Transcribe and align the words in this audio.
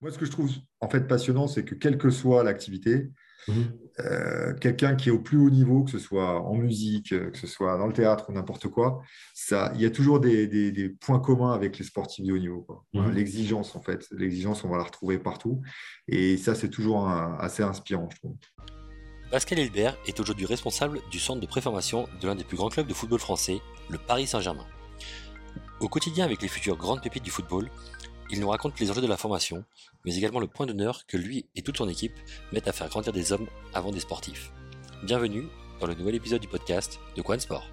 Moi, 0.00 0.10
ce 0.10 0.18
que 0.18 0.26
je 0.26 0.30
trouve 0.30 0.50
en 0.80 0.88
fait 0.88 1.06
passionnant, 1.08 1.48
c'est 1.48 1.64
que 1.64 1.74
quelle 1.74 1.98
que 1.98 2.10
soit 2.10 2.44
l'activité, 2.44 3.10
Mhm. 3.48 3.78
Euh, 4.00 4.54
quelqu'un 4.54 4.94
qui 4.94 5.08
est 5.08 5.12
au 5.12 5.20
plus 5.20 5.38
haut 5.38 5.50
niveau, 5.50 5.84
que 5.84 5.90
ce 5.90 5.98
soit 5.98 6.42
en 6.42 6.54
musique, 6.54 7.12
euh, 7.12 7.30
que 7.30 7.38
ce 7.38 7.46
soit 7.46 7.78
dans 7.78 7.86
le 7.86 7.92
théâtre 7.92 8.26
ou 8.28 8.32
n'importe 8.32 8.68
quoi, 8.68 9.02
ça, 9.34 9.72
il 9.74 9.80
y 9.80 9.86
a 9.86 9.90
toujours 9.90 10.20
des, 10.20 10.96
points 11.00 11.20
communs 11.20 11.52
avec 11.52 11.78
les 11.78 11.84
sportifs 11.84 12.24
de 12.24 12.32
haut 12.32 12.38
niveau. 12.38 12.66
Mhm. 12.92 13.12
L'exigence, 13.12 13.74
en 13.76 13.80
fait, 13.80 14.06
l'exigence, 14.10 14.64
on 14.64 14.68
va 14.68 14.76
la 14.76 14.84
retrouver 14.84 15.18
partout. 15.18 15.62
Et 16.08 16.36
ça, 16.36 16.54
c'est 16.54 16.70
toujours 16.70 17.08
assez 17.08 17.62
inspirant, 17.62 18.08
je 18.10 18.16
trouve. 18.18 18.36
Pascal 19.30 19.58
Hilbert 19.58 19.96
est 20.06 20.20
aujourd'hui 20.20 20.46
responsable 20.46 21.00
du 21.10 21.18
centre 21.18 21.40
de 21.40 21.46
préformation 21.46 22.06
de 22.20 22.28
l'un 22.28 22.36
des 22.36 22.44
plus 22.44 22.56
grands 22.56 22.68
clubs 22.68 22.86
de 22.86 22.94
football 22.94 23.18
français, 23.18 23.60
le 23.90 23.98
Paris 23.98 24.26
Saint-Germain. 24.26 24.66
Au 25.80 25.88
quotidien 25.88 26.24
avec 26.24 26.42
les 26.42 26.48
futures 26.48 26.76
grandes 26.76 27.02
pépites 27.02 27.24
du 27.24 27.30
football, 27.30 27.68
il 28.30 28.40
nous 28.40 28.48
raconte 28.48 28.78
les 28.80 28.90
enjeux 28.90 29.00
de 29.00 29.06
la 29.06 29.16
formation, 29.16 29.64
mais 30.04 30.16
également 30.16 30.40
le 30.40 30.46
point 30.46 30.66
d'honneur 30.66 31.06
que 31.06 31.16
lui 31.16 31.46
et 31.54 31.62
toute 31.62 31.76
son 31.76 31.88
équipe 31.88 32.14
mettent 32.52 32.68
à 32.68 32.72
faire 32.72 32.88
grandir 32.88 33.12
des 33.12 33.32
hommes 33.32 33.46
avant 33.74 33.92
des 33.92 34.00
sportifs. 34.00 34.52
Bienvenue 35.04 35.46
dans 35.80 35.86
le 35.86 35.94
nouvel 35.94 36.14
épisode 36.14 36.40
du 36.40 36.48
podcast 36.48 36.98
de 37.16 37.22
Quan 37.22 37.38
Sport. 37.38 37.66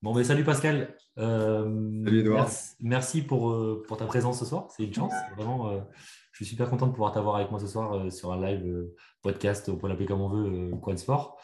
Bon, 0.00 0.14
ben, 0.14 0.22
salut 0.24 0.44
Pascal. 0.44 0.94
Euh, 1.18 1.64
salut 2.04 2.20
Edouard. 2.20 2.48
Merci, 2.80 3.20
pour, 3.20 3.50
euh, 3.50 3.84
pour, 3.86 3.96
ta 3.96 4.06
présence 4.06 4.38
ce 4.38 4.46
soir. 4.46 4.68
C'est 4.74 4.84
une 4.84 4.94
chance. 4.94 5.12
Vraiment, 5.36 5.68
euh, 5.68 5.80
je 6.38 6.44
suis 6.44 6.54
super 6.54 6.70
content 6.70 6.86
de 6.86 6.92
pouvoir 6.92 7.10
t'avoir 7.10 7.34
avec 7.34 7.50
moi 7.50 7.58
ce 7.58 7.66
soir 7.66 7.92
euh, 7.94 8.10
sur 8.10 8.32
un 8.32 8.40
live 8.40 8.64
euh, 8.64 8.94
podcast, 9.22 9.68
on 9.68 9.76
peut 9.76 9.88
l'appeler 9.88 10.06
comme 10.06 10.20
on 10.20 10.28
veut, 10.28 10.70
Quad 10.80 10.96
Sport. 10.96 11.36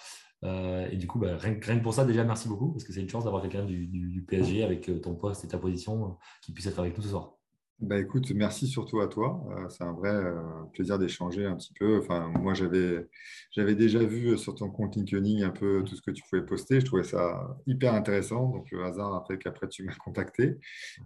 et 0.44 0.96
du 0.96 1.08
coup, 1.08 1.18
bah, 1.18 1.36
rien, 1.36 1.56
que 1.56 1.82
pour 1.82 1.92
ça, 1.92 2.04
déjà, 2.04 2.22
merci 2.22 2.48
beaucoup, 2.48 2.70
parce 2.70 2.84
que 2.84 2.92
c'est 2.92 3.00
une 3.00 3.08
chance 3.08 3.24
d'avoir 3.24 3.42
quelqu'un 3.42 3.64
du, 3.64 4.24
PSG 4.28 4.62
avec 4.62 4.88
euh, 4.88 5.00
ton 5.00 5.16
poste 5.16 5.44
et 5.44 5.48
ta 5.48 5.58
position 5.58 6.16
qui 6.42 6.52
puisse 6.52 6.66
être 6.66 6.78
avec 6.78 6.96
nous 6.96 7.02
ce 7.02 7.08
soir. 7.08 7.34
Bah 7.80 7.98
écoute, 7.98 8.30
merci 8.30 8.68
surtout 8.68 9.00
à 9.00 9.08
toi. 9.08 9.44
Euh, 9.50 9.68
c'est 9.68 9.82
un 9.82 9.92
vrai 9.92 10.10
euh, 10.10 10.40
plaisir 10.72 10.98
d'échanger 10.98 11.44
un 11.44 11.56
petit 11.56 11.72
peu. 11.74 11.98
Enfin, 11.98 12.28
moi, 12.40 12.54
j'avais, 12.54 13.74
déjà 13.74 13.98
vu 14.04 14.38
sur 14.38 14.54
ton 14.54 14.70
compte 14.70 14.96
LinkedIn 14.96 15.44
un 15.44 15.50
peu 15.50 15.82
tout 15.84 15.96
ce 15.96 16.00
que 16.00 16.12
tu 16.12 16.22
pouvais 16.30 16.42
poster. 16.46 16.80
Je 16.80 16.86
trouvais 16.86 17.02
ça 17.02 17.56
hyper 17.66 17.92
intéressant. 17.94 18.48
Donc, 18.50 18.70
le 18.70 18.84
hasard 18.84 19.12
a 19.14 19.24
fait 19.26 19.38
qu'après, 19.38 19.68
tu 19.68 19.82
m'as 19.82 19.94
contacté. 19.96 20.56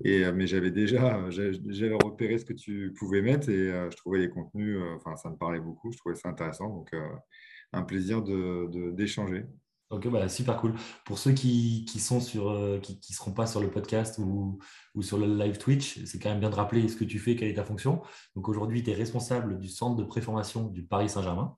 Et, 0.04 0.24
euh, 0.24 0.32
mais 0.32 0.46
j'avais 0.46 0.70
déjà, 0.70 1.16
repéré 2.04 2.38
ce 2.38 2.44
que 2.44 2.52
tu 2.52 2.92
pouvais 2.98 3.22
mettre 3.22 3.48
et 3.48 3.68
je 3.90 3.96
trouvais 3.96 4.18
les 4.18 4.30
contenus, 4.30 4.78
enfin, 4.96 5.16
ça 5.16 5.30
me 5.30 5.36
parlait 5.36 5.60
beaucoup. 5.60 5.90
Je 5.90 5.98
trouvais 5.98 6.14
ça 6.14 6.28
intéressant. 6.28 6.68
Donc, 6.68 6.90
un 7.72 7.82
plaisir 7.82 8.22
de, 8.22 8.90
d'échanger. 8.92 9.46
Ok, 9.90 10.06
bah, 10.08 10.28
super 10.28 10.58
cool. 10.58 10.74
Pour 11.06 11.18
ceux 11.18 11.32
qui, 11.32 11.86
qui 11.86 11.98
euh, 12.36 12.78
qui 12.78 12.92
ne 12.94 13.14
seront 13.14 13.32
pas 13.32 13.46
sur 13.46 13.60
le 13.60 13.70
podcast 13.70 14.18
ou, 14.18 14.58
sur 15.00 15.16
le 15.16 15.26
live 15.26 15.56
Twitch, 15.56 16.04
c'est 16.04 16.18
quand 16.18 16.28
même 16.28 16.40
bien 16.40 16.50
de 16.50 16.54
rappeler 16.54 16.86
ce 16.88 16.96
que 16.96 17.04
tu 17.04 17.18
fais, 17.18 17.36
quelle 17.36 17.48
est 17.48 17.54
ta 17.54 17.64
fonction. 17.64 18.02
Donc 18.36 18.50
aujourd'hui, 18.50 18.82
tu 18.82 18.90
es 18.90 18.94
responsable 18.94 19.58
du 19.58 19.68
centre 19.68 19.96
de 19.96 20.04
préformation 20.04 20.64
du 20.66 20.82
Paris 20.82 21.08
Saint-Germain. 21.08 21.56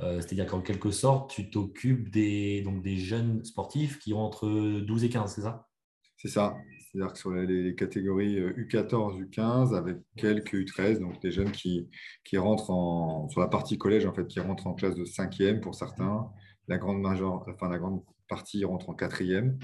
Euh, 0.00 0.20
c'est-à-dire 0.20 0.46
qu'en 0.46 0.60
quelque 0.60 0.90
sorte, 0.90 1.30
tu 1.30 1.50
t'occupes 1.50 2.10
des, 2.10 2.64
des 2.82 2.96
jeunes 2.96 3.44
sportifs 3.44 4.00
qui 4.00 4.12
ont 4.12 4.22
entre 4.22 4.48
12 4.80 5.04
et 5.04 5.08
15, 5.08 5.32
c'est 5.32 5.42
ça? 5.42 5.68
C'est 6.16 6.28
ça. 6.28 6.56
C'est-à-dire 6.90 7.12
que 7.12 7.18
sur 7.18 7.30
les, 7.30 7.76
catégories 7.76 8.40
U14, 8.40 9.20
euh, 9.20 9.24
U15, 9.24 9.76
avec 9.76 9.98
quelques 10.16 10.54
U13, 10.54 10.98
donc 10.98 11.22
des 11.22 11.30
jeunes 11.30 11.52
qui, 11.52 11.88
qui 12.24 12.38
rentrent 12.38 12.70
en, 12.70 13.28
sur 13.28 13.40
la 13.40 13.46
partie 13.46 13.78
collège, 13.78 14.04
en 14.04 14.12
fait, 14.12 14.26
qui 14.26 14.40
rentrent 14.40 14.66
en 14.66 14.74
classe 14.74 14.96
de 14.96 15.04
5e 15.04 15.60
pour 15.60 15.76
certains 15.76 16.28
la 16.68 16.78
grande, 16.78 17.00
major, 17.00 17.44
enfin, 17.48 17.68
la 17.68 17.78
grande 17.78 18.02
partie 18.28 18.64
rentre 18.64 18.90
en 18.90 18.94
quatrième 18.94 19.58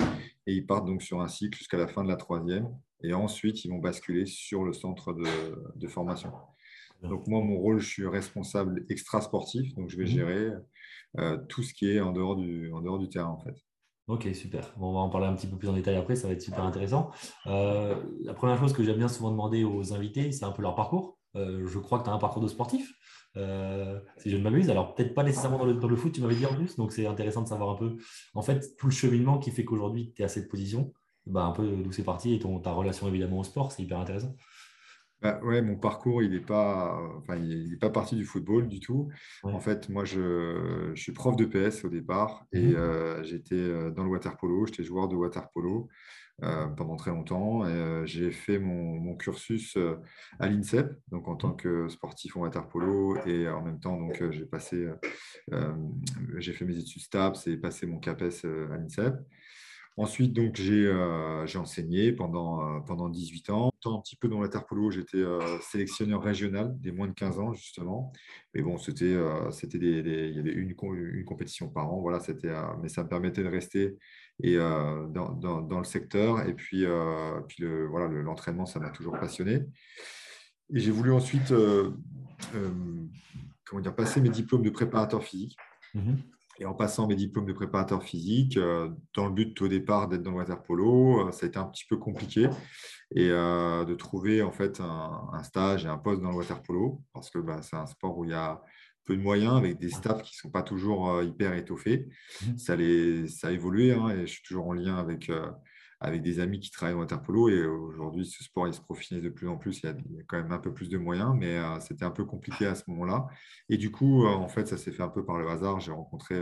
et 0.47 0.55
ils 0.55 0.67
partent 0.67 0.87
donc 0.87 1.03
sur 1.03 1.21
un 1.21 1.29
cycle 1.29 1.57
jusqu'à 1.57 1.77
la 1.77 1.87
fin 1.87 2.03
de 2.03 2.09
la 2.09 2.17
troisième. 2.17 2.69
Et 3.03 3.13
ensuite, 3.13 3.65
ils 3.65 3.69
vont 3.71 3.79
basculer 3.79 4.25
sur 4.25 4.65
le 4.65 4.73
centre 4.73 5.13
de, 5.13 5.87
formation. 5.89 6.33
Donc 7.03 7.27
moi, 7.27 7.43
mon 7.43 7.59
rôle, 7.59 7.79
je 7.79 7.87
suis 7.87 8.07
responsable 8.07 8.87
extra-sportif, 8.89 9.75
donc 9.75 9.91
je 9.91 9.99
vais 9.99 10.05
mhm. 10.05 10.11
gérer 10.11 10.51
euh, 11.19 11.37
tout 11.49 11.63
ce 11.63 11.75
qui 11.75 11.91
est 11.91 12.01
en 12.01 12.13
dehors 12.13 12.37
du, 12.37 12.73
en 12.73 12.81
dehors 12.81 12.99
du 12.99 13.11
terrain 13.11 13.29
en 13.29 13.39
fait. 13.39 13.55
Ok, 14.07 14.29
super. 14.35 14.75
on 14.79 14.93
va 14.93 15.01
en 15.01 15.09
parler 15.09 15.27
un 15.27 15.35
petit 15.35 15.47
peu 15.47 15.57
plus 15.57 15.69
en 15.69 15.73
détail 15.73 15.97
après, 15.97 16.15
ça 16.15 16.29
va 16.29 16.35
être 16.35 16.43
super 16.43 16.63
intéressant. 16.65 17.11
Euh, 17.47 17.95
la 18.23 18.35
première 18.35 18.59
chose 18.59 18.75
que 18.75 18.83
j'aime 18.83 18.99
bien 18.99 19.09
souvent 19.09 19.31
demander 19.31 19.65
aux 19.65 19.95
invités, 19.95 20.31
c'est 20.31 20.45
un 20.45 20.53
peu 20.53 20.61
leur 20.61 20.75
parcours. 20.75 21.19
Euh, 21.37 21.67
je 21.67 21.79
crois 21.79 21.99
que 21.99 22.05
tu 22.05 22.11
as 22.11 22.13
un 22.13 22.19
parcours 22.19 22.43
de 22.43 22.49
sportif. 22.49 22.93
Euh, 23.37 23.99
si 24.17 24.31
je 24.31 24.37
ne 24.37 24.43
m'amuse. 24.43 24.71
Alors, 24.71 24.95
peut-être 24.95 25.15
pas 25.15 25.25
nécessairement 25.25 25.59
dans 25.59 25.89
le, 25.89 25.97
foot, 25.97 26.13
tu 26.13 26.21
m'avais 26.21 26.37
dit 26.37 26.47
en 26.47 26.55
plus. 26.55 26.77
Donc, 26.77 26.93
c'est 26.93 27.07
intéressant 27.07 27.43
de 27.43 27.49
savoir 27.49 27.71
un 27.71 27.75
peu, 27.75 27.97
en 28.35 28.43
fait, 28.43 28.77
tout 28.77 28.87
le 28.87 28.93
cheminement 28.93 29.39
qui 29.39 29.51
fait 29.51 29.65
qu'aujourd'hui, 29.65 30.13
tu 30.15 30.23
es 30.23 30.25
à 30.25 30.29
cette 30.29 30.49
position, 30.49 30.93
bah, 31.27 31.45
un 31.45 31.53
peu 31.53 31.67
d'où 31.67 31.91
c'est 31.91 32.05
parti 32.05 32.35
et 32.35 32.39
ton, 32.39 32.61
ta 32.61 32.73
relation 32.73 33.09
évidemment 33.09 33.41
au 33.41 33.45
sport, 33.45 33.73
c'est 33.73 33.83
hyper 33.83 33.99
intéressant. 33.99 34.37
Bah, 35.25 35.41
ouais, 35.43 35.63
mon 35.63 35.77
parcours, 35.77 36.23
il 36.23 36.33
n'est 36.33 36.41
pas, 36.41 37.01
enfin, 37.17 37.37
il 37.37 37.79
pas 37.79 37.89
parti 37.89 38.15
du 38.15 38.25
football 38.25 38.69
du 38.69 38.79
tout. 38.79 39.09
En 39.43 39.59
fait, 39.59 39.89
moi, 39.89 40.05
je, 40.05 40.91
je, 40.95 41.01
suis 41.01 41.13
prof 41.13 41.35
de 41.35 41.47
PS 41.47 41.85
au 41.85 41.89
départ 41.89 42.45
et 42.53 42.61
mmh 42.61 42.75
euh, 42.77 43.23
j'étais 43.23 43.55
euh, 43.55 43.91
dans 43.91 44.05
le 44.05 44.11
water 44.11 44.37
polo. 44.37 44.67
J'étais 44.67 44.85
joueur 44.85 45.09
de 45.09 45.17
water 45.17 45.49
polo. 45.51 45.89
Euh, 46.43 46.67
pendant 46.67 46.97
très 46.97 47.13
longtemps. 47.13 47.65
Euh, 47.65 48.05
j'ai 48.07 48.33
fait 48.33 48.59
mon, 48.59 49.15
cursus 49.15 49.77
euh, 49.77 49.95
à 50.41 50.49
l'INSEP, 50.49 50.93
donc 51.09 51.29
en 51.29 51.37
tant 51.37 51.53
que 51.53 51.89
sportif 51.89 52.37
en 52.37 52.41
water 52.41 52.67
polo, 52.67 53.17
et 53.25 53.49
en 53.49 53.63
même 53.63 53.79
temps, 53.79 53.97
donc 53.97 54.31
j'ai 54.31 54.45
passé, 54.45 54.89
j'ai 56.39 56.53
fait 56.53 56.65
mes 56.65 56.77
études 56.77 57.03
STAPS 57.03 57.47
et 57.47 57.57
passé 57.57 57.87
mon 57.87 57.99
CAPES 58.01 58.45
à 58.45 58.77
l'INSEP. 58.77 59.15
Ensuite, 59.97 60.33
donc, 60.33 60.57
j'ai 60.57 60.91
enseigné 61.57 62.11
pendant, 62.11 62.81
pendant 62.81 63.09
18 63.09 63.51
ans. 63.51 63.71
Un 63.87 64.01
petit 64.01 64.17
peu 64.17 64.27
dans 64.27 64.39
le 64.39 64.43
water 64.43 64.67
polo, 64.67 64.91
j'étais 64.91 65.23
sélectionneur 65.61 66.21
régional 66.21 66.75
des 66.81 66.91
moins 66.91 67.07
de 67.07 67.13
15 67.13 67.39
ans, 67.39 67.53
justement. 67.53 68.13
Mais 68.55 68.63
bon, 68.63 68.77
c'était, 68.77 69.17
c'était 69.53 69.79
des, 69.79 70.31
il 70.31 70.37
y 70.37 70.41
avait 70.41 70.51
une, 70.51 70.75
une 70.83 71.25
compétition 71.25 71.69
par 71.69 71.93
an. 71.93 72.01
Voilà, 72.01 72.19
c'était, 72.19 72.53
mais 72.83 72.89
ça 72.89 73.05
me 73.05 73.09
permettait 73.09 73.45
de 73.45 73.49
rester 73.49 73.97
et, 74.43 74.57
euh, 74.57 75.07
dans, 75.09 75.33
dans, 75.33 75.79
le 75.79 75.85
secteur. 75.85 76.47
Et 76.47 76.55
puis, 76.55 76.85
euh, 76.85 77.41
puis 77.49 77.63
le, 77.63 77.87
voilà, 77.87 78.09
l'entraînement, 78.09 78.67
ça 78.67 78.81
m'a 78.81 78.91
toujours 78.91 79.19
passionné. 79.19 79.63
Et 80.73 80.81
j'ai 80.81 80.91
voulu 80.91 81.13
ensuite 81.13 81.53
euh, 81.53 81.91
comment 83.67 83.83
dire, 83.83 83.95
passer 83.95 84.21
mes 84.21 84.31
diplômes 84.31 84.63
de 84.63 84.71
préparateur 84.71 85.23
physique. 85.23 85.57
Mhm. 85.95 86.19
Et 86.61 86.67
en 86.67 86.75
passant 86.75 87.09
mes 87.09 87.17
diplômes 87.17 87.47
de 87.47 87.53
préparateur 87.53 88.05
physique, 88.05 88.57
dans 89.15 89.27
le 89.27 89.33
but 89.33 89.61
au 89.61 89.67
départ 89.67 90.09
d'être 90.09 90.23
dans 90.23 90.31
le 90.31 90.37
water 90.37 90.63
polo, 90.63 91.33
ça 91.33 91.47
a 91.47 91.49
été 91.49 91.59
un 91.59 91.65
petit 91.65 91.85
peu 91.85 91.97
compliqué 91.97 92.49
et 93.11 93.31
de 93.31 93.95
trouver 93.95 94.41
en 94.41 94.53
fait 94.53 94.81
un, 94.81 95.31
un, 95.33 95.43
stage 95.43 95.85
et 95.85 95.89
un 95.89 95.99
poste 95.99 96.23
dans 96.23 96.31
le 96.31 96.37
water 96.37 96.63
polo 96.63 97.03
parce 97.13 97.29
que 97.29 97.41
bah, 97.41 97.61
c'est 97.61 97.75
un 97.75 97.87
sport 97.87 98.17
où 98.17 98.25
il 98.25 98.31
y 98.31 98.35
a 98.35 98.63
peu 99.05 99.17
de 99.17 99.23
moyens, 99.23 99.57
avec 99.57 99.79
des 99.79 99.91
staffs 99.91 100.23
qui 100.23 100.35
ne 100.37 100.41
sont 100.41 100.51
pas 100.51 100.63
toujours 100.63 101.11
euh, 101.11 101.25
hyper 101.25 101.55
étoffés. 101.55 102.09
Mmh. 102.43 102.57
Ça, 102.57 102.77
les, 102.77 103.29
ça 103.29 103.49
a 103.49 103.51
évolué 103.51 103.93
hein, 103.93 104.11
et 104.11 104.27
je 104.27 104.33
suis 104.33 104.43
toujours 104.43 104.69
en 104.69 104.73
lien 104.73 104.97
avec, 104.97 105.31
euh, 105.31 105.51
avec 106.01 106.23
des 106.23 106.41
amis 106.41 106.61
qui 106.61 106.71
travaillent 106.71 106.97
en 106.97 107.03
Interpolo. 107.03 107.49
Et 107.49 107.65
aujourd'hui, 107.67 108.27
ce 108.27 108.43
sport, 108.43 108.67
il 108.67 108.75
se 108.75 108.81
profile 108.81 109.23
de 109.23 109.29
plus 109.29 109.49
en 109.49 109.57
plus. 109.57 109.81
Il 109.83 109.87
y, 109.87 109.89
a, 109.89 109.95
quand 110.27 110.37
même 110.37 110.53
un 110.53 110.59
peu 110.59 110.73
plus 110.73 110.89
de 110.89 110.99
moyens, 110.99 111.35
mais 111.39 111.59
euh, 111.59 111.79
c'était 111.81 112.05
un 112.05 112.11
peu 112.11 112.25
compliqué 112.25 112.67
à 112.67 112.75
ce 112.75 112.85
moment-là. 112.89 113.27
Et 113.69 113.77
du 113.77 113.91
coup, 113.91 114.27
en 114.27 114.49
fait, 114.49 114.67
ça 114.67 114.77
s'est 114.77 114.93
fait 114.93 115.03
un 115.03 115.09
peu 115.09 115.25
par 115.25 115.39
le 115.39 115.49
hasard. 115.49 115.81
J'ai 115.81 115.93
rencontré 115.93 116.37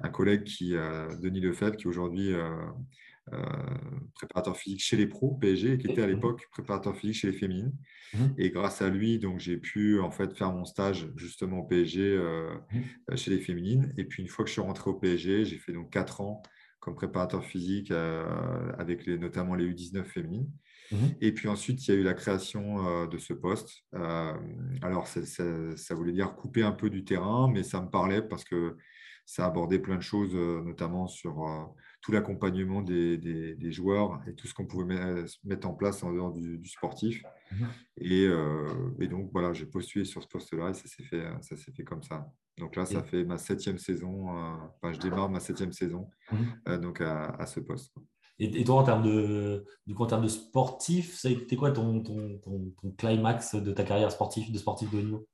un 0.00 0.08
collègue, 0.08 0.44
qui, 0.44 0.70
Denis 0.72 1.40
Lefebvre, 1.40 1.76
qui 1.76 1.86
aujourd'hui 1.86 2.34
préparateur 4.14 4.56
physique 4.56 4.82
chez 4.82 4.96
les 4.96 5.06
pros 5.06 5.34
PSG, 5.34 5.78
qui 5.78 5.90
était 5.90 6.02
à 6.02 6.06
l'époque 6.06 6.46
préparateur 6.50 6.96
physique 6.96 7.16
chez 7.16 7.30
les 7.30 7.36
féminines. 7.36 7.72
Mhm. 8.14 8.34
Et 8.38 8.50
grâce 8.50 8.82
à 8.82 8.88
lui, 8.88 9.18
donc 9.18 9.38
j'ai 9.38 9.56
pu 9.56 10.00
en 10.00 10.10
fait 10.10 10.36
faire 10.36 10.52
mon 10.52 10.64
stage 10.64 11.08
justement 11.16 11.58
au 11.58 11.64
PSG 11.64 12.00
euh, 12.00 12.54
mhm. 12.72 12.82
euh, 13.10 13.16
chez 13.16 13.30
les 13.30 13.40
féminines. 13.40 13.92
Et 13.96 14.04
puis 14.04 14.22
une 14.22 14.28
fois 14.28 14.44
que 14.44 14.48
je 14.48 14.54
suis 14.54 14.62
rentré 14.62 14.90
au 14.90 14.94
PSG, 14.94 15.44
j'ai 15.44 15.58
fait 15.58 15.72
donc 15.72 15.90
quatre 15.90 16.20
ans 16.20 16.42
comme 16.80 16.94
préparateur 16.94 17.44
physique 17.44 17.90
avec 18.78 19.04
les, 19.04 19.18
notamment 19.18 19.56
les 19.56 19.66
U19 19.66 20.04
féminines. 20.04 20.48
Mhm. 20.92 20.98
Et 21.20 21.32
puis 21.32 21.48
ensuite, 21.48 21.86
il 21.86 21.90
y 21.90 21.94
a 21.94 22.00
eu 22.00 22.02
la 22.04 22.14
création 22.14 23.06
de 23.06 23.18
ce 23.18 23.34
poste. 23.34 23.82
alors, 23.92 25.06
ça, 25.06 25.20
ça, 25.76 25.94
voulait 25.94 26.12
dire 26.12 26.34
couper 26.34 26.62
un 26.62 26.72
peu 26.72 26.88
du 26.88 27.04
terrain, 27.04 27.50
mais 27.52 27.62
ça 27.64 27.82
me 27.82 27.90
parlait 27.90 28.22
parce 28.22 28.44
que 28.44 28.76
ça 29.28 29.44
abordait 29.44 29.78
plein 29.78 29.96
de 29.96 30.02
choses, 30.02 30.34
notamment 30.34 31.06
sur 31.06 31.46
tout 32.00 32.12
l'accompagnement 32.12 32.80
des, 32.80 33.18
des, 33.18 33.72
joueurs 33.72 34.22
et 34.26 34.34
tout 34.34 34.46
ce 34.46 34.54
qu'on 34.54 34.64
pouvait 34.64 35.26
mettre 35.44 35.68
en 35.68 35.74
place 35.74 36.02
en 36.02 36.14
dehors 36.14 36.32
du, 36.32 36.66
sportif. 36.66 37.22
Mhm. 37.52 37.68
Et, 37.98 38.24
euh, 38.26 38.90
et, 39.00 39.06
donc, 39.06 39.28
voilà, 39.30 39.52
j'ai 39.52 39.66
postulé 39.66 40.06
sur 40.06 40.22
ce 40.22 40.28
poste-là 40.28 40.70
et 40.70 40.74
ça 40.74 40.88
s'est 40.88 41.02
fait, 41.02 41.26
ça 41.42 41.56
fait 41.56 41.84
comme 41.84 42.02
ça. 42.02 42.26
Donc 42.56 42.74
là, 42.74 42.86
ça 42.86 43.02
fait 43.02 43.22
ma 43.22 43.36
septième 43.36 43.76
saison, 43.76 44.30
euh, 44.30 44.54
enfin, 44.80 44.94
je 44.94 44.98
démarre 44.98 45.28
ma 45.28 45.40
septième 45.40 45.72
saison 45.72 46.08
mhm. 46.32 46.38
euh, 46.68 46.78
donc 46.78 47.02
à, 47.02 47.44
ce 47.44 47.60
poste. 47.60 47.94
Et, 48.38 48.64
toi, 48.64 48.76
en 48.76 48.82
termes 48.84 49.02
de, 49.02 49.66
du 49.86 49.94
coup, 49.94 50.04
en 50.04 50.06
termes 50.06 50.22
de 50.22 50.28
sportif, 50.28 51.22
a 51.26 51.28
été 51.28 51.54
quoi 51.56 51.70
ton, 51.70 52.00
ton, 52.02 52.38
ton, 52.38 52.72
ton 52.80 52.90
climax 52.92 53.56
de 53.56 53.72
ta 53.72 53.84
carrière 53.84 54.10
sportive, 54.10 54.50
de 54.50 54.58
sportif 54.58 54.90
de 54.90 54.96
haut 54.96 55.02
niveau? 55.02 55.28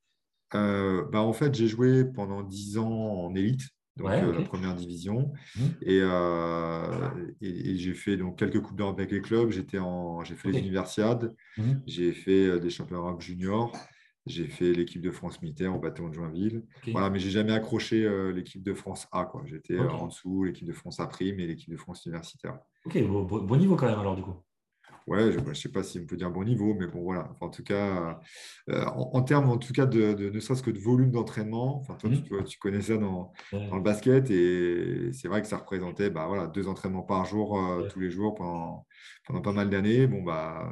Bah, 0.51 1.21
En 1.21 1.33
fait, 1.33 1.55
j'ai 1.55 1.67
joué 1.67 2.03
pendant 2.03 2.43
10 2.43 2.77
ans 2.77 2.91
en 2.91 3.35
élite 3.35 3.74
donc 3.97 4.09
la 4.09 4.41
première 4.43 4.75
division. 4.75 5.31
Mmh. 5.55 5.61
Et, 5.81 5.99
et, 7.41 7.77
j'ai 7.77 7.93
fait 7.93 8.17
donc 8.17 8.37
quelques 8.37 8.61
coupes 8.61 8.77
d'Europe 8.77 8.99
avec 8.99 9.11
les 9.11 9.21
clubs. 9.21 9.51
J'étais 9.51 9.79
en, 9.79 10.23
j'ai 10.23 10.35
fait 10.35 10.51
les 10.51 10.59
universiades, 10.59 11.33
mmh. 11.57 11.63
j'ai 11.85 12.11
fait 12.13 12.59
des 12.59 12.69
championnats 12.69 13.15
juniors, 13.19 13.75
j'ai 14.25 14.47
fait 14.47 14.73
l'équipe 14.73 15.01
de 15.01 15.11
France 15.11 15.41
militaire 15.41 15.75
au 15.75 15.79
bâton 15.79 16.09
de 16.09 16.13
Joinville. 16.13 16.63
Voilà, 16.91 17.09
mais 17.09 17.19
j'ai 17.19 17.29
jamais 17.29 17.53
accroché 17.53 18.07
l'équipe 18.33 18.63
de 18.63 18.73
France 18.73 19.07
A. 19.11 19.25
Quoi. 19.25 19.43
J'étais 19.45 19.79
en 19.79 20.07
dessous, 20.07 20.43
l'équipe 20.43 20.67
de 20.67 20.73
France 20.73 20.99
A 20.99 21.07
prime 21.07 21.39
et 21.39 21.47
l'équipe 21.47 21.69
de 21.69 21.77
France 21.77 22.05
universitaire. 22.05 22.59
Ok, 22.85 23.01
bon 23.07 23.55
niveau 23.55 23.75
quand 23.75 23.87
même 23.87 23.99
alors 23.99 24.15
du 24.15 24.21
coup 24.21 24.35
ouais, 25.07 25.31
je 25.31 25.39
ne 25.39 25.53
sais 25.53 25.69
pas 25.69 25.83
si 25.83 25.99
on 25.99 26.05
peut 26.05 26.17
dire 26.17 26.31
bon 26.31 26.43
niveau, 26.43 26.73
mais 26.73 26.87
bon, 26.87 27.03
voilà. 27.03 27.29
en 27.39 27.49
tout 27.49 27.63
cas, 27.63 28.19
euh, 28.69 28.85
en, 28.85 29.21
termes, 29.21 29.49
en 29.49 29.57
tout 29.57 29.73
cas, 29.73 29.85
de, 29.85 30.29
ne 30.29 30.39
serait-ce 30.39 30.63
que 30.63 30.71
de 30.71 30.79
volume 30.79 31.11
d'entraînement, 31.11 31.77
enfin, 31.79 31.95
toi, 31.95 32.09
tu, 32.09 32.33
mmh. 32.33 32.59
connais 32.59 32.81
ça 32.81 32.97
dans, 32.97 33.31
le 33.51 33.81
basket, 33.81 34.29
et 34.31 35.11
c'est 35.13 35.27
vrai 35.27 35.41
que 35.41 35.47
ça 35.47 35.57
représentait 35.57 36.09
bah, 36.09 36.25
voilà, 36.27 36.47
deux 36.47 36.67
entraînements 36.67 37.03
par 37.03 37.25
jour, 37.25 37.59
euh, 37.59 37.87
tous 37.87 37.99
les 37.99 38.09
jours, 38.09 38.35
pendant, 38.35 38.85
pendant 39.27 39.41
pas 39.41 39.53
mal 39.53 39.69
d'années. 39.69 40.07
Bon, 40.07 40.23
bah, 40.23 40.71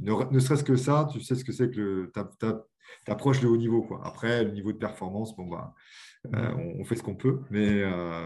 ne, 0.00 0.38
serait-ce 0.38 0.64
que 0.64 0.76
ça, 0.76 1.08
tu 1.12 1.20
sais 1.20 1.34
ce 1.34 1.44
que 1.44 1.52
c'est 1.52 1.70
que 1.70 2.10
tu 2.14 3.10
approches 3.10 3.42
le 3.42 3.48
haut 3.48 3.56
niveau. 3.56 3.82
Quoi. 3.82 4.00
Après, 4.04 4.44
le 4.44 4.50
niveau 4.52 4.72
de 4.72 4.78
performance, 4.78 5.36
bon, 5.36 5.46
bah, 5.46 5.74
euh, 6.34 6.54
mmh. 6.54 6.80
on, 6.80 6.84
fait 6.84 6.96
ce 6.96 7.02
qu'on 7.02 7.16
peut, 7.16 7.40
mais, 7.50 7.82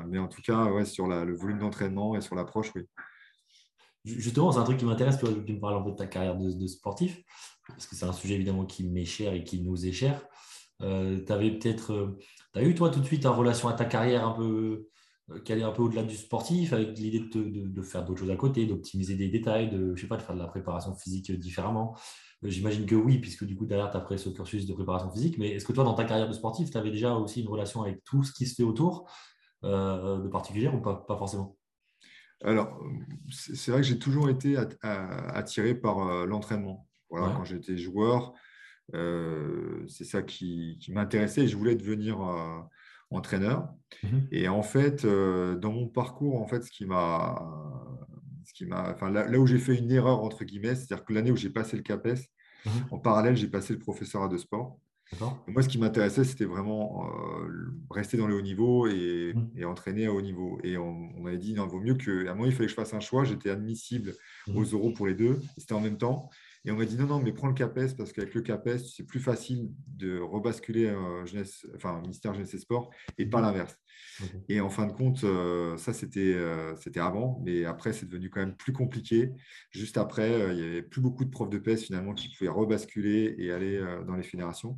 mais 0.06 0.18
en 0.18 0.28
tout 0.28 0.42
cas, 0.42 0.66
ouais, 0.66 0.84
sur 0.84 1.08
le 1.08 1.34
volume 1.34 1.58
d'entraînement 1.58 2.14
et 2.14 2.20
sur 2.20 2.36
l'approche, 2.36 2.70
oui. 2.76 2.86
Justement, 4.08 4.52
c'est 4.52 4.58
un 4.58 4.64
truc 4.64 4.78
qui 4.78 4.84
m'intéresse, 4.84 5.18
tu, 5.18 5.26
me 5.26 5.60
parles 5.60 5.76
un 5.76 5.82
peu 5.82 5.90
de 5.90 5.96
ta 5.96 6.06
carrière 6.06 6.36
de, 6.36 6.66
sportif, 6.66 7.20
parce 7.66 7.86
que 7.86 7.94
c'est 7.94 8.06
un 8.06 8.12
sujet 8.12 8.34
évidemment 8.34 8.64
qui 8.64 8.88
m'est 8.88 9.04
cher 9.04 9.34
et 9.34 9.44
qui 9.44 9.60
nous 9.60 9.86
est 9.86 9.92
cher. 9.92 10.22
Euh, 10.82 11.22
tu 11.24 11.32
avais 11.32 11.50
peut-être, 11.50 11.92
euh, 11.92 12.18
tu 12.54 12.60
as 12.60 12.62
eu 12.62 12.74
toi 12.74 12.90
tout 12.90 13.00
de 13.00 13.04
suite 13.04 13.26
en 13.26 13.34
relation 13.36 13.68
à 13.68 13.74
ta 13.74 13.84
carrière 13.84 14.26
un 14.26 14.32
peu, 14.32 14.88
euh, 15.30 15.40
qui 15.40 15.52
allait 15.52 15.62
un 15.62 15.72
peu 15.72 15.82
au-delà 15.82 16.04
du 16.04 16.16
sportif, 16.16 16.72
avec 16.72 16.96
l'idée 16.96 17.20
de, 17.20 17.82
faire 17.82 18.04
d'autres 18.04 18.20
choses 18.20 18.30
à 18.30 18.36
côté, 18.36 18.66
d'optimiser 18.66 19.14
des 19.16 19.28
détails, 19.28 19.70
de, 19.70 19.94
je 19.94 20.00
sais 20.00 20.08
pas, 20.08 20.16
de 20.16 20.22
faire 20.22 20.34
de 20.34 20.40
la 20.40 20.48
préparation 20.48 20.94
physique 20.94 21.30
différemment. 21.32 21.96
J'imagine 22.42 22.86
que 22.86 22.94
oui, 22.94 23.18
puisque 23.18 23.44
du 23.44 23.56
coup, 23.56 23.66
derrière, 23.66 23.90
tu 23.90 23.96
as 23.96 24.00
pris 24.00 24.18
ce 24.18 24.30
cursus 24.30 24.66
de 24.66 24.72
préparation 24.72 25.10
physique. 25.10 25.38
Mais 25.38 25.50
est-ce 25.50 25.66
que 25.66 25.72
toi, 25.72 25.84
dans 25.84 25.94
ta 25.94 26.04
carrière 26.04 26.28
de 26.28 26.32
sportif, 26.32 26.70
tu 26.70 26.78
avais 26.78 26.90
déjà 26.92 27.14
aussi 27.14 27.42
une 27.42 27.48
relation 27.48 27.82
avec 27.82 28.04
tout 28.04 28.22
ce 28.22 28.32
qui 28.32 28.46
se 28.46 28.54
fait 28.54 28.62
autour 28.62 29.10
de 29.64 30.28
particulier 30.28 30.68
ou 30.68 30.80
pas 30.80 31.04
forcément? 31.18 31.57
Alors, 32.44 32.80
c'est 33.30 33.72
vrai 33.72 33.80
que 33.80 33.86
j'ai 33.86 33.98
toujours 33.98 34.30
été 34.30 34.56
attiré 34.82 35.74
par 35.74 36.06
euh, 36.06 36.26
l'entraînement. 36.26 36.86
Voilà, 37.10 37.32
Quand 37.36 37.44
j'étais 37.44 37.76
joueur, 37.76 38.34
euh, 38.94 39.84
c'est 39.88 40.04
ça 40.04 40.22
qui, 40.22 40.78
m'intéressait. 40.90 41.48
Je 41.48 41.56
voulais 41.56 41.74
devenir 41.74 42.20
euh, 42.22 42.60
entraîneur. 43.10 43.68
Mmh 44.02 44.18
Et 44.30 44.48
en 44.48 44.62
fait, 44.62 45.04
dans 45.04 45.72
mon 45.72 45.88
parcours, 45.88 46.40
en 46.40 46.46
fait, 46.46 46.62
ce 46.62 46.70
qui 46.70 46.84
m'a, 46.84 47.42
ce 48.44 48.52
qui 48.52 48.66
m'a, 48.66 48.92
enfin, 48.92 49.10
là, 49.10 49.38
où 49.38 49.46
j'ai 49.46 49.58
fait 49.58 49.76
une 49.76 49.90
erreur 49.90 50.22
entre 50.22 50.44
guillemets, 50.44 50.74
c'est-à-dire 50.74 51.04
que 51.04 51.12
l'année 51.12 51.32
où 51.32 51.36
j'ai 51.36 51.50
passé 51.50 51.76
le 51.76 51.82
CAPES, 51.82 52.20
mmh 52.66 52.70
en 52.90 52.98
parallèle, 52.98 53.36
j'ai 53.36 53.48
passé 53.48 53.72
le 53.72 53.78
professeur 53.78 54.28
de 54.28 54.36
sport. 54.36 54.78
Moi, 55.46 55.62
ce 55.62 55.68
qui 55.68 55.78
m'intéressait, 55.78 56.24
c'était 56.24 56.44
vraiment 56.44 57.06
euh, 57.06 57.72
rester 57.90 58.16
dans 58.16 58.26
le 58.26 58.34
haut 58.34 58.42
niveau 58.42 58.86
et, 58.86 59.32
mmh. 59.34 59.64
entraîner 59.64 60.06
à 60.06 60.12
haut 60.12 60.20
niveau. 60.20 60.58
Et 60.62 60.76
on, 60.76 60.92
m'avait 61.20 61.38
dit, 61.38 61.54
non, 61.54 61.66
il 61.66 61.70
vaut 61.70 61.80
mieux 61.80 61.94
que. 61.94 62.26
À 62.26 62.32
un 62.32 62.34
moment, 62.34 62.46
il 62.46 62.52
fallait 62.52 62.66
que 62.66 62.70
je 62.70 62.74
fasse 62.74 62.94
un 62.94 63.00
choix. 63.00 63.24
J'étais 63.24 63.50
admissible 63.50 64.14
mmh. 64.46 64.56
aux 64.56 64.64
euros 64.64 64.90
pour 64.90 65.06
les 65.06 65.14
deux. 65.14 65.40
C'était 65.56 65.72
en 65.72 65.80
même 65.80 65.98
temps. 65.98 66.28
Et 66.64 66.70
on 66.70 66.76
m'a 66.76 66.84
dit, 66.84 66.96
non, 66.96 67.06
non, 67.06 67.20
mais 67.20 67.32
prends 67.32 67.48
le 67.48 67.54
CAPES 67.54 67.96
parce 67.96 68.12
qu'avec 68.12 68.34
le 68.34 68.42
CAPES, 68.42 68.78
c'est 68.78 69.04
plus 69.04 69.20
facile 69.20 69.70
de 69.86 70.18
rebasculer 70.18 70.86
euh, 70.86 71.24
jeunesse, 71.26 71.66
enfin, 71.76 72.00
ministère 72.00 72.34
Jeunesse 72.34 72.54
et 72.54 72.58
Sport 72.58 72.90
et 73.16 73.26
pas 73.26 73.38
mmh. 73.38 73.42
l'inverse. 73.42 73.76
Et 74.48 74.60
en 74.60 74.68
fin 74.68 74.86
de 74.86 74.92
compte, 74.92 75.22
euh, 75.24 75.76
ça, 75.76 75.92
c'était 75.92 76.36
c'était 76.76 77.00
avant. 77.00 77.40
Mais 77.44 77.64
après, 77.64 77.92
c'est 77.92 78.06
devenu 78.06 78.30
quand 78.30 78.40
même 78.40 78.56
plus 78.56 78.72
compliqué. 78.72 79.30
Juste 79.70 79.96
après, 79.96 80.50
il 80.50 80.56
n'y 80.56 80.62
avait 80.62 80.82
plus 80.82 81.00
beaucoup 81.00 81.24
de 81.24 81.30
profs 81.30 81.50
de 81.50 81.58
PES 81.58 81.76
finalement 81.76 82.14
qui 82.14 82.28
pouvaient 82.36 82.50
rebasculer 82.50 83.36
et 83.38 83.52
aller 83.52 83.80
dans 84.06 84.14
les 84.14 84.22
fédérations. 84.22 84.76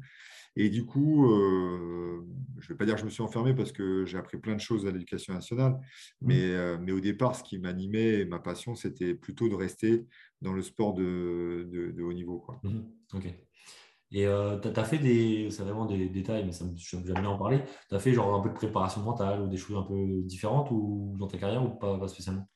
Et 0.57 0.69
du 0.69 0.85
coup, 0.85 1.31
euh, 1.31 2.27
je 2.59 2.67
ne 2.67 2.69
vais 2.69 2.77
pas 2.77 2.85
dire 2.85 2.95
que 2.95 3.01
je 3.01 3.05
me 3.05 3.11
suis 3.11 3.23
enfermé 3.23 3.55
parce 3.55 3.73
que 3.73 4.05
j'ai 4.05 4.19
appris 4.19 4.39
plein 4.39 4.55
de 4.55 4.61
choses 4.61 4.87
à 4.87 4.91
l'éducation 4.91 5.33
nationale, 5.33 5.73
mmh. 5.73 6.27
mais, 6.27 6.43
euh, 6.43 6.79
mais, 6.81 6.93
au 6.93 7.01
départ, 7.01 7.37
ce 7.37 7.43
qui 7.43 7.59
m'animait, 7.59 8.25
ma 8.25 8.39
passion, 8.39 8.75
c'était 8.75 9.15
plutôt 9.15 9.49
de 9.49 9.55
rester 9.55 10.07
dans 10.43 10.53
le 10.53 10.63
sport 10.63 10.95
de, 10.95 11.69
de, 11.73 12.03
haut 12.03 12.13
niveau. 12.13 12.39
Quoi. 12.39 12.61
Mmh. 12.63 12.81
Ok. 13.15 13.27
Et 14.13 14.27
euh, 14.27 14.59
tu 14.59 14.69
as 14.69 14.85
fait 14.85 14.99
des, 14.99 15.51
c'est 15.51 15.63
vraiment 15.63 15.87
des 15.87 16.09
détails, 16.09 16.45
mais 16.45 16.51
ça 16.51 16.65
me, 16.65 16.73
j'aime 16.77 17.03
bien 17.03 17.27
en 17.27 17.39
parler. 17.39 17.63
Tu 17.89 17.95
as 17.95 18.01
fait 18.01 18.13
genre 18.13 18.35
un 18.35 18.41
peu 18.41 18.49
de 18.49 18.55
préparation 18.55 19.03
mentale 19.03 19.43
ou 19.43 19.49
des 19.49 19.57
choses 19.57 19.77
un 19.77 19.83
peu 19.83 20.23
différentes 20.25 20.69
ou 20.73 21.15
dans 21.17 21.29
ta 21.29 21.39
carrière 21.39 21.65
ou 21.65 21.71
pas 21.79 22.09
spécialement? 22.09 22.49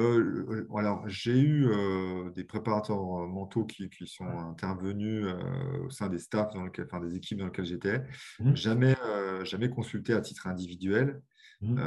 Euh, 0.00 0.66
alors, 0.76 1.08
j'ai 1.08 1.38
eu 1.38 1.66
euh, 1.66 2.30
des 2.30 2.44
préparateurs 2.44 3.02
mentaux 3.26 3.64
qui, 3.64 3.88
sont 4.06 4.26
intervenus 4.26 5.24
euh, 5.26 5.86
au 5.86 5.90
sein 5.90 6.08
des 6.08 6.18
staffs, 6.18 6.52
dans 6.54 6.64
lequel, 6.64 6.86
enfin, 6.86 7.00
des 7.00 7.16
équipes 7.16 7.38
dans 7.38 7.46
lesquelles 7.46 7.66
j'étais. 7.66 8.02
Mmh. 8.40 8.54
Jamais, 8.54 8.96
jamais 9.44 9.70
consulté 9.70 10.12
à 10.12 10.20
titre 10.20 10.46
individuel. 10.46 11.20
Mmh. 11.60 11.80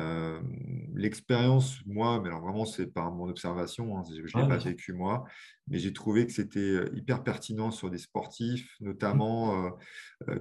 L'expérience, 0.96 1.80
moi, 1.86 2.20
mais 2.22 2.28
alors 2.28 2.42
vraiment, 2.42 2.66
c'est 2.66 2.88
par 2.88 3.12
mon 3.12 3.30
observation, 3.30 3.98
hein, 3.98 4.04
je 4.10 4.38
ne 4.38 4.44
l'ai 4.44 4.50
pas 4.50 4.58
vécu 4.58 4.92
moi, 4.92 5.24
mais 5.68 5.80
j'ai 5.80 5.94
trouvé 5.94 6.28
que 6.28 6.34
c'était 6.34 6.84
hyper 6.94 7.24
pertinent 7.24 7.72
sur 7.72 7.90
des 7.90 7.98
sportifs, 7.98 8.76
mmh. 8.82 8.86
notamment 8.86 9.78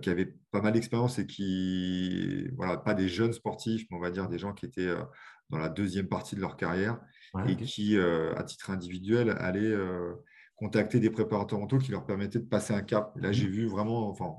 qui 0.03 0.11
avaient 0.11 0.35
pas 0.51 0.61
mal 0.61 0.73
d'expérience 0.73 1.21
et 1.21 1.27
qui, 1.27 2.49
voilà, 2.57 2.77
pas 2.77 2.95
des 2.95 3.09
jeunes 3.09 3.33
sportifs, 3.33 3.87
mais 3.91 3.97
on 3.97 4.01
va 4.01 4.11
dire 4.11 4.29
des 4.29 4.39
gens 4.39 4.53
qui 4.53 4.67
étaient 4.67 4.93
dans 5.51 5.59
la 5.59 5.69
deuxième 5.69 6.09
partie 6.09 6.35
de 6.35 6.41
leur 6.41 6.57
carrière 6.57 6.99
et 7.47 7.57
qui, 7.57 7.97
euh, 7.97 8.35
à 8.37 8.45
titre 8.45 8.71
individuel, 8.71 9.31
allaient 9.39 9.61
euh, 9.61 10.15
contacter 10.57 11.01
des 11.01 11.11
préparateurs 11.11 11.59
mentaux 11.59 11.79
qui 11.79 11.91
leur 11.91 12.05
permettaient 12.05 12.39
de 12.39 12.45
passer 12.45 12.75
un 12.75 12.83
cap. 12.83 13.13
là, 13.17 13.33
j'ai 13.33 13.49
mmh. 13.49 13.53
vu 13.53 13.67
vraiment 13.67 14.09
enfin, 14.09 14.35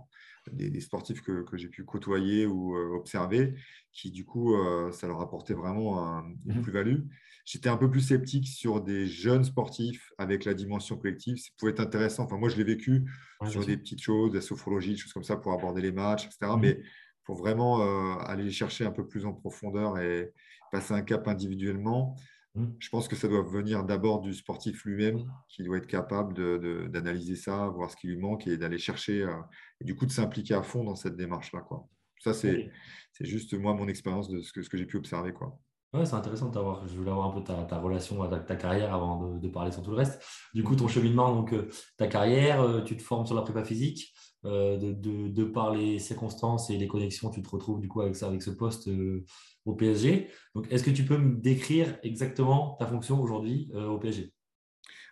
des, 0.51 0.81
sportifs 0.81 1.21
que, 1.21 1.45
j'ai 1.53 1.67
pu 1.67 1.83
côtoyer 1.85 2.45
ou 2.45 2.75
euh, 2.75 2.95
observer 2.95 3.55
qui, 3.93 4.11
du 4.11 4.25
coup, 4.25 4.55
ça 4.93 5.07
leur 5.07 5.19
apportait 5.19 5.53
vraiment 5.53 6.21
une 6.45 6.59
mmh. 6.59 6.61
plus-value. 6.61 6.99
J'étais 7.43 7.69
un 7.69 7.77
peu 7.77 7.89
plus 7.89 8.01
sceptique 8.01 8.47
sur 8.47 8.81
des 8.81 9.07
jeunes 9.07 9.43
sportifs 9.43 10.13
avec 10.17 10.45
la 10.45 10.53
dimension 10.53 10.95
collective. 10.95 11.37
Ça 11.37 11.49
pouvait 11.57 11.71
être 11.71 11.81
intéressant. 11.81 12.23
Enfin, 12.23 12.37
moi, 12.37 12.47
je 12.47 12.55
l'ai 12.55 12.63
vécu 12.63 13.03
sur 13.49 13.65
des 13.65 13.75
petites 13.75 14.01
choses, 14.01 14.33
la 14.33 14.41
sophrologie, 14.41 14.91
des 14.91 14.97
choses 14.97 15.11
comme 15.11 15.23
ça 15.23 15.35
pour 15.35 15.51
aborder 15.51 15.81
les 15.81 15.91
matchs, 15.91 16.25
etc. 16.25 16.53
Mmh. 16.55 16.59
Mais 16.61 16.81
pour 17.23 17.35
vraiment 17.35 17.81
aller 18.21 18.49
chercher 18.51 18.85
un 18.85 18.91
peu 18.91 19.05
plus 19.05 19.25
en 19.25 19.33
profondeur 19.33 19.97
et 19.97 20.31
passer 20.71 20.93
un 20.93 21.01
cap 21.01 21.27
individuellement. 21.27 22.15
Je 22.55 22.89
pense 22.89 23.07
que 23.07 23.15
ça 23.15 23.29
doit 23.29 23.43
venir 23.43 23.85
d'abord 23.85 24.19
du 24.19 24.33
sportif 24.33 24.83
lui-même 24.83 25.17
mmh. 25.17 25.31
qui 25.47 25.63
doit 25.63 25.77
être 25.77 25.87
capable 25.87 26.33
d'analyser 26.89 27.35
ça, 27.35 27.67
voir 27.67 27.89
ce 27.89 27.95
qui 27.95 28.07
lui 28.07 28.17
manque 28.17 28.45
et 28.47 28.57
d'aller 28.57 28.77
chercher, 28.77 29.23
euh, 29.23 29.31
et 29.79 29.85
du 29.85 29.95
coup 29.95 30.05
de 30.05 30.11
s'impliquer 30.11 30.55
à 30.55 30.61
fond 30.61 30.83
dans 30.83 30.95
cette 30.95 31.15
démarche-là. 31.15 31.63
Ça, 32.19 32.33
c'est 32.33 32.69
juste 33.21 33.53
moi 33.53 33.73
mon 33.73 33.87
expérience 33.87 34.29
de 34.29 34.41
ce 34.41 34.51
que, 34.51 34.61
ce 34.61 34.69
que 34.69 34.77
j'ai 34.77 34.85
pu 34.85 34.97
observer. 34.97 35.33
Quoi. 35.33 35.57
Ouais, 35.93 36.05
c'est 36.05 36.15
intéressant 36.15 36.49
de 36.49 36.53
t'avoir. 36.53 36.87
Je 36.87 36.95
voulais 36.95 37.11
avoir 37.11 37.27
un 37.27 37.31
peu 37.31 37.43
ta, 37.43 37.63
ta 37.63 37.79
relation 37.79 38.21
avec 38.21 38.45
ta 38.45 38.55
carrière 38.55 38.93
avant 38.93 39.37
de, 39.37 39.47
parler 39.47 39.71
sur 39.71 39.81
tout 39.81 39.91
le 39.91 39.97
reste. 39.97 40.21
Du 40.53 40.63
coup, 40.63 40.75
ton 40.75 40.85
mmh. 40.85 40.89
cheminement, 40.89 41.33
donc 41.33 41.53
euh, 41.53 41.69
ta 41.97 42.07
carrière, 42.07 42.61
euh, 42.61 42.81
tu 42.81 42.97
te 42.97 43.01
formes 43.01 43.25
sur 43.25 43.35
la 43.35 43.41
prépa 43.41 43.63
physique. 43.63 44.13
De, 44.43 44.93
de, 44.93 45.43
par 45.43 45.73
les 45.73 45.99
circonstances 45.99 46.69
et 46.69 46.77
les 46.77 46.87
connexions, 46.87 47.29
tu 47.29 47.41
te 47.41 47.49
retrouves 47.49 47.79
du 47.79 47.87
coup 47.87 48.01
avec, 48.01 48.15
ça, 48.15 48.27
avec 48.27 48.41
ce 48.41 48.49
poste 48.49 48.89
au 49.65 49.75
PSG. 49.75 50.29
Donc, 50.55 50.71
est-ce 50.71 50.83
que 50.83 50.91
tu 50.91 51.03
peux 51.03 51.17
me 51.17 51.35
décrire 51.39 51.97
exactement 52.03 52.75
ta 52.79 52.87
fonction 52.87 53.21
aujourd'hui 53.21 53.71
euh, 53.73 53.87
au 53.87 53.99
PSG 53.99 54.31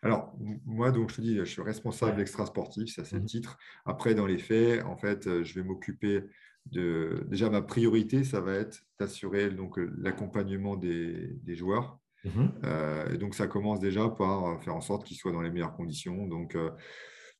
alors, 0.02 0.34
moi, 0.66 0.92
donc, 0.92 1.10
je 1.10 1.18
te 1.18 1.22
dis, 1.22 1.36
je 1.36 1.44
suis 1.44 1.62
responsable 1.62 2.22
extra 2.22 2.46
sportif, 2.46 2.96
ça 2.96 3.04
c'est 3.04 3.18
le 3.18 3.24
mmh 3.24 3.26
titre. 3.26 3.58
Après, 3.84 4.16
dans 4.16 4.28
les 4.28 4.38
faits, 4.38 4.82
en 4.86 4.96
fait, 4.96 5.28
euh, 5.28 5.44
je 5.44 5.54
vais 5.56 5.62
m'occuper 5.62 6.24
de. 6.68 7.28
Déjà, 7.28 7.50
ma 7.50 7.62
priorité, 7.62 8.24
ça 8.24 8.40
va 8.40 8.54
être 8.54 8.86
d'assurer 8.98 9.50
donc 9.50 9.78
l'accompagnement 9.98 10.78
des, 10.78 11.38
joueurs. 11.50 12.00
Mmh 12.24 12.48
euh, 12.64 13.14
et 13.14 13.18
donc, 13.18 13.36
ça 13.36 13.48
commence 13.48 13.82
déjà 13.82 14.08
par 14.08 14.64
faire 14.64 14.78
en 14.78 14.80
sorte 14.80 15.06
qu'ils 15.06 15.18
soient 15.18 15.34
dans 15.34 15.42
les 15.42 15.52
meilleures 15.52 15.76
conditions. 15.76 16.28
Donc, 16.28 16.56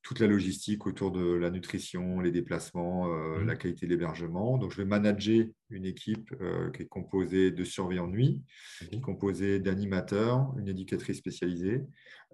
toute 0.02 0.18
la 0.18 0.26
logistique 0.26 0.86
autour 0.86 1.10
de 1.10 1.34
la 1.34 1.50
nutrition, 1.50 2.20
les 2.20 2.30
déplacements, 2.30 3.12
euh, 3.12 3.40
mmh. 3.40 3.46
la 3.46 3.56
qualité 3.56 3.86
de 3.86 3.90
l'hébergement. 3.90 4.56
Donc, 4.56 4.72
je 4.72 4.78
vais 4.78 4.86
manager 4.86 5.46
une 5.68 5.84
équipe 5.84 6.34
euh, 6.40 6.70
qui 6.70 6.82
est 6.82 6.86
composée 6.86 7.50
de 7.50 7.64
surveillants 7.64 8.08
nuit, 8.08 8.42
qui 8.90 9.00
composée 9.00 9.60
d'animateurs, 9.60 10.54
une 10.58 10.68
éducatrice 10.68 11.18
spécialisée. 11.18 11.82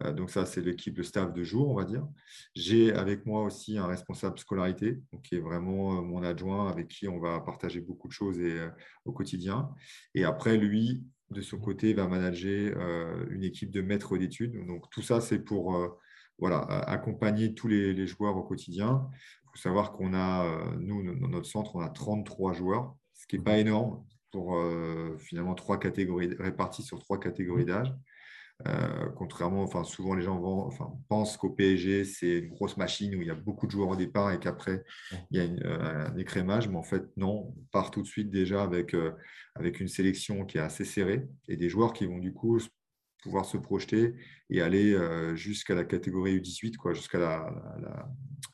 Euh, 0.04 0.12
donc, 0.12 0.30
ça, 0.30 0.46
c'est 0.46 0.61
l'équipe 0.61 0.94
de 0.94 1.02
staff 1.02 1.32
de 1.32 1.42
jour, 1.42 1.68
on 1.68 1.75
va 1.75 1.85
dire. 1.85 2.06
J'ai 2.54 2.92
avec 2.92 3.26
moi 3.26 3.42
aussi 3.42 3.78
un 3.78 3.87
responsable 3.87 4.38
scolarité, 4.38 4.99
qui 5.25 5.35
est 5.35 5.40
vraiment 5.40 6.00
mon 6.02 6.23
adjoint 6.23 6.68
avec 6.70 6.87
qui 6.87 7.08
on 7.08 7.18
va 7.18 7.40
partager 7.40 7.80
beaucoup 7.80 8.06
de 8.06 8.12
choses 8.12 8.38
et, 8.38 8.61
au 9.04 9.12
quotidien. 9.12 9.70
Et 10.14 10.25
après, 10.25 10.56
lui, 10.56 11.02
de 11.30 11.40
son 11.40 11.58
côté, 11.58 11.94
va 11.94 12.06
manager 12.06 12.78
une 13.30 13.42
équipe 13.42 13.73
de 13.73 13.80
maîtres 13.80 14.16
d'études. 14.16 14.64
Donc, 14.66 14.88
tout 14.90 15.02
ça, 15.02 15.20
c'est 15.20 15.40
pour 15.40 15.99
voilà, 16.38 16.59
accompagner 16.59 17.55
tous 17.55 17.69
les, 17.69 18.07
joueurs 18.07 18.37
au 18.37 18.43
quotidien. 18.43 19.09
Il 19.45 19.50
faut 19.52 19.62
savoir 19.62 19.93
qu'on 19.93 20.14
a, 20.14 20.47
nous, 20.78 21.02
dans 21.14 21.28
notre 21.28 21.47
centre, 21.47 21.76
on 21.76 21.81
a 21.81 21.88
33 21.88 22.52
joueurs, 22.52 22.95
ce 23.14 23.26
qui 23.26 23.38
n'est 23.38 23.45
pas 23.45 23.59
énorme 23.59 24.05
pour 24.31 24.59
finalement 25.19 25.55
trois 25.55 25.78
catégories 25.78 26.35
réparties 26.38 26.83
sur 26.83 26.99
trois 26.99 27.19
catégories 27.19 27.64
d'âge. 27.64 27.95
Euh, 28.66 29.11
contrairement, 29.16 29.62
enfin, 29.62 29.85
souvent 29.85 30.14
les 30.14 30.23
gens 30.23 30.38
vont, 30.38 30.66
enfin, 30.66 30.90
pensent 31.09 31.37
qu'au 31.37 31.50
PSG, 31.50 32.05
c'est 32.05 32.38
une 32.38 32.49
grosse 32.49 32.76
machine 32.78 33.14
où 33.14 33.21
il 33.21 33.28
y 33.28 33.31
a 33.31 33.35
beaucoup 33.35 33.66
de 33.66 33.71
joueurs 33.71 33.90
au 33.90 33.97
départ 33.97 34.33
et 34.33 34.38
qu'après, 34.38 34.83
il 35.31 35.38
y 35.38 35.40
a 35.40 35.66
euh, 35.66 36.07
un 36.07 36.16
écrémage. 36.16 36.69
Mais 36.69 36.76
en 36.76 36.83
fait, 36.83 37.05
non, 37.16 37.52
on 37.55 37.64
part 37.71 37.90
tout 37.90 38.00
de 38.00 38.07
suite 38.07 38.31
déjà 38.31 38.62
avec, 38.62 38.95
euh, 38.95 39.12
avec 39.55 39.81
une 39.81 39.88
sélection 39.88 40.47
qui 40.47 40.57
est 40.57 40.62
assez 40.62 40.85
serrée 40.85 41.26
et 41.49 41.57
des 41.57 41.69
joueurs 41.69 41.93
qui 41.93 42.07
vont 42.07 42.19
du 42.19 42.33
coup 42.33 42.59
pouvoir 43.26 43.45
se 43.45 43.56
projeter 43.56 44.14
et 44.50 44.61
aller 44.62 44.97
jusqu'à 45.35 45.75
la 45.75 45.85
catégorie 45.85 46.38
U18, 46.38 46.76
quoi, 46.76 46.95
jusqu'à 46.95 47.18
la, 47.18 48.09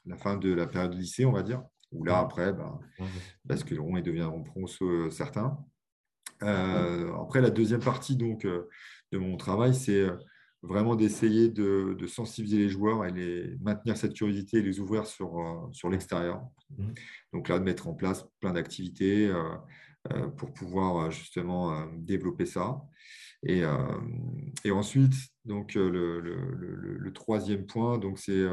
la, 0.07 0.17
fin 0.17 0.37
de 0.37 0.53
la 0.53 0.67
période 0.67 0.93
de 0.93 0.97
lycée, 0.97 1.25
on 1.25 1.33
va 1.33 1.43
dire. 1.43 1.63
Où 1.93 2.05
là, 2.05 2.19
après, 2.19 2.53
ben, 2.53 2.81
basculeront 3.45 3.97
et 3.97 4.03
deviendront 4.03 4.43
pros 4.43 4.67
certains. 5.11 5.59
après, 6.41 7.41
la 7.41 7.51
deuxième 7.51 7.83
partie, 7.83 8.17
donc 8.17 8.47
de 9.13 9.19
mon 9.19 9.37
travail, 9.37 9.75
c'est 9.75 10.01
euh, 10.01 10.17
vraiment 10.63 10.97
d'essayer 10.97 11.49
de, 11.49 11.97
sensibiliser 12.07 12.59
les 12.59 12.69
joueurs 12.69 13.05
et 13.05 13.13
les, 13.13 13.57
maintenir 13.61 13.97
cette 13.97 14.15
curiosité 14.15 14.59
et 14.59 14.63
les 14.63 14.81
ouvrir 14.81 15.07
sur, 15.07 15.39
euh, 15.39 15.69
sur 15.73 15.91
l'extérieur. 15.91 16.43
Donc 17.33 17.49
là, 17.49 17.59
de 17.59 17.65
mettre 17.65 17.89
en 17.89 17.95
place 17.95 18.27
plein 18.41 18.53
d'activités 18.53 19.29
euh, 19.29 20.29
pour 20.37 20.53
pouvoir 20.53 21.11
justement 21.11 21.87
développer 21.97 22.47
ça. 22.47 22.81
Et, 23.45 23.63
et 24.65 24.71
ensuite, 24.71 25.15
donc, 25.45 25.75
le, 25.75 26.21
le, 26.21 27.13
troisième 27.13 27.67
point, 27.67 27.99
donc 27.99 28.19
c'est, 28.19 28.47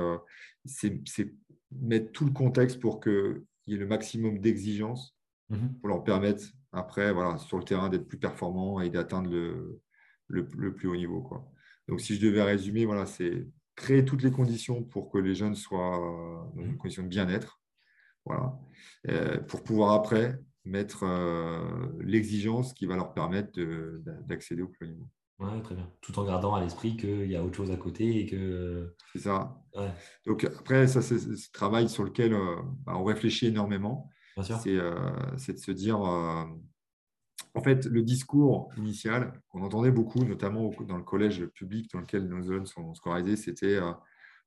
mettre 1.72 2.12
tout 2.12 2.26
le 2.26 2.32
contexte 2.32 2.80
pour 2.80 3.00
qu'il 3.00 3.44
y 3.68 3.76
ait 3.76 3.78
le 3.78 3.86
maximum 3.86 4.40
d'exigences 4.40 5.16
mmh. 5.50 5.68
pour 5.80 5.90
leur 5.90 6.04
permettre 6.04 6.44
après, 6.72 7.14
voilà, 7.14 7.38
sur 7.38 7.58
le 7.58 7.64
terrain, 7.64 7.90
d'être 7.90 8.08
plus 8.08 8.18
performants 8.18 8.80
et 8.82 8.90
d'atteindre 8.90 9.30
le, 9.30 9.80
le, 10.28 10.74
plus 10.74 10.88
haut 10.88 10.96
niveau. 10.96 11.22
Quoi. 11.22 11.48
Donc, 11.88 12.02
si 12.02 12.16
je 12.16 12.22
devais 12.22 12.44
résumer, 12.44 12.86
voilà, 12.86 13.06
c'est 13.06 13.48
créer 13.76 14.06
toutes 14.06 14.24
les 14.24 14.32
conditions 14.32 14.84
pour 14.84 15.10
que 15.10 15.18
les 15.18 15.36
jeunes 15.36 15.56
soient 15.56 16.52
dans 16.56 16.64
une 16.64 16.78
condition 16.78 17.04
de 17.04 17.08
bien-être. 17.08 17.60
Voilà. 18.26 18.60
Euh, 19.08 19.38
pour 19.40 19.64
pouvoir 19.64 19.94
après 19.94 20.40
mettre 20.70 21.04
euh, 21.04 21.60
l'exigence 22.00 22.74
qui 22.74 22.86
va 22.86 22.96
leur 22.96 23.14
permettre 23.14 23.52
d'accéder 24.28 24.64
au 24.64 24.86
niveau. 24.86 25.08
Ouais, 25.40 25.62
très 25.62 25.76
bien. 25.76 25.90
Tout 26.02 26.20
en 26.20 26.26
gardant 26.26 26.54
à 26.54 26.62
l'esprit 26.62 26.98
qu'il 26.98 27.32
y 27.32 27.36
a 27.36 27.44
autre 27.44 27.56
chose 27.56 27.72
à 27.72 27.78
côté 27.78 28.20
et 28.20 28.26
que. 28.26 28.94
C'est 29.14 29.20
ça. 29.20 29.58
Donc 30.26 30.44
après, 30.44 30.88
ça, 30.88 31.02
c'est 31.02 31.18
ce 31.18 31.52
travail 31.52 31.88
sur 31.88 32.04
lequel 32.04 32.34
euh, 32.34 32.58
bah, 32.86 32.94
on 32.98 33.04
réfléchit 33.04 33.48
énormément. 33.48 34.10
C'est 34.42 34.76
de 34.76 35.58
se 35.58 35.72
dire, 35.72 36.00
en 37.56 37.62
fait, 37.62 37.86
le 37.86 38.04
discours 38.04 38.72
initial 38.78 39.42
qu'on 39.50 39.64
entendait 39.64 39.92
beaucoup, 39.92 40.24
notamment 40.24 40.70
dans 40.88 40.98
le 40.98 41.04
collège 41.04 41.46
public 41.48 41.92
dans 41.92 42.00
lequel 42.00 42.28
nos 42.28 42.42
jeunes 42.42 42.66
sont 42.66 42.94
scolarisés, 42.94 43.36
c'était 43.36 43.76
euh, 43.76 43.92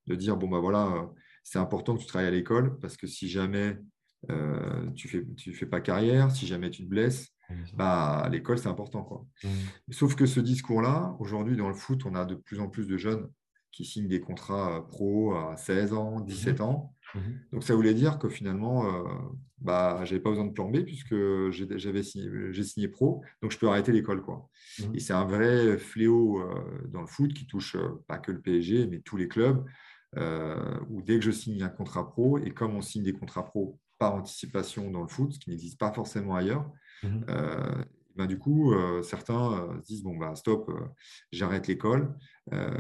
de 0.07 0.15
dire 0.15 0.37
bon, 0.37 0.49
bah 0.49 0.61
voilà, 0.61 0.87
euh, 0.87 1.07
c'est 1.43 1.59
important 1.59 1.97
que 1.97 2.01
tu 2.01 2.07
travailles 2.07 2.29
à 2.29 2.33
l'école 2.33 2.79
parce 2.79 2.97
que 2.97 3.07
si 3.07 3.29
jamais 3.29 3.79
euh, 4.31 4.91
tu 4.95 5.09
ne 5.09 5.11
fais, 5.11 5.27
tu 5.37 5.55
fais 5.55 5.67
pas 5.67 5.81
carrière, 5.81 6.31
si 6.31 6.47
jamais 6.47 6.71
tu 6.71 6.85
te 6.85 6.89
blesses, 6.89 7.33
bah, 7.75 8.29
l'école, 8.31 8.59
c'est 8.59 8.69
important. 8.69 9.03
Quoi. 9.03 9.27
Mmh. 9.45 9.49
Sauf 9.91 10.15
que 10.15 10.27
ce 10.27 10.41
discours-là, 10.41 11.17
aujourd'hui, 11.19 11.57
dans 11.57 11.69
le 11.69 11.75
foot, 11.75 12.05
on 12.07 12.15
a 12.15 12.25
de 12.25 12.35
plus 12.35 12.61
en 12.61 12.69
plus 12.69 12.87
de 12.87 12.97
jeunes 12.97 13.29
qui 13.71 13.85
signent 13.85 14.09
des 14.09 14.21
contrats 14.21 14.87
pro 14.89 15.35
à 15.35 15.57
16 15.57 15.95
ans, 15.95 16.21
17 16.21 16.59
mmh. 16.59 16.63
ans. 16.63 16.95
Mmh. 17.15 17.21
Donc 17.53 17.65
ça 17.65 17.75
voulait 17.75 17.95
dire 17.95 18.19
que 18.19 18.29
finalement, 18.29 18.87
euh, 18.87 19.09
bah, 19.59 20.03
je 20.05 20.13
n'avais 20.13 20.23
pas 20.23 20.31
besoin 20.31 20.47
de 20.47 20.53
plan 20.53 20.71
B 20.71 20.83
puisque 20.85 21.15
j'ai 21.51 22.03
signé, 22.63 22.89
pro, 22.89 23.23
donc 23.41 23.51
je 23.51 23.59
peux 23.59 23.69
arrêter 23.69 23.93
l'école. 23.93 24.23
quoi. 24.23 24.49
Mmh. 24.79 24.95
Et 24.95 25.01
c'est 25.01 25.15
un 25.15 25.25
vrai 25.25 25.79
fléau 25.79 26.41
euh, 26.41 26.89
dans 26.89 27.01
le 27.01 27.07
foot 27.07 27.33
qui 27.33 27.47
touche 27.47 27.77
euh, 27.77 28.03
pas 28.07 28.19
que 28.19 28.33
le 28.33 28.41
PSG, 28.41 28.87
mais 28.87 29.01
tous 29.01 29.17
les 29.17 29.29
clubs, 29.29 29.65
où 30.91 31.01
dès 31.01 31.19
que 31.19 31.25
je 31.25 31.31
signe 31.31 31.63
un 31.63 31.71
contrat 31.71 32.07
pro, 32.07 32.37
et 32.37 32.51
comme 32.51 32.77
on 32.77 32.83
signe 32.83 33.03
des 33.03 33.15
contrats 33.15 33.47
pro 33.47 33.79
par 34.03 34.17
anticipation 34.17 34.91
dans 34.91 35.03
le 35.03 35.07
foot, 35.07 35.33
ce 35.33 35.39
qui 35.39 35.51
n'existe 35.51 35.79
pas 35.79 35.93
forcément 35.93 36.35
ailleurs, 36.35 36.69
ben, 37.05 38.27
du 38.27 38.37
coup, 38.37 38.75
certains 39.05 39.79
se 39.79 39.87
disent 39.87 40.03
bon, 40.03 40.17
bah, 40.17 40.35
stop, 40.35 40.73
j'arrête 41.31 41.69
l'école, 41.69 42.13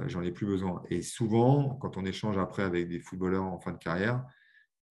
j'en 0.08 0.20
ai 0.22 0.32
plus 0.32 0.46
besoin. 0.46 0.82
Et 0.90 1.00
souvent, 1.00 1.76
quand 1.80 1.96
on 1.96 2.04
échange 2.04 2.38
après 2.38 2.64
avec 2.64 2.88
des 2.88 2.98
footballeurs 2.98 3.44
en 3.44 3.60
fin 3.60 3.70
de 3.70 3.78
carrière, 3.78 4.24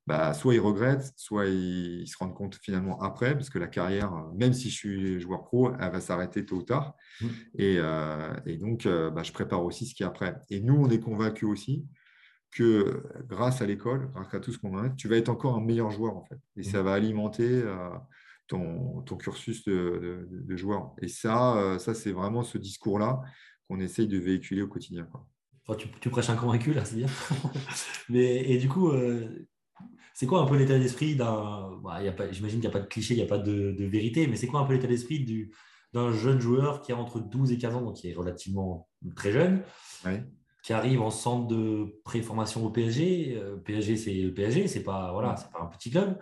bah, 0.08 0.34
soit 0.34 0.54
ils 0.54 0.62
regrettent, 0.62 1.12
soit 1.18 1.48
ils, 1.48 2.08
se 2.08 2.18
rendent 2.18 2.34
compte 2.34 2.56
finalement 2.56 3.02
après, 3.02 3.34
parce 3.34 3.50
que 3.50 3.60
la 3.60 3.68
carrière, 3.68 4.14
même 4.34 4.54
si 4.54 4.70
je 4.70 4.76
suis 4.76 5.20
joueur 5.20 5.44
pro, 5.44 5.74
elle 5.74 5.92
va 5.92 6.00
s'arrêter 6.00 6.46
tôt 6.46 6.60
ou 6.60 6.64
tard. 6.64 6.96
Mmh. 7.20 7.28
Et, 7.56 8.58
donc, 8.58 8.88
bah, 8.88 9.24
je 9.24 9.34
prépare 9.34 9.66
aussi 9.66 9.86
ce 9.86 9.94
qui 9.94 10.04
est 10.04 10.06
après. 10.06 10.38
Et 10.50 10.62
nous, 10.62 10.76
on 10.76 10.90
est 10.90 11.02
convaincus 11.02 11.50
aussi 11.50 11.86
que 12.52 13.04
grâce 13.28 13.62
à 13.62 13.66
l'école, 13.66 14.10
grâce 14.14 14.34
à 14.34 14.40
tout 14.40 14.52
ce 14.52 14.60
qu'on 14.60 14.78
a, 14.78 14.90
tu 14.90 15.08
vas 15.08 15.18
être 15.18 15.30
encore 15.30 15.56
un 15.56 15.62
meilleur 15.62 15.90
joueur 15.90 16.18
en 16.18 16.26
fait. 16.26 16.40
Et 16.58 16.64
ça 16.64 16.82
mmh. 16.82 16.86
va 16.86 16.94
alimenter 16.94 17.64
ton, 18.52 19.18
cursus 19.18 19.64
de, 19.66 20.56
joueur. 20.56 20.94
Et 21.02 21.08
ça, 21.08 21.58
euh, 21.58 21.80
ça 21.80 21.94
c'est 21.94 22.12
vraiment 22.12 22.44
ce 22.44 22.58
discours-là 22.58 23.22
qu'on 23.68 23.80
essaye 23.80 24.08
de 24.08 24.18
véhiculer 24.18 24.62
au 24.62 24.68
quotidien. 24.68 25.08
tu, 26.00 26.10
prêches 26.10 26.30
un 26.30 26.36
convaincu, 26.36 26.74
là, 26.74 26.84
c'est 26.84 26.98
bien. 26.98 27.08
mais, 28.10 28.50
et 28.50 28.58
du 28.58 28.68
coup, 28.68 28.90
euh, 28.90 29.48
c'est 30.14 30.28
quoi 30.28 30.42
un 30.42 30.46
peu 30.46 30.58
l'état 30.58 30.78
d'esprit 30.78 31.16
d'un. 31.16 31.80
Bah, 31.82 32.00
j'imagine 32.32 32.60
qu'il 32.60 32.70
n'y 32.70 32.76
a 32.76 32.78
pas 32.78 32.82
de 32.82 32.88
cliché, 32.88 33.14
il 33.14 33.18
n'y 33.18 33.24
a 33.24 33.28
pas 33.28 33.38
de, 33.38 33.76
vérité, 33.86 34.28
mais 34.28 34.36
c'est 34.36 34.48
quoi 34.48 34.60
un 34.60 34.66
peu 34.66 34.74
l'état 34.74 34.88
d'esprit 34.88 35.26
d'un 35.94 36.12
jeune 36.12 36.40
joueur 36.40 36.82
qui 36.82 36.92
a 36.92 36.98
entre 36.98 37.20
12 37.20 37.52
et 37.54 37.58
15 37.58 37.76
ans, 37.76 37.82
donc 37.82 37.96
qui 37.96 38.10
est 38.10 38.14
relativement 38.14 38.90
très 39.16 39.32
jeune, 39.32 39.64
qui 40.72 40.76
arrive 40.78 41.02
en 41.02 41.10
centre 41.10 41.48
de 41.48 42.00
préformation 42.06 42.66
au 42.66 42.70
PSG. 42.70 43.38
Euh, 43.38 43.58
PSG, 43.58 43.98
c'est 43.98 44.14
le 44.14 44.34
PSG, 44.34 44.70
c'est 44.70 44.84
pas 44.84 45.12
voilà, 45.12 45.36
c'est 45.36 45.52
pas 45.52 45.60
un 45.62 45.66
petit 45.66 45.92
club. 45.92 46.18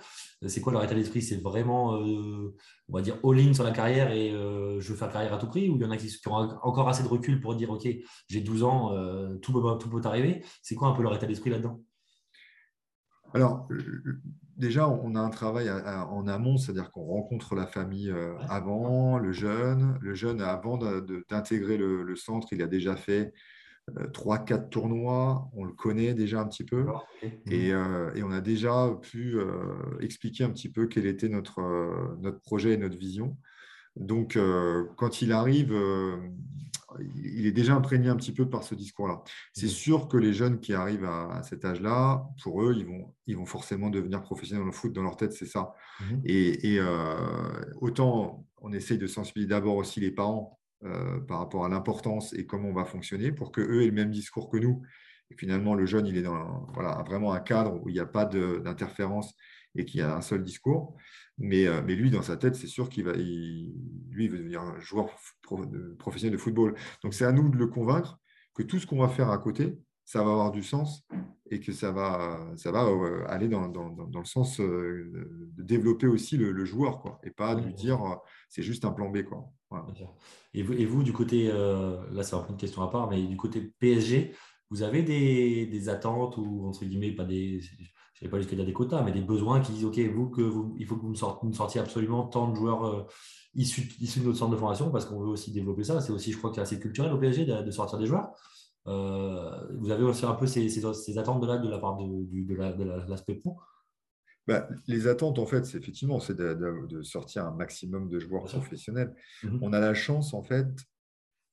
C'est 0.48 0.60
quoi 0.60 0.74
leur 0.74 0.84
état 0.84 0.96
d'esprit? 0.96 1.22
C'est 1.22 1.40
vraiment, 1.40 1.98
euh, 1.98 2.56
on 2.88 2.94
va 2.94 3.02
dire, 3.04 3.18
all-in 3.24 3.54
sur 3.54 3.64
la 3.64 3.70
carrière 3.70 4.12
et 4.12 4.32
euh, 4.32 4.80
je 4.80 4.90
veux 4.92 4.98
faire 4.98 5.12
carrière 5.12 5.36
à 5.36 5.38
tout 5.38 5.46
prix? 5.46 5.70
Ou 5.70 5.76
il 5.76 5.84
y 5.84 5.86
en 5.86 5.92
a 5.92 5.98
qui, 5.98 6.12
ont 6.26 6.34
encore 6.64 6.90
assez 6.90 7.04
de 7.04 7.08
recul 7.08 7.40
pour 7.40 7.54
dire, 7.54 7.70
ok, 7.70 7.88
j'ai 8.28 8.42
12 8.42 8.64
ans, 8.64 8.92
tout 9.40 9.54
peut 9.54 9.78
tout 9.78 9.88
peut 9.88 10.02
arriver. 10.06 10.44
C'est 10.64 10.74
quoi 10.74 10.88
un 10.88 10.94
peu 10.94 11.04
leur 11.04 11.16
état 11.16 11.28
d'esprit 11.28 11.52
là-dedans? 11.52 11.80
Alors, 13.36 13.68
déjà, 14.58 14.90
on 14.90 15.14
a 15.14 15.20
un 15.20 15.30
travail 15.30 15.70
en 15.70 16.28
amont, 16.28 16.58
c'est-à-dire 16.58 16.90
qu'on 16.90 17.06
rencontre 17.06 17.54
la 17.54 17.68
famille 17.68 18.12
avant, 18.48 19.20
le 19.20 19.32
jeune. 19.32 20.00
Le 20.02 20.16
jeune, 20.16 20.42
avant 20.42 20.80
d'intégrer 21.30 21.78
le, 21.78 22.16
centre, 22.16 22.48
il 22.52 22.64
a 22.64 22.68
déjà 22.68 22.96
fait 22.96 23.32
euh, 23.32 23.32
trois, 24.14 24.40
quatre 24.40 24.70
tournois, 24.70 25.50
on 25.54 25.64
le 25.64 25.74
connaît 25.74 26.14
déjà 26.14 26.42
un 26.42 26.48
petit 26.48 26.64
peu. 26.64 26.86
Euh, 27.24 28.14
et, 28.14 28.24
on 28.24 28.32
a 28.32 28.42
déjà 28.42 28.90
pu 29.02 29.38
euh, 29.38 29.98
expliquer 30.00 30.44
un 30.44 30.50
petit 30.50 30.70
peu 30.70 30.88
quel 30.88 31.06
était 31.06 31.30
notre, 31.30 31.62
notre 32.22 32.40
projet 32.40 32.74
et 32.74 32.78
notre 32.78 32.98
vision. 32.98 33.38
Donc, 33.96 34.38
quand 34.96 35.22
il 35.22 35.32
arrive, 35.32 35.76
il 37.16 37.46
est 37.46 37.52
déjà 37.52 37.76
imprégné 37.76 38.08
un 38.08 38.16
petit 38.16 38.32
peu 38.32 38.48
par 38.48 38.64
ce 38.64 38.76
discours-là. 38.76 39.24
C'est 39.54 39.66
mhm. 39.66 39.72
sûr 39.72 40.08
que 40.08 40.18
les 40.18 40.34
jeunes 40.34 40.60
qui 40.60 40.74
arrivent 40.74 41.06
à, 41.06 41.42
cet 41.44 41.66
âge-là, 41.66 42.26
pour 42.42 42.64
eux, 42.64 42.76
ils 42.78 42.86
vont, 42.86 43.14
ils 43.28 43.36
vont 43.36 43.46
forcément 43.46 43.90
devenir 43.90 44.22
professionnels 44.22 44.62
dans 44.62 44.68
le 44.68 44.72
foot. 44.72 44.94
Dans 44.94 45.04
leur 45.04 45.18
tête, 45.18 45.34
c'est 45.34 45.48
ça. 45.48 45.74
Mhm. 46.02 46.22
Et, 46.26 46.76
et 46.76 46.82
autant 47.82 48.46
on 48.62 48.74
essaye 48.74 48.98
de 48.98 49.08
sensibiliser 49.08 49.50
d'abord 49.50 49.76
aussi 49.76 50.00
les 50.00 50.12
parents 50.12 50.59
euh, 50.86 51.20
par 51.20 51.40
rapport 51.40 51.66
à 51.66 51.70
l'importance 51.70 52.34
et 52.34 52.46
comment 52.46 52.70
on 52.70 52.74
va 52.74 52.86
fonctionner 52.86 53.34
pour 53.34 53.52
qu'eux 53.52 53.84
aient 53.84 53.88
le 53.88 53.92
même 53.92 54.12
discours 54.12 54.50
que 54.50 54.56
nous. 54.56 54.82
Et 55.30 55.36
finalement, 55.36 55.76
le 55.76 55.86
jeune, 55.86 56.08
il 56.08 56.16
est 56.16 56.22
dans 56.22 56.68
voilà, 56.74 57.04
vraiment 57.06 57.34
un 57.34 57.42
cadre 57.42 57.82
où 57.84 57.90
il 57.90 57.94
n'y 57.94 58.00
a 58.00 58.06
pas 58.06 58.24
d'interférence 58.24 59.36
et 59.76 59.84
qu'il 59.84 60.00
y 60.00 60.04
a 60.04 60.16
un 60.16 60.22
seul 60.22 60.42
discours. 60.42 60.96
Mais, 61.38 61.68
euh, 61.68 61.82
mais 61.86 61.96
lui, 61.96 62.12
dans 62.12 62.22
sa 62.22 62.38
tête, 62.38 62.56
c'est 62.56 62.68
sûr 62.68 62.88
qu'il 62.88 63.04
va, 63.04 63.12
lui, 63.12 63.74
il 64.18 64.30
veut 64.30 64.38
devenir 64.38 64.62
un 64.62 64.80
joueur 64.80 65.10
professionnel 65.98 66.38
de 66.38 66.42
football. 66.42 66.76
Donc, 67.04 67.14
c'est 67.14 67.26
à 67.26 67.34
nous 67.34 67.50
de 67.50 67.58
le 67.58 67.68
convaincre 67.68 68.18
que 68.54 68.64
tout 68.64 68.80
ce 68.80 68.88
qu'on 68.88 69.00
va 69.00 69.10
faire 69.10 69.32
à 69.32 69.38
côté, 69.38 69.78
ça 70.06 70.24
va 70.24 70.32
avoir 70.32 70.52
du 70.52 70.64
sens 70.64 71.06
et 71.52 71.60
que 71.60 71.74
ça 71.74 71.92
va, 71.92 72.40
ça 72.56 72.72
va 72.72 72.86
euh, 72.86 73.26
aller 73.28 73.50
dans, 73.50 73.68
dans, 73.68 73.90
dans 73.90 74.20
le 74.20 74.26
sens 74.26 74.62
de 74.62 75.44
développer 75.58 76.08
aussi 76.08 76.38
le, 76.38 76.64
joueur, 76.64 77.02
quoi, 77.02 77.20
et 77.24 77.32
pas 77.32 77.54
de 77.56 77.66
lui 77.66 77.74
dire 77.74 78.20
c'est 78.50 78.64
juste 78.64 78.84
un 78.84 78.92
plan 78.92 79.10
B. 79.10 79.24
Quoi. 79.24 79.52
Et, 80.54 80.64
vous, 80.64 81.04
du 81.04 81.14
côté, 81.14 81.48
là 81.48 82.24
c'est 82.24 82.36
une 82.36 82.58
question 82.58 82.82
à 82.82 82.90
part, 82.90 83.10
mais 83.10 83.22
du 83.24 83.38
côté 83.38 83.74
PSG, 83.80 84.34
vous 84.70 84.84
avez 84.84 85.04
des, 85.04 85.90
attentes 85.90 86.38
ou 86.38 86.68
entre 86.68 86.86
guillemets, 86.86 87.12
pas 87.12 87.24
des, 87.24 87.62
je 87.62 88.26
ne 88.26 88.30
pas 88.30 88.38
jusqu'à 88.38 88.56
dire 88.56 88.66
des 88.66 88.74
quotas, 88.74 89.04
mais 89.04 89.12
des 89.12 89.22
besoins 89.22 89.62
qui 89.62 89.72
disent 89.72 89.86
ok, 89.86 90.00
vous, 90.00 90.76
il 90.78 90.86
faut 90.86 90.98
que 90.98 91.02
vous 91.02 91.16
nous 91.44 91.54
sortiez, 91.54 91.80
absolument 91.80 92.28
tant 92.28 92.50
de 92.50 92.56
joueurs 92.56 93.08
issus, 93.56 93.90
issus, 94.00 94.20
de 94.20 94.26
notre 94.26 94.38
centre 94.38 94.52
de 94.52 94.58
formation 94.58 94.92
parce 94.92 95.06
qu'on 95.06 95.20
veut 95.20 95.30
aussi 95.30 95.52
développer 95.52 95.84
ça. 95.84 96.02
C'est 96.02 96.12
aussi, 96.12 96.32
je 96.32 96.38
crois, 96.38 96.50
que 96.50 96.56
c'est 96.56 96.62
assez 96.62 96.80
culturel 96.80 97.14
au 97.14 97.18
PSG 97.18 97.46
de 97.46 97.72
sortir 97.72 97.98
des 98.00 98.06
joueurs. 98.06 98.32
vous 98.86 99.92
avez 99.92 100.04
aussi 100.04 100.26
un 100.26 100.34
peu 100.34 100.48
ces, 100.48 101.18
attentes 101.18 101.42
de 101.42 101.48
là 101.48 101.58
de 101.58 101.70
la 101.70 101.78
part 101.78 101.98
de, 101.98 103.10
l'aspect 103.10 103.36
pro 103.36 103.60
bah, 104.50 104.68
les 104.88 105.06
attentes, 105.06 105.38
en 105.38 105.46
fait, 105.46 105.64
c'est 105.64 105.78
effectivement, 105.78 106.20
c'est 106.20 106.36
de, 106.36 107.04
sortir 107.04 107.46
un 107.46 107.52
maximum 107.52 108.10
de 108.10 108.20
joueurs 108.20 108.46
professionnels. 108.46 109.14
Mhm. 109.44 109.60
On 109.62 109.74
a 109.74 109.80
la 109.80 109.94
chance, 109.94 110.34
en 110.34 110.42
fait, 110.42 110.68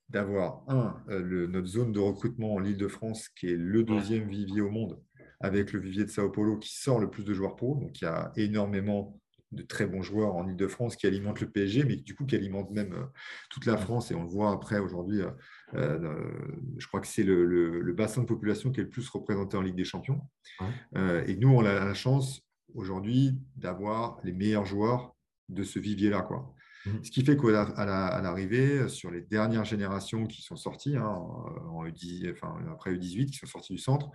d'avoir, 0.08 0.64
un, 0.66 0.96
le, 1.08 1.46
notre 1.46 1.66
zone 1.66 1.92
de 1.92 2.00
recrutement 2.00 2.54
en 2.54 2.64
Ile-de-France, 2.64 3.28
qui 3.28 3.48
est 3.48 3.56
le 3.56 3.82
deuxième 3.82 4.30
vivier 4.30 4.62
au 4.62 4.70
monde, 4.70 4.98
avec 5.40 5.74
le 5.74 5.80
vivier 5.80 6.04
de 6.04 6.10
Sao 6.10 6.30
Paulo, 6.30 6.56
qui 6.56 6.74
sort 6.74 6.98
le 6.98 7.10
plus 7.10 7.22
de 7.22 7.34
joueurs 7.34 7.56
pro. 7.56 7.74
Donc, 7.74 8.00
il 8.00 8.04
y 8.04 8.08
a 8.08 8.32
énormément 8.36 9.20
de 9.52 9.62
très 9.62 9.86
bons 9.86 10.02
joueurs 10.02 10.34
en 10.34 10.48
Ile-de-France 10.48 10.96
qui 10.96 11.06
alimentent 11.06 11.40
le 11.40 11.50
PSG, 11.50 11.84
mais 11.84 11.96
du 11.96 12.14
coup 12.14 12.24
qui 12.24 12.34
alimentent 12.34 12.70
même 12.70 12.94
euh, 12.94 13.04
toute 13.50 13.66
la 13.66 13.76
France. 13.76 14.10
Et 14.10 14.14
on 14.14 14.22
le 14.22 14.28
voit 14.28 14.52
après 14.52 14.78
aujourd'hui, 14.78 15.20
euh, 15.20 15.30
euh, 15.74 16.30
je 16.78 16.86
crois 16.86 17.00
que 17.00 17.06
c'est 17.06 17.22
le, 17.22 17.92
bassin 17.92 18.22
de 18.22 18.26
population 18.26 18.72
qui 18.72 18.80
est 18.80 18.84
le 18.84 18.88
plus 18.88 19.08
représenté 19.08 19.56
en 19.56 19.62
Ligue 19.62 19.76
des 19.76 19.84
Champions. 19.84 20.20
et 20.94 21.36
nous, 21.36 21.50
on 21.50 21.60
a 21.60 21.72
la 21.74 21.94
chance 21.94 22.45
aujourd'hui 22.76 23.38
d'avoir 23.56 24.18
les 24.24 24.32
meilleurs 24.32 24.66
joueurs 24.66 25.14
de 25.48 25.62
ce 25.62 25.78
vivier-là. 25.78 26.22
Quoi. 26.22 26.54
Mmh. 26.86 26.90
Ce 27.02 27.10
qui 27.10 27.24
fait 27.24 27.36
qu'à 27.36 27.84
l'arrivée, 28.22 28.88
sur 28.88 29.10
les 29.10 29.22
dernières 29.22 29.64
générations 29.64 30.26
qui 30.26 30.42
sont 30.42 30.56
sorties, 30.56 30.96
hein, 30.96 31.06
en 31.06 31.84
enfin, 32.30 32.56
après 32.72 32.92
U18, 32.92 33.26
qui 33.26 33.36
sont 33.36 33.46
sorties 33.46 33.74
du 33.74 33.78
centre, 33.78 34.10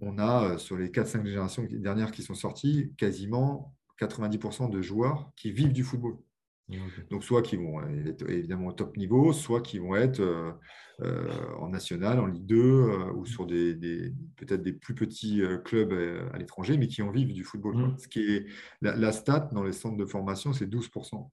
on 0.00 0.18
a 0.18 0.58
sur 0.58 0.76
les 0.76 0.88
4-5 0.88 1.24
générations 1.24 1.66
dernières 1.70 2.12
qui 2.12 2.22
sont 2.22 2.34
sorties, 2.34 2.92
quasiment 2.96 3.74
90% 3.98 4.70
de 4.70 4.82
joueurs 4.82 5.30
qui 5.36 5.52
vivent 5.52 5.72
du 5.72 5.84
football. 5.84 6.16
Donc, 7.10 7.24
soit 7.24 7.42
qui 7.42 7.56
vont 7.56 7.80
être 8.06 8.28
évidemment 8.28 8.68
au 8.68 8.72
top 8.72 8.96
niveau, 8.96 9.32
soit 9.32 9.60
qui 9.60 9.78
vont 9.78 9.96
être 9.96 10.20
euh, 10.20 10.52
euh, 11.02 11.28
en 11.58 11.68
national, 11.68 12.20
en 12.20 12.26
Ligue 12.26 12.46
2 12.46 12.56
euh, 12.56 13.12
ou 13.14 13.26
sur 13.26 13.46
des, 13.46 13.74
peut-être 14.36 14.62
des 14.62 14.72
plus 14.72 14.94
petits 14.94 15.42
clubs 15.64 15.92
à, 16.32 16.38
l'étranger, 16.38 16.76
mais 16.76 16.86
qui 16.86 17.02
en 17.02 17.10
vivent 17.10 17.32
du 17.32 17.44
football. 17.44 17.76
Mmh. 17.76 17.98
Ce 17.98 18.08
qui 18.08 18.20
est 18.20 18.46
la, 18.80 19.12
stat 19.12 19.50
dans 19.52 19.62
les 19.62 19.72
centres 19.72 19.96
de 19.96 20.06
formation, 20.06 20.52
c'est 20.52 20.66
12%. 20.66 21.28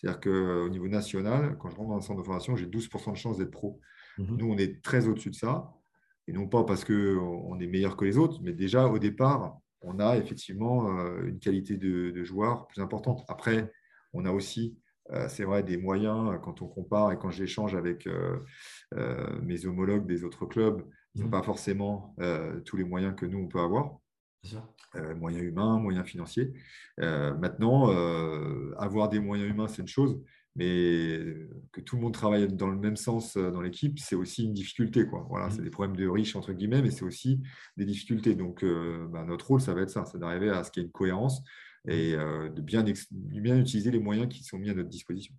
C'est-à-dire 0.00 0.20
qu'au 0.20 0.68
niveau 0.68 0.88
national, 0.88 1.56
quand 1.58 1.68
je 1.68 1.76
rentre 1.76 1.90
dans 1.90 1.96
un 1.96 2.00
centre 2.00 2.20
de 2.20 2.24
formation, 2.24 2.56
j'ai 2.56 2.66
12% 2.66 3.12
de 3.12 3.16
chance 3.16 3.38
d'être 3.38 3.50
pro. 3.50 3.80
Mmh. 4.18 4.36
Nous, 4.36 4.46
on 4.46 4.56
est 4.56 4.82
très 4.82 5.06
au-dessus 5.06 5.30
de 5.30 5.36
ça. 5.36 5.72
Et 6.26 6.32
non 6.32 6.46
pas 6.46 6.64
parce 6.64 6.84
qu'on 6.84 7.58
est 7.58 7.66
meilleur 7.66 7.96
que 7.96 8.04
les 8.04 8.16
autres, 8.16 8.40
mais 8.42 8.52
déjà 8.52 8.86
au 8.86 8.98
départ, 8.98 9.58
on 9.82 9.98
a 9.98 10.16
effectivement 10.16 10.86
une 11.22 11.38
qualité 11.38 11.76
de, 11.76 12.22
joueur 12.22 12.66
plus 12.66 12.80
importante. 12.80 13.24
Après, 13.28 13.72
on 14.12 14.24
a 14.24 14.32
aussi, 14.32 14.76
c'est 15.28 15.44
vrai, 15.44 15.62
des 15.62 15.76
moyens 15.76 16.38
quand 16.42 16.62
on 16.62 16.68
compare 16.68 17.12
et 17.12 17.18
quand 17.18 17.30
j'échange 17.30 17.74
avec 17.74 18.06
euh, 18.06 18.38
mes 19.42 19.66
homologues 19.66 20.06
des 20.06 20.24
autres 20.24 20.46
clubs, 20.46 20.84
ils 21.14 21.22
n'ont 21.22 21.28
mmh. 21.28 21.32
pas 21.32 21.42
forcément 21.42 22.14
tous 22.64 22.76
les 22.76 22.84
moyens 22.84 23.14
que 23.16 23.26
nous, 23.26 23.38
on 23.38 23.48
peut 23.48 23.60
avoir. 23.60 23.98
moyens 25.16 25.42
humains, 25.42 25.78
moyens 25.78 26.06
financiers. 26.06 26.52
maintenant, 26.98 27.88
avoir 28.76 29.08
des 29.08 29.20
moyens 29.20 29.50
humains, 29.50 29.68
c'est 29.68 29.82
une 29.82 29.88
chose, 29.88 30.20
mais 30.56 31.36
que 31.72 31.80
tout 31.80 31.96
le 31.96 32.02
monde 32.02 32.14
travaille 32.14 32.48
dans 32.48 32.68
le 32.68 32.78
même 32.78 32.96
sens 32.96 33.36
euh, 33.36 33.50
dans 33.50 33.60
l'équipe, 33.60 33.98
c'est 33.98 34.16
aussi 34.16 34.44
une 34.44 34.52
difficulté. 34.52 35.06
Quoi. 35.06 35.26
Voilà, 35.28 35.46
mmh. 35.46 35.50
c'est 35.52 35.62
des 35.62 35.70
problèmes 35.70 35.96
de 35.96 36.08
riches, 36.08 36.34
entre 36.36 36.52
guillemets, 36.52 36.82
mais 36.82 36.90
c'est 36.90 37.04
aussi 37.04 37.40
des 37.76 37.84
difficultés. 37.84 38.34
Donc, 38.34 38.64
euh, 38.64 39.06
bah, 39.08 39.24
notre 39.24 39.46
rôle, 39.46 39.60
ça 39.60 39.74
va 39.74 39.82
être 39.82 39.90
ça, 39.90 40.04
c'est 40.04 40.18
d'arriver 40.18 40.50
à 40.50 40.64
ce 40.64 40.70
qu'il 40.70 40.82
y 40.82 40.84
ait 40.84 40.86
une 40.86 40.92
cohérence. 40.92 41.42
Et 41.88 42.14
euh, 42.14 42.48
de, 42.50 42.60
bien 42.60 42.84
bien 43.10 43.58
utiliser 43.58 43.90
les 43.90 43.98
moyens 43.98 44.28
qui 44.28 44.44
sont 44.44 44.58
mis 44.58 44.70
à 44.70 44.74
notre 44.74 44.88
disposition. 44.88 45.34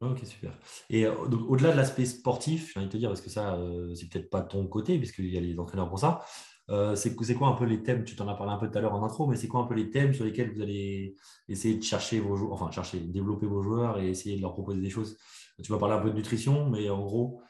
Ok, 0.00 0.20
super. 0.24 0.58
Et 0.88 1.06
au-delà 1.06 1.72
de 1.72 1.76
l'aspect 1.76 2.06
sportif, 2.06 2.72
j'ai 2.72 2.80
envie 2.80 2.88
de 2.88 2.92
te 2.92 2.96
dire, 2.96 3.10
parce 3.10 3.20
que 3.20 3.28
ça, 3.28 3.58
c'est 3.94 4.08
peut-être 4.08 4.30
pas 4.30 4.40
ton 4.40 4.66
côté, 4.66 4.96
puisqu'il 4.96 5.28
y 5.28 5.36
a 5.36 5.40
les 5.40 5.58
entraîneurs 5.58 5.90
pour 5.90 5.98
ça, 5.98 6.22
euh, 6.70 6.94
c'est 6.94 7.34
quoi 7.34 7.48
un 7.48 7.54
peu 7.54 7.64
les 7.64 7.82
thèmes 7.82 8.04
Tu 8.04 8.14
t'en 8.14 8.28
as 8.28 8.34
parlé 8.34 8.52
un 8.52 8.56
peu 8.56 8.70
tout 8.70 8.78
à 8.78 8.80
l'heure 8.80 8.94
en 8.94 9.04
intro, 9.04 9.26
mais 9.26 9.36
c'est 9.36 9.48
quoi 9.48 9.60
un 9.60 9.64
peu 9.64 9.74
les 9.74 9.90
thèmes 9.90 10.14
sur 10.14 10.24
lesquels 10.24 10.52
vous 10.52 10.62
allez 10.62 11.16
essayer 11.48 11.76
de 11.76 11.82
chercher 11.82 12.20
vos 12.20 12.36
joueurs, 12.36 12.52
enfin 12.52 12.70
chercher, 12.70 13.00
développer 13.00 13.46
vos 13.46 13.62
joueurs 13.62 13.98
et 13.98 14.08
essayer 14.08 14.36
de 14.36 14.42
leur 14.42 14.52
proposer 14.52 14.80
des 14.80 14.90
choses? 14.90 15.18
Tu 15.62 15.70
vas 15.72 15.78
parler 15.78 15.96
un 15.96 16.00
peu 16.00 16.10
de 16.10 16.14
nutrition, 16.14 16.70
mais 16.70 16.88
en 16.88 17.02
gros, 17.02 17.42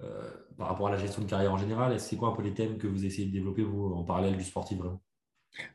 euh, 0.00 0.30
par 0.56 0.68
rapport 0.68 0.88
à 0.88 0.90
la 0.90 0.98
gestion 0.98 1.22
de 1.22 1.28
carrière 1.28 1.52
en 1.52 1.58
général, 1.58 2.00
c'est 2.00 2.16
quoi 2.16 2.30
un 2.30 2.32
peu 2.32 2.42
les 2.42 2.54
thèmes 2.54 2.78
que 2.78 2.86
vous 2.86 3.04
essayez 3.04 3.26
de 3.28 3.32
développer 3.32 3.62
vous, 3.62 3.92
en 3.92 4.04
parallèle 4.04 4.36
du 4.36 4.44
sportif 4.44 4.78
vraiment? 4.78 5.02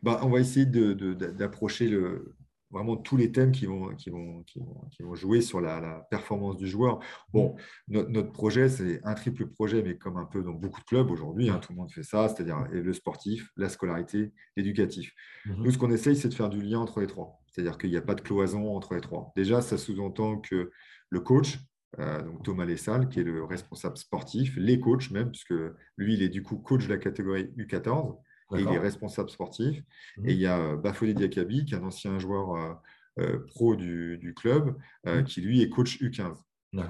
Bah, 0.03 0.19
On 0.23 0.29
va 0.29 0.39
essayer 0.39 0.65
d'approcher 0.65 1.87
le, 1.87 2.35
vraiment 2.71 2.97
tous 2.97 3.17
les 3.17 3.31
thèmes 3.31 3.51
qui 3.51 3.65
vont, 3.65 3.95
qui 3.95 4.09
vont, 4.09 4.43
qui 4.43 4.59
vont, 5.03 5.15
jouer 5.15 5.41
sur 5.41 5.61
la, 5.61 6.05
performance 6.09 6.57
du 6.57 6.67
joueur. 6.67 6.99
Bon, 7.33 7.55
notre, 7.87 8.31
projet, 8.31 8.69
c'est 8.69 9.01
un 9.03 9.13
triple 9.13 9.47
projet, 9.47 9.81
mais 9.83 9.97
comme 9.97 10.17
un 10.17 10.25
peu 10.25 10.43
dans 10.43 10.51
beaucoup 10.51 10.81
de 10.81 10.85
clubs 10.85 11.09
aujourd'hui, 11.09 11.49
hein, 11.49 11.59
tout 11.59 11.71
le 11.71 11.77
monde 11.77 11.91
fait 11.91 12.03
ça, 12.03 12.27
c'est-à-dire 12.27 12.67
le 12.71 12.93
sportif, 12.93 13.51
la 13.55 13.69
scolarité, 13.69 14.33
l'éducatif. 14.55 15.13
Mhm. 15.45 15.63
Nous, 15.63 15.71
ce 15.71 15.77
qu'on 15.77 15.91
essaye, 15.91 16.15
c'est 16.15 16.29
de 16.29 16.33
faire 16.33 16.49
du 16.49 16.61
lien 16.61 16.79
entre 16.79 16.99
les 16.99 17.07
trois. 17.07 17.39
C'est-à-dire 17.47 17.77
qu'il 17.77 17.89
n'y 17.89 17.97
a 17.97 18.01
pas 18.01 18.15
de 18.15 18.21
cloison 18.21 18.75
entre 18.75 18.93
les 18.93 19.01
trois. 19.01 19.31
Déjà, 19.35 19.61
ça 19.61 19.77
sous-entend 19.77 20.37
que 20.37 20.71
le 21.09 21.19
coach, 21.19 21.59
euh, 21.99 22.21
donc 22.21 22.43
Thomas 22.43 22.65
Lessal, 22.65 23.07
qui 23.09 23.21
est 23.21 23.23
le 23.23 23.43
responsable 23.43 23.97
sportif, 23.97 24.55
les 24.57 24.79
coachs 24.79 25.09
même, 25.09 25.31
puisque 25.31 25.55
lui, 25.95 26.13
il 26.13 26.21
est 26.21 26.29
du 26.29 26.43
coup 26.43 26.57
coach 26.57 26.85
de 26.85 26.93
la 26.93 26.99
catégorie 26.99 27.45
U14, 27.57 28.17
et 28.55 28.62
il 28.62 28.67
est 28.67 28.79
responsable 28.79 29.29
sportif. 29.29 29.83
Mmh. 30.17 30.29
Et 30.29 30.33
il 30.33 30.39
y 30.39 30.45
a 30.45 30.60
euh, 30.60 30.77
Bafodé 30.77 31.13
Diakabi, 31.13 31.65
qui 31.65 31.73
est 31.73 31.77
un 31.77 31.83
ancien 31.83 32.17
joueur 32.19 32.55
euh, 32.55 32.73
euh, 33.19 33.45
pro 33.47 33.75
du, 33.75 34.33
club, 34.36 34.75
mmh. 35.05 35.23
qui 35.23 35.41
lui 35.41 35.62
est 35.62 35.69
coach 35.69 36.01
U15. 36.01 36.36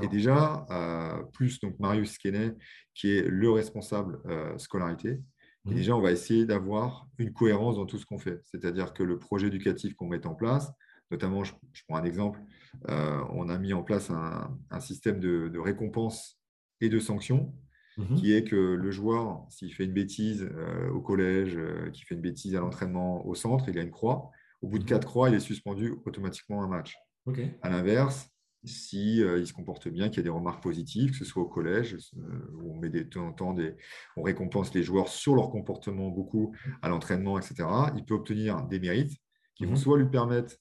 Et 0.01 0.07
déjà, 0.07 0.65
plus 1.33 1.61
donc 1.61 1.79
Marius 1.79 2.17
Kenney, 2.17 2.53
qui 2.93 3.11
est 3.11 3.21
le 3.21 3.49
responsable 3.51 4.19
scolarité. 4.57 5.21
Et 5.65 5.71
mmh. 5.71 5.73
déjà, 5.73 5.95
on 5.95 6.01
va 6.01 6.11
essayer 6.11 6.45
d'avoir 6.45 7.07
une 7.17 7.31
cohérence 7.31 7.77
dans 7.77 7.85
tout 7.85 7.97
ce 7.97 8.05
qu'on 8.05 8.17
fait. 8.17 8.39
C'est-à-dire 8.43 8.93
que 8.93 9.03
le 9.03 9.17
projet 9.17 9.47
éducatif 9.47 9.93
qu'on 9.93 10.07
met 10.07 10.25
en 10.25 10.35
place, 10.35 10.73
notamment, 11.09 11.45
je, 11.45 11.53
prends 11.87 11.97
un 11.97 12.03
exemple, 12.03 12.41
on 12.89 13.47
a 13.47 13.57
mis 13.57 13.71
en 13.71 13.83
place 13.83 14.09
un, 14.09 14.79
système 14.81 15.19
de, 15.21 15.47
de 15.47 15.59
récompense 15.59 16.37
et 16.81 16.89
de 16.89 16.99
sanctions 16.99 17.53
Mhm. 17.97 18.15
qui 18.15 18.33
est 18.33 18.43
que 18.43 18.55
le 18.55 18.91
joueur, 18.91 19.45
s'il 19.49 19.73
fait 19.73 19.85
une 19.85 19.93
bêtise 19.93 20.47
euh, 20.55 20.89
au 20.89 21.01
collège, 21.01 21.57
euh, 21.57 21.89
qui 21.91 22.03
fait 22.03 22.13
une 22.13 22.21
bêtise 22.21 22.55
à 22.55 22.59
l'entraînement 22.59 23.25
au 23.25 23.33
centre, 23.33 23.69
il 23.69 23.79
a 23.79 23.81
une 23.81 23.91
croix. 23.91 24.29
Au 24.61 24.67
bout 24.67 24.77
de 24.77 24.83
mhm. 24.83 24.89
quatre 24.89 25.07
croix, 25.07 25.29
il 25.29 25.35
est 25.35 25.39
suspendu 25.39 25.95
automatiquement 26.05 26.63
un 26.63 26.67
match. 26.67 26.95
À 27.61 27.69
l'inverse, 27.69 28.29
si 28.63 29.21
euh, 29.21 29.39
il 29.39 29.47
se 29.47 29.53
comporte 29.53 29.89
bien, 29.89 30.07
qu'il 30.07 30.17
y 30.17 30.19
a 30.21 30.23
des 30.23 30.29
remarques 30.29 30.63
positives, 30.63 31.11
que 31.11 31.17
ce 31.17 31.25
soit 31.25 31.43
au 31.43 31.47
collège, 31.47 31.97
où 32.53 32.71
on 32.71 32.79
met 32.79 32.89
des, 32.89 33.03
de 33.03 33.09
temps 33.09 33.27
en 33.27 33.33
temps 33.33 33.53
des, 33.53 33.75
on 34.15 34.21
récompense 34.21 34.73
les 34.73 34.83
joueurs 34.83 35.09
sur 35.09 35.35
leur 35.35 35.49
comportement 35.49 36.09
beaucoup 36.09 36.55
à 36.81 36.89
l'entraînement, 36.89 37.37
etc. 37.37 37.67
Il 37.97 38.05
peut 38.05 38.13
obtenir 38.13 38.63
des 38.63 38.79
mérites 38.79 39.17
qui 39.55 39.65
vont 39.65 39.75
soit 39.75 39.97
lui 39.97 40.09
permettre 40.09 40.55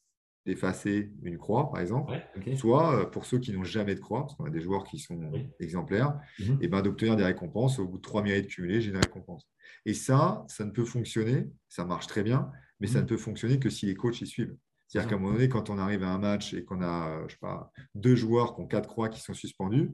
d'effacer 0.46 1.10
une 1.22 1.38
croix, 1.38 1.70
par 1.70 1.80
exemple, 1.80 2.12
soit 2.56 3.00
euh, 3.00 3.04
pour 3.04 3.26
ceux 3.26 3.38
qui 3.38 3.52
n'ont 3.52 3.64
jamais 3.64 3.94
de 3.96 4.00
croix, 4.00 4.22
parce 4.22 4.36
qu'on 4.36 4.44
a 4.44 4.50
des 4.50 4.60
joueurs 4.60 4.84
qui 4.84 4.98
sont 4.98 5.20
exemplaires, 5.58 6.18
mhm. 6.38 6.54
et 6.54 6.58
eh 6.62 6.68
ben, 6.68 6.82
d'obtenir 6.82 7.16
des 7.16 7.24
récompenses. 7.24 7.78
Au 7.78 7.86
bout 7.86 7.98
de 7.98 8.02
trois 8.02 8.22
mérites 8.22 8.46
cumulés, 8.46 8.80
j'ai 8.80 8.90
une 8.90 8.96
récompense. 8.96 9.46
Et 9.84 9.92
ça, 9.92 10.44
ça 10.48 10.64
ne 10.64 10.70
peut 10.70 10.84
fonctionner, 10.84 11.48
ça 11.68 11.84
marche 11.84 12.06
très 12.06 12.22
bien, 12.22 12.50
mais 12.80 12.86
ça 12.86 12.98
mhm. 12.98 13.04
ne 13.04 13.08
peut 13.08 13.16
fonctionner 13.16 13.58
que 13.58 13.68
si 13.68 13.86
les 13.86 13.96
coachs 13.96 14.20
y 14.20 14.26
suivent. 14.26 14.56
C'est-à-dire 14.86 15.10
qu'à 15.10 15.16
un 15.16 15.18
moment 15.18 15.32
donné, 15.32 15.48
quand 15.48 15.68
on 15.68 15.78
arrive 15.78 16.04
à 16.04 16.10
un 16.10 16.18
match 16.18 16.54
et 16.54 16.64
qu'on 16.64 16.80
a 16.80 17.24
je 17.26 17.32
sais 17.32 17.40
pas, 17.40 17.72
deux 17.96 18.14
joueurs 18.14 18.54
qui 18.54 18.60
ont 18.62 18.66
quatre 18.68 18.88
croix 18.88 19.08
qui 19.08 19.20
sont 19.20 19.34
suspendus, 19.34 19.90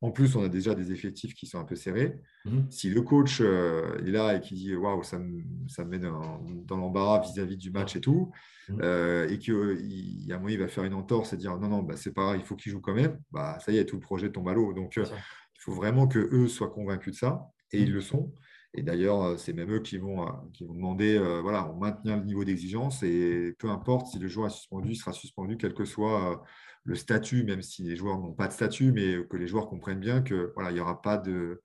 en 0.00 0.10
plus, 0.10 0.36
on 0.36 0.44
a 0.44 0.48
déjà 0.48 0.74
des 0.74 0.92
effectifs 0.92 1.34
qui 1.34 1.46
sont 1.46 1.58
un 1.58 1.64
peu 1.64 1.76
serrés. 1.76 2.20
Mhm. 2.44 2.66
Si 2.70 2.90
le 2.90 3.00
coach 3.00 3.40
euh, 3.40 3.96
est 4.06 4.10
là 4.10 4.36
et 4.36 4.40
qui 4.40 4.54
dit 4.54 4.74
Waouh, 4.74 5.02
ça 5.02 5.18
me, 5.18 5.42
ça 5.66 5.84
me 5.84 5.90
met 5.90 5.98
dans, 5.98 6.76
l'embarras 6.76 7.20
vis-à-vis 7.20 7.56
du 7.56 7.70
match 7.70 7.96
et 7.96 8.02
tout, 8.02 8.30
mhm. 8.68 8.80
euh, 8.82 9.28
et 9.28 9.38
qu'il 9.38 10.26
y 10.26 10.30
a 10.30 10.36
un 10.36 10.38
moment, 10.38 10.50
il 10.50 10.58
va 10.58 10.68
faire 10.68 10.84
une 10.84 10.94
entorse 10.94 11.32
et 11.32 11.36
dire 11.36 11.56
Non, 11.58 11.68
non, 11.68 11.82
bah, 11.82 11.96
c'est 11.96 12.12
pas 12.12 12.24
grave, 12.24 12.36
il 12.38 12.44
faut 12.44 12.54
qu'il 12.54 12.70
joue 12.70 12.80
quand 12.80 12.94
même, 12.94 13.18
bah, 13.30 13.58
ça 13.60 13.72
y 13.72 13.78
est, 13.78 13.86
tout 13.86 13.96
le 13.96 14.02
projet 14.02 14.30
tombe 14.30 14.48
à 14.48 14.52
l'eau. 14.52 14.74
Donc, 14.74 14.98
euh, 14.98 15.04
il 15.06 15.60
faut 15.60 15.72
vraiment 15.72 16.06
qu'eux 16.06 16.48
soient 16.48 16.70
convaincus 16.70 17.14
de 17.14 17.18
ça, 17.18 17.46
et 17.72 17.80
ils 17.80 17.88
mhm. 17.88 17.94
le 17.94 18.00
sont. 18.02 18.34
Et 18.76 18.82
d'ailleurs, 18.82 19.38
c'est 19.38 19.52
même 19.52 19.72
eux 19.72 19.80
qui 19.80 19.98
vont, 19.98 20.26
qui 20.52 20.64
vont 20.64 20.74
demander 20.74 21.16
voilà, 21.40 21.70
on 21.70 21.78
maintient 21.78 22.16
le 22.16 22.24
niveau 22.24 22.44
d'exigence, 22.44 23.04
et 23.04 23.54
peu 23.58 23.70
importe 23.70 24.08
si 24.08 24.18
le 24.18 24.26
joueur 24.26 24.48
est 24.48 24.50
suspendu, 24.50 24.90
il 24.90 24.96
sera 24.96 25.12
suspendu, 25.12 25.56
quel 25.56 25.74
que 25.74 25.84
soit 25.84 26.42
le 26.84 26.94
statut, 26.94 27.44
même 27.44 27.62
si 27.62 27.82
les 27.82 27.96
joueurs 27.96 28.18
n'ont 28.18 28.32
pas 28.32 28.46
de 28.46 28.52
statut, 28.52 28.92
mais 28.92 29.24
que 29.26 29.36
les 29.36 29.46
joueurs 29.46 29.68
comprennent 29.68 30.00
bien 30.00 30.22
que 30.22 30.52
voilà, 30.54 30.70
il 30.70 30.76
y 30.76 30.80
aura 30.80 31.00
pas 31.00 31.16
de, 31.16 31.62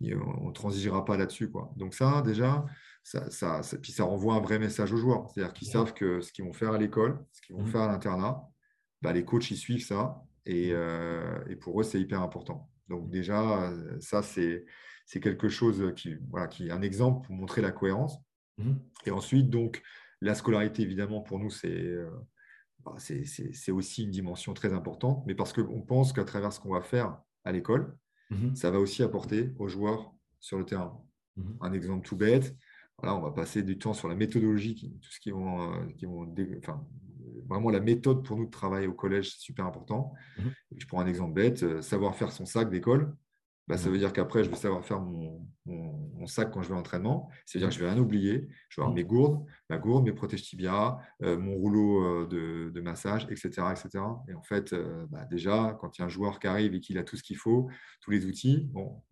on 0.00 0.48
ne 0.48 0.52
transigera 0.52 1.04
pas 1.04 1.16
là-dessus. 1.16 1.50
Quoi. 1.50 1.72
Donc 1.76 1.94
ça, 1.94 2.22
déjà, 2.22 2.66
ça, 3.02 3.30
ça, 3.30 3.60
puis 3.80 3.92
ça 3.92 4.04
renvoie 4.04 4.34
un 4.34 4.40
vrai 4.40 4.58
message 4.58 4.92
aux 4.92 4.96
joueurs. 4.96 5.30
C'est-à-dire 5.30 5.52
qu'ils 5.52 5.68
savent 5.68 5.94
que 5.94 6.20
ce 6.20 6.32
qu'ils 6.32 6.44
vont 6.44 6.52
faire 6.52 6.72
à 6.72 6.78
l'école, 6.78 7.24
ce 7.32 7.40
qu'ils 7.42 7.56
vont 7.56 7.62
mmh. 7.62 7.68
faire 7.68 7.82
à 7.82 7.88
l'internat, 7.88 8.42
bah, 9.02 9.12
les 9.12 9.24
coachs, 9.24 9.50
ils 9.50 9.56
suivent 9.56 9.84
ça. 9.84 10.22
Et, 10.44 10.70
euh, 10.72 11.38
et 11.48 11.56
pour 11.56 11.80
eux, 11.80 11.84
c'est 11.84 12.00
hyper 12.00 12.22
important. 12.22 12.70
Donc 12.88 13.10
déjà, 13.10 13.72
ça, 14.00 14.22
c'est, 14.22 14.64
c'est 15.06 15.20
quelque 15.20 15.48
chose 15.48 15.92
qui, 15.96 16.16
voilà, 16.30 16.48
qui 16.48 16.68
est 16.68 16.72
un 16.72 16.82
exemple 16.82 17.26
pour 17.26 17.34
montrer 17.34 17.62
la 17.62 17.72
cohérence. 17.72 18.18
Mmh. 18.58 18.74
Et 19.06 19.10
ensuite, 19.10 19.50
donc, 19.50 19.82
la 20.20 20.34
scolarité, 20.34 20.82
évidemment, 20.82 21.20
pour 21.20 21.38
nous, 21.38 21.50
c'est, 21.50 21.68
euh, 21.68 22.10
c'est 22.98 23.72
aussi 23.72 24.04
une 24.04 24.10
dimension 24.10 24.54
très 24.54 24.72
importante, 24.72 25.24
mais 25.26 25.34
parce 25.34 25.52
qu'on 25.52 25.82
pense 25.82 26.12
qu'à 26.12 26.24
travers 26.24 26.52
ce 26.52 26.60
qu'on 26.60 26.72
va 26.72 26.82
faire 26.82 27.18
à 27.44 27.52
l'école, 27.52 27.96
mhm. 28.30 28.54
ça 28.54 28.70
va 28.70 28.78
aussi 28.78 29.02
apporter 29.02 29.54
aux 29.58 29.68
joueurs 29.68 30.12
sur 30.40 30.58
le 30.58 30.64
terrain. 30.64 31.00
Mhm. 31.36 31.56
Un 31.60 31.72
exemple 31.72 32.06
tout 32.06 32.16
bête, 32.16 32.56
voilà, 32.98 33.16
on 33.16 33.20
va 33.20 33.30
passer 33.30 33.62
du 33.62 33.78
temps 33.78 33.92
sur 33.92 34.08
la 34.08 34.14
méthodologie, 34.14 34.74
tout 35.02 35.10
ce 35.10 35.20
qui 35.20 35.30
vont, 35.30 35.72
euh, 35.72 35.86
qui 35.96 36.06
vont 36.06 36.32
enfin, 36.58 36.86
vraiment 37.46 37.70
la 37.70 37.80
méthode 37.80 38.24
pour 38.24 38.36
nous 38.36 38.46
de 38.46 38.50
travailler 38.50 38.86
au 38.86 38.94
collège, 38.94 39.32
c'est 39.32 39.40
super 39.40 39.66
important. 39.66 40.12
Mhm. 40.38 40.52
Je 40.76 40.86
prends 40.86 41.00
un 41.00 41.06
exemple 41.06 41.34
bête, 41.34 41.62
euh, 41.62 41.82
savoir 41.82 42.14
faire 42.16 42.32
son 42.32 42.46
sac 42.46 42.70
d'école, 42.70 43.14
bah, 43.68 43.76
ça 43.76 43.88
veut 43.90 43.98
dire 43.98 44.12
qu'après, 44.12 44.44
je 44.44 44.50
vais 44.50 44.56
savoir 44.56 44.84
faire 44.84 45.00
mon, 45.00 45.44
sac 46.26 46.50
quand 46.50 46.62
je 46.62 46.68
vais 46.68 46.74
à 46.74 46.76
l'entraînement. 46.76 47.30
C'est-à-dire 47.44 47.68
que 47.68 47.74
je 47.74 47.80
ne 47.80 47.84
vais 47.84 47.92
rien 47.92 48.02
oublier. 48.02 48.48
Je 48.68 48.80
vais 48.80 48.82
avoir 48.82 48.94
mes 48.94 49.04
gourdes, 49.04 49.44
ma 49.70 49.78
gourde, 49.78 50.04
mes 50.04 50.12
protèges 50.12 50.42
tibia, 50.42 50.98
euh, 51.22 51.38
mon 51.38 51.54
rouleau 51.54 52.26
de, 52.26 52.70
de, 52.70 52.80
massage, 52.80 53.28
etc., 53.30 53.48
etc. 53.70 54.04
Et 54.28 54.34
en 54.34 54.42
fait, 54.42 54.74
bah, 55.10 55.24
déjà, 55.30 55.76
quand 55.80 55.96
il 55.96 56.00
y 56.00 56.02
a 56.02 56.06
un 56.06 56.08
joueur 56.08 56.40
qui 56.40 56.48
arrive 56.48 56.74
et 56.74 56.80
qu'il 56.80 56.98
a 56.98 57.04
tout 57.04 57.16
ce 57.16 57.22
qu'il 57.22 57.36
faut, 57.36 57.68
tous 58.00 58.10
les 58.10 58.26
outils, 58.26 58.68
bon, 58.72 59.02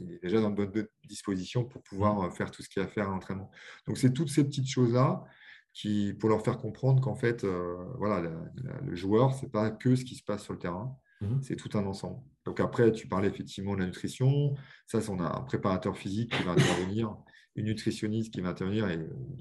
il 0.00 0.12
est 0.12 0.22
déjà 0.22 0.40
dans 0.40 0.50
de 0.50 0.56
bonnes 0.56 0.86
dispositions 1.04 1.64
pour 1.64 1.82
pouvoir 1.82 2.22
euh, 2.22 2.30
faire 2.30 2.50
tout 2.50 2.62
ce 2.62 2.68
qu'il 2.68 2.80
y 2.80 2.84
a 2.84 2.88
à 2.88 2.90
faire 2.90 3.08
à 3.08 3.10
l'entraînement. 3.10 3.50
Donc, 3.86 3.98
c'est 3.98 4.12
toutes 4.12 4.28
ces 4.28 4.44
petites 4.44 4.68
choses-là 4.68 5.24
qui, 5.72 6.14
pour 6.14 6.28
leur 6.28 6.42
faire 6.42 6.58
comprendre 6.58 7.02
qu'en 7.02 7.14
fait, 7.14 7.44
euh, 7.44 7.76
voilà, 7.98 8.30
le 8.82 8.94
joueur, 8.94 9.34
ce 9.34 9.44
n'est 9.44 9.50
pas 9.50 9.70
que 9.70 9.96
ce 9.96 10.04
qui 10.04 10.14
se 10.14 10.22
passe 10.22 10.42
sur 10.42 10.52
le 10.52 10.58
terrain, 10.58 10.96
mmh. 11.20 11.42
c'est 11.42 11.56
tout 11.56 11.76
un 11.76 11.84
ensemble. 11.86 12.20
Donc, 12.44 12.60
après, 12.60 12.92
tu 12.92 13.08
parlais 13.08 13.28
effectivement 13.28 13.74
de 13.74 13.80
la 13.80 13.86
nutrition. 13.86 14.54
Ça, 14.86 14.98
on 15.08 15.18
a 15.20 15.38
un 15.38 15.42
préparateur 15.42 15.96
physique 15.96 16.36
qui 16.36 16.42
va 16.42 16.52
intervenir, 16.52 17.16
une 17.56 17.66
nutritionniste 17.66 18.32
qui 18.32 18.40
va 18.40 18.50
intervenir 18.50 18.88
et 18.88 18.98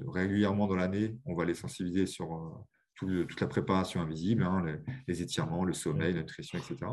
régulièrement 0.07 0.67
dans 0.67 0.75
l'année, 0.75 1.17
on 1.25 1.35
va 1.35 1.45
les 1.45 1.55
sensibiliser 1.55 2.05
sur 2.05 2.33
euh, 2.35 3.25
toute 3.25 3.41
la 3.41 3.47
préparation 3.47 4.01
invisible, 4.01 4.43
hein, 4.43 4.63
les, 5.07 5.21
étirements, 5.21 5.65
le 5.65 5.73
sommeil, 5.73 6.13
la 6.13 6.21
nutrition, 6.21 6.59
etc 6.59 6.91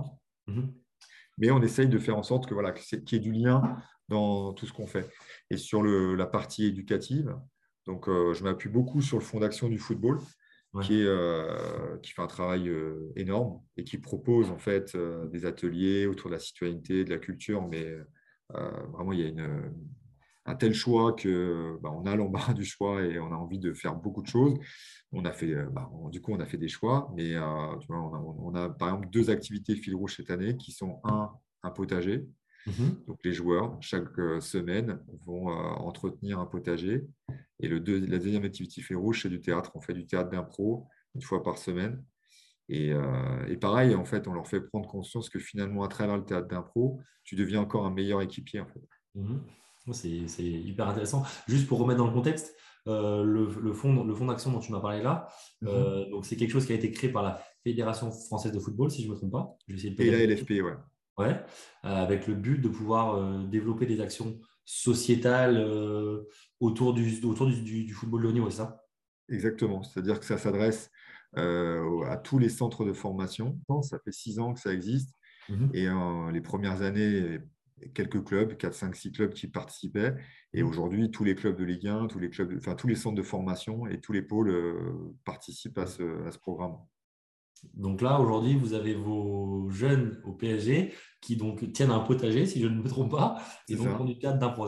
mais 1.40 1.51
on 1.51 1.62
essaye 1.62 1.88
de 1.88 1.99
faire 1.99 2.16
en 2.16 2.23
sorte 2.23 2.46
que 2.46 2.55
voilà, 2.55 2.73
qu'il 2.73 2.99
y 3.12 3.14
ait 3.16 3.18
du 3.18 3.33
lien 3.33 3.77
dans 4.09 4.53
tout 4.53 4.66
ce 4.66 4.73
qu'on 4.73 4.87
fait. 4.87 5.09
Et 5.51 5.57
sur 5.57 5.83
le, 5.83 6.14
la 6.14 6.27
partie 6.27 6.66
éducative, 6.66 7.35
donc 7.87 8.09
euh, 8.09 8.35
je 8.35 8.44
m'appuie 8.44 8.68
beaucoup 8.68 9.01
sur 9.01 9.18
le 9.18 9.25
Fonds 9.25 9.40
d'action 9.40 9.68
du 9.68 9.79
football, 9.79 10.20
euh, 10.77 11.99
qui, 11.99 12.13
fait 12.13 12.23
un 12.23 12.27
travail 12.29 12.69
euh, 12.69 13.13
énorme 13.17 13.61
et 13.77 13.83
qui 13.83 13.99
propose 13.99 14.51
en 14.51 14.59
fait 14.59 14.97
des 15.33 15.45
ateliers 15.45 16.07
autour 16.07 16.31
de 16.31 16.35
la 16.35 16.41
citoyenneté, 16.41 17.05
de 17.05 17.11
la 17.11 17.19
culture, 17.19 17.67
mais 17.69 17.87
vraiment 18.49 19.13
il 19.13 19.21
y 19.21 19.41
a 19.41 19.45
un 20.47 20.55
tel 20.57 20.75
choix 20.75 21.13
que 21.13 21.79
bah, 21.83 21.91
on 21.93 22.07
a 22.07 22.17
l'embarras 22.17 22.55
du 22.55 22.65
choix 22.65 23.03
et 23.03 23.19
on 23.19 23.33
a 23.33 23.37
envie 23.37 23.59
de 23.59 23.73
faire 23.73 23.95
beaucoup 23.95 24.23
de 24.23 24.29
choses. 24.29 24.59
On 25.13 25.25
a 25.25 25.33
fait, 25.33 25.55
bah, 25.73 25.91
du 26.11 26.21
coup, 26.21 26.33
on 26.33 26.41
a 26.41 26.47
fait 26.47 26.59
des 26.59 26.69
choix, 26.69 27.13
mais 27.17 27.37
on, 27.39 28.55
a, 28.55 28.69
par 28.71 28.89
exemple 28.89 29.09
deux 29.11 29.31
activités 29.31 29.77
fil 29.77 29.95
rouge 29.95 30.17
cette 30.17 30.31
année 30.31 30.57
qui 30.57 30.73
sont 30.73 31.01
un, 31.05 31.31
un 31.63 31.71
potager. 31.71 32.27
Mhm. 32.66 33.05
Donc 33.07 33.18
les 33.25 33.33
joueurs, 33.33 33.77
chaque 33.81 34.14
semaine, 34.40 35.01
vont 35.25 35.49
entretenir 35.49 36.38
un 36.38 36.46
potager. 36.46 37.07
Et 37.61 37.68
le 37.68 37.79
la 37.79 38.18
deuxième 38.18 38.44
activité 38.44 38.83
fil 38.83 38.96
rouge, 38.96 39.23
c'est 39.23 39.29
du 39.29 39.40
théâtre. 39.40 39.73
On 39.75 39.81
fait 39.81 39.94
du 39.94 40.07
théâtre 40.07 40.31
d'impro 40.31 40.87
une 41.14 41.23
fois 41.23 41.42
par 41.42 41.59
semaine. 41.59 42.05
Et, 42.68 42.92
et, 43.49 43.57
pareil, 43.57 43.94
en 43.94 44.05
fait, 44.05 44.29
on 44.29 44.33
leur 44.33 44.46
fait 44.46 44.61
prendre 44.61 44.88
conscience 44.88 45.29
que 45.29 45.40
finalement, 45.40 45.83
à 45.83 45.88
travers 45.88 46.16
le 46.16 46.25
théâtre 46.25 46.46
d'impro, 46.46 47.01
tu 47.25 47.35
deviens 47.35 47.61
encore 47.61 47.85
un 47.85 47.90
meilleur 47.90 48.23
équipier. 48.23 48.61
En 48.61 48.66
fait. 48.66 48.81
Mhm. 49.14 49.40
C'est 49.92 50.44
hyper 50.44 50.88
intéressant. 50.88 51.25
Juste 51.49 51.66
pour 51.66 51.79
remettre 51.79 51.99
dans 51.99 52.07
le 52.07 52.12
contexte, 52.12 52.55
euh, 52.88 53.23
le, 53.25 53.73
fonds 53.73 54.05
le 54.05 54.27
d'action 54.27 54.53
dont 54.53 54.61
tu 54.61 54.73
m'as 54.73 54.81
parlé 54.81 55.03
là, 55.03 55.29
mhm. 55.61 55.68
euh, 55.68 56.11
donc 56.11 56.25
c'est 56.25 56.37
quelque 56.37 56.51
chose 56.51 56.66
qui 56.66 56.73
a 56.73 56.77
été 56.77 56.90
créé 56.90 57.11
par 57.11 57.23
la 57.23 57.42
Fédération 57.62 58.11
française 58.11 58.53
de 58.53 58.59
football, 58.59 58.90
si 58.90 59.03
je 59.03 59.09
ne 59.09 59.12
me 59.12 59.16
trompe 59.16 59.33
pas. 59.33 59.57
Et 59.68 60.11
la 60.11 60.25
LFP, 60.25 60.62
ouais. 60.62 60.75
Ouais, 61.18 61.38
euh, 61.85 61.88
avec 61.88 62.27
le 62.27 62.35
but 62.35 62.61
de 62.61 62.68
pouvoir 62.68 63.46
développer 63.46 63.87
des 63.87 64.01
actions 64.01 64.38
sociétales 64.64 65.59
autour, 66.61 66.94
du, 66.94 67.20
autour 67.25 67.46
du, 67.46 67.92
football 67.92 68.23
de 68.23 68.29
haut 68.29 68.33
niveau, 68.33 68.51
c'est 68.51 68.59
ça? 68.59 68.85
Exactement, 69.29 69.83
c'est-à-dire 69.83 70.18
que 70.18 70.25
ça 70.25 70.38
s'adresse 70.38 70.90
à 71.35 72.16
tous 72.16 72.38
les 72.38 72.49
centres 72.49 72.85
de 72.85 72.92
formation. 72.92 73.59
Ça 73.83 73.99
fait 73.99 74.12
six 74.12 74.38
ans 74.38 74.55
que 74.55 74.61
ça 74.61 74.73
existe. 74.73 75.14
Mhm. 75.49 75.70
Et 75.75 75.88
les 76.33 76.40
premières 76.40 76.83
années, 76.83 77.40
quelques 77.94 78.25
clubs, 78.25 78.57
4, 78.57 78.75
5, 78.75 78.96
6 78.96 79.12
clubs 79.12 79.33
qui 79.33 79.49
participaient. 79.49 80.14
Et 80.53 80.62
mmh. 80.62 80.66
aujourd'hui, 80.66 81.11
tous 81.11 81.25
les 81.25 81.35
clubs 81.35 81.57
de 81.57 81.64
Ligue 81.64 81.87
1, 81.87 82.07
tous 82.07 82.18
les, 82.18 82.31
clubs, 82.31 82.55
enfin, 82.59 82.75
tous 82.75 82.88
les 82.88 82.94
centres 82.94 83.16
de 83.16 83.23
formation 83.23 83.87
et 83.87 84.01
tous 84.01 84.12
les 84.12 84.23
pôles 84.23 84.51
euh, 84.51 85.14
participent 85.25 85.79
à 85.79 85.87
ce, 85.87 86.27
à 86.27 86.33
ce, 86.33 86.38
programme. 86.38 86.77
Donc 87.75 88.01
là, 88.01 88.21
aujourd'hui, 88.21 88.57
vous 88.57 88.75
avez 88.75 88.95
vos 88.95 89.69
jeunes 89.71 90.21
au 90.25 90.33
PSG 90.33 90.95
qui 91.21 91.37
donc 91.37 91.73
tiennent 91.73 91.91
un 91.91 92.01
potager, 92.01 92.47
si 92.47 92.61
je 92.61 92.67
ne 92.67 92.83
me 92.83 92.89
trompe 92.89 93.13
pas, 93.13 93.43
et 93.69 93.77
donc 93.77 93.89
font 93.97 94.05
du 94.05 94.19
cadre 94.19 94.39
d'impro, 94.39 94.67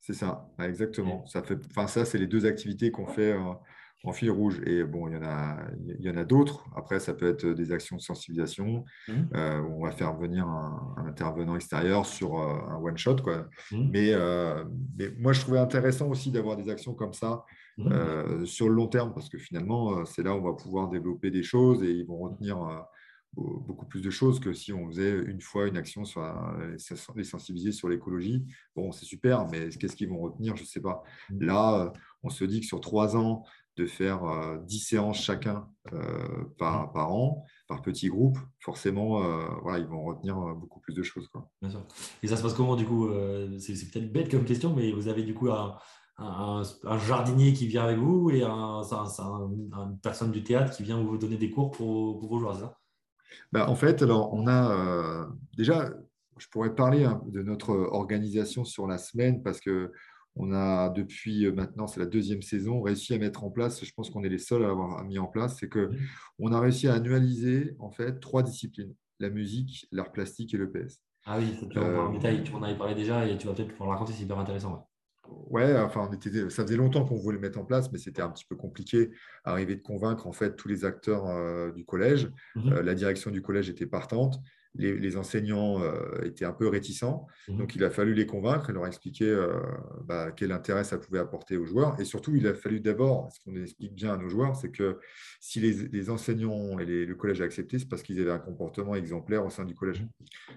C'est 0.00 0.14
ça, 0.14 0.48
exactement. 0.58 1.24
Ça, 1.26 1.42
fait, 1.42 1.58
enfin, 1.70 1.86
ça 1.86 2.04
c'est 2.04 2.18
les 2.18 2.26
deux 2.26 2.44
activités 2.46 2.90
qu'on 2.90 3.06
fait 3.06 3.32
euh, 3.32 3.52
en 4.04 4.12
fil 4.12 4.30
rouge. 4.32 4.60
Et 4.66 4.82
bon, 4.82 5.08
il 5.08 5.14
y 5.14 5.16
en 5.16 5.22
a, 5.22 5.58
il 5.86 6.04
y 6.04 6.10
en 6.10 6.16
a 6.16 6.24
d'autres. 6.24 6.64
Après, 6.76 6.98
ça 6.98 7.14
peut 7.14 7.28
être 7.28 7.46
des 7.46 7.70
actions 7.70 7.96
de 7.96 8.02
sensibilisation. 8.02 8.84
Mmh. 9.06 9.12
Euh, 9.34 9.62
on 9.70 9.84
va 9.84 9.92
faire 9.92 10.16
venir 10.16 10.46
un, 10.48 10.96
intervenant 11.06 11.54
extérieur 11.54 12.04
sur 12.04 12.40
euh, 12.40 12.58
un 12.68 12.78
one 12.78 12.98
shot, 12.98 13.16
quoi. 13.16 13.46
Mmh. 13.70 13.90
Mais, 13.92 14.12
mais, 14.98 15.10
moi, 15.18 15.32
je 15.32 15.40
trouvais 15.40 15.60
intéressant 15.60 16.08
aussi 16.08 16.32
d'avoir 16.32 16.56
des 16.56 16.68
actions 16.68 16.94
comme 16.94 17.12
ça 17.12 17.44
mmh. 17.78 18.44
sur 18.46 18.68
le 18.68 18.74
long 18.74 18.88
terme, 18.88 19.12
parce 19.14 19.28
que 19.28 19.38
finalement, 19.38 20.04
c'est 20.04 20.22
là 20.22 20.34
où 20.34 20.38
on 20.38 20.42
va 20.42 20.52
pouvoir 20.52 20.88
développer 20.88 21.30
des 21.30 21.42
choses 21.42 21.82
et 21.82 21.90
ils 21.90 22.06
vont 22.06 22.18
retenir 22.18 22.86
beaucoup 23.34 23.86
plus 23.86 24.02
de 24.02 24.10
choses 24.10 24.40
que 24.40 24.52
si 24.52 24.74
on 24.74 24.88
faisait 24.88 25.18
une 25.18 25.40
fois 25.40 25.66
une 25.66 25.78
action 25.78 26.04
sur 26.04 26.22
les 27.16 27.24
sensibiliser 27.24 27.72
sur 27.72 27.88
l'écologie. 27.88 28.44
Bon, 28.76 28.92
c'est 28.92 29.06
super, 29.06 29.46
mais 29.48 29.70
qu'est-ce 29.70 29.96
qu'ils 29.96 30.10
vont 30.10 30.20
retenir 30.20 30.56
Je 30.56 30.62
ne 30.62 30.66
sais 30.66 30.82
pas. 30.82 31.02
Là, 31.30 31.92
on 32.22 32.28
se 32.28 32.44
dit 32.44 32.60
que 32.60 32.66
sur 32.66 32.80
trois 32.80 33.16
ans, 33.16 33.44
de 33.76 33.86
faire 33.86 34.20
10 34.66 34.76
euh, 34.76 34.80
séances 34.80 35.22
chacun 35.22 35.66
euh, 35.92 36.44
par, 36.58 36.88
mmh. 36.88 36.92
par, 36.92 37.12
an, 37.12 37.44
par 37.68 37.82
petit 37.82 38.08
groupe, 38.08 38.38
forcément, 38.60 39.22
euh, 39.22 39.46
voilà, 39.62 39.78
ils 39.78 39.86
vont 39.86 40.04
retenir 40.04 40.36
beaucoup 40.56 40.80
plus 40.80 40.94
de 40.94 41.02
choses. 41.02 41.28
Quoi. 41.28 41.48
Bien 41.62 41.70
sûr. 41.70 41.86
Et 42.22 42.28
ça 42.28 42.36
se 42.36 42.42
passe 42.42 42.54
comment 42.54 42.76
du 42.76 42.84
coup 42.84 43.08
C'est 43.58 43.90
peut-être 43.90 44.12
bête 44.12 44.30
comme 44.30 44.44
question, 44.44 44.74
mais 44.74 44.92
vous 44.92 45.08
avez 45.08 45.22
du 45.22 45.34
coup 45.34 45.50
un, 45.50 45.76
un, 46.22 46.98
jardinier 46.98 47.52
qui 47.52 47.66
vient 47.66 47.84
avec 47.84 47.98
vous 47.98 48.30
et 48.30 48.42
un, 48.42 48.82
une 48.82 49.98
personne 50.02 50.30
du 50.30 50.42
théâtre 50.42 50.76
qui 50.76 50.82
vient 50.82 51.02
vous 51.02 51.18
donner 51.18 51.36
des 51.36 51.50
cours 51.50 51.70
pour, 51.70 52.18
pour 52.18 52.28
vos 52.28 52.38
joueurs, 52.38 52.58
ça? 52.58 52.78
Bah, 53.52 53.68
En 53.68 53.74
fait, 53.74 54.02
alors, 54.02 54.32
on 54.32 54.46
a 54.46 55.28
déjà, 55.56 55.90
je 56.38 56.46
pourrais 56.48 56.74
parler 56.74 57.04
hein, 57.04 57.22
de 57.26 57.42
notre 57.42 57.70
organisation 57.70 58.64
sur 58.64 58.86
la 58.86 58.98
semaine 58.98 59.42
parce 59.42 59.60
que 59.60 59.92
on 60.36 60.52
a 60.52 60.88
depuis 60.88 61.46
euh, 61.46 61.52
maintenant, 61.52 61.86
c'est 61.86 62.00
la 62.00 62.06
deuxième 62.06 62.42
saison, 62.42 62.80
réussi 62.80 63.14
à 63.14 63.18
mettre 63.18 63.44
en 63.44 63.50
place, 63.50 63.84
je 63.84 63.92
pense 63.92 64.10
qu'on 64.10 64.24
est 64.24 64.28
les 64.28 64.38
seuls 64.38 64.64
à 64.64 64.68
l'avoir 64.68 65.04
mis 65.04 65.18
en 65.18 65.26
place, 65.26 65.58
c'est 65.58 65.68
qu'on 65.68 66.52
a 66.52 66.60
réussi 66.60 66.88
à 66.88 66.94
annualiser 66.94 67.76
en 67.78 67.90
fait 67.90 68.18
trois 68.20 68.42
disciplines, 68.42 68.94
la 69.20 69.30
musique, 69.30 69.86
l'art 69.92 70.12
plastique 70.12 70.54
et 70.54 70.56
le 70.56 70.70
PS. 70.70 71.00
Ah 71.24 71.38
oui, 71.38 71.54
tu 71.70 71.78
en 71.78 72.08
euh, 72.08 72.12
détail, 72.12 72.42
tu 72.42 72.54
en 72.54 72.62
avais 72.62 72.76
parlé 72.76 72.94
déjà 72.94 73.26
et 73.26 73.36
tu 73.36 73.46
vas 73.46 73.52
peut-être 73.52 73.68
pouvoir 73.68 73.90
le 73.90 73.92
raconter, 73.94 74.12
c'est 74.14 74.24
hyper 74.24 74.38
intéressant. 74.38 74.72
Ouais. 74.72 74.80
Enfin, 75.24 76.08
on 76.10 76.12
était, 76.12 76.50
ça 76.50 76.64
faisait 76.64 76.76
longtemps 76.76 77.04
qu'on 77.04 77.16
voulait 77.16 77.36
le 77.36 77.40
mettre 77.40 77.58
en 77.58 77.64
place, 77.64 77.92
mais 77.92 77.98
c'était 77.98 78.22
un 78.22 78.30
petit 78.30 78.44
peu 78.44 78.56
compliqué, 78.56 79.10
arriver 79.44 79.76
de 79.76 79.82
convaincre 79.82 80.26
en 80.26 80.32
fait 80.32 80.56
tous 80.56 80.68
les 80.68 80.84
acteurs 80.84 81.26
euh, 81.28 81.70
du 81.72 81.84
collège. 81.84 82.30
Mhm. 82.56 82.80
la 82.80 82.94
direction 82.94 83.30
du 83.30 83.42
collège 83.42 83.68
était 83.68 83.86
partante 83.86 84.40
les, 84.74 85.16
enseignants 85.16 85.82
euh, 85.82 86.22
étaient 86.24 86.44
un 86.44 86.52
peu 86.52 86.68
réticents. 86.68 87.26
Mhm. 87.48 87.58
Donc, 87.58 87.76
il 87.76 87.84
a 87.84 87.90
fallu 87.90 88.14
les 88.14 88.26
convaincre 88.26 88.70
et 88.70 88.72
leur 88.72 88.86
expliquer 88.86 89.26
euh, 89.26 89.60
bah, 90.04 90.32
quel 90.32 90.52
intérêt 90.52 90.84
ça 90.84 90.98
pouvait 90.98 91.18
apporter 91.18 91.56
aux 91.56 91.66
joueurs. 91.66 91.98
Et 92.00 92.04
surtout, 92.04 92.34
il 92.34 92.46
a 92.46 92.54
fallu 92.54 92.80
d'abord, 92.80 93.30
ce 93.32 93.40
qu'on 93.40 93.54
explique 93.60 93.94
bien 93.94 94.14
à 94.14 94.16
nos 94.16 94.28
joueurs, 94.28 94.56
c'est 94.56 94.70
que 94.70 94.98
si 95.40 95.60
les, 95.60 96.10
enseignants 96.10 96.78
et 96.78 97.06
le 97.06 97.14
collège 97.14 97.40
a 97.40 97.44
accepté, 97.44 97.78
c'est 97.78 97.88
parce 97.88 98.02
qu'ils 98.02 98.20
avaient 98.20 98.30
un 98.30 98.38
comportement 98.38 98.94
exemplaire 98.94 99.44
au 99.44 99.50
sein 99.50 99.64
du 99.64 99.74
collège. 99.74 100.04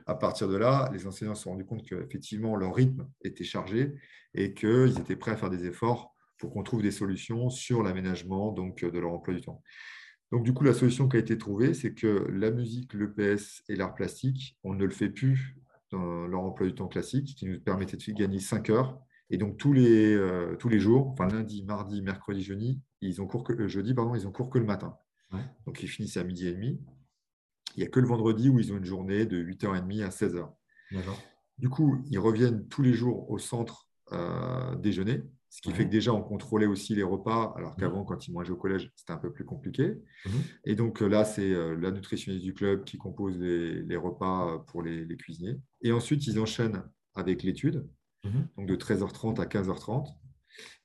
À 0.06 0.15
partir 0.15 0.47
de 0.47 0.56
là, 0.56 0.89
les 0.93 1.06
enseignants 1.08 1.36
se 1.36 1.43
sont 1.43 1.51
rendus 1.51 1.65
compte 1.65 1.84
qu'effectivement, 1.84 2.56
leur 2.56 2.73
rythme 2.73 3.08
était 3.23 3.43
chargé 3.43 3.93
et 4.34 4.54
qu'ils 4.54 4.97
étaient 4.99 5.15
prêts 5.15 5.32
à 5.32 5.38
faire 5.38 5.49
des 5.49 5.65
efforts 5.65 6.13
pour 6.38 6.51
qu'on 6.51 6.63
trouve 6.63 6.82
des 6.82 6.91
solutions 6.91 7.49
sur 7.49 7.84
l'aménagement 7.84 8.51
donc 8.51 8.84
de 8.84 8.99
leur 8.99 9.12
emploi 9.12 9.34
du 9.34 9.41
temps. 9.41 9.62
Donc, 10.36 10.43
du 10.43 10.54
coup, 10.54 10.65
la 10.65 10.74
solution 10.74 11.08
qui 11.08 11.15
a 11.15 11.19
été 11.21 11.38
trouvée, 11.38 11.74
c'est 11.74 11.93
que 11.93 12.28
la 12.30 12.52
musique, 12.52 12.93
le 12.93 13.10
PS 13.10 13.63
et 13.69 13.78
l'art 13.78 13.95
plastique, 13.95 14.58
on 14.65 14.74
ne 14.74 14.84
le 14.84 14.91
fait 14.91 15.08
plus 15.08 15.56
dans 15.91 16.28
leur 16.28 16.41
emploi 16.41 16.67
du 16.67 16.76
temps 16.76 16.89
classique, 16.89 17.36
qui 17.38 17.45
nous 17.45 17.58
permettait 17.58 17.95
de 17.95 18.12
gagner 18.12 18.41
5 18.41 18.69
heures. 18.69 19.00
Et 19.30 19.38
donc, 19.38 19.56
tous 19.56 19.71
les, 19.71 20.13
euh, 20.13 20.58
tous 20.58 20.67
les 20.67 20.78
jours, 20.78 21.08
enfin 21.08 21.30
lundi, 21.30 21.63
mardi, 21.63 22.02
mercredi, 22.02 22.43
jeudi, 22.43 22.82
ils 23.00 23.21
ont 23.21 23.28
cours 23.28 23.45
que, 23.45 23.54
euh, 23.54 23.69
jeudi, 23.69 23.93
pardon, 23.93 24.13
ils 24.13 24.28
ont 24.28 24.32
cours 24.34 24.50
que 24.50 24.60
le 24.60 24.65
matin. 24.65 24.98
Donc, 25.65 25.82
ils 25.82 25.88
finissent 25.88 26.17
à 26.17 26.26
midi 26.26 26.50
et 26.50 26.54
demi. 26.54 26.82
Il 27.78 27.80
n'y 27.80 27.86
a 27.86 27.89
que 27.89 28.02
le 28.02 28.08
vendredi 28.08 28.50
où 28.50 28.60
ils 28.60 28.74
ont 28.74 28.78
une 28.78 28.84
journée 28.84 29.26
de 29.26 29.38
8h30 29.41 30.04
à 30.04 30.10
16h. 30.10 30.52
Du 31.60 31.69
coup, 31.69 32.04
ils 32.12 32.19
reviennent 32.19 32.67
tous 32.67 32.82
les 32.82 32.93
jours 32.93 33.32
au 33.32 33.38
centre 33.38 33.88
euh, 34.12 34.76
déjeuner. 34.76 35.24
Ce 35.56 35.62
qui 35.62 35.72
fait 35.72 35.86
que 35.86 35.89
déjà, 35.89 36.13
on 36.13 36.22
contrôlait 36.22 36.65
aussi 36.65 36.96
les 36.96 37.04
repas, 37.04 37.54
alors 37.56 37.72
mmh. 37.72 37.80
qu'avant, 37.80 38.04
quand 38.04 38.28
ils 38.28 38.34
mangeaient 38.34 38.52
au 38.52 38.58
collège, 38.58 38.91
c'était 38.94 39.13
un 39.13 39.18
peu 39.18 39.32
plus 39.32 39.46
compliqué. 39.46 39.94
Mmh. 40.26 40.30
Et 40.65 40.76
donc 40.76 41.02
euh, 41.02 41.08
là, 41.08 41.24
c'est 41.24 41.50
euh, 41.50 41.78
la 41.80 41.91
nutritionniste 41.91 42.44
du 42.44 42.54
club 42.54 42.84
qui 42.84 42.98
compose 42.98 43.38
les, 43.38 43.96
repas 43.96 44.60
pour 44.68 44.82
les, 44.84 45.08
cuisiniers. 45.15 45.58
Et 45.82 45.94
ensuite, 45.94 46.28
ils 46.28 46.41
enchaînent 46.41 46.84
avec 47.13 47.41
l'étude. 47.41 47.88
mhm. 48.26 48.48
donc 48.58 48.68
de 48.68 48.76
13h30 48.76 49.39
à 49.39 49.46
15h30. 49.46 50.10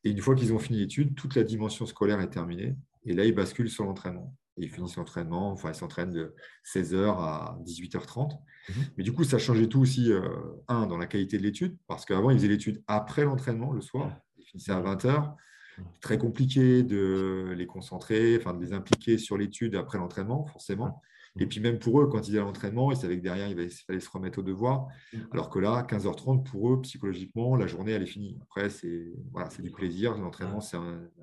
Et 0.04 0.12
une 0.12 0.20
fois 0.20 0.36
qu'ils 0.36 0.52
ont 0.52 0.60
fini 0.60 0.78
l'étude, 0.78 1.16
toute 1.16 1.34
la 1.34 1.42
dimension 1.42 1.84
scolaire 1.84 2.20
est 2.20 2.30
terminée. 2.30 2.76
Et 3.04 3.12
là, 3.12 3.24
ils 3.24 3.34
basculent 3.34 3.70
sur 3.70 3.84
l'entraînement. 3.84 4.36
Et 4.56 4.66
ils 4.66 4.70
finissent 4.70 4.96
l'entraînement, 4.96 5.50
enfin, 5.50 5.70
ils 5.72 5.74
s'entraînent 5.74 6.12
de 6.12 6.32
16h 6.64 7.08
à 7.08 7.58
18h30. 7.66 8.38
Mhm. 8.68 8.74
Mais 8.96 9.02
du 9.02 9.12
coup, 9.12 9.24
ça 9.24 9.38
changeait 9.38 9.66
tout 9.66 9.80
aussi, 9.80 10.12
euh, 10.12 10.28
un, 10.68 10.86
dans 10.86 10.96
la 10.96 11.08
qualité 11.08 11.38
de 11.38 11.42
l'étude, 11.42 11.76
parce 11.88 12.04
qu'avant, 12.04 12.30
ils 12.30 12.36
faisaient 12.36 12.46
l'étude 12.46 12.84
après 12.86 13.24
l'entraînement, 13.24 13.72
le 13.72 13.80
soir. 13.80 14.16
Finissaient 14.50 14.72
à 14.72 14.80
20h. 14.80 15.34
Très 16.00 16.18
compliqué 16.18 16.82
de 16.82 17.54
les 17.56 17.66
concentrer, 17.66 18.36
enfin, 18.36 18.52
de 18.52 18.62
les 18.62 18.72
impliquer 18.72 19.16
sur 19.16 19.38
l'étude 19.38 19.76
après 19.76 19.98
l'entraînement, 19.98 20.44
forcément. 20.44 21.00
Et 21.38 21.46
puis 21.46 21.60
même 21.60 21.78
pour 21.78 22.00
eux, 22.00 22.08
quand 22.08 22.26
ils 22.26 22.32
étaient 22.32 22.40
à 22.40 22.44
l'entraînement, 22.44 22.90
ils 22.90 22.96
savaient 22.96 23.16
que 23.16 23.22
derrière, 23.22 23.48
il 23.48 23.70
fallait 23.70 24.00
se 24.00 24.10
remettre 24.10 24.40
au 24.40 24.42
devoir. 24.42 24.88
Alors 25.30 25.48
que 25.48 25.58
là, 25.58 25.86
15h30, 25.88 26.42
pour 26.42 26.72
eux, 26.72 26.80
psychologiquement, 26.82 27.54
la 27.56 27.66
journée, 27.66 27.92
elle 27.92 28.02
est 28.02 28.06
finie. 28.06 28.36
Après, 28.42 28.68
c'est 28.68 29.12
voilà, 29.32 29.48
du 29.58 29.70
plaisir. 29.70 30.16
L'entraînement, 30.18 30.60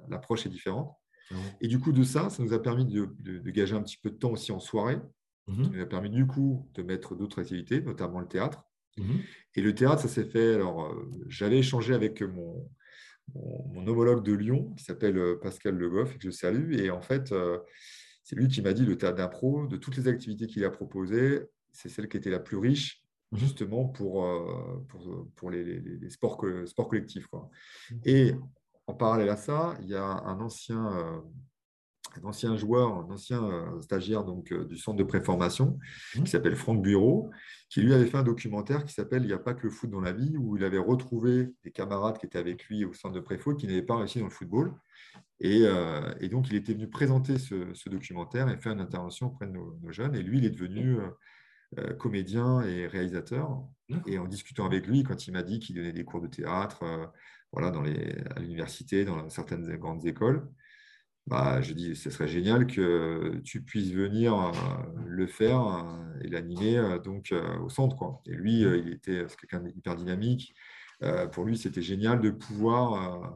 l'approche 0.09 0.45
est 0.45 0.49
différente. 0.49 0.95
Et 1.59 1.67
du 1.67 1.79
coup, 1.79 1.91
de 1.91 2.03
ça, 2.03 2.29
ça 2.29 2.41
nous 2.41 2.53
a 2.53 2.61
permis 2.61 2.85
de, 2.85 3.09
gager 3.51 3.75
un 3.75 3.81
petit 3.81 3.97
peu 3.97 4.09
de 4.09 4.15
temps 4.15 4.31
aussi 4.31 4.51
en 4.51 4.59
soirée. 4.59 4.99
Mhm. 5.47 5.63
Ça 5.65 5.69
nous 5.71 5.81
a 5.81 5.85
permis 5.85 6.09
du 6.09 6.25
coup 6.25 6.69
de 6.73 6.83
mettre 6.83 7.15
d'autres 7.15 7.41
activités, 7.41 7.81
notamment 7.81 8.19
le 8.19 8.27
théâtre. 8.27 8.63
Mhm. 8.97 9.19
Et 9.55 9.61
le 9.61 9.75
théâtre, 9.75 10.01
ça 10.01 10.07
s'est 10.07 10.25
fait. 10.25 10.55
Alors, 10.55 10.85
euh, 10.85 11.09
j'avais 11.27 11.59
échangé 11.59 11.93
avec 11.93 12.21
mon, 12.21 12.69
mon, 13.35 13.85
homologue 13.87 14.23
de 14.23 14.33
Lyon, 14.33 14.73
qui 14.77 14.83
s'appelle 14.83 15.17
euh, 15.17 15.39
Pascal 15.41 15.75
Le 15.75 15.89
Goff, 15.89 16.15
et 16.15 16.17
que 16.17 16.23
je 16.23 16.31
salue. 16.31 16.73
Et 16.73 16.89
en 16.89 17.01
fait, 17.01 17.31
euh, 17.31 17.59
c'est 18.23 18.35
lui 18.35 18.47
qui 18.47 18.61
m'a 18.61 18.73
dit 18.73 18.85
le 18.85 18.97
théâtre 18.97 19.17
d'impro, 19.17 19.67
de 19.67 19.77
toutes 19.77 19.97
les 19.97 20.07
activités 20.07 20.47
qu'il 20.47 20.63
a 20.65 20.69
proposées, 20.69 21.43
c'est 21.71 21.89
celle 21.89 22.09
qui 22.09 22.17
était 22.17 22.29
la 22.29 22.39
plus 22.39 22.57
riche, 22.57 23.03
mhm. 23.31 23.39
justement 23.39 23.85
pour, 23.85 24.25
pour, 24.87 25.27
pour 25.35 25.49
les, 25.49 25.79
les, 25.79 26.09
sports, 26.09 26.43
sports 26.65 26.89
collectifs. 26.89 27.27
Quoi. 27.27 27.49
Et 28.03 28.33
en 28.87 28.93
parallèle 28.93 29.29
à 29.29 29.37
ça, 29.37 29.77
il 29.81 29.89
y 29.89 29.95
a 29.95 30.03
un 30.03 30.39
ancien, 30.41 31.23
euh, 32.17 32.25
un 32.25 32.29
ancien 32.29 32.57
joueur, 32.57 32.93
un 32.93 33.11
ancien 33.11 33.43
euh, 33.43 33.81
stagiaire 33.81 34.23
donc, 34.23 34.51
euh, 34.51 34.65
du 34.65 34.77
centre 34.77 34.97
de 34.97 35.03
préformation 35.03 35.77
mmh. 36.15 36.23
qui 36.23 36.31
s'appelle 36.31 36.55
Franck 36.55 36.81
Bureau, 36.81 37.29
qui 37.69 37.81
lui 37.81 37.93
avait 37.93 38.05
fait 38.05 38.17
un 38.17 38.23
documentaire 38.23 38.85
qui 38.85 38.93
s'appelle 38.93 39.23
Il 39.23 39.27
n'y 39.27 39.33
a 39.33 39.39
pas 39.39 39.53
que 39.53 39.63
le 39.63 39.69
foot 39.69 39.89
dans 39.89 40.01
la 40.01 40.11
vie, 40.11 40.35
où 40.37 40.57
il 40.57 40.63
avait 40.63 40.77
retrouvé 40.77 41.49
des 41.63 41.71
camarades 41.71 42.17
qui 42.17 42.25
étaient 42.25 42.39
avec 42.39 42.65
lui 42.65 42.85
au 42.85 42.93
centre 42.93 43.15
de 43.15 43.19
préfo 43.19 43.55
qui 43.55 43.67
n'avaient 43.67 43.81
pas 43.81 43.97
réussi 43.97 44.19
dans 44.19 44.25
le 44.25 44.31
football. 44.31 44.73
Et, 45.39 45.67
donc, 46.31 46.49
il 46.49 46.55
était 46.55 46.73
venu 46.73 46.89
présenter 46.89 47.37
ce, 47.37 47.89
documentaire 47.89 48.49
et 48.49 48.57
faire 48.57 48.71
une 48.71 48.79
intervention 48.79 49.27
auprès 49.27 49.45
de 49.45 49.51
nos, 49.51 49.91
jeunes. 49.91 50.15
Et 50.15 50.23
lui, 50.23 50.39
il 50.39 50.45
est 50.45 50.49
devenu 50.49 50.97
comédien 51.99 52.61
et 52.61 52.87
réalisateur. 52.87 53.61
Et 54.07 54.17
en 54.17 54.25
discutant 54.25 54.65
avec 54.65 54.87
lui, 54.87 55.03
quand 55.03 55.27
il 55.27 55.33
m'a 55.33 55.43
dit 55.43 55.59
qu'il 55.59 55.75
donnait 55.75 55.93
des 55.93 56.05
cours 56.05 56.21
de 56.21 56.27
théâtre, 56.27 56.83
voilà, 57.51 57.69
dans 57.69 57.83
les, 57.83 58.15
à 58.35 58.39
l'université, 58.39 59.05
dans 59.05 59.29
certaines 59.29 59.75
grandes 59.77 60.05
écoles, 60.05 60.47
bah, 61.27 61.61
je 61.61 61.73
dis 61.73 61.95
ce 61.95 62.09
serait 62.09 62.27
génial 62.27 62.67
que 62.67 63.41
tu 63.43 63.61
puisses 63.61 63.91
venir 63.91 64.33
euh, 64.33 64.51
le 65.05 65.27
faire 65.27 65.61
euh, 65.61 66.19
et 66.23 66.29
l'animer 66.29 66.77
euh, 66.77 66.99
donc 66.99 67.33
au 67.61 67.69
centre. 67.69 67.97
Quoi. 67.97 68.21
Et 68.27 68.33
lui, 68.33 68.61
il 68.61 68.93
était 68.93 69.25
quelqu'un 69.39 69.59
d'hyper 69.59 69.95
dynamique. 69.95 70.55
Pour 71.31 71.45
lui, 71.45 71.57
c'était 71.57 71.81
génial 71.81 72.21
de 72.21 72.29
pouvoir 72.29 73.35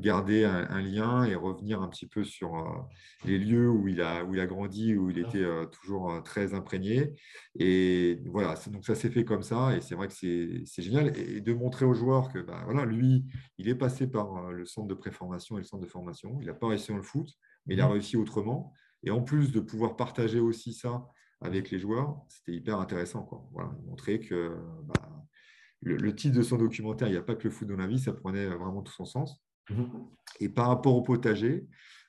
garder 0.00 0.44
un, 0.44 0.80
lien 0.80 1.24
et 1.24 1.34
revenir 1.34 1.82
un 1.82 1.88
petit 1.88 2.06
peu 2.06 2.24
sur 2.24 2.88
les 3.24 3.38
lieux 3.38 3.68
où 3.68 3.88
il 3.88 4.00
a, 4.00 4.24
où 4.24 4.34
il 4.34 4.40
a 4.40 4.46
grandi, 4.46 4.96
où 4.96 5.10
il 5.10 5.18
était 5.18 5.44
toujours 5.70 6.22
très 6.22 6.54
imprégné. 6.54 7.14
Et 7.58 8.22
voilà, 8.26 8.54
donc 8.68 8.84
ça 8.84 8.94
s'est 8.94 9.10
fait 9.10 9.24
comme 9.24 9.42
ça. 9.42 9.76
Et 9.76 9.80
c'est 9.80 9.94
vrai 9.94 10.08
que 10.08 10.14
c'est 10.14 10.82
génial. 10.82 11.16
Et, 11.18 11.40
de 11.40 11.52
montrer 11.52 11.84
aux 11.84 11.94
joueurs 11.94 12.32
que 12.32 12.38
bah, 12.38 12.62
voilà, 12.64 12.86
lui, 12.86 13.24
il 13.58 13.68
est 13.68 13.74
passé 13.74 14.06
par 14.06 14.50
le 14.50 14.64
centre 14.64 14.88
de 14.88 14.94
préformation 14.94 15.56
et 15.56 15.60
le 15.60 15.66
centre 15.66 15.82
de 15.82 15.90
formation. 15.90 16.38
Il 16.40 16.46
n'a 16.46 16.54
pas 16.54 16.68
réussi 16.68 16.88
dans 16.88 16.96
le 16.96 17.02
foot, 17.02 17.28
mais 17.66 17.74
il 17.74 17.80
a 17.80 17.88
mmh. 17.88 17.92
réussi 17.92 18.16
autrement. 18.16 18.72
Et 19.04 19.10
en 19.10 19.22
plus 19.22 19.52
de 19.52 19.60
pouvoir 19.60 19.96
partager 19.96 20.40
aussi 20.40 20.72
ça 20.72 21.06
avec 21.40 21.70
les 21.70 21.78
joueurs, 21.78 22.20
c'était 22.28 22.52
hyper 22.52 22.80
intéressant. 22.80 23.22
Quoi. 23.22 23.46
Voilà, 23.52 23.70
montrer 23.86 24.20
que 24.20 24.56
bah, 24.84 25.26
le, 25.82 26.14
titre 26.14 26.36
de 26.36 26.42
son 26.42 26.56
documentaire, 26.56 27.08
il 27.08 27.12
n'y 27.12 27.16
a 27.18 27.22
pas 27.22 27.34
que 27.34 27.44
le 27.44 27.50
foot 27.50 27.68
dans 27.68 27.76
la 27.76 27.86
vie, 27.86 27.98
ça 27.98 28.12
prenait 28.12 28.46
vraiment 28.46 28.82
tout 28.82 28.92
son 28.92 29.04
sens. 29.04 29.40
Mhm. 29.70 30.06
Et 30.40 30.48
par 30.48 30.68
rapport 30.68 30.94
au 30.94 31.02
potager, 31.02 31.66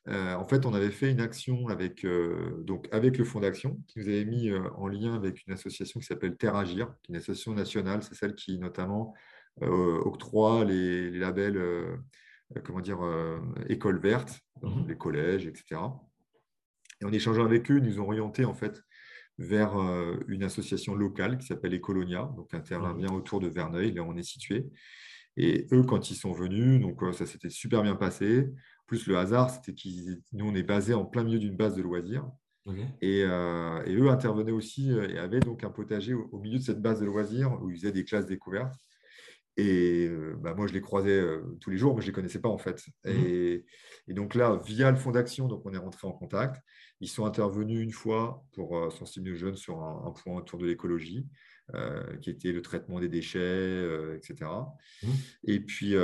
euh, 0.08 0.34
en 0.36 0.46
fait, 0.46 0.66
on 0.66 0.74
avait 0.74 0.92
fait 0.92 1.12
une 1.12 1.20
action 1.20 1.68
avec, 1.68 2.04
euh, 2.06 2.64
donc 2.64 2.88
avec 2.92 3.18
le 3.18 3.26
Fonds 3.26 3.42
d'action, 3.42 3.80
qui 3.88 4.00
nous 4.00 4.08
avait 4.08 4.26
mis 4.26 4.50
euh, 4.50 4.70
en 4.76 4.88
lien 4.88 5.14
avec 5.14 5.46
une 5.46 5.54
association 5.54 6.00
qui 6.00 6.06
s'appelle 6.06 6.36
Terre 6.36 6.56
Agir, 6.56 6.88
qui 7.04 7.12
est 7.12 7.16
une 7.16 7.18
association 7.18 7.54
nationale, 7.54 8.02
c'est 8.02 8.16
celle 8.16 8.36
qui 8.36 8.58
notamment 8.60 9.14
octroie 9.62 10.64
les, 10.64 11.12
labels 11.12 11.62
comment 12.64 12.80
dire, 12.80 13.00
école 13.68 14.00
verte, 14.00 14.40
dans 14.62 14.74
mhm. 14.74 14.88
les 14.88 14.96
collèges, 14.96 15.48
etc. 15.48 15.82
Et 17.02 17.06
en 17.06 17.12
échangeant 17.12 17.44
avec 17.44 17.70
eux, 17.70 17.78
ils 17.78 17.84
nous 17.84 18.00
ont 18.00 18.06
orientés 18.06 18.46
en 18.46 18.54
fait 18.54 18.82
vers 19.40 19.74
une 20.28 20.44
association 20.44 20.94
locale 20.94 21.38
qui 21.38 21.48
s'appelle 21.48 21.74
Ecolonia, 21.74 22.30
donc 22.36 22.54
intervient 22.54 23.10
mhm. 23.10 23.16
autour 23.16 23.40
de 23.40 23.48
Verneuil, 23.48 23.94
là 23.94 24.04
où 24.04 24.12
on 24.12 24.18
est 24.18 24.24
situé. 24.24 24.68
Et 25.38 25.66
eux, 25.72 25.84
quand 25.84 26.12
ils 26.12 26.16
sont 26.16 26.34
venus, 26.34 26.82
donc 26.82 27.02
ça 27.16 27.26
s'était 27.26 27.50
super 27.50 27.82
bien 27.82 27.96
passé. 27.96 28.50
Plus 28.86 29.08
le 29.08 29.18
hasard, 29.18 29.50
c'était 29.50 29.74
qu'ils, 29.74 30.22
nous, 30.34 30.46
on 30.46 30.56
est 30.56 30.64
basé 30.64 30.94
en 30.94 31.06
plein 31.06 31.24
milieu 31.24 31.40
d'une 31.40 31.56
base 31.56 31.76
de 31.76 31.82
loisirs. 31.82 32.30
Et, 33.02 33.24
eux 33.24 34.10
intervenaient 34.10 34.52
aussi 34.52 34.92
et 34.92 35.18
avaient 35.18 35.40
donc 35.40 35.64
un 35.64 35.70
potager 35.70 36.14
au, 36.14 36.38
milieu 36.40 36.60
de 36.60 36.64
cette 36.64 36.82
base 36.82 37.00
de 37.00 37.06
loisirs 37.06 37.58
où 37.62 37.70
ils 37.72 37.78
faisaient 37.78 37.92
des 37.92 38.06
classes 38.06 38.28
découvertes. 38.28 38.76
Et 39.60 40.10
bah, 40.40 40.54
moi, 40.56 40.68
je 40.68 40.74
les 40.74 40.82
croisais 40.82 41.22
tous 41.60 41.70
les 41.70 41.78
jours, 41.78 41.96
mais 41.96 42.02
je 42.02 42.08
ne 42.08 42.12
les 42.12 42.16
connaissais 42.16 42.40
pas 42.40 42.50
en 42.50 42.58
fait. 42.58 42.86
Mmh. 43.06 43.10
Et, 43.10 43.66
et, 44.08 44.14
donc 44.14 44.36
là, 44.36 44.60
via 44.66 44.90
le 44.92 44.98
fonds 44.98 45.12
d'action, 45.12 45.48
donc 45.48 45.66
on 45.66 45.74
est 45.74 45.78
rentré 45.78 46.08
en 46.08 46.12
contact. 46.12 46.62
Ils 47.02 47.08
sont 47.08 47.26
intervenus 47.26 47.82
une 47.82 47.92
fois 47.92 48.44
pour 48.54 48.78
euh, 48.78 48.90
sensibiliser 48.90 49.34
les 49.34 49.40
jeunes 49.40 49.56
sur 49.56 49.82
un, 49.82 50.12
point 50.12 50.38
autour 50.38 50.60
de 50.60 50.66
l'écologie, 50.66 51.26
euh, 51.74 52.18
qui 52.18 52.30
était 52.30 52.52
le 52.52 52.62
traitement 52.62 53.00
des 53.00 53.08
déchets, 53.08 53.40
euh, 53.40 54.18
etc. 54.18 54.50
Mmh. 55.04 55.08
Et 55.46 55.60
puis, 55.62 55.96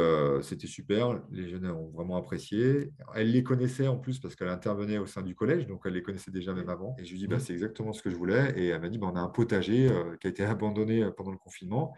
c'était 0.42 0.68
super. 0.68 1.22
Les 1.32 1.50
jeunes 1.50 1.70
ont 1.70 1.90
vraiment 1.90 2.16
apprécié. 2.16 2.94
Elle 3.14 3.32
les 3.32 3.44
connaissait 3.44 3.88
en 3.88 3.98
plus 3.98 4.20
parce 4.20 4.36
qu'elle 4.36 4.48
intervenait 4.48 4.98
au 4.98 5.06
sein 5.06 5.22
du 5.22 5.36
collège, 5.36 5.68
donc 5.68 5.82
elle 5.86 5.94
les 5.94 6.04
connaissait 6.04 6.32
déjà 6.32 6.54
même 6.54 6.70
avant. 6.70 6.96
Et 7.00 7.04
je 7.04 7.12
lui 7.12 7.18
ai 7.18 7.20
dit, 7.22 7.28
bah, 7.28 7.38
mmh. 7.38 7.40
c'est 7.40 7.54
exactement 7.54 7.92
ce 7.92 8.02
que 8.02 8.10
je 8.10 8.16
voulais. 8.16 8.54
Et 8.56 8.68
elle 8.68 8.82
m'a 8.82 8.90
dit, 8.90 8.98
bah, 8.98 9.10
on 9.12 9.16
a 9.18 9.22
un 9.22 9.30
potager 9.30 9.90
qui 10.22 10.28
a 10.28 10.30
été 10.30 10.44
abandonné 10.46 11.06
pendant 11.18 11.32
le 11.32 11.38
confinement. 11.38 11.94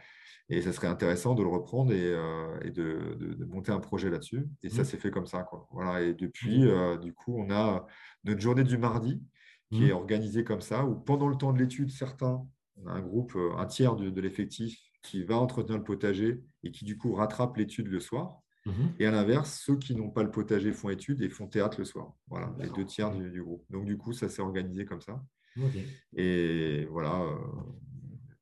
Et 0.49 0.61
ça 0.61 0.71
serait 0.71 0.87
intéressant 0.87 1.35
de 1.35 1.43
le 1.43 1.49
reprendre 1.49 1.91
et, 1.91 2.71
de, 2.71 3.45
monter 3.49 3.71
un 3.71 3.79
projet 3.79 4.09
là-dessus. 4.09 4.47
Et 4.63 4.69
ça 4.69 4.83
mmh. 4.83 4.85
s'est 4.85 4.97
fait 4.97 5.11
comme 5.11 5.27
ça. 5.27 5.43
Quoi. 5.43 5.67
Voilà. 5.71 6.01
Et 6.01 6.13
depuis, 6.13 6.65
du 7.01 7.13
coup, 7.13 7.35
on 7.37 7.51
a 7.51 7.85
notre 8.23 8.39
journée 8.39 8.63
du 8.63 8.77
mardi 8.77 9.21
qui 9.71 9.85
est 9.85 9.93
mmh. 9.93 9.97
organisée 9.97 10.43
comme 10.43 10.61
ça, 10.61 10.85
où 10.85 10.95
pendant 10.95 11.27
le 11.27 11.35
temps 11.35 11.51
de 11.51 11.59
l'étude, 11.59 11.91
certains, 11.91 12.45
on 12.77 12.87
a 12.87 12.93
un 12.93 13.01
groupe, 13.01 13.35
euh, 13.35 13.55
un 13.57 13.65
tiers 13.65 13.95
de, 13.95 14.21
l'effectif 14.21 14.79
qui 15.01 15.23
va 15.23 15.37
entretenir 15.37 15.77
le 15.77 15.83
potager 15.83 16.41
et 16.63 16.71
qui 16.71 16.85
du 16.85 16.97
coup 16.97 17.13
rattrape 17.13 17.57
l'étude 17.57 17.87
le 17.87 17.99
soir. 17.99 18.39
Mmh. 18.65 18.71
Et 18.99 19.05
à 19.05 19.11
l'inverse, 19.11 19.61
ceux 19.65 19.77
qui 19.77 19.95
n'ont 19.95 20.09
pas 20.09 20.23
le 20.23 20.31
potager 20.31 20.71
font 20.73 20.89
étude 20.89 21.21
et 21.21 21.29
font 21.29 21.47
théâtre 21.47 21.79
le 21.79 21.85
soir. 21.85 22.13
Voilà, 22.27 22.53
les 22.59 22.69
deux 22.69 22.85
tiers 22.85 23.11
du, 23.11 23.41
groupe. 23.41 23.63
Donc 23.69 23.85
du 23.85 23.97
coup, 23.97 24.13
ça 24.13 24.29
s'est 24.29 24.41
organisé 24.41 24.85
comme 24.85 25.01
ça. 25.01 25.21
Et 26.15 26.85
voilà, 26.91 27.19
euh, 27.19 27.35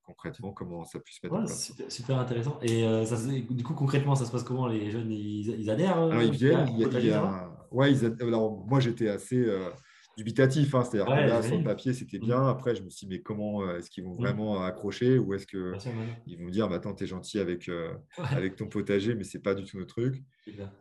concrètement, 0.05 0.51
comment 0.51 0.85
ça 0.85 0.99
puisse 0.99 1.17
se 1.17 1.25
mettre 1.25 1.35
en 1.35 1.39
place. 1.39 1.73
Super, 1.89 2.19
intéressant. 2.19 2.59
Et 2.61 2.85
euh, 2.85 3.05
ça, 3.05 3.17
du 3.27 3.63
coup, 3.63 3.73
concrètement, 3.73 4.15
ça 4.15 4.25
se 4.25 4.31
passe 4.31 4.43
comment 4.43 4.67
Les 4.67 4.91
jeunes, 4.91 5.11
ils, 5.11 5.69
adhèrent 5.69 5.97
Alors, 5.97 6.21
ils 6.21 6.31
viennent. 6.31 6.67
Il 6.77 7.05
y 7.05 7.11
a, 7.11 7.49
ouais, 7.71 7.93
alors, 8.21 8.65
moi, 8.67 8.79
j'étais 8.79 9.09
assez 9.09 9.37
euh, 9.37 9.69
dubitatif. 10.17 10.75
Hein, 10.75 10.83
C'est-à-dire 10.83 11.13
que 11.13 11.29
là, 11.29 11.41
sur 11.41 11.57
le 11.57 11.63
papier, 11.63 11.93
c'était 11.93 12.19
bien. 12.19 12.41
Mm. 12.41 12.47
Après, 12.47 12.75
je 12.75 12.83
me 12.83 12.89
suis 12.89 13.07
dit, 13.07 13.15
mais 13.15 13.21
comment 13.21 13.63
euh, 13.63 13.77
est-ce 13.77 13.89
qu'ils 13.89 14.03
vont 14.03 14.13
mm. 14.13 14.19
vraiment 14.19 14.63
accrocher 14.63 15.17
Ou 15.17 15.33
est-ce 15.33 15.47
qu'ils 15.47 16.39
vont 16.39 16.49
dire, 16.49 16.69
bah, 16.69 16.75
attends, 16.75 16.93
t'es 16.93 17.07
gentil 17.07 17.39
avec, 17.39 17.67
euh, 17.69 17.93
avec 18.17 18.55
ton 18.55 18.67
potager, 18.67 19.15
mais 19.15 19.23
c'est 19.23 19.41
pas 19.41 19.55
du 19.55 19.63
tout 19.63 19.77
notre 19.77 19.95
truc. 19.95 20.23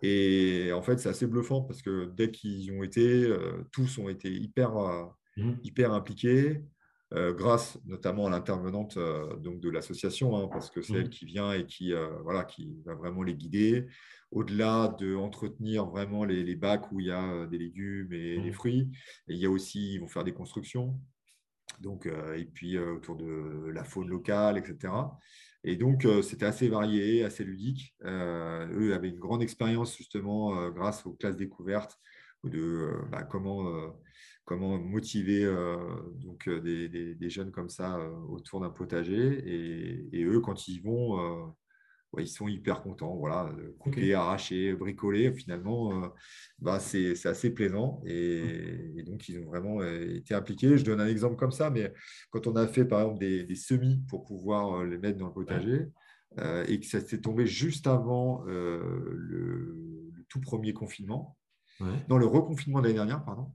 Et 0.03 0.71
en 0.73 0.83
fait, 0.83 0.99
c'est 0.99 1.09
assez 1.09 1.27
bluffant 1.27 1.63
parce 1.63 1.83
que 1.83 2.11
dès 2.15 2.31
qu'ils 2.31 2.73
ont 2.73 2.83
été, 2.83 3.27
tous 3.73 3.99
ont 3.99 4.09
été 4.09 4.31
hyper, 4.31 4.73
mm. 5.37 5.53
hyper 5.63 5.93
impliqués. 5.93 6.63
Grâce 7.37 7.79
notamment 7.87 8.27
à 8.27 8.31
l'intervenante 8.31 8.99
donc 9.39 9.61
de 9.61 9.71
l'association, 9.71 10.37
hein, 10.37 10.49
parce 10.51 10.71
que 10.71 10.83
c'est 10.83 10.95
elle 10.95 11.11
qui 11.11 11.27
vient 11.27 11.53
et 11.53 11.65
qui, 11.65 11.93
voilà, 12.23 12.45
qui 12.45 12.83
va 12.85 12.95
vraiment 12.95 13.23
les 13.23 13.35
guider 13.35 13.87
au-delà 14.35 14.95
de 14.99 15.15
entretenir 15.15 15.87
vraiment 15.87 16.25
les, 16.25 16.55
bacs 16.57 16.91
où 16.93 17.01
il 17.01 17.07
y 17.07 17.11
a 17.11 17.25
euh, 17.25 17.47
des 17.47 17.59
légumes 17.59 18.13
et 18.13 18.39
des 18.39 18.51
mmh. 18.51 18.55
fruits, 18.55 18.91
il 19.29 19.37
y 19.37 19.47
a 19.47 19.51
aussi, 19.51 19.95
ils 19.95 20.01
vont 20.01 20.09
faire 20.09 20.25
des 20.25 20.35
constructions, 20.35 21.01
donc, 21.81 22.07
euh, 22.07 22.35
et 22.35 22.45
puis 22.45 22.77
euh, 22.77 22.97
autour 22.97 23.17
de 23.17 23.71
la 23.73 23.85
faune 23.85 24.09
locale, 24.09 24.59
etc. 24.59 24.93
Et 25.63 25.77
donc, 25.77 26.07
c'était 26.23 26.45
assez 26.45 26.69
varié, 26.69 27.25
assez 27.25 27.43
ludique. 27.43 27.97
eux 28.05 28.93
avaient 28.95 29.09
une 29.09 29.19
grande 29.19 29.43
expérience 29.43 29.97
justement 29.97 30.69
grâce 30.69 31.07
aux 31.07 31.15
classes 31.15 31.39
découvertes 31.39 31.99
de 32.45 32.91
bah, 33.11 33.23
comment, 33.23 33.91
comment 34.45 34.79
motiver 34.79 35.45
donc, 36.17 36.49
des, 36.49 37.31
jeunes 37.31 37.51
comme 37.51 37.69
ça 37.69 37.99
autour 38.29 38.61
d'un 38.61 38.71
potager. 38.71 39.43
Et, 39.47 40.09
et, 40.13 40.25
eux, 40.25 40.41
quand 40.41 40.69
ils 40.69 40.83
vont 40.83 41.55
ils 42.21 42.29
sont 42.29 42.49
hyper 42.49 42.83
contents. 42.83 43.17
Voilà, 43.17 43.55
couper, 43.79 44.15
arracher, 44.15 44.75
bricoler, 44.75 45.33
finalement, 45.33 46.13
bah, 46.59 46.79
c'est 46.79 47.15
assez 47.27 47.51
plaisant. 47.51 48.03
Et, 48.07 49.03
donc, 49.07 49.29
ils 49.29 49.41
ont 49.41 49.47
vraiment 49.47 49.83
été 49.83 50.35
impliqués. 50.35 50.79
Je 50.79 50.85
donne 50.85 51.01
un 51.01 51.09
exemple 51.09 51.37
comme 51.37 51.53
ça, 51.53 51.71
mais 51.71 51.93
quand 52.31 52.47
on 52.47 52.57
a 52.57 52.67
fait, 52.67 52.85
par 52.85 53.01
exemple, 53.03 53.21
des, 53.21 53.55
semis 53.55 54.03
pour 54.09 54.25
pouvoir 54.25 54.85
les 54.85 54.99
mettre 54.99 55.19
dans 55.19 55.29
le 55.29 55.33
potager, 55.33 55.87
et 56.69 56.81
que 56.81 56.87
ça 56.87 57.01
s'est 57.01 57.21
tombé 57.21 57.47
juste 57.47 57.87
avant 57.87 58.43
le, 58.45 59.77
tout 60.29 60.41
premier 60.41 60.73
confinement, 60.73 61.37
dans 62.09 62.19
le 62.19 62.27
reconfinement 62.27 62.79
de 62.79 62.85
l'année 62.85 62.95
dernière, 62.95 63.25
pardon. 63.25 63.53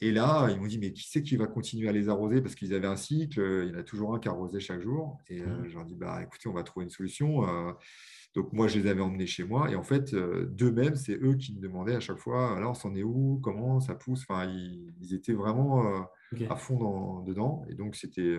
Et 0.00 0.12
là, 0.12 0.48
ils 0.50 0.60
m'ont 0.60 0.66
dit, 0.66 0.78
mais 0.78 0.92
qui 0.92 1.08
c'est 1.08 1.22
qui 1.22 1.36
va 1.36 1.46
continuer 1.46 1.88
à 1.88 1.92
les 1.92 2.08
arroser? 2.08 2.42
Parce 2.42 2.54
qu'ils 2.54 2.74
avaient 2.74 2.86
un 2.86 2.96
cycle, 2.96 3.40
il 3.64 3.72
y 3.72 3.76
en 3.76 3.78
a 3.78 3.82
toujours 3.82 4.14
un 4.14 4.18
qui 4.18 4.28
arrosait 4.28 4.60
chaque 4.60 4.80
jour. 4.80 5.18
Et 5.28 5.40
euh, 5.40 5.64
je 5.66 5.74
leur 5.74 5.82
ai 5.82 5.86
dit, 5.86 5.94
bah, 5.94 6.22
écoutez, 6.22 6.48
on 6.48 6.52
va 6.52 6.62
trouver 6.62 6.84
une 6.84 6.90
solution. 6.90 7.48
Euh. 7.48 7.72
donc, 8.34 8.52
moi, 8.52 8.68
je 8.68 8.78
les 8.78 8.88
avais 8.88 9.00
emmenés 9.00 9.26
chez 9.26 9.44
moi. 9.44 9.70
Et 9.70 9.76
en 9.76 9.82
fait, 9.82 10.12
euh, 10.12 10.46
d'eux-mêmes, 10.46 10.96
c'est 10.96 11.14
eux 11.14 11.34
qui 11.34 11.54
me 11.54 11.60
demandaient 11.60 11.94
à 11.96 12.00
chaque 12.00 12.18
fois, 12.18 12.56
alors, 12.56 12.72
on 12.72 12.74
s'en 12.74 12.94
est 12.94 13.02
où? 13.02 13.40
Comment 13.42 13.80
ça 13.80 13.94
pousse? 13.94 14.24
Enfin, 14.28 14.46
ils, 14.46 15.14
étaient 15.14 15.34
vraiment 15.34 16.06
à 16.50 16.56
fond 16.56 17.22
dedans. 17.22 17.64
Et 17.70 17.74
donc, 17.74 17.96
c'était 17.96 18.38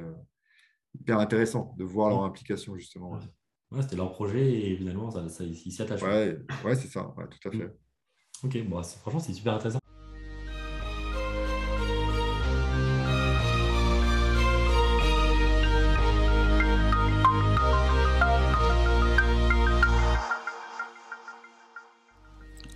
hyper 0.93 1.19
intéressant 1.19 1.73
de 1.77 1.83
voir 1.83 2.09
leur 2.09 2.23
implication, 2.23 2.75
justement. 2.77 3.19
c'était 3.81 3.95
leur 3.95 4.11
projet 4.11 4.69
et 4.69 4.77
finalement, 4.77 5.09
ça, 5.09 5.27
ça, 5.29 5.43
ils 5.43 5.55
s'y 5.55 5.81
attachent. 5.81 6.03
Ouais, 6.03 6.37
ouais 6.63 6.75
c'est 6.75 6.87
ça, 6.87 7.13
tout 7.31 7.49
à 7.49 7.51
fait. 7.51 7.75
Ok, 8.43 8.57
franchement, 9.01 9.19
c'est 9.19 9.33
super 9.33 9.53
intéressant. 9.53 9.79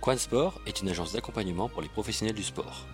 Quan 0.00 0.16
Sport 0.16 0.60
est 0.66 0.80
une 0.80 0.88
agence 0.88 1.12
d'accompagnement 1.12 1.68
pour 1.68 1.82
les 1.82 1.88
professionnels 1.88 2.34
du 2.34 2.42
sport. 2.42 2.86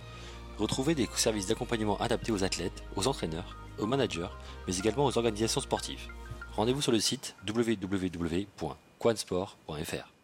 Retrouvez 0.59 0.97
des 0.97 1.09
services 1.15 1.47
d'accompagnement 1.47 1.97
adaptés 1.99 2.33
aux 2.33 2.43
athlètes, 2.43 2.83
aux 2.97 3.07
entraîneurs, 3.07 3.57
aux 3.79 3.87
managers, 3.87 4.27
mais 4.67 4.77
également 4.77 5.07
aux 5.07 5.17
organisations 5.17 5.61
sportives. 5.61 6.09
Rendez-vous 6.57 6.83
sur 6.83 6.93
le 6.93 6.99
site 6.99 7.37
www.quansport.fr. 7.47 10.16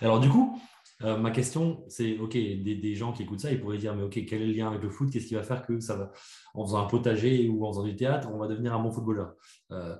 Alors, 0.00 0.20
du 0.20 0.28
coup, 0.28 0.60
euh, 1.02 1.16
ma 1.16 1.30
question, 1.30 1.84
c'est 1.88 2.18
OK, 2.18 2.32
des, 2.32 2.94
gens 2.94 3.12
qui 3.12 3.22
écoutent 3.22 3.40
ça, 3.40 3.50
ils 3.50 3.60
pourraient 3.60 3.78
dire 3.78 3.94
Mais 3.94 4.02
OK, 4.02 4.24
quel 4.26 4.42
est 4.42 4.46
le 4.46 4.52
lien 4.52 4.68
avec 4.68 4.82
le 4.82 4.90
foot? 4.90 5.10
Qu'est-ce 5.10 5.26
qui 5.26 5.34
va 5.34 5.42
faire 5.42 5.64
que 5.64 5.80
ça 5.80 5.96
va, 5.96 6.12
en 6.54 6.64
faisant 6.64 6.84
un 6.84 6.86
potager 6.86 7.48
ou 7.48 7.64
en 7.64 7.72
faisant 7.72 7.84
du 7.84 7.96
théâtre, 7.96 8.28
on 8.32 8.38
va 8.38 8.48
devenir 8.48 8.74
un 8.74 8.80
bon 8.80 8.90
footballeur? 8.90 9.34
Euh, 9.72 9.96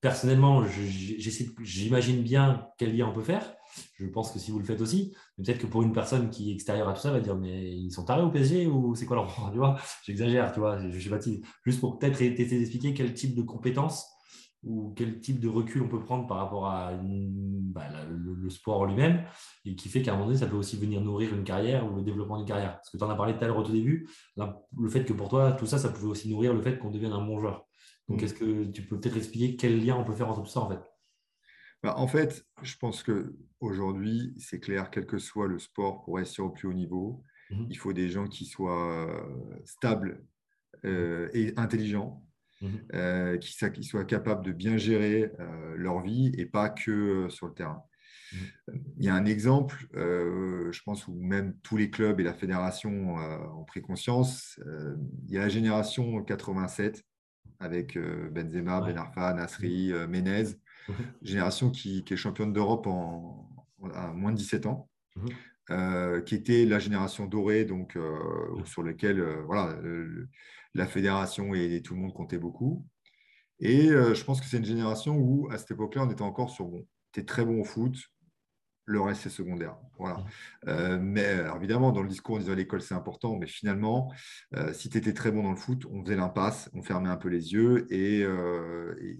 Personnellement, 0.00 0.64
j'imagine 1.62 2.22
bien 2.22 2.66
quel 2.78 2.96
lien 2.96 3.06
on 3.06 3.12
peut 3.12 3.22
faire. 3.22 3.54
Je 3.98 4.06
pense 4.06 4.32
que 4.32 4.38
si 4.38 4.50
vous 4.50 4.58
le 4.58 4.64
faites 4.64 4.80
aussi, 4.80 5.14
peut-être 5.36 5.58
que 5.58 5.66
pour 5.66 5.82
une 5.82 5.92
personne 5.92 6.30
qui 6.30 6.50
est 6.50 6.54
extérieure 6.54 6.88
à 6.88 6.94
tout 6.94 7.00
ça, 7.00 7.10
va 7.10 7.20
dire 7.20 7.36
Mais 7.36 7.70
ils 7.70 7.90
sont 7.90 8.04
tarés 8.04 8.22
au 8.22 8.30
PSG 8.30 8.66
ou 8.66 8.94
c'est 8.94 9.06
quoi 9.06 9.16
leur 9.16 9.52
Tu 9.52 10.12
j'exagère, 10.12 10.52
tu 10.52 10.60
vois, 10.60 10.78
je, 10.78 10.98
suis 10.98 11.10
baptisé. 11.10 11.42
Juste 11.64 11.80
pour 11.80 11.98
peut-être 11.98 12.20
essayer 12.20 12.58
d'expliquer 12.58 12.94
quel 12.94 13.12
type 13.14 13.34
de 13.34 13.42
compétences 13.42 14.06
ou 14.62 14.92
quel 14.94 15.20
type 15.20 15.40
de 15.40 15.48
recul 15.48 15.82
on 15.82 15.88
peut 15.88 16.02
prendre 16.02 16.26
par 16.26 16.38
rapport 16.38 16.66
à 16.66 16.92
bah, 17.02 17.88
le, 18.08 18.50
sport 18.50 18.84
lui-même 18.86 19.24
et 19.64 19.76
qui 19.76 19.88
fait 19.88 20.02
qu'à 20.02 20.12
un 20.12 20.14
moment 20.14 20.26
donné, 20.26 20.38
ça 20.38 20.46
peut 20.46 20.56
aussi 20.56 20.76
venir 20.76 21.00
nourrir 21.00 21.32
une 21.34 21.44
carrière 21.44 21.90
ou 21.90 21.96
le 21.96 22.02
développement 22.02 22.36
d'une 22.36 22.46
carrière. 22.46 22.74
Parce 22.74 22.90
que 22.90 22.98
tu 22.98 23.04
en 23.04 23.10
as 23.10 23.14
parlé 23.14 23.34
tout 23.36 23.44
à 23.44 23.46
l'heure 23.46 23.58
au 23.58 23.62
tout 23.62 23.72
début, 23.72 24.08
le 24.36 24.88
fait 24.88 25.04
que 25.04 25.12
pour 25.12 25.28
toi, 25.28 25.52
tout 25.52 25.66
ça, 25.66 25.78
ça 25.78 25.88
pouvait 25.88 26.08
aussi 26.08 26.28
nourrir 26.28 26.52
le 26.52 26.60
fait 26.60 26.78
qu'on 26.78 26.90
devienne 26.90 27.12
un 27.12 27.24
bon 27.24 27.38
joueur. 27.38 27.66
Donc, 28.08 28.20
mm. 28.20 28.24
est-ce 28.24 28.34
que 28.34 28.64
tu 28.64 28.82
peux 28.82 28.98
peut-être 28.98 29.16
expliquer 29.16 29.56
quel 29.56 29.84
lien 29.84 29.96
on 29.96 30.04
peut 30.04 30.14
faire 30.14 30.28
entre 30.28 30.42
tout 30.42 30.50
ça 30.50 30.60
en 30.60 30.68
fait? 30.68 30.80
Bah, 31.82 31.94
En 31.96 32.08
fait, 32.08 32.44
je 32.62 32.76
pense 32.76 33.02
qu'aujourd'hui, 33.02 34.34
c'est 34.38 34.60
clair, 34.60 34.90
quel 34.90 35.06
que 35.06 35.18
soit 35.18 35.46
le 35.46 35.58
sport, 35.58 36.02
pour 36.02 36.16
rester 36.16 36.42
au 36.42 36.50
plus 36.50 36.68
haut 36.68 36.74
niveau, 36.74 37.22
mm-hmm. 37.50 37.66
il 37.70 37.78
faut 37.78 37.92
des 37.92 38.10
gens 38.10 38.26
qui 38.26 38.44
soient 38.44 39.06
euh, 39.06 39.60
stables 39.64 40.22
euh, 40.84 41.30
et 41.32 41.54
intelligents 41.56 42.22
Mhm. 42.60 42.80
Euh, 42.94 43.38
qui, 43.38 43.84
soient 43.84 44.04
capables 44.04 44.44
de 44.44 44.52
bien 44.52 44.76
gérer 44.76 45.32
euh, 45.40 45.74
leur 45.76 46.00
vie 46.00 46.30
et 46.36 46.44
pas 46.44 46.68
que 46.68 46.90
euh, 46.90 47.28
sur 47.30 47.46
le 47.46 47.54
terrain. 47.54 47.82
Mhm. 48.32 48.82
Il 48.98 49.04
y 49.04 49.08
a 49.08 49.14
un 49.14 49.24
exemple, 49.24 49.88
je 49.94 50.82
pense, 50.82 51.08
où 51.08 51.14
même 51.14 51.56
tous 51.62 51.76
les 51.76 51.90
clubs 51.90 52.20
et 52.20 52.22
la 52.22 52.34
fédération 52.34 53.16
ont 53.16 53.64
pris 53.64 53.82
conscience. 53.82 54.60
il 55.26 55.34
y 55.34 55.38
a 55.38 55.40
la 55.40 55.48
génération 55.48 56.22
87 56.22 57.02
avec 57.58 57.98
Benzema, 57.98 58.80
Ben 58.82 58.96
Arfa, 58.96 59.32
Nasri. 59.32 59.92
Menez, 60.08 60.56
génération 61.22 61.70
qui, 61.70 62.04
est 62.08 62.16
championne 62.16 62.52
d'Europe 62.52 62.86
en, 62.86 63.66
à 63.94 64.12
moins 64.12 64.30
de 64.30 64.36
17 64.36 64.66
ans. 64.66 64.88
qui 66.24 66.34
était 66.36 66.64
la 66.66 66.78
génération 66.78 67.26
dorée, 67.26 67.64
donc 67.64 67.98
sur 68.64 68.84
lequel 68.84 69.20
voilà, 69.46 69.76
la 70.74 70.86
fédération 70.86 71.54
et, 71.54 71.82
tout 71.82 71.94
le 71.94 72.00
monde 72.00 72.14
comptait 72.14 72.38
beaucoup. 72.38 72.86
Et 73.60 73.90
euh, 73.90 74.14
je 74.14 74.24
pense 74.24 74.40
que 74.40 74.46
c'est 74.46 74.56
une 74.56 74.64
génération 74.64 75.16
où, 75.16 75.48
à 75.50 75.58
cette 75.58 75.72
époque-là, 75.72 76.04
on 76.04 76.10
était 76.10 76.22
encore 76.22 76.50
sur 76.50 76.66
bon, 76.66 76.86
tu 77.12 77.20
es 77.20 77.24
très 77.24 77.44
bon 77.44 77.60
au 77.60 77.64
foot, 77.64 77.96
le 78.86 79.00
reste 79.00 79.22
c'est 79.22 79.30
secondaire. 79.30 79.76
Voilà. 79.98 80.16
Mmh. 80.16 80.24
Euh, 80.68 80.98
mais 81.00 81.36
évidemment, 81.56 81.92
dans 81.92 82.02
le 82.02 82.08
discours, 82.08 82.36
on 82.36 82.38
disait 82.38 82.56
l'école 82.56 82.80
c'est 82.80 82.94
important, 82.94 83.36
mais 83.36 83.46
finalement, 83.46 84.12
euh, 84.56 84.72
si 84.72 84.88
tu 84.88 84.98
étais 84.98 85.12
très 85.12 85.30
bon 85.30 85.42
dans 85.42 85.50
le 85.50 85.56
foot, 85.56 85.84
on 85.90 86.02
faisait 86.02 86.16
l'impasse, 86.16 86.70
on 86.72 86.82
fermait 86.82 87.10
un 87.10 87.16
peu 87.16 87.28
les 87.28 87.52
yeux 87.52 87.86
et, 87.92 88.20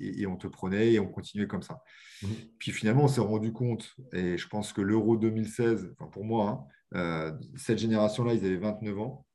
et, 0.00 0.26
on 0.26 0.36
te 0.36 0.46
prenait 0.46 0.94
et 0.94 1.00
on 1.00 1.06
continuait 1.06 1.46
comme 1.46 1.62
ça. 1.62 1.82
Mmh. 2.22 2.26
Puis 2.58 2.72
finalement, 2.72 3.04
on 3.04 3.08
s'est 3.08 3.20
rendu 3.20 3.52
compte, 3.52 3.94
et 4.12 4.38
je 4.38 4.48
pense 4.48 4.72
que 4.72 4.80
l'Euro 4.80 5.16
2016, 5.16 5.94
enfin 5.98 6.10
pour 6.10 6.24
moi, 6.24 6.66
hein, 6.92 7.38
cette 7.56 7.78
génération-là, 7.78 8.34
ils 8.34 8.44
avaient 8.44 8.56
29 8.56 8.98
ans. 8.98 9.26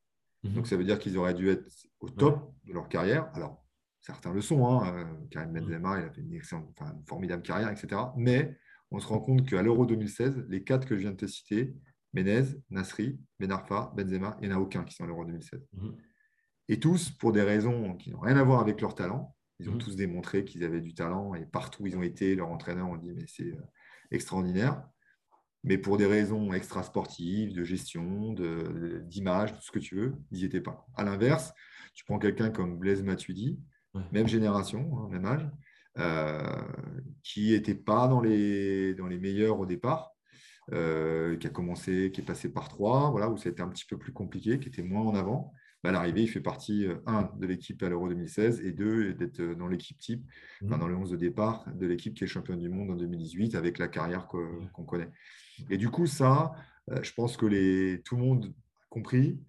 Donc 0.53 0.65
mmh. 0.65 0.65
ça 0.65 0.77
veut 0.77 0.83
dire 0.83 0.99
qu'ils 0.99 1.17
auraient 1.17 1.33
dû 1.33 1.49
être 1.49 1.65
au 1.99 2.09
top 2.09 2.53
de 2.65 2.73
leur 2.73 2.87
carrière. 2.87 3.29
Alors, 3.33 3.65
certains 3.99 4.31
le 4.31 4.41
sont. 4.41 4.67
Hein. 4.67 4.95
Euh, 4.95 5.27
Karim. 5.31 5.51
Benzema, 5.51 5.99
il 5.99 6.05
a 6.05 6.11
fait 6.11 6.21
une, 6.21 6.39
formidable 7.07 7.43
carrière, 7.43 7.69
etc. 7.69 8.01
Mais 8.15 8.57
on 8.91 8.99
se 8.99 9.07
rend 9.07 9.19
compte 9.19 9.47
qu'à 9.47 9.61
l'Euro 9.61 9.85
2016, 9.85 10.45
les 10.47 10.63
quatre 10.63 10.87
que 10.87 10.95
je 10.95 11.01
viens 11.01 11.11
de 11.11 11.17
te 11.17 11.27
citer, 11.27 11.75
Menez, 12.13 12.43
Nasri, 12.69 13.19
Benarfa, 13.39 13.91
Benzema, 13.95 14.37
il 14.41 14.47
n'y 14.47 14.53
en 14.53 14.57
a 14.57 14.61
aucun 14.61 14.83
qui 14.83 14.95
sont 14.95 15.03
à 15.03 15.07
l'Euro 15.07 15.25
2016. 15.25 15.67
Mm. 15.73 15.89
Et 16.69 16.79
tous, 16.79 17.11
pour 17.11 17.31
des 17.31 17.41
raisons 17.41 17.95
qui 17.95 18.11
n'ont 18.11 18.21
rien 18.21 18.37
à 18.37 18.43
voir 18.43 18.61
avec 18.61 18.79
leur 18.79 18.95
talent, 18.95 19.35
ils 19.59 19.69
ont 19.69 19.75
mm. 19.75 19.79
tous 19.79 19.95
démontré 19.95 20.45
qu'ils 20.45 20.63
avaient 20.63 20.81
du 20.81 20.93
talent 20.93 21.33
et 21.33 21.45
partout 21.45 21.83
où 21.83 21.87
ils 21.87 21.97
ont 21.97 22.03
été, 22.03 22.35
leur 22.35 22.49
entraîneur 22.49 22.87
ont 22.87 22.97
dit 22.97 23.11
mais 23.11 23.25
c'est 23.27 23.51
euh, 23.51 23.61
extraordinaire 24.11 24.87
mais 25.65 25.79
pour 25.79 25.97
des 25.97 26.05
raisons 26.05 26.53
extrasportives, 26.53 27.53
de 27.53 27.63
gestion, 27.63 28.33
d'image, 29.03 29.51
tout 29.51 29.61
ce 29.61 29.71
que 29.71 29.79
tu 29.79 29.95
veux, 29.95 30.13
ils 30.31 30.37
n'y 30.37 30.45
étaient 30.45 30.61
pas. 30.61 30.85
À 30.95 31.03
l'inverse, 31.03 31.53
tu 31.95 32.05
prends 32.05 32.19
quelqu'un 32.19 32.51
comme 32.51 32.77
Blaise 32.77 33.01
Matuidi, 33.01 33.59
même 34.11 34.27
génération, 34.27 34.99
hein, 34.99 35.07
même 35.09 35.25
âge, 35.25 35.49
euh, 35.97 36.61
qui 37.23 37.51
n'était 37.51 37.73
pas 37.73 38.07
dans 38.07 38.21
les, 38.21 38.93
dans 38.93 39.07
les 39.07 39.17
meilleurs 39.17 39.59
au 39.59 39.65
départ, 39.65 40.11
euh, 40.71 41.35
qui 41.37 41.47
a 41.47 41.49
commencé, 41.49 42.11
qui 42.13 42.21
est 42.21 42.25
passé 42.25 42.51
par 42.51 42.69
trois, 42.69 43.09
voilà, 43.09 43.29
où 43.29 43.37
ça 43.37 43.49
a 43.49 43.51
été 43.51 43.63
un 43.63 43.69
petit 43.69 43.85
peu 43.85 43.97
plus 43.97 44.13
compliqué, 44.13 44.59
qui 44.59 44.67
était 44.67 44.83
moins 44.83 45.03
en 45.03 45.15
avant. 45.15 45.51
Bah, 45.85 45.89
à 45.89 45.91
l'arrivée, 45.91 46.23
il 46.23 46.27
fait 46.27 46.41
partie, 46.41 46.87
euh, 46.87 46.95
un, 47.05 47.29
de 47.37 47.45
l'équipe 47.45 47.83
à 47.83 47.89
l'Euro 47.89 48.09
2016 48.09 48.61
et 48.61 48.71
deux, 48.71 49.13
d'être 49.13 49.39
dans 49.53 49.67
l'équipe 49.67 49.99
type, 49.99 50.25
mmh. 50.63 50.77
dans 50.77 50.87
le 50.87 50.95
11 50.95 51.11
de 51.11 51.15
départ 51.15 51.63
de 51.75 51.85
l'équipe 51.85 52.15
qui 52.15 52.23
est 52.23 52.27
championne 52.27 52.59
du 52.59 52.69
monde 52.69 52.89
en 52.89 52.95
2018 52.95 53.53
avec 53.53 53.77
la 53.77 53.87
carrière 53.87 54.27
qu'on 54.27 54.83
connaît. 54.83 55.11
Et 55.69 55.77
du 55.77 55.89
coup, 55.89 56.07
ça, 56.07 56.53
je 57.03 57.13
pense 57.13 57.37
que 57.37 57.45
les, 57.45 58.01
tout 58.03 58.15
le 58.15 58.23
monde 58.23 58.45
a 58.45 58.85
compris 58.89 59.39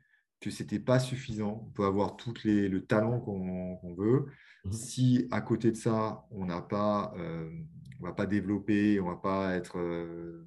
que 0.40 0.50
ce 0.50 0.62
n'était 0.62 0.78
pas 0.78 0.98
suffisant. 0.98 1.64
On 1.66 1.70
peut 1.70 1.86
avoir 1.86 2.18
tout 2.18 2.34
les, 2.44 2.68
le 2.68 2.84
talent 2.84 3.18
qu'on 3.18 3.94
veut. 3.94 4.26
Mmh. 4.66 4.72
Si 4.72 5.28
à 5.30 5.40
côté 5.40 5.70
de 5.70 5.76
ça, 5.76 6.26
on 6.30 6.44
n'a 6.44 6.60
pas, 6.60 7.14
euh, 7.16 7.48
on 8.00 8.04
va 8.04 8.12
pas 8.12 8.26
développer, 8.26 9.00
on 9.00 9.08
va 9.08 9.16
pas 9.16 9.54
être 9.54 9.78
euh, 9.78 10.46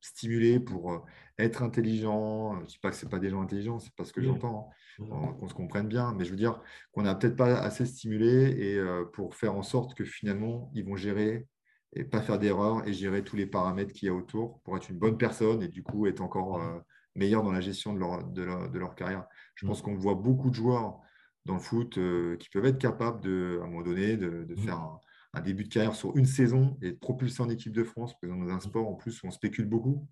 stimulé 0.00 0.58
pour 0.58 0.90
euh, 0.90 0.98
être 1.38 1.62
intelligent. 1.62 2.56
Je 2.56 2.60
ne 2.60 2.66
dis 2.66 2.78
pas 2.78 2.90
que 2.90 2.96
ce 2.96 3.06
pas 3.06 3.18
des 3.18 3.30
gens 3.30 3.42
intelligents, 3.42 3.78
c'est 3.78 3.94
pas 3.94 4.04
ce 4.04 4.12
que 4.12 4.22
j'entends. 4.22 4.70
Hein. 5.00 5.34
Qu'on 5.40 5.48
se 5.48 5.54
comprenne 5.54 5.88
bien, 5.88 6.14
mais 6.14 6.24
je 6.24 6.30
veux 6.30 6.36
dire 6.36 6.60
qu'on 6.92 7.02
n'a 7.02 7.14
peut-être 7.14 7.36
pas 7.36 7.58
assez 7.58 7.86
stimulé 7.86 8.50
et 8.50 8.80
pour 9.14 9.34
faire 9.34 9.54
en 9.54 9.62
sorte 9.62 9.94
que 9.94 10.04
finalement 10.04 10.70
ils 10.74 10.84
vont 10.84 10.96
gérer 10.96 11.48
et 11.94 12.04
pas 12.04 12.20
faire 12.20 12.38
d'erreurs 12.38 12.86
et 12.86 12.92
gérer 12.92 13.24
tous 13.24 13.36
les 13.36 13.46
paramètres 13.46 13.92
qu'il 13.94 14.06
y 14.06 14.10
a 14.10 14.14
autour 14.14 14.60
pour 14.60 14.76
être 14.76 14.90
une 14.90 14.98
bonne 14.98 15.16
personne 15.16 15.62
et 15.62 15.68
du 15.68 15.82
coup 15.82 16.06
être 16.06 16.20
encore 16.20 16.60
meilleurs 17.14 17.42
dans 17.42 17.52
la 17.52 17.60
gestion 17.60 17.92
de 17.92 17.98
leur, 17.98 18.24
de 18.24 18.78
leur, 18.78 18.94
carrière. 18.94 19.26
Je 19.54 19.66
pense 19.66 19.82
qu'on 19.82 19.94
voit 19.94 20.14
beaucoup 20.14 20.50
de 20.50 20.54
joueurs 20.54 21.00
dans 21.44 21.54
le 21.54 21.60
foot 21.60 21.98
euh, 21.98 22.36
qui 22.36 22.48
peuvent 22.48 22.66
être 22.66 22.78
capables, 22.78 23.20
de, 23.20 23.58
à 23.60 23.64
un 23.64 23.66
moment 23.66 23.82
donné, 23.82 24.16
de, 24.16 24.54
faire 24.56 24.78
un, 25.34 25.40
début 25.40 25.64
de 25.64 25.68
carrière 25.68 25.94
sur 25.94 26.16
une 26.16 26.26
saison 26.26 26.76
et 26.82 26.92
de 26.92 26.96
propulser 26.96 27.42
en 27.42 27.48
équipe 27.48 27.72
de 27.72 27.84
France, 27.84 28.12
parce 28.12 28.32
que 28.32 28.38
dans 28.38 28.52
un 28.52 28.60
sport 28.60 28.88
en 28.88 28.94
plus 28.94 29.22
où 29.22 29.26
on 29.26 29.30
spécule 29.30 29.66
beaucoup. 29.66 30.06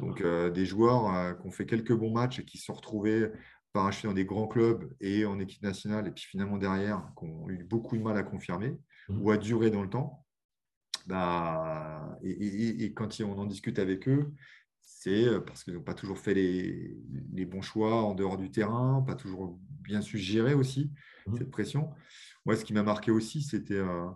Donc, 0.00 0.22
des 0.22 0.66
joueurs 0.66 1.38
qui 1.38 1.46
ont 1.46 1.50
fait 1.50 1.66
quelques 1.66 1.92
bons 1.92 2.12
matchs 2.12 2.40
et 2.40 2.44
qui 2.44 2.58
se 2.58 2.64
sont 2.64 2.74
retrouvés 2.74 3.30
parachutés 3.72 4.08
dans 4.08 4.14
des 4.14 4.24
grands 4.24 4.48
clubs 4.48 4.92
et 5.00 5.24
en 5.24 5.38
équipe 5.38 5.62
nationale, 5.62 6.06
et 6.06 6.10
puis 6.10 6.24
finalement 6.24 6.58
derrière, 6.58 7.10
qui 7.18 7.24
ont 7.24 7.48
eu 7.48 7.64
beaucoup 7.64 7.96
de 7.96 8.02
mal 8.02 8.16
à 8.16 8.22
confirmer 8.22 8.78
mmh. 9.08 9.22
ou 9.22 9.30
à 9.30 9.36
durer 9.36 9.70
dans 9.70 9.82
le 9.82 9.90
temps. 9.90 10.24
Bah, 11.06 12.18
et, 12.22 12.92
quand 12.94 13.20
on 13.20 13.38
en 13.38 13.46
discute 13.46 13.78
avec 13.78 14.08
eux, 14.08 14.32
c'est 14.80 15.26
parce 15.46 15.64
qu'ils 15.64 15.74
n'ont 15.74 15.82
pas 15.82 15.94
toujours 15.94 16.18
fait 16.18 16.34
les, 16.34 16.96
les, 17.32 17.46
bons 17.46 17.62
choix 17.62 18.02
en 18.02 18.14
dehors 18.14 18.36
du 18.36 18.50
terrain, 18.50 19.02
pas 19.06 19.14
toujours 19.14 19.58
bien 19.82 20.02
su 20.02 20.18
gérer 20.18 20.54
aussi 20.54 20.90
mmh. 21.26 21.36
cette 21.38 21.50
pression. 21.50 21.90
Moi, 22.44 22.56
ce 22.56 22.64
qui 22.64 22.72
m'a 22.72 22.82
marqué 22.82 23.10
aussi, 23.10 23.42
c'était 23.42 23.74
euh, 23.74 24.06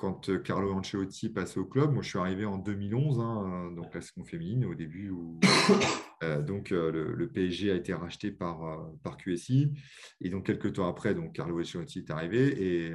quand 0.00 0.42
Carlo 0.42 0.72
Ancelotti 0.72 1.28
passait 1.28 1.60
au 1.60 1.66
club. 1.66 1.92
Moi, 1.92 2.02
je 2.02 2.08
suis 2.08 2.18
arrivé 2.18 2.46
en 2.46 2.56
2011, 2.56 3.20
hein, 3.20 3.70
euh, 3.70 3.74
donc 3.76 3.94
la 3.94 4.00
seconde 4.00 4.26
féminine, 4.26 4.64
au 4.64 4.74
début 4.74 5.10
où 5.10 5.38
euh, 6.22 6.40
donc, 6.40 6.70
le, 6.70 7.28
PSG 7.28 7.70
a 7.70 7.74
été 7.74 7.92
racheté 7.92 8.30
par, 8.30 8.90
par 9.02 9.18
QSI. 9.18 9.72
Et 10.22 10.30
donc, 10.30 10.46
quelques 10.46 10.72
temps 10.72 10.88
après, 10.88 11.14
donc, 11.14 11.34
Carlo 11.34 11.60
Ancelotti 11.60 11.98
est 11.98 12.10
arrivé. 12.10 12.86
Et 12.88 12.92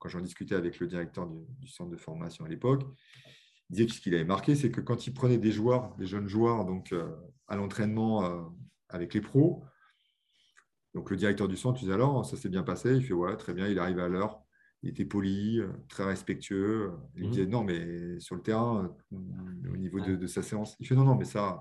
quand 0.00 0.08
j'en 0.08 0.20
discutais 0.20 0.56
avec 0.56 0.80
le 0.80 0.88
directeur 0.88 1.28
du, 1.28 1.68
centre 1.68 1.90
de 1.90 1.96
formation 1.96 2.44
à 2.44 2.48
l'époque, 2.48 2.82
il 3.68 3.74
disait 3.74 3.86
que 3.86 3.92
ce 3.92 4.00
qu'il 4.00 4.14
avait 4.14 4.24
marqué, 4.24 4.56
c'est 4.56 4.70
que 4.70 4.80
quand 4.80 5.06
il 5.06 5.14
prenait 5.14 5.38
des 5.38 5.52
joueurs, 5.52 5.94
des 5.96 6.06
jeunes 6.06 6.26
joueurs, 6.26 6.64
donc 6.64 6.92
euh, 6.92 7.08
à 7.46 7.56
l'entraînement 7.56 8.24
euh, 8.24 8.42
avec 8.88 9.14
les 9.14 9.20
pros, 9.20 9.62
donc 10.94 11.10
le 11.10 11.16
directeur 11.16 11.46
du 11.46 11.56
centre 11.56 11.78
disait 11.78 11.92
alors, 11.92 12.26
ça 12.26 12.36
s'est 12.36 12.48
bien 12.48 12.64
passé? 12.64 12.96
Il 12.96 13.04
fait 13.04 13.12
ouais, 13.12 13.36
très 13.36 13.52
bien, 13.52 13.68
il 13.68 13.78
arrive 13.78 14.00
à 14.00 14.08
l'heure. 14.08 14.42
Il 14.82 14.90
était 14.90 15.04
poli, 15.04 15.60
très 15.88 16.04
respectueux. 16.04 16.92
Il 17.16 17.26
mmh. 17.26 17.30
disait 17.30 17.46
non, 17.46 17.64
mais 17.64 18.18
sur 18.18 18.34
le 18.34 18.42
terrain, 18.42 18.96
au 19.12 19.76
niveau 19.76 20.00
de, 20.00 20.16
de, 20.16 20.26
sa 20.26 20.42
séance, 20.42 20.76
il 20.80 20.86
fait 20.86 20.94
non, 20.94 21.04
non, 21.04 21.16
mais 21.16 21.26
ça, 21.26 21.60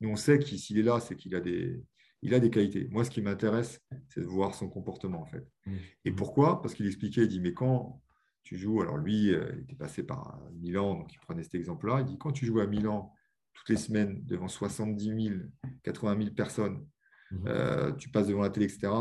nous 0.00 0.08
on 0.08 0.16
sait 0.16 0.38
qu'il 0.38 0.58
s'il 0.58 0.78
est 0.78 0.82
là, 0.82 0.98
c'est 0.98 1.16
qu'il 1.16 1.34
a 1.36 1.40
des, 1.40 1.80
il 2.22 2.34
a 2.34 2.40
des 2.40 2.50
qualités. 2.50 2.88
Moi, 2.90 3.04
ce 3.04 3.10
qui 3.10 3.22
m'intéresse, 3.22 3.80
c'est 4.08 4.20
de 4.20 4.26
voir 4.26 4.54
son 4.54 4.68
comportement, 4.68 5.22
en 5.22 5.26
fait. 5.26 5.46
Mmh. 5.66 5.72
Et 6.04 6.10
mmh. 6.10 6.16
pourquoi? 6.16 6.62
Parce 6.62 6.74
qu'il 6.74 6.86
expliquait, 6.86 7.22
il 7.22 7.28
dit, 7.28 7.40
mais 7.40 7.52
quand 7.52 8.02
tu 8.42 8.56
joues, 8.56 8.80
alors 8.80 8.96
lui, 8.96 9.32
euh, 9.32 9.50
il 9.56 9.62
était 9.62 9.76
passé 9.76 10.02
par 10.02 10.40
Milan, 10.54 10.94
donc 10.94 11.12
il 11.12 11.18
prenait 11.18 11.42
cet 11.42 11.54
exemple-là, 11.54 12.00
il 12.00 12.06
dit, 12.06 12.18
quand 12.18 12.32
tu 12.32 12.46
joues 12.46 12.60
à 12.60 12.66
Milan 12.66 13.12
toutes 13.54 13.68
les 13.68 13.76
semaines 13.76 14.22
devant 14.24 14.48
70 14.48 15.28
000, 15.28 15.40
80 15.82 16.18
000 16.18 16.34
personnes, 16.34 16.86
mmh. 17.30 17.46
euh, 17.46 17.92
tu 17.92 18.08
passes 18.08 18.28
devant 18.28 18.42
la 18.42 18.50
télé, 18.50 18.66
etc., 18.66 18.92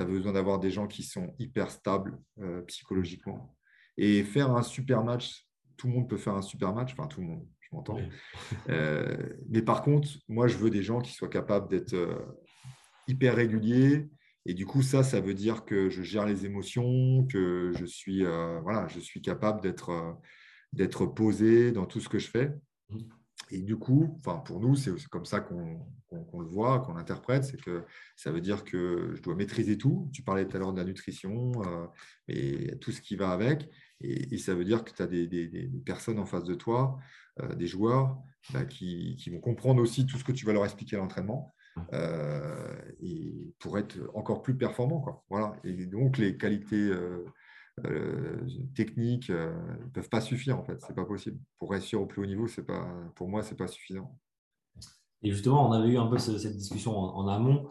tu 0.00 0.10
as 0.10 0.12
besoin 0.12 0.32
d'avoir 0.32 0.58
des 0.58 0.70
gens 0.70 0.86
qui 0.86 1.02
sont 1.02 1.34
hyper 1.38 1.70
stables 1.70 2.18
euh, 2.40 2.62
psychologiquement. 2.62 3.56
Et 3.96 4.22
faire 4.22 4.50
un 4.50 4.62
super 4.62 5.04
match, 5.04 5.46
tout 5.76 5.86
le 5.86 5.94
monde 5.94 6.08
peut 6.08 6.16
faire 6.16 6.34
un 6.34 6.42
super 6.42 6.72
match, 6.74 6.92
enfin 6.92 7.06
tout 7.06 7.20
le 7.20 7.26
monde, 7.26 7.46
je 7.60 7.68
m'entends. 7.74 7.98
mais 9.48 9.62
par 9.62 9.82
contre, 9.82 10.08
moi, 10.28 10.48
je 10.48 10.56
veux 10.56 10.70
des 10.70 10.82
gens 10.82 11.00
qui 11.00 11.12
soient 11.12 11.28
capables 11.28 11.68
d'être 11.68 11.94
hyper 13.10 13.36
régulier. 13.36 14.08
Et 14.46 14.54
du 14.54 14.64
coup, 14.64 14.82
ça, 14.82 15.02
ça 15.02 15.20
veut 15.20 15.34
dire 15.34 15.64
que 15.64 15.90
je 15.90 16.02
gère 16.02 16.24
les 16.24 16.46
émotions, 16.46 17.26
que 17.26 17.72
je 17.76 17.84
suis, 17.84 18.24
euh, 18.24 18.58
voilà, 18.60 18.88
je 18.88 18.98
suis 18.98 19.20
capable 19.20 19.60
d'être 19.60 19.90
euh, 19.90 20.12
d'être 20.72 21.04
posé 21.04 21.72
dans 21.72 21.84
tout 21.84 22.00
ce 22.00 22.08
que 22.08 22.18
je 22.18 22.28
fais. 22.28 22.52
Et 23.50 23.62
du 23.62 23.76
coup, 23.76 24.16
enfin, 24.18 24.38
pour 24.38 24.60
nous, 24.60 24.76
c'est 24.76 24.92
comme 25.08 25.24
ça 25.24 25.40
qu'on 25.40 26.40
le 26.40 26.46
voit, 26.46 26.80
qu'on 26.80 26.94
l'interprète, 26.94 27.44
c'est 27.44 27.60
que 27.60 27.84
ça 28.16 28.30
veut 28.30 28.40
dire 28.40 28.64
que 28.64 29.12
je 29.14 29.22
dois 29.22 29.34
maîtriser 29.34 29.76
tout. 29.76 30.08
Tu 30.12 30.22
parlais 30.22 30.46
tout 30.46 30.56
à 30.56 30.60
l'heure 30.60 30.72
de 30.72 30.78
la 30.78 30.84
nutrition 30.84 31.52
euh, 31.64 31.86
et 32.28 32.76
tout 32.78 32.92
ce 32.92 33.00
qui 33.00 33.16
va 33.16 33.30
avec. 33.30 33.68
Et, 34.00 34.38
ça 34.38 34.54
veut 34.54 34.64
dire 34.64 34.84
que 34.84 34.92
tu 34.92 35.02
as 35.02 35.06
des, 35.06 35.70
personnes 35.84 36.18
en 36.18 36.26
face 36.26 36.44
de 36.44 36.54
toi, 36.54 36.98
des 37.56 37.66
joueurs, 37.66 38.16
bah, 38.52 38.64
qui, 38.64 39.16
vont 39.30 39.40
comprendre 39.40 39.82
aussi 39.82 40.06
tout 40.06 40.16
ce 40.16 40.24
que 40.24 40.32
tu 40.32 40.46
vas 40.46 40.52
leur 40.52 40.64
expliquer 40.64 40.96
à 40.96 41.00
l'entraînement. 41.00 41.54
Euh, 41.92 42.76
pour 43.58 43.78
être 43.78 43.96
encore 44.14 44.42
plus 44.42 44.56
performant. 44.56 45.24
Voilà. 45.28 45.54
Et 45.64 45.86
donc, 45.86 46.18
les 46.18 46.36
qualités 46.36 46.90
euh, 47.86 48.36
euh, 48.42 48.48
techniques 48.74 49.30
ne 49.30 49.88
peuvent 49.92 50.08
pas 50.08 50.20
suffire, 50.20 50.58
en 50.58 50.64
fait. 50.64 50.80
Ce 50.80 50.88
n'est 50.88 50.94
pas 50.94 51.04
possible. 51.04 51.38
Pour 51.58 51.70
réussir 51.70 52.00
au 52.00 52.06
plus 52.06 52.22
haut 52.22 52.26
niveau, 52.26 52.46
pas, 52.66 52.86
pour 53.14 53.28
moi, 53.28 53.42
ce 53.42 53.50
n'est 53.50 53.56
pas 53.56 53.66
suffisant. 53.66 54.16
Et 55.22 55.30
justement, 55.30 55.68
on 55.68 55.72
avait 55.72 55.90
eu 55.90 55.98
un 55.98 56.06
peu 56.06 56.18
cette 56.18 56.56
discussion 56.56 56.96
en, 56.96 57.28
amont. 57.28 57.68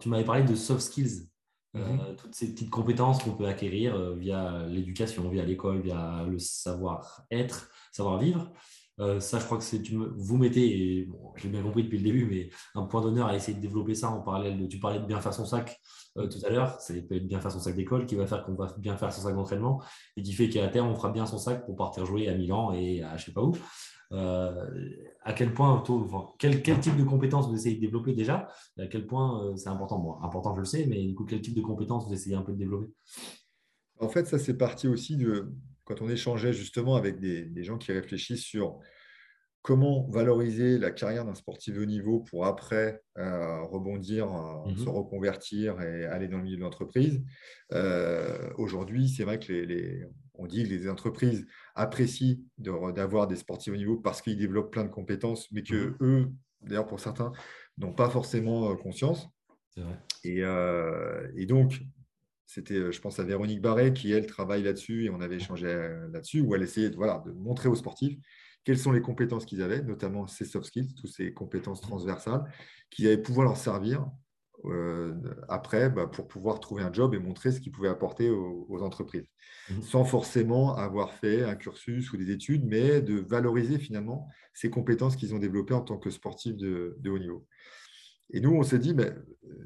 tu 0.00 0.08
m'avais 0.08 0.24
parlé 0.24 0.44
de 0.44 0.54
soft 0.54 0.80
skills. 0.80 1.28
Mhm. 1.72 2.16
toutes 2.16 2.34
ces 2.34 2.52
petites 2.52 2.68
compétences 2.70 3.22
qu'on 3.22 3.36
peut 3.36 3.46
acquérir 3.46 4.16
via 4.16 4.66
l'éducation, 4.66 5.28
via 5.28 5.44
l'école, 5.44 5.80
via 5.80 6.24
le 6.28 6.36
savoir-être, 6.40 7.70
savoir-vivre. 7.92 8.52
Euh, 9.00 9.18
ça, 9.18 9.38
je 9.38 9.44
crois 9.44 9.56
que 9.56 9.64
c'est 9.64 9.82
vous 9.88 10.36
mettez, 10.36 11.00
et 11.00 11.08
j'ai 11.36 11.48
bien 11.48 11.62
compris 11.62 11.84
depuis 11.84 11.98
le 11.98 12.04
début, 12.04 12.26
mais 12.26 12.50
un 12.74 12.84
point 12.84 13.00
d'honneur 13.00 13.28
à 13.28 13.34
essayer 13.34 13.56
de 13.56 13.62
développer 13.62 13.94
ça 13.94 14.10
en 14.10 14.20
parallèle. 14.20 14.68
Tu 14.68 14.78
parlais 14.78 15.00
de 15.00 15.06
bien 15.06 15.20
faire 15.20 15.32
son 15.32 15.46
sac 15.46 15.80
euh, 16.18 16.26
tout 16.28 16.38
à 16.44 16.50
l'heure, 16.50 16.78
ça 16.80 16.92
peut 17.08 17.16
être 17.16 17.26
bien 17.26 17.40
faire 17.40 17.52
son 17.52 17.60
sac 17.60 17.74
d'école 17.74 18.04
qui 18.04 18.16
va 18.16 18.26
faire 18.26 18.44
qu'on 18.44 18.54
va 18.54 18.74
bien 18.78 18.96
faire 18.96 19.12
son 19.12 19.22
sac 19.22 19.34
d'entraînement 19.34 19.80
et 20.16 20.22
qui 20.22 20.32
fait 20.32 20.48
qu'à 20.48 20.68
terme, 20.68 20.88
on 20.88 20.94
fera 20.94 21.10
bien 21.10 21.24
son 21.24 21.38
sac 21.38 21.64
pour 21.64 21.76
partir 21.76 22.04
jouer 22.04 22.28
à 22.28 22.34
Milan 22.34 22.72
et 22.72 23.02
à 23.02 23.16
je 23.16 23.26
sais 23.26 23.32
pas 23.32 23.42
où. 23.42 23.56
Euh, 24.12 24.66
à 25.22 25.32
quel 25.32 25.54
point, 25.54 25.82
quel, 26.38 26.62
quel, 26.62 26.80
type 26.80 26.96
de 26.96 27.04
compétences 27.04 27.48
vous 27.48 27.54
essayez 27.54 27.76
de 27.76 27.80
développer 27.80 28.12
déjà? 28.12 28.48
À 28.76 28.86
quel 28.86 29.06
point 29.06 29.56
c'est 29.56 29.68
important? 29.68 30.00
Bon, 30.00 30.20
Important, 30.22 30.52
je 30.54 30.60
le 30.60 30.66
sais, 30.66 30.84
mais 30.86 31.00
du 31.06 31.14
coup, 31.14 31.24
quel 31.24 31.40
type 31.40 31.54
de 31.54 31.62
compétences 31.62 32.06
vous 32.06 32.12
essayez 32.12 32.34
un 32.34 32.42
peu 32.42 32.52
de 32.52 32.58
développer? 32.58 32.92
En 34.00 34.08
fait, 34.08 34.26
ça, 34.26 34.38
c'est 34.38 34.56
parti 34.56 34.88
aussi 34.88 35.16
de, 35.16 35.52
quand 35.90 36.02
on 36.02 36.08
échangeait 36.08 36.52
justement 36.52 36.94
avec 36.94 37.18
des, 37.18 37.64
gens 37.64 37.76
qui 37.76 37.90
réfléchissent 37.90 38.44
sur 38.44 38.78
comment 39.60 40.08
valoriser 40.08 40.78
la 40.78 40.92
carrière 40.92 41.24
d'un 41.24 41.34
sportif 41.34 41.74
de 41.74 41.82
haut 41.82 41.86
niveau 41.86 42.20
pour 42.20 42.46
après 42.46 43.02
euh, 43.18 43.62
rebondir, 43.64 44.32
euh, 44.32 44.70
mhm. 44.70 44.76
se 44.76 44.88
reconvertir 44.88 45.82
et 45.82 46.04
aller 46.04 46.28
dans 46.28 46.36
le 46.36 46.44
milieu 46.44 46.56
de 46.58 46.62
l'entreprise. 46.62 47.20
Euh, 47.72 48.50
aujourd'hui, 48.56 49.08
c'est 49.08 49.24
vrai 49.24 49.40
que 49.40 49.52
les, 49.52 50.04
on 50.34 50.46
dit 50.46 50.62
que 50.62 50.68
les 50.68 50.88
entreprises 50.88 51.44
apprécient 51.74 52.36
d'avoir 52.58 53.26
des 53.26 53.36
sportifs 53.36 53.72
de 53.72 53.76
haut 53.76 53.80
niveau 53.80 53.96
parce 53.96 54.22
qu'ils 54.22 54.38
développent 54.38 54.70
plein 54.70 54.84
de 54.84 54.90
compétences, 54.90 55.50
mais 55.50 55.64
que 55.64 55.88
mhm. 55.88 55.96
eux, 56.02 56.32
d'ailleurs 56.62 56.86
pour 56.86 57.00
certains, 57.00 57.32
n'ont 57.78 57.92
pas 57.92 58.10
forcément 58.10 58.76
conscience. 58.76 59.28
Et, 60.22 60.42
et, 61.36 61.46
donc, 61.46 61.80
c'était, 62.50 62.74
euh, 62.74 62.90
je 62.90 63.00
pense, 63.00 63.20
à 63.20 63.24
Véronique 63.24 63.62
Barret 63.62 63.92
qui, 63.92 64.10
elle, 64.10 64.26
travaille 64.26 64.64
là-dessus 64.64 65.04
et 65.04 65.10
on 65.10 65.20
avait 65.20 65.36
échangé 65.36 65.66
euh, 65.66 66.08
là-dessus, 66.12 66.40
où 66.40 66.54
elle 66.54 66.62
essayait 66.62 66.90
de, 66.90 66.96
voilà, 66.96 67.22
de 67.24 67.30
montrer 67.30 67.68
aux 67.68 67.76
sportifs 67.76 68.18
quelles 68.64 68.78
sont 68.78 68.92
les 68.92 69.00
compétences 69.00 69.46
qu'ils 69.46 69.62
avaient, 69.62 69.82
notamment 69.82 70.26
ces 70.26 70.44
soft 70.44 70.66
skills, 70.66 70.94
toutes 70.94 71.10
ces 71.10 71.32
compétences 71.32 71.80
transversales, 71.80 72.44
qui 72.90 73.06
allaient 73.06 73.22
pouvoir 73.22 73.46
leur 73.46 73.56
servir 73.56 74.04
euh, 74.66 75.14
après 75.48 75.88
bah, 75.88 76.06
pour 76.06 76.28
pouvoir 76.28 76.60
trouver 76.60 76.82
un 76.82 76.92
job 76.92 77.14
et 77.14 77.18
montrer 77.18 77.52
ce 77.52 77.60
qu'ils 77.60 77.72
pouvaient 77.72 77.88
apporter 77.88 78.28
aux, 78.28 78.82
entreprises, 78.82 79.30
mmh. 79.70 79.80
sans 79.80 80.04
forcément 80.04 80.76
avoir 80.76 81.14
fait 81.14 81.44
un 81.44 81.54
cursus 81.54 82.12
ou 82.12 82.18
des 82.18 82.30
études, 82.32 82.66
mais 82.66 83.00
de 83.00 83.20
valoriser 83.20 83.78
finalement 83.78 84.28
ces 84.52 84.68
compétences 84.68 85.16
qu'ils 85.16 85.34
ont 85.34 85.38
développées 85.38 85.74
en 85.74 85.82
tant 85.82 85.96
que 85.96 86.10
sportifs 86.10 86.56
de, 86.56 86.96
de 86.98 87.10
haut 87.10 87.18
niveau. 87.18 87.46
Et 88.32 88.40
nous, 88.40 88.52
on 88.52 88.62
s'est 88.62 88.78
dit, 88.78 88.94
euh, 88.98 89.10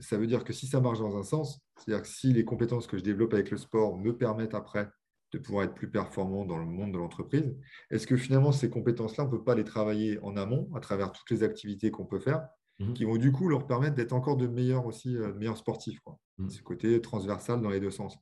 ça 0.00 0.16
veut 0.16 0.26
dire 0.26 0.44
que 0.44 0.52
si 0.52 0.66
ça 0.66 0.80
marche 0.80 0.98
dans 0.98 1.16
un 1.16 1.22
sens, 1.22 1.60
c'est-à-dire 1.76 2.02
que 2.02 2.08
si 2.08 2.32
les 2.32 2.44
compétences 2.44 2.86
que 2.86 2.96
je 2.96 3.02
développe 3.02 3.34
avec 3.34 3.50
le 3.50 3.56
sport 3.56 3.98
me 3.98 4.16
permettent 4.16 4.54
après 4.54 4.88
de 5.32 5.38
pouvoir 5.38 5.64
être 5.64 5.74
plus 5.74 5.90
performant 5.90 6.44
dans 6.44 6.58
le 6.58 6.66
monde 6.66 6.92
de 6.92 6.98
l'entreprise, 6.98 7.56
est-ce 7.90 8.06
que 8.06 8.16
finalement 8.16 8.52
ces 8.52 8.70
compétences-là, 8.70 9.24
on 9.24 9.26
ne 9.26 9.32
peut 9.32 9.44
pas 9.44 9.54
les 9.54 9.64
travailler 9.64 10.18
en 10.22 10.36
amont 10.36 10.70
à 10.74 10.80
travers 10.80 11.12
toutes 11.12 11.30
les 11.30 11.42
activités 11.42 11.90
qu'on 11.90 12.06
peut 12.06 12.20
faire, 12.20 12.46
mhm. 12.78 12.94
qui 12.94 13.04
vont 13.04 13.16
du 13.16 13.32
coup 13.32 13.48
leur 13.48 13.66
permettre 13.66 13.96
d'être 13.96 14.12
encore 14.12 14.36
de 14.36 14.46
meilleurs 14.46 14.86
aussi, 14.86 15.16
euh, 15.16 15.32
de 15.32 15.38
meilleurs 15.38 15.58
sportifs, 15.58 16.00
quoi. 16.00 16.18
Mhm. 16.38 16.50
Ce 16.50 16.62
côté 16.62 17.00
transversal 17.00 17.60
dans 17.60 17.70
les 17.70 17.80
deux 17.80 17.90
sens. 17.90 18.16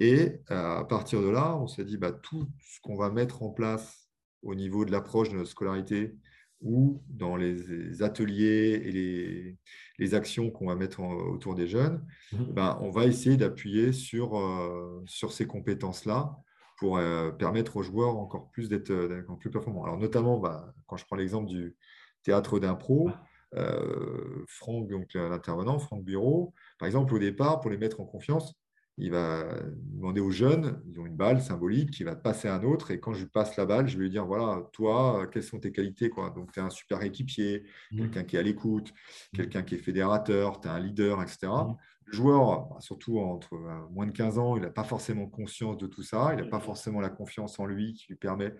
Et 0.00 0.40
euh, 0.50 0.78
à 0.78 0.84
partir 0.84 1.20
de 1.20 1.28
là, 1.28 1.56
on 1.56 1.66
s'est 1.66 1.84
dit, 1.84 1.96
bah, 1.96 2.12
tout 2.12 2.46
ce 2.60 2.80
qu'on 2.80 2.96
va 2.96 3.10
mettre 3.10 3.42
en 3.42 3.50
place 3.50 4.08
au 4.42 4.54
niveau 4.54 4.84
de 4.84 4.92
l'approche 4.92 5.30
de 5.30 5.36
notre 5.36 5.50
scolarité, 5.50 6.14
ou 6.60 7.02
dans 7.08 7.36
les 7.36 8.02
ateliers 8.02 8.82
et 8.84 9.56
les, 9.98 10.14
actions 10.14 10.50
qu'on 10.50 10.66
va 10.66 10.74
mettre 10.74 11.00
autour 11.00 11.54
des 11.54 11.66
jeunes, 11.66 12.04
mmh. 12.32 12.44
ben, 12.52 12.78
on 12.80 12.90
va 12.90 13.06
essayer 13.06 13.36
d'appuyer 13.36 13.92
sur, 13.92 14.38
euh, 14.38 15.02
sur 15.06 15.32
ces 15.32 15.46
compétences-là 15.46 16.36
pour 16.78 16.96
euh, 16.96 17.30
permettre 17.30 17.76
aux 17.76 17.82
joueurs 17.82 18.16
encore 18.16 18.50
plus 18.50 18.68
d'être 18.68 18.92
plus 19.40 19.50
performants. 19.50 19.84
Alors 19.84 19.98
notamment, 19.98 20.38
bah, 20.38 20.72
quand 20.86 20.96
je 20.96 21.04
prends 21.04 21.16
l'exemple 21.16 21.48
du 21.48 21.76
théâtre 22.22 22.58
d'impro, 22.58 23.10
euh, 23.54 24.44
Franck, 24.46 24.88
donc 24.88 25.14
l'intervenant, 25.14 25.78
Franck 25.78 26.04
Bureau, 26.04 26.54
par 26.78 26.86
exemple, 26.86 27.14
au 27.14 27.18
départ, 27.18 27.60
pour 27.60 27.70
les 27.70 27.78
mettre 27.78 28.00
en 28.00 28.04
confiance, 28.04 28.54
il 28.98 29.10
va 29.12 29.44
demander 29.94 30.20
aux 30.20 30.30
jeunes, 30.30 30.80
ils 30.86 30.98
ont 31.00 31.06
une 31.06 31.16
balle 31.16 31.40
symbolique 31.40 31.90
qui 31.90 32.04
va 32.04 32.16
passer 32.16 32.48
à 32.48 32.56
un 32.56 32.64
autre, 32.64 32.90
et 32.90 33.00
quand 33.00 33.14
je 33.14 33.20
lui 33.20 33.30
passe 33.30 33.56
la 33.56 33.64
balle, 33.64 33.88
je 33.88 33.96
vais 33.96 34.04
lui 34.04 34.10
dire, 34.10 34.26
voilà, 34.26 34.62
toi, 34.72 35.26
quelles 35.32 35.44
sont 35.44 35.60
tes 35.60 35.72
qualités 35.72 36.10
quoi 36.10 36.30
Donc, 36.30 36.52
tu 36.52 36.60
es 36.60 36.62
un 36.62 36.70
super 36.70 37.02
équipier, 37.02 37.64
mmh. 37.92 37.98
quelqu'un 37.98 38.24
qui 38.24 38.36
est 38.36 38.38
à 38.40 38.42
l'écoute, 38.42 38.90
mmh. 38.90 39.36
quelqu'un 39.36 39.62
qui 39.62 39.76
est 39.76 39.78
fédérateur, 39.78 40.60
tu 40.60 40.68
es 40.68 40.70
un 40.70 40.80
leader, 40.80 41.22
etc. 41.22 41.46
Mmh. 41.46 41.76
Le 42.10 42.16
joueur, 42.16 42.76
surtout 42.80 43.18
entre 43.18 43.54
euh, 43.54 43.88
moins 43.90 44.06
de 44.06 44.12
15 44.12 44.38
ans, 44.38 44.56
il 44.56 44.62
n'a 44.62 44.70
pas 44.70 44.84
forcément 44.84 45.26
conscience 45.26 45.76
de 45.76 45.86
tout 45.86 46.02
ça, 46.02 46.30
il 46.32 46.42
n'a 46.42 46.48
pas 46.48 46.60
forcément 46.60 47.00
la 47.00 47.10
confiance 47.10 47.58
en 47.58 47.66
lui 47.66 47.92
qui 47.94 48.06
lui 48.08 48.16
permet 48.16 48.54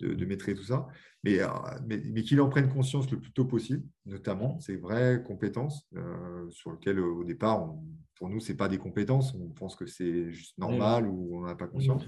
de, 0.00 0.24
maîtriser 0.24 0.56
tout 0.56 0.64
ça, 0.64 0.86
mais, 1.22 1.40
euh, 1.40 1.48
mais, 1.86 2.22
qu'il 2.22 2.40
en 2.40 2.48
prenne 2.48 2.68
conscience 2.68 3.10
le 3.10 3.20
plus 3.20 3.32
tôt 3.32 3.44
possible, 3.44 3.86
notamment 4.06 4.58
ces 4.60 4.76
vraies 4.76 5.22
compétences 5.22 5.86
euh, 5.96 6.48
sur 6.50 6.72
lesquelles 6.72 7.00
au 7.00 7.24
départ, 7.24 7.74
pour 8.16 8.28
nous, 8.28 8.40
ce 8.40 8.52
n'est 8.52 8.56
pas 8.56 8.68
des 8.68 8.78
compétences, 8.78 9.34
on 9.34 9.48
pense 9.50 9.76
que 9.76 9.86
c'est 9.86 10.30
juste 10.30 10.56
normal 10.58 11.06
ou 11.06 11.38
on 11.38 11.46
n'a 11.46 11.54
pas 11.54 11.66
conscience. 11.66 12.04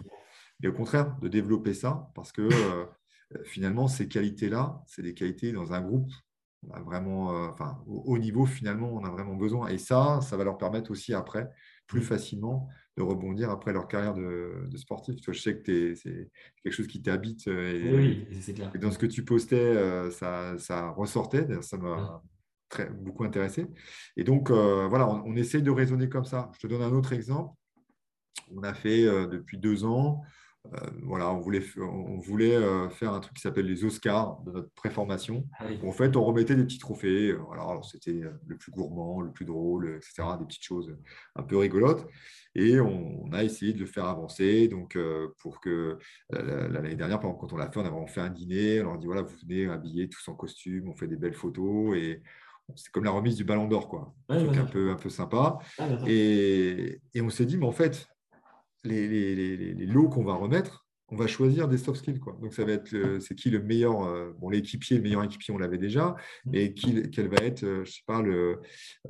Mais 0.60 0.68
au 0.68 0.72
contraire, 0.72 1.16
de 1.20 1.28
développer 1.28 1.74
ça, 1.74 2.10
parce 2.14 2.32
que 2.32 2.48
finalement, 3.44 3.88
ces 3.88 4.08
qualités-là, 4.08 4.82
c'est 4.86 5.02
des 5.02 5.14
qualités 5.14 5.52
dans 5.52 5.72
un 5.72 5.80
groupe 5.80 6.10
on 6.62 6.70
a 6.72 6.80
vraiment, 6.80 7.30
euh, 7.32 7.48
enfin, 7.48 7.82
au 7.86 8.18
niveau, 8.18 8.46
finalement, 8.46 8.90
on 8.92 9.04
a 9.04 9.10
vraiment 9.10 9.34
besoin. 9.34 9.68
Et 9.68 9.78
ça, 9.78 10.20
ça 10.22 10.36
va 10.36 10.44
leur 10.44 10.58
permettre 10.58 10.90
aussi 10.90 11.14
après, 11.14 11.48
plus 11.86 12.00
mm. 12.00 12.04
facilement, 12.04 12.68
de 12.96 13.02
rebondir 13.02 13.50
après 13.50 13.72
leur 13.72 13.88
carrière 13.88 14.14
de, 14.14 14.68
sportif. 14.76 15.16
Je 15.26 15.38
sais 15.38 15.58
que 15.58 15.94
c'est 15.94 16.30
quelque 16.62 16.72
chose 16.72 16.86
qui 16.86 17.02
t'habite. 17.02 17.46
Euh, 17.48 17.96
oui, 17.96 18.26
c'est 18.40 18.54
clair. 18.54 18.70
Et 18.74 18.78
dans 18.78 18.90
ce 18.90 18.98
que 18.98 19.06
tu 19.06 19.24
postais, 19.24 19.56
euh, 19.56 20.10
ça, 20.10 20.56
ça 20.58 20.90
ressortait. 20.90 21.46
Ça 21.62 21.76
m'a 21.76 22.22
très, 22.68 22.88
beaucoup 22.90 23.24
intéressé. 23.24 23.66
Et 24.16 24.24
donc, 24.24 24.50
voilà, 24.50 25.08
on, 25.08 25.24
on, 25.26 25.36
essaye 25.36 25.62
de 25.62 25.70
raisonner 25.70 26.08
comme 26.08 26.24
ça. 26.24 26.50
Je 26.54 26.60
te 26.60 26.66
donne 26.66 26.82
un 26.82 26.92
autre 26.92 27.12
exemple. 27.12 27.54
On 28.54 28.62
a 28.62 28.74
fait 28.74 29.04
depuis 29.04 29.58
deux 29.58 29.84
ans 29.84 30.22
euh, 30.22 30.26
voilà, 31.02 31.30
on 31.32 31.40
voulait, 31.40 31.62
on 31.78 32.18
voulait 32.18 32.56
euh, 32.56 32.88
faire 32.88 33.12
un 33.12 33.20
truc 33.20 33.34
qui 33.34 33.42
s'appelle 33.42 33.66
les 33.66 33.84
Oscars 33.84 34.40
de 34.42 34.52
notre 34.52 34.70
préformation. 34.70 35.46
Ah 35.58 35.66
en 35.84 35.92
fait, 35.92 36.16
on 36.16 36.24
remettait 36.24 36.54
des 36.54 36.64
petits 36.64 36.78
trophées. 36.78 37.30
Euh, 37.30 37.38
voilà, 37.46 37.80
c'était 37.82 38.20
le 38.46 38.56
plus 38.56 38.72
gourmand, 38.72 39.20
le 39.20 39.32
plus 39.32 39.44
drôle, 39.44 39.96
etc. 39.96 40.28
Des 40.38 40.46
petites 40.46 40.64
choses 40.64 40.96
un 41.34 41.42
peu 41.42 41.56
rigolotes. 41.56 42.06
Et 42.54 42.80
on, 42.80 43.30
a 43.32 43.44
essayé 43.44 43.72
de 43.72 43.80
le 43.80 43.86
faire 43.86 44.06
avancer. 44.06 44.68
Donc, 44.68 44.98
pour 45.38 45.60
que 45.60 45.98
l'année 46.30 46.94
dernière, 46.94 47.20
quand 47.20 47.52
on 47.52 47.56
l'a 47.56 47.70
fait, 47.70 47.80
on 47.80 48.04
a 48.04 48.06
fait 48.06 48.20
un 48.20 48.30
dîner. 48.30 48.80
On 48.80 48.84
leur 48.84 48.98
dit 48.98 49.06
voilà, 49.06 49.22
vous 49.22 49.36
venez 49.46 49.66
habillés 49.66 50.08
tous 50.08 50.26
en 50.28 50.34
costume, 50.34 50.88
on 50.88 50.94
fait 50.94 51.06
des 51.06 51.16
belles 51.16 51.34
photos 51.34 51.96
et 51.96 52.22
c'est 52.74 52.90
comme 52.90 53.04
la 53.04 53.10
remise 53.10 53.36
du 53.36 53.44
Ballon 53.44 53.68
d'Or, 53.68 53.88
quoi. 53.88 54.14
un 54.28 54.48
un 54.48 54.64
peu, 54.64 54.90
un 54.90 54.96
peu 54.96 55.08
sympa. 55.08 55.58
Ah, 55.78 55.86
et, 56.06 57.00
et, 57.14 57.20
on 57.20 57.30
s'est 57.30 57.46
dit, 57.46 57.56
mais 57.56 57.66
en 57.66 57.72
fait, 57.72 58.08
les, 58.86 59.86
lots 59.86 60.08
qu'on 60.08 60.24
va 60.24 60.34
remettre, 60.34 60.86
on 61.08 61.16
va 61.16 61.26
choisir 61.26 61.68
des 61.68 61.78
soft 61.78 62.00
skills. 62.00 62.18
Quoi. 62.18 62.36
Donc, 62.40 62.52
ça 62.52 62.64
va 62.64 62.72
être 62.72 63.18
c'est 63.20 63.34
qui 63.34 63.50
le 63.50 63.62
meilleur, 63.62 64.02
euh, 64.04 64.32
bon, 64.38 64.50
l'équipier, 64.50 64.96
le 64.96 65.02
meilleur 65.02 65.22
équipier, 65.22 65.54
on 65.54 65.58
l'avait 65.58 65.78
déjà, 65.78 66.16
mais 66.46 66.74
qui, 66.74 67.10
quel 67.10 67.28
va 67.28 67.36
être, 67.38 67.62
euh, 67.62 67.84
je 67.84 67.92
sais 67.92 68.02
pas, 68.06 68.22
le, 68.22 68.60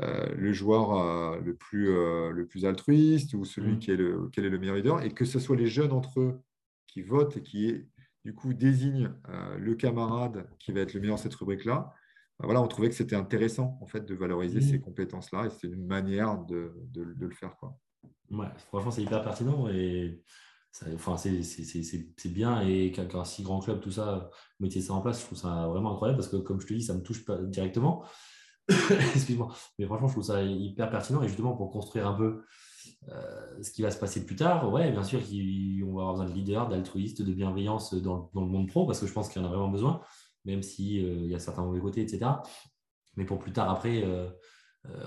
euh, 0.03 0.35
le 0.37 0.53
joueur 0.53 1.41
le, 1.41 1.55
plus, 1.55 1.87
le 1.87 2.47
plus 2.47 2.65
altruiste 2.65 3.35
ou 3.35 3.45
celui 3.45 3.75
mmh. 3.75 3.79
qui 3.79 3.91
est 3.93 3.97
le, 3.97 4.29
quel 4.33 4.45
est 4.45 4.51
le 4.51 4.59
meilleur 4.59 4.77
leader, 4.77 5.03
et 5.03 5.11
que 5.13 5.25
ce 5.25 5.39
soit 5.39 5.57
les 5.57 5.67
jeunes 5.67 5.93
entre 5.93 6.21
eux 6.21 6.41
qui 6.87 7.03
votent 7.03 7.37
et 7.37 7.43
qui, 7.43 7.87
du 8.25 8.35
coup, 8.35 8.53
désignent 8.53 9.13
le 9.59 9.75
camarade 9.75 10.49
qui 10.59 10.73
va 10.73 10.81
être 10.81 10.95
le 10.95 11.01
meilleur 11.01 11.17
dans 11.17 11.23
cette 11.23 11.35
rubrique-là. 11.35 11.93
Voilà, 12.39 12.61
on 12.61 12.69
trouvait 12.69 12.91
que 12.91 12.95
c'était 12.95 13.17
intéressant 13.17 13.79
en 13.81 13.87
fait 13.87 14.05
de 14.05 14.15
valoriser 14.15 14.59
mmh. 14.59 14.71
ces 14.71 14.81
compétences-là 14.81 15.47
et 15.47 15.51
c'était 15.51 15.69
une 15.69 15.87
manière 15.87 16.39
de, 16.45 16.75
de, 16.93 17.05
de 17.05 17.27
le 17.27 17.35
faire. 17.35 17.57
Quoi. 17.57 17.79
Franchement, 18.69 18.91
c'est 18.91 19.03
hyper 19.03 19.23
pertinent 19.23 19.69
et 19.69 20.23
enfin, 20.95 21.17
c'est 21.17 22.29
bien. 22.29 22.61
Et 22.63 22.93
qu'un 22.93 23.25
si 23.25 23.43
grand 23.43 23.61
club, 23.61 23.81
tout 23.81 23.93
ça, 23.93 24.31
mettiez 24.61 24.81
ça 24.81 24.95
en 24.95 25.01
place, 25.01 25.21
je 25.21 25.27
trouve 25.27 25.39
ça 25.39 25.67
vraiment 25.69 25.93
incroyable 25.93 26.19
parce 26.19 26.29
que, 26.29 26.37
comme 26.37 26.61
je 26.61 26.67
te 26.67 26.75
dis, 26.75 26.83
ça 26.83 26.95
me 26.95 27.03
touche 27.03 27.25
pas 27.25 27.39
directement. 27.39 28.05
Excuse-moi. 28.69 29.55
Mais 29.79 29.87
franchement, 29.87 30.09
je 30.09 30.13
trouve 30.15 30.25
ça 30.25 30.43
hyper 30.43 30.91
pertinent. 30.91 31.23
Et 31.23 31.29
justement, 31.29 31.57
pour 31.57 31.71
construire 31.71 32.07
un 32.07 32.15
peu 32.15 32.43
euh, 33.09 33.63
ce 33.63 33.71
qui 33.71 33.83
va 33.83 33.91
se 33.91 33.99
passer 33.99 34.25
plus 34.27 34.37
tard, 34.37 34.73
ouais, 34.73 34.91
bien 34.91 35.05
sûr, 35.05 35.21
on 35.21 35.95
va 35.95 36.03
avoir 36.03 36.13
besoin 36.15 36.27
de 36.27 36.35
leaders, 36.35 36.69
d'altruistes, 36.69 37.23
de 37.23 37.33
bienveillance 37.33 37.95
dans, 37.95 38.31
dans, 38.35 38.43
le 38.43 38.49
monde 38.49 38.69
pro 38.69 38.87
parce 38.87 39.01
que 39.01 39.07
je 39.07 39.13
pense 39.13 39.29
qu'il 39.29 39.41
y 39.41 39.45
en 39.45 39.49
a 39.49 39.51
vraiment 39.51 39.69
besoin, 39.69 40.01
même 40.45 40.63
s'il 40.63 41.05
euh, 41.05 41.27
y 41.27 41.35
a 41.35 41.39
certains 41.39 41.65
mauvais 41.65 41.81
côtés, 41.81 42.03
etc. 42.03 42.31
Mais 43.17 43.25
pour 43.25 43.39
plus 43.39 43.53
tard, 43.53 43.71
après, 43.71 44.03
euh, 44.05 44.29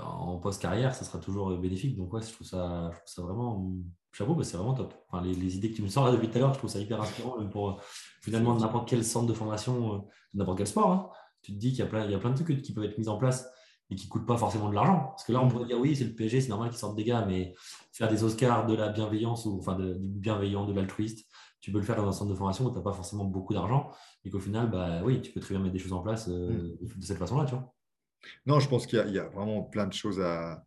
en 0.04 0.38
post-carrière, 0.38 0.94
ça 0.94 1.06
sera 1.06 1.20
toujours 1.20 1.56
bénéfique. 1.58 1.98
Donc, 1.98 2.14
ouais, 2.14 2.22
je 2.22 2.32
trouve 2.32 2.48
ça, 2.48 2.90
je 2.92 2.98
trouve 2.98 3.08
ça 3.08 3.22
vraiment 3.22 3.72
chapeau, 4.12 4.42
c'est 4.44 4.58
vraiment 4.58 4.74
top. 4.74 4.94
Enfin, 5.10 5.24
les, 5.24 5.56
idées 5.56 5.72
que 5.72 5.76
tu 5.76 5.82
me 5.82 5.88
sors 5.88 6.06
là 6.06 6.12
depuis 6.12 6.30
tout 6.30 6.38
à 6.38 6.42
l'heure, 6.42 6.54
je 6.54 6.58
trouve 6.58 6.70
ça 6.70 6.80
hyper 6.80 7.02
inspirant 7.02 7.46
pour 7.48 7.70
euh, 7.70 7.74
finalement 8.22 8.56
n'importe 8.56 8.90
quel 8.90 9.04
centre 9.04 9.28
de 9.28 9.34
formation, 9.34 9.96
euh, 9.96 9.98
n'importe 10.34 10.58
quel 10.58 10.68
sport. 10.68 10.92
Hein. 10.92 11.10
Tu 11.42 11.54
te 11.54 11.58
dis 11.58 11.70
qu'il 11.70 11.80
y, 11.80 11.84
a 11.84 11.86
plein, 11.86 12.06
il 12.06 12.12
y 12.12 12.16
a 12.16 12.20
plein 12.20 12.32
de 12.32 12.36
trucs 12.36 12.62
qui 12.62 12.74
peuvent 12.74 12.84
être 12.84 12.98
mis 12.98 13.08
en 13.08 13.18
place 13.18 13.50
et 13.90 13.96
qui 13.96 14.06
ne 14.06 14.10
coûtent 14.10 14.26
pas 14.26 14.38
forcément 14.38 14.70
de 14.70 14.76
l'argent. 14.76 15.08
Parce 15.10 15.24
que 15.24 15.32
là, 15.32 15.42
on 15.42 15.46
mm. 15.46 15.50
pourrait 15.50 15.66
dire 15.66 15.80
oui, 15.80 15.96
c'est 15.96 16.04
le 16.04 16.14
PSG, 16.14 16.42
c'est 16.42 16.50
normal 16.50 16.70
qu'ils 16.70 16.80
sortent 16.80 16.96
des 16.96 17.04
gars, 17.04 17.26
mais 17.26 17.54
faire 17.92 18.10
des 18.10 18.24
Oscars 18.24 18.66
de 18.66 18.76
la 18.76 18.90
bienveillance 18.90 19.46
ou 19.46 19.58
enfin 19.60 19.76
du 19.76 19.96
bienveillant, 19.98 20.66
de 20.66 20.74
l'altruiste, 20.74 21.28
tu 21.62 21.72
peux 21.72 21.80
le 21.80 21.84
faire 21.84 21.96
dans 21.96 22.08
un 22.08 22.12
centre 22.12 22.32
de 22.32 22.36
formation 22.36 22.66
où 22.66 22.70
tu 22.70 22.76
n'as 22.76 22.82
pas 22.82 22.94
forcément 22.94 23.26
beaucoup 23.26 23.54
d'argent 23.54 23.90
et 24.24 24.30
qu'au 24.30 24.40
final, 24.40 24.70
bah, 24.70 25.02
oui, 25.04 25.22
tu 25.22 25.32
peux 25.32 25.40
très 25.40 25.54
bien 25.54 25.64
mettre 25.64 25.74
des 25.74 25.80
choses 25.80 25.94
en 25.94 26.02
place 26.02 26.28
mm. 26.28 26.32
de 26.32 27.02
cette 27.02 27.18
façon-là, 27.18 27.46
tu 27.46 27.56
vois. 27.56 27.74
Non, 28.46 28.60
je 28.60 28.68
pense 28.68 28.88
qu'il 28.88 29.00
y, 29.00 29.20
a 29.20 29.28
vraiment 29.28 29.64
plein 29.64 29.88
de 29.88 29.94
choses 29.94 30.20
à, 30.20 30.64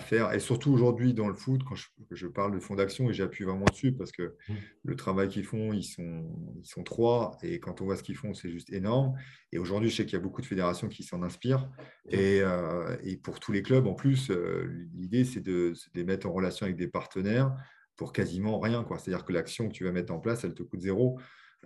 faire. 0.00 0.32
Et 0.32 0.38
surtout 0.38 0.72
aujourd'hui 0.72 1.12
dans 1.12 1.26
le 1.26 1.34
foot, 1.34 1.62
quand 1.64 1.74
je, 2.10 2.26
parle 2.28 2.52
de 2.52 2.60
fonds 2.60 2.76
d'action, 2.76 3.10
et 3.10 3.14
j'appuie 3.14 3.44
vraiment 3.44 3.64
dessus 3.64 3.92
parce 3.92 4.12
que 4.12 4.36
mmh. 4.48 4.54
le 4.84 4.96
travail 4.96 5.28
qu'ils 5.28 5.44
font, 5.44 5.72
ils 5.72 5.82
sont, 5.82 6.24
ils 6.56 6.66
sont 6.66 6.84
trois. 6.84 7.36
Et 7.42 7.58
quand 7.58 7.80
on 7.80 7.86
voit 7.86 7.96
ce 7.96 8.02
qu'ils 8.02 8.16
font, 8.16 8.32
c'est 8.32 8.50
juste 8.50 8.72
énorme. 8.72 9.14
Et 9.50 9.58
aujourd'hui, 9.58 9.90
je 9.90 9.96
sais 9.96 10.04
qu'il 10.04 10.12
y 10.12 10.20
a 10.20 10.22
beaucoup 10.22 10.40
de 10.40 10.46
fédérations 10.46 10.88
qui 10.88 11.02
s'en 11.02 11.22
inspirent. 11.22 11.68
Et, 12.10 12.40
euh, 12.42 12.96
pour 13.24 13.40
tous 13.40 13.50
les 13.50 13.62
clubs, 13.62 13.86
en 13.86 13.94
plus, 13.94 14.30
euh, 14.30 14.88
l'idée, 14.94 15.24
c'est 15.24 15.40
de, 15.40 15.72
les 15.94 16.04
mettre 16.04 16.28
en 16.28 16.32
relation 16.32 16.64
avec 16.64 16.76
des 16.76 16.88
partenaires 16.88 17.52
pour 17.96 18.12
quasiment 18.12 18.60
rien. 18.60 18.86
C'est-à-dire 18.98 19.24
que 19.24 19.32
l'action 19.32 19.68
que 19.68 19.74
tu 19.74 19.84
vas 19.84 19.92
mettre 19.92 20.12
en 20.12 20.20
place, 20.20 20.44
elle 20.44 20.54
te 20.54 20.62
coûte 20.62 20.80
zéro. 20.80 21.18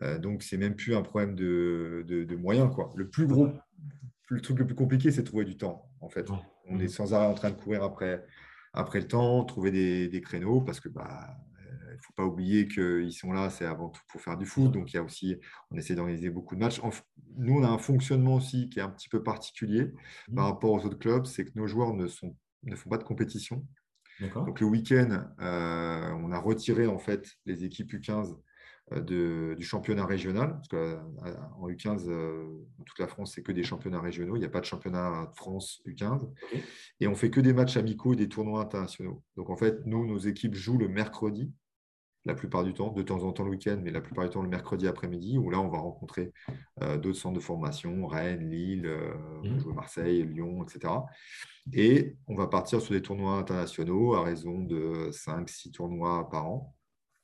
Euh, 0.02 0.18
donc, 0.18 0.42
c'est 0.42 0.56
même 0.56 0.74
plus 0.74 0.94
un 0.94 1.02
problème 1.02 1.34
de, 1.34 2.04
de 2.06 2.36
moyens. 2.36 2.70
Quoi. 2.74 2.92
Le 2.96 3.08
plus 3.08 3.26
gros 3.26 3.50
le 4.29 4.41
truc 4.41 4.59
le 4.59 4.66
plus 4.66 4.74
compliqué, 4.74 5.11
c'est 5.11 5.22
de 5.22 5.27
trouver 5.27 5.45
du 5.45 5.57
temps. 5.57 5.89
En 6.01 6.09
fait, 6.09 6.29
on 6.68 6.79
est 6.79 6.89
sans 6.89 7.14
arrêt 7.14 7.27
en 7.27 7.35
train 7.35 7.51
de 7.51 7.57
courir 7.57 7.83
après, 7.83 8.24
après 8.72 9.01
le 9.01 9.09
temps, 9.09 9.45
trouver 9.45 9.70
des, 10.09 10.20
créneaux, 10.20 10.61
parce 10.61 10.81
que 10.81 10.89
bah, 10.89 11.37
il 11.61 11.95
ne 11.95 12.03
faut 12.03 12.12
pas 12.14 12.24
oublier 12.24 12.68
qu'ils 12.68 13.12
sont 13.12 13.33
là, 13.33 13.51
c'est 13.51 13.64
avant 13.64 13.89
tout 13.89 14.03
pour 14.09 14.20
faire 14.20 14.37
du 14.37 14.47
foot. 14.47 14.72
Donc, 14.72 14.93
il 14.93 14.97
y 14.97 14.99
a 14.99 15.03
aussi, 15.03 15.37
on 15.70 15.77
essaie 15.77 15.95
d'organiser 15.95 16.31
beaucoup 16.31 16.55
de 16.55 16.61
matchs. 16.61 16.81
Nous, 17.37 17.55
on 17.55 17.62
a 17.62 17.68
un 17.68 17.79
fonctionnement 17.79 18.35
aussi 18.35 18.68
qui 18.68 18.81
est 18.81 18.83
un 18.83 18.91
petit 18.91 19.09
peu 19.09 19.22
particulier 19.22 19.93
par 20.35 20.47
mmh. 20.47 20.51
rapport 20.51 20.72
aux 20.72 20.85
autres 20.85 20.99
clubs, 20.99 21.27
c'est 21.27 21.45
que 21.45 21.53
nos 21.55 21.66
joueurs 21.66 21.95
ne, 21.95 22.07
sont, 22.07 22.37
ne 22.64 22.74
font 22.74 22.91
pas 22.91 22.99
de 22.99 23.05
compétition. 23.05 23.64
Donc, 24.35 24.61
le 24.61 24.66
week-end, 24.66 25.27
euh, 25.41 26.11
on 26.22 26.33
a 26.33 26.39
retiré 26.39 26.87
en 26.87 26.99
fait 26.99 27.33
les 27.45 27.64
équipes 27.64 27.93
U15 27.93 28.35
euh, 28.93 29.57
du 29.57 29.64
championnat 29.64 30.07
régional, 30.07 30.53
parce 30.53 30.68
qu'en 30.68 30.76
euh, 30.76 31.72
U15, 31.72 32.09
euh, 32.09 32.45
toute 32.84 33.01
la 33.01 33.09
France, 33.09 33.32
c'est 33.34 33.43
que 33.43 33.51
des 33.51 33.64
championnats 33.64 34.01
régionaux, 34.01 34.37
il 34.37 34.39
n'y 34.39 34.45
a 34.45 34.49
pas 34.49 34.61
de 34.61 34.64
championnat 34.64 35.26
de 35.26 35.37
France 35.37 35.82
U15, 35.87 36.30
et 37.01 37.09
on 37.09 37.16
fait 37.16 37.30
que 37.30 37.41
des 37.41 37.53
matchs 37.53 37.76
amicaux 37.76 38.12
et 38.12 38.16
des 38.16 38.28
tournois 38.28 38.61
internationaux. 38.61 39.24
Donc 39.37 39.51
en 39.51 39.57
fait, 39.57 39.84
nous, 39.87 40.07
nos 40.07 40.18
équipes 40.18 40.55
jouent 40.55 40.78
le 40.78 40.87
mercredi, 40.87 41.53
la 42.26 42.34
plupart 42.34 42.62
du 42.62 42.74
temps, 42.74 42.93
de 42.93 43.03
temps 43.03 43.24
en 43.24 43.32
temps 43.32 43.43
le 43.43 43.51
week-end, 43.51 43.80
mais 43.82 43.91
la 43.91 44.01
plupart 44.01 44.24
du 44.24 44.30
temps 44.30 44.43
le 44.43 44.49
mercredi 44.49 44.87
après-midi, 44.87 45.37
où 45.37 45.51
là, 45.51 45.61
on 45.61 45.68
va 45.68 45.78
rencontrer 45.78 46.32
d'autres 46.80 47.18
centres 47.18 47.37
de 47.37 47.43
formation, 47.43 48.07
Rennes, 48.07 48.51
Lille, 48.51 48.89
mmh. 49.43 49.72
Marseille, 49.74 50.22
Lyon, 50.24 50.64
etc. 50.64 50.95
Et 51.72 52.16
on 52.28 52.37
va 52.37 52.47
partir 52.47 52.80
sur 52.80 52.95
des 52.95 53.03
tournois 53.03 53.34
internationaux 53.34 54.14
à 54.14 54.22
raison 54.22 54.61
de 54.61 55.11
5-6 55.11 55.72
tournois 55.72 56.28
par 56.28 56.49
an. 56.49 56.76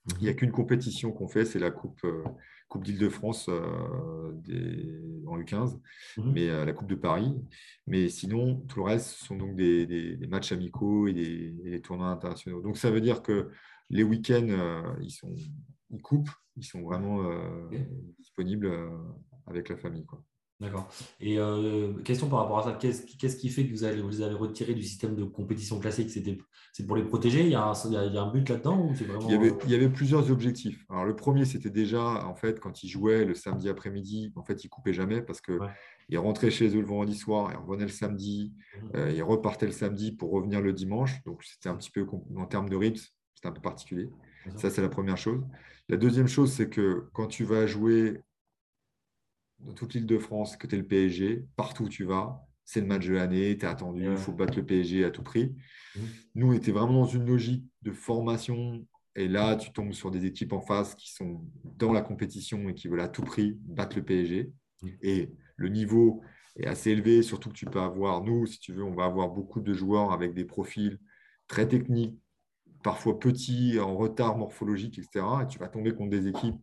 Il 0.09 0.25
n'y 0.25 0.29
a 0.29 0.35
qu'une 0.35 0.51
compétition 0.51 1.13
qu'on 1.13 1.29
fait, 1.29 1.45
c'est 1.45 1.61
la 1.61 1.71
Coupe, 1.71 2.01
euh, 2.05 2.25
coupe 2.69 2.85
d'Île-de-France 2.85 3.49
euh, 3.49 5.23
en 5.27 5.39
U15, 5.39 5.79
mhm. 6.17 6.33
mais 6.33 6.49
euh, 6.49 6.65
la 6.65 6.73
Coupe 6.73 6.89
de 6.89 6.97
Paris. 6.97 7.33
Mais 7.87 8.09
sinon, 8.09 8.57
tout 8.69 8.81
le 8.81 8.85
reste 8.85 9.11
ce 9.11 9.27
sont 9.27 9.37
donc 9.37 9.55
des, 9.55 10.19
matchs 10.29 10.53
amicaux 10.53 11.07
et 11.07 11.13
des, 11.13 11.81
tournois 11.83 12.09
internationaux. 12.09 12.61
Donc 12.63 12.77
ça 12.77 12.91
veut 12.91 13.01
dire 13.01 13.23
que 13.23 13.51
les 13.91 14.03
week-ends, 14.03 14.97
ils, 15.01 15.11
sont, 15.11 15.35
ils 15.91 16.03
coupent, 16.03 16.31
ils 16.57 16.65
sont 16.65 16.83
vraiment 16.83 17.23
disponibles 18.19 18.71
avec 19.47 19.69
la 19.69 19.77
famille. 19.77 20.07
Quoi. 20.07 20.25
D'accord. 20.63 20.89
Et 21.21 21.41
euh, 21.41 21.93
question 22.05 22.29
par 22.29 22.39
rapport 22.39 22.61
à 22.61 22.63
ça, 22.63 22.79
qu'est-ce 22.79 23.37
qui 23.37 23.49
fait 23.49 23.67
que 23.67 23.73
vous, 23.73 23.83
avez, 23.83 24.01
vous 24.01 24.11
les 24.11 24.23
avez 24.23 24.37
retirés 24.37 24.75
du 24.75 24.85
système 24.85 25.17
de 25.17 25.25
compétition 25.25 25.81
classique? 25.81 26.09
C'est 26.73 26.87
pour 26.87 26.95
les 26.95 27.03
protéger? 27.03 27.41
Il 27.41 27.49
y, 27.49 27.57
a 27.57 27.65
un, 27.65 27.73
il 27.85 28.15
y 28.15 28.17
a 28.17 28.23
un 28.23 28.31
but 28.31 28.49
là-dedans 28.49 28.87
vraiment... 28.93 29.27
il, 29.29 29.33
y 29.33 29.35
avait, 29.35 29.53
il, 29.65 29.71
y 29.71 29.75
avait, 29.75 29.89
plusieurs 29.89 30.31
objectifs. 30.31 30.87
Alors, 30.89 31.05
le 31.05 31.17
premier, 31.17 31.45
c'était 31.47 31.69
déjà, 31.69 32.25
en 32.25 32.37
fait, 32.37 32.61
quand 32.61 32.85
ils 32.85 32.89
jouaient 32.89 33.25
le 33.25 33.35
samedi 33.35 33.69
après-midi, 33.69 34.33
en 34.37 34.45
fait, 34.45 34.63
ils 34.63 34.69
coupaient 34.69 34.93
jamais 34.93 35.21
parce 35.21 35.41
qu'ils 35.41 35.59
ils 36.09 36.19
rentraient 36.19 36.53
chez 36.53 36.69
eux 36.69 36.81
le 36.81 36.87
vendredi 36.87 37.17
soir, 37.17 37.51
ils 37.53 37.57
revenaient 37.57 37.87
le 37.87 37.91
samedi, 37.91 38.53
mmh. 38.55 38.87
euh, 38.95 39.11
ils 39.11 39.23
repartaient 39.25 39.67
le 39.67 39.73
samedi 39.73 40.13
pour 40.13 40.31
revenir 40.31 40.61
le 40.61 40.73
dimanche. 40.73 41.25
Donc, 41.25 41.43
c'était 41.43 41.71
un 41.71 41.75
petit 41.75 41.91
peu, 41.91 42.07
en 42.37 42.47
termes 42.47 42.69
de 42.69 42.77
rythme, 42.77 43.03
c'était 43.35 43.49
un 43.49 43.53
peu 43.53 43.63
particulier. 43.63 44.11
Ça, 44.57 44.71
c'est 44.71 44.83
la 44.83 44.89
première 44.89 45.19
chose. 45.19 45.43
La 45.89 45.97
deuxième 45.97 46.29
chose, 46.29 46.53
c'est 46.53 46.69
que 46.69 47.09
quand 47.13 47.27
tu 47.27 47.43
vas 47.43 47.67
jouer 47.67 48.23
dans 49.63 49.73
toute 49.73 49.95
l'île 49.95 50.07
de 50.07 50.19
France, 50.19 50.57
que 50.57 50.67
tu 50.67 50.75
es 50.75 50.79
le 50.79 50.87
PSG, 50.87 51.45
partout 51.57 51.85
où 51.85 51.89
tu 51.89 52.05
vas, 52.05 52.45
c'est 52.65 52.81
le 52.81 52.87
match 52.87 53.07
de 53.07 53.15
l'année, 53.15 53.57
tu 53.57 53.65
es 53.65 53.69
attendu, 53.69 54.07
il 54.11 54.17
faut 54.17 54.33
battre 54.33 54.57
le 54.57 54.65
PSG 54.65 55.05
à 55.05 55.11
tout 55.11 55.23
prix. 55.23 55.55
Mmh. 55.95 56.01
Nous, 56.37 56.47
on 56.49 56.53
était 56.53 56.73
vraiment 56.73 57.03
dans 57.03 57.07
une 57.07 57.27
logique 57.27 57.65
de 57.83 57.93
formation. 57.93 58.87
Et 59.15 59.29
là, 59.29 59.57
tu 59.57 59.73
tombes 59.73 59.93
sur 59.93 60.11
des 60.11 60.25
équipes 60.25 60.53
en 60.53 60.61
face 60.61 60.95
qui 60.95 61.13
sont 61.13 61.45
dans 61.77 61.93
la 61.93 62.01
compétition 62.01 62.69
et 62.69 62.75
qui 62.75 62.89
veulent 62.89 63.01
à 63.01 63.09
tout 63.09 63.23
prix 63.23 63.59
battre 63.61 63.97
le 63.97 64.05
PSG. 64.05 64.53
Mmh. 64.83 64.89
Et 65.03 65.31
le 65.57 65.69
niveau 65.69 66.23
est 66.57 66.67
assez 66.67 66.91
élevé, 66.91 67.23
surtout 67.23 67.51
que 67.51 67.55
tu 67.55 67.67
peux 67.67 67.81
avoir, 67.81 68.23
nous, 68.23 68.47
si 68.47 68.59
tu 68.59 68.73
veux, 68.73 68.85
on 68.85 68.95
va 68.95 69.05
avoir 69.05 69.29
beaucoup 69.29 69.61
de 69.61 69.75
joueurs 69.75 70.13
avec 70.13 70.35
des 70.35 70.45
profils 70.45 70.99
très 71.47 71.69
techniques, 71.69 72.19
parfois 72.83 73.19
petits, 73.19 73.79
en 73.81 73.97
retard 73.97 74.37
morphologique, 74.37 74.99
etc. 74.99 75.25
Et 75.43 75.47
tu 75.47 75.59
vas 75.59 75.69
tomber 75.69 75.95
contre 75.95 76.11
des 76.11 76.29
équipes 76.29 76.57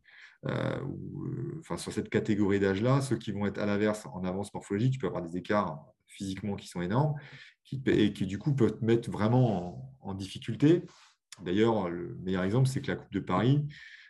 euh, 0.45 0.79
euh, 0.79 1.57
enfin, 1.59 1.77
sur 1.77 1.91
cette 1.91 2.09
catégorie 2.09 2.59
d'âge-là, 2.59 3.01
ceux 3.01 3.17
qui 3.17 3.31
vont 3.31 3.45
être 3.45 3.57
à 3.57 3.65
l'inverse 3.65 4.05
en 4.13 4.23
avance 4.23 4.53
morphologique, 4.53 4.93
tu 4.93 4.99
peux 4.99 5.07
avoir 5.07 5.21
des 5.21 5.37
écarts 5.37 5.83
physiquement 6.07 6.55
qui 6.55 6.67
sont 6.67 6.81
énormes 6.81 7.15
qui, 7.63 7.81
et 7.87 8.13
qui, 8.13 8.25
du 8.25 8.39
coup, 8.39 8.53
peuvent 8.55 8.79
te 8.79 8.85
mettre 8.85 9.11
vraiment 9.11 9.93
en, 10.01 10.13
difficulté. 10.13 10.83
D'ailleurs, 11.43 11.89
le 11.89 12.17
meilleur 12.23 12.43
exemple, 12.43 12.67
c'est 12.67 12.81
que 12.81 12.87
la 12.87 12.95
Coupe 12.95 13.11
de 13.11 13.19
Paris, 13.19 13.67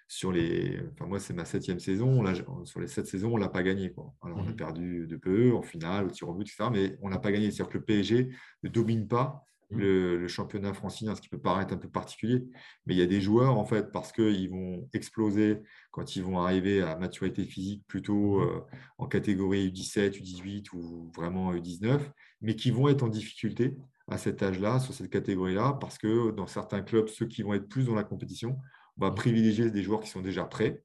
sur 0.07 0.31
les. 0.31 0.79
Enfin, 0.93 1.05
moi, 1.05 1.19
c'est 1.19 1.33
ma 1.33 1.45
septième 1.45 1.79
saison. 1.79 2.23
Là, 2.23 2.33
sur 2.63 2.79
les 2.79 2.87
sept 2.87 3.05
saisons, 3.05 3.33
on 3.33 3.35
ne 3.35 3.41
l'a 3.41 3.49
pas 3.49 3.61
gagné. 3.61 3.91
Quoi. 3.91 4.13
Alors, 4.23 4.39
on 4.39 4.47
a 4.47 4.51
mmh. 4.51 4.55
perdu 4.55 5.07
de 5.07 5.17
peu 5.17 5.53
en 5.53 5.61
finale, 5.61 6.05
au 6.05 6.09
tir 6.09 6.29
au 6.29 6.33
but, 6.33 6.47
etc. 6.47 6.69
Mais 6.71 6.97
on 7.01 7.09
n'a 7.09 7.19
pas 7.19 7.31
gagné. 7.31 7.51
C'est-à-dire 7.51 7.73
que 7.73 7.77
le 7.77 7.83
PSG 7.83 8.29
ne 8.63 8.69
domine 8.69 9.07
pas 9.07 9.45
Le, 9.71 10.27
championnat 10.27 10.73
francilien, 10.73 11.15
ce 11.15 11.21
qui 11.21 11.29
peut 11.29 11.39
paraître 11.39 11.73
un 11.73 11.77
peu 11.77 11.89
particulier. 11.89 12.43
Mais 12.85 12.95
il 12.95 12.97
y 12.97 13.03
a 13.03 13.05
des 13.05 13.21
joueurs, 13.21 13.57
en 13.57 13.65
fait, 13.65 13.91
parce 13.91 14.11
qu'ils 14.11 14.49
vont 14.49 14.89
exploser 14.93 15.59
quand 15.91 16.15
ils 16.15 16.23
vont 16.23 16.39
arriver 16.39 16.81
à 16.81 16.95
maturité 16.97 17.43
physique 17.43 17.83
plutôt 17.87 18.39
mmh. 18.39 18.43
euh, 18.43 18.59
en 18.97 19.07
catégorie 19.07 19.69
U17, 19.69 20.19
U18 20.19 20.73
ou 20.73 21.11
vraiment 21.15 21.53
U19, 21.53 21.99
mais 22.41 22.55
qui 22.55 22.71
vont 22.71 22.89
être 22.89 23.03
en 23.03 23.09
difficulté 23.09 23.75
à 24.07 24.17
cet 24.17 24.41
âge-là, 24.41 24.79
sur 24.79 24.93
cette 24.93 25.11
catégorie-là, 25.11 25.77
parce 25.79 25.99
que 25.99 26.31
dans 26.31 26.47
certains 26.47 26.81
clubs, 26.81 27.07
ceux 27.07 27.27
qui 27.27 27.43
vont 27.43 27.53
être 27.53 27.69
plus 27.69 27.85
dans 27.85 27.95
la 27.95 28.03
compétition, 28.03 28.57
on 28.97 29.05
va 29.05 29.11
mmh. 29.11 29.15
privilégier 29.15 29.71
des 29.71 29.83
joueurs 29.83 29.99
qui 29.99 30.09
sont 30.09 30.21
déjà 30.21 30.45
prêts, 30.45 30.81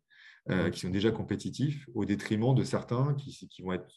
euh, 0.50 0.68
qui 0.68 0.80
sont 0.80 0.90
déjà 0.90 1.10
compétitifs, 1.10 1.88
au 1.94 2.04
détriment 2.04 2.54
de 2.54 2.64
certains 2.64 3.14
qui, 3.14 3.48
qui 3.48 3.62
vont 3.62 3.72
être 3.72 3.88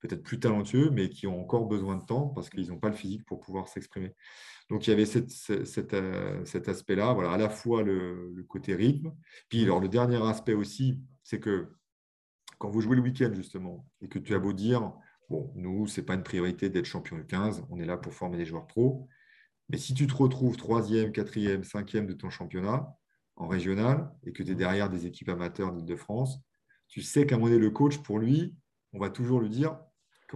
peut-être 0.00 0.22
plus 0.22 0.38
talentueux, 0.40 0.90
mais 0.90 1.08
qui 1.08 1.26
ont 1.26 1.40
encore 1.40 1.66
besoin 1.66 1.96
de 1.96 2.04
temps 2.04 2.28
parce 2.28 2.50
qu'ils 2.50 2.68
n'ont 2.68 2.78
pas 2.78 2.88
le 2.88 2.94
physique 2.94 3.24
pour 3.24 3.40
pouvoir 3.40 3.68
s'exprimer. 3.68 4.14
Donc 4.68 4.86
il 4.86 4.90
y 4.90 4.92
avait 4.92 5.06
euh, 5.16 6.44
cet 6.44 6.68
aspect-là, 6.68 7.12
voilà, 7.12 7.32
à 7.32 7.38
la 7.38 7.48
fois 7.48 7.82
le, 7.82 8.44
côté 8.48 8.74
rythme. 8.74 9.12
Puis 9.48 9.62
alors, 9.64 9.80
le 9.80 9.88
dernier 9.88 10.22
aspect 10.22 10.54
aussi, 10.54 11.00
c'est 11.22 11.40
que 11.40 11.68
quand 12.58 12.70
vous 12.70 12.80
jouez 12.80 12.96
le 12.96 13.02
week-end, 13.02 13.32
justement, 13.34 13.86
et 14.00 14.08
que 14.08 14.18
tu 14.18 14.34
as 14.34 14.38
beau 14.38 14.52
dire, 14.52 14.92
bon, 15.28 15.52
nous, 15.54 15.86
ce 15.86 16.00
n'est 16.00 16.06
pas 16.06 16.14
une 16.14 16.22
priorité 16.22 16.68
d'être 16.68 16.86
champion 16.86 17.18
de 17.18 17.22
15, 17.22 17.64
on 17.70 17.78
est 17.78 17.84
là 17.84 17.96
pour 17.96 18.12
former 18.12 18.38
des 18.38 18.46
joueurs 18.46 18.66
pros. 18.66 19.08
Mais 19.68 19.78
si 19.78 19.94
tu 19.94 20.06
te 20.06 20.14
retrouves 20.14 20.56
troisième, 20.56 21.12
quatrième, 21.12 21.64
cinquième 21.64 22.06
de 22.06 22.12
ton 22.12 22.30
championnat 22.30 22.88
en 23.36 23.48
régional 23.48 24.10
et 24.24 24.32
que 24.32 24.42
tu 24.42 24.52
es 24.52 24.54
derrière 24.54 24.88
des 24.88 25.06
équipes 25.06 25.28
amateurs 25.28 25.72
d'Île-de-France, 25.72 26.40
tu 26.88 27.02
sais 27.02 27.26
qu'à 27.26 27.34
un 27.34 27.38
moment 27.38 27.50
donné, 27.50 27.60
le 27.60 27.70
coach, 27.70 27.98
pour 27.98 28.18
lui, 28.18 28.54
on 28.92 28.98
va 28.98 29.10
toujours 29.10 29.40
lui 29.40 29.50
dire 29.50 29.78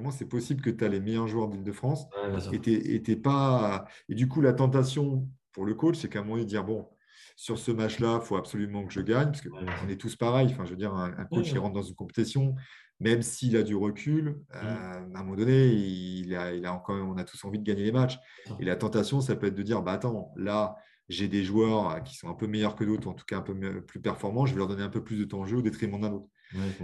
comment 0.01 0.11
c'est 0.11 0.29
possible 0.29 0.63
que 0.63 0.71
tu 0.71 0.83
as 0.83 0.89
les 0.89 0.99
meilleurs 0.99 1.29
joueurs 1.29 1.49
d'Île-de-France 1.49 2.07
et, 2.53 3.17
pas... 3.17 3.85
et 4.09 4.15
du 4.15 4.29
coup, 4.29 4.41
la 4.41 4.55
tentation 4.55 5.29
pour 5.53 5.67
le 5.67 5.75
coach, 5.75 5.99
c'est 5.99 6.09
qu'à 6.09 6.21
un 6.21 6.23
moment 6.23 6.37
donné, 6.37 6.47
dire 6.47 6.65
bon, 6.65 6.89
sur 7.37 7.59
ce 7.59 7.71
match-là, 7.71 8.21
il 8.23 8.27
faut 8.27 8.37
absolument 8.37 8.87
que 8.87 8.93
je 8.95 9.01
gagne, 9.01 9.27
parce 9.27 9.43
qu'on 9.43 9.89
est 9.89 10.01
tous 10.01 10.17
pareils. 10.17 10.49
Enfin, 10.53 10.65
je 10.65 10.71
veux 10.71 10.77
dire, 10.77 10.95
un, 10.95 11.25
coach, 11.27 11.51
qui 11.51 11.59
rentre 11.59 11.75
dans 11.75 11.83
une 11.83 11.95
compétition, 11.95 12.55
même 12.99 13.21
s'il 13.21 13.57
a 13.57 13.63
du 13.63 13.75
recul, 13.75 14.41
euh, 14.55 14.61
à 14.63 14.99
un 14.99 15.23
moment 15.23 15.37
donné, 15.37 15.67
il 15.67 16.35
a, 16.35 16.55
il 16.55 16.65
a 16.65 16.73
encore, 16.73 16.97
on 16.97 17.19
a 17.19 17.25
tous 17.25 17.45
envie 17.45 17.59
de 17.59 17.65
gagner 17.65 17.85
les 17.85 17.93
matchs. 17.93 18.19
Et 18.59 18.65
la 18.65 18.77
tentation, 18.77 19.21
ça 19.21 19.37
peut 19.37 19.49
être 19.49 19.55
de 19.55 19.63
dire, 19.63 19.83
bah 19.83 19.93
attends, 19.93 20.33
là, 20.37 20.77
j'ai 21.11 21.29
des 21.29 21.45
joueurs 21.45 22.03
qui 22.05 22.17
sont 22.17 22.31
un 22.31 22.35
peu 22.35 22.47
meilleurs 22.47 22.75
que 22.75 22.85
d'autres, 22.85 23.09
en 23.09 23.15
tout 23.15 23.27
cas 23.27 23.39
un 23.39 23.43
peu 23.43 23.83
plus 23.83 24.01
performants, 24.01 24.47
je 24.47 24.53
vais 24.53 24.59
leur 24.59 24.69
donner 24.69 24.83
un 24.83 24.89
peu 24.89 25.05
plus 25.05 25.19
de 25.19 25.25
temps 25.25 25.43
de 25.43 25.49
jeu 25.49 25.59
au 25.59 25.63
détriment 25.63 26.01
d'un 26.01 26.13
autre. 26.13 26.29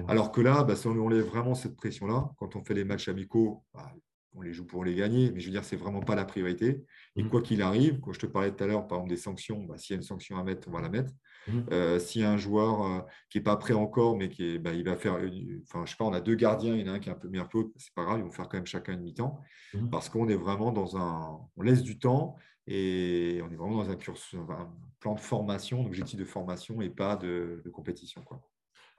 Alors 0.09 0.33
que 0.33 0.41
là, 0.41 0.65
bah, 0.65 0.77
si 0.77 0.87
on 0.87 0.99
enlève 1.05 1.25
vraiment 1.25 1.55
cette 1.55 1.77
pression-là, 1.77 2.31
quand 2.39 2.57
on 2.57 2.63
fait 2.63 2.75
les 2.75 2.85
matchs 2.85 3.09
amicaux, 3.09 3.65
bah, 3.75 3.93
on 4.37 4.43
les 4.43 4.53
joue 4.53 4.67
pour 4.67 4.85
les 4.85 4.95
gagner, 4.95 5.33
mais 5.33 5.41
je 5.41 5.47
veux 5.47 5.53
dire, 5.53 5.65
c'est 5.65 5.77
vraiment 5.77 6.01
pas 6.01 6.15
la 6.15 6.25
priorité. 6.25 6.85
Et 7.17 7.23
mmh. 7.23 7.31
quoi 7.31 7.41
qu'il 7.41 7.63
arrive, 7.63 8.01
quand 8.01 8.13
je 8.13 8.21
te 8.21 8.27
parlais 8.27 8.53
tout 8.53 8.63
à 8.63 8.67
l'heure, 8.67 8.87
par 8.87 8.99
exemple, 8.99 9.11
des 9.11 9.21
sanctions, 9.21 9.63
bah, 9.65 9.79
s'il 9.79 9.95
y 9.95 9.97
a 9.97 9.97
une 9.97 10.03
sanction 10.03 10.39
à 10.39 10.45
mettre, 10.45 10.69
on 10.69 10.73
va 10.73 10.83
la 10.83 10.91
mettre. 10.91 11.13
Mmh. 11.49 11.61
Euh, 11.73 11.99
s'il 11.99 12.21
y 12.21 12.25
a 12.25 12.31
un 12.31 12.37
joueur 12.37 12.83
euh, 12.85 13.01
qui 13.31 13.39
n'est 13.39 13.45
pas 13.45 13.57
prêt 13.57 13.73
encore, 13.73 14.17
mais 14.17 14.29
qui 14.29 14.45
est, 14.45 14.61
il 14.75 14.85
va 14.85 14.97
faire, 14.97 15.15
enfin, 15.63 15.87
je 15.87 15.91
sais 15.91 15.97
pas, 15.97 16.05
on 16.05 16.13
a 16.13 16.21
deux 16.21 16.35
gardiens, 16.35 16.75
il 16.75 16.87
y 16.87 16.89
en 16.89 16.93
a 16.93 16.97
un 16.97 16.99
qui 16.99 17.09
est 17.09 17.13
un 17.13 17.17
peu 17.17 17.29
meilleur 17.29 17.49
que 17.49 17.59
l'autre, 17.59 17.71
c'est 17.77 17.95
pas 17.95 18.05
grave, 18.05 18.19
ils 18.19 18.25
vont 18.25 18.31
faire 18.31 18.49
quand 18.49 18.59
même 18.59 18.67
chacun 18.67 18.93
une 18.93 19.03
mi-temps, 19.03 19.41
mmh. 19.73 19.89
parce 19.89 20.09
qu'on 20.09 20.29
est 20.29 20.37
vraiment 20.37 20.71
dans 20.71 20.97
un, 20.97 21.39
on 21.57 21.63
laisse 21.63 21.83
du 21.83 21.99
temps 21.99 22.37
et 22.67 23.41
on 23.43 23.51
est 23.51 23.57
vraiment 23.57 23.77
dans 23.77 23.91
un, 23.91 23.97
cursus, 23.97 24.35
un 24.35 24.69
plan 24.99 25.15
de 25.15 25.21
formation, 25.21 25.83
d'objectif 25.83 26.19
de 26.19 26.25
formation 26.25 26.81
et 26.83 26.91
pas 26.91 27.17
de, 27.17 27.63
compétition. 27.73 28.23
Quoi. 28.23 28.43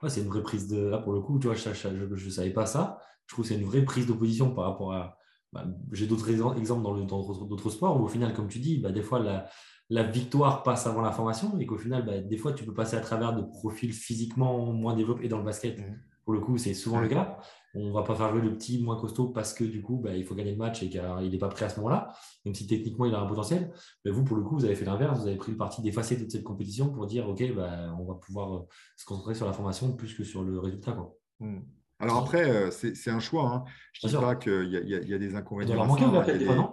C'est 0.06 0.20
une 0.20 0.28
vraie 0.28 0.42
prise 0.42 0.68
de. 0.68 0.78
Là, 0.78 0.98
pour 0.98 1.12
le 1.12 1.20
coup, 1.20 1.40
je 1.42 1.48
ne 1.48 2.30
savais 2.30 2.50
pas 2.50 2.66
ça. 2.66 3.00
Je 3.26 3.34
trouve 3.34 3.44
que 3.44 3.48
c'est 3.48 3.60
une 3.60 3.66
vraie 3.66 3.84
prise 3.84 4.06
d'opposition 4.06 4.54
par 4.54 4.64
rapport 4.64 4.92
à. 4.92 5.16
Bah, 5.52 5.64
j'ai 5.92 6.06
d'autres 6.06 6.28
exemples 6.30 6.82
dans, 6.82 7.24
d'autres 7.46 7.70
sports 7.70 8.00
où, 8.00 8.04
au 8.04 8.08
final, 8.08 8.34
comme 8.34 8.48
tu 8.48 8.58
dis, 8.58 8.78
bah, 8.78 8.92
des 8.92 9.02
fois, 9.02 9.18
la, 9.18 9.48
la, 9.88 10.02
victoire 10.02 10.62
passe 10.62 10.86
avant 10.86 11.00
la 11.00 11.10
formation 11.10 11.58
et 11.58 11.66
qu'au 11.66 11.78
final, 11.78 12.04
bah, 12.04 12.20
des 12.20 12.36
fois, 12.36 12.52
tu 12.52 12.64
peux 12.64 12.74
passer 12.74 12.96
à 12.96 13.00
travers 13.00 13.34
de 13.34 13.42
profils 13.42 13.92
physiquement 13.92 14.72
moins 14.72 14.94
développés 14.94 15.28
dans 15.28 15.38
le 15.38 15.44
basket. 15.44 15.78
Mmh. 15.78 15.96
Pour 16.28 16.34
le 16.34 16.40
coup, 16.40 16.58
c'est 16.58 16.74
souvent 16.74 17.00
le 17.00 17.08
cas 17.08 17.38
on 17.74 17.92
va 17.92 18.02
pas 18.02 18.14
faire 18.14 18.30
jouer 18.30 18.40
le 18.40 18.54
petit 18.54 18.82
moins 18.82 18.98
costaud 18.98 19.28
parce 19.28 19.52
que 19.52 19.64
du 19.64 19.82
coup, 19.82 19.96
bah, 19.96 20.14
il 20.14 20.24
faut 20.24 20.34
gagner 20.34 20.52
le 20.52 20.56
match 20.56 20.82
et 20.82 20.88
qu'il 20.88 21.30
n'est 21.30 21.38
pas 21.38 21.48
prêt 21.48 21.66
à 21.66 21.68
ce 21.68 21.76
moment-là, 21.76 22.14
même 22.44 22.54
si 22.54 22.66
techniquement 22.66 23.06
il 23.06 23.14
a 23.14 23.20
un 23.20 23.26
potentiel. 23.26 23.72
Mais 24.04 24.10
vous, 24.10 24.24
pour 24.24 24.36
le 24.36 24.42
coup, 24.42 24.56
vous 24.56 24.64
avez 24.64 24.74
fait 24.74 24.84
l'inverse, 24.84 25.20
vous 25.20 25.26
avez 25.26 25.36
pris 25.36 25.52
le 25.52 25.58
parti 25.58 25.82
d'effacer 25.82 26.18
toute 26.18 26.30
cette 26.30 26.44
compétition 26.44 26.90
pour 26.90 27.06
dire, 27.06 27.28
OK, 27.28 27.42
bah, 27.54 27.94
on 27.98 28.04
va 28.04 28.14
pouvoir 28.14 28.54
euh, 28.54 28.60
se 28.96 29.04
concentrer 29.04 29.34
sur 29.34 29.46
la 29.46 29.52
formation 29.52 29.94
plus 29.94 30.14
que 30.14 30.24
sur 30.24 30.42
le 30.42 30.58
résultat. 30.58 30.92
Quoi. 30.92 31.14
Hmm. 31.40 31.60
Alors 32.00 32.18
après, 32.18 32.48
euh, 32.48 32.70
c'est 32.70 33.10
un 33.10 33.20
choix. 33.20 33.50
Hein. 33.50 33.64
Je 33.92 34.06
ne 34.06 34.12
dis 34.12 34.18
pas 34.18 34.36
qu'il 34.36 34.68
y, 34.68 35.14
a 35.14 35.18
des 35.18 35.34
inconvénients. 35.34 35.74
Il 35.96 36.04
un 36.16 36.22
peu, 36.22 36.54
non? 36.54 36.72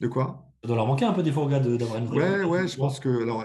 De 0.00 0.08
quoi? 0.08 0.46
Ça 0.62 0.68
doit 0.68 0.76
leur 0.76 0.86
manquer 0.86 1.04
un 1.04 1.12
peu 1.12 1.22
des 1.22 1.32
fois 1.32 1.46
d'avoir 1.46 1.98
une 1.98 2.06
vraie. 2.06 2.40
Ouais, 2.40 2.44
ouais, 2.44 2.68
je 2.68 2.76
pense 2.76 2.98
que 2.98 3.22
alors, 3.22 3.44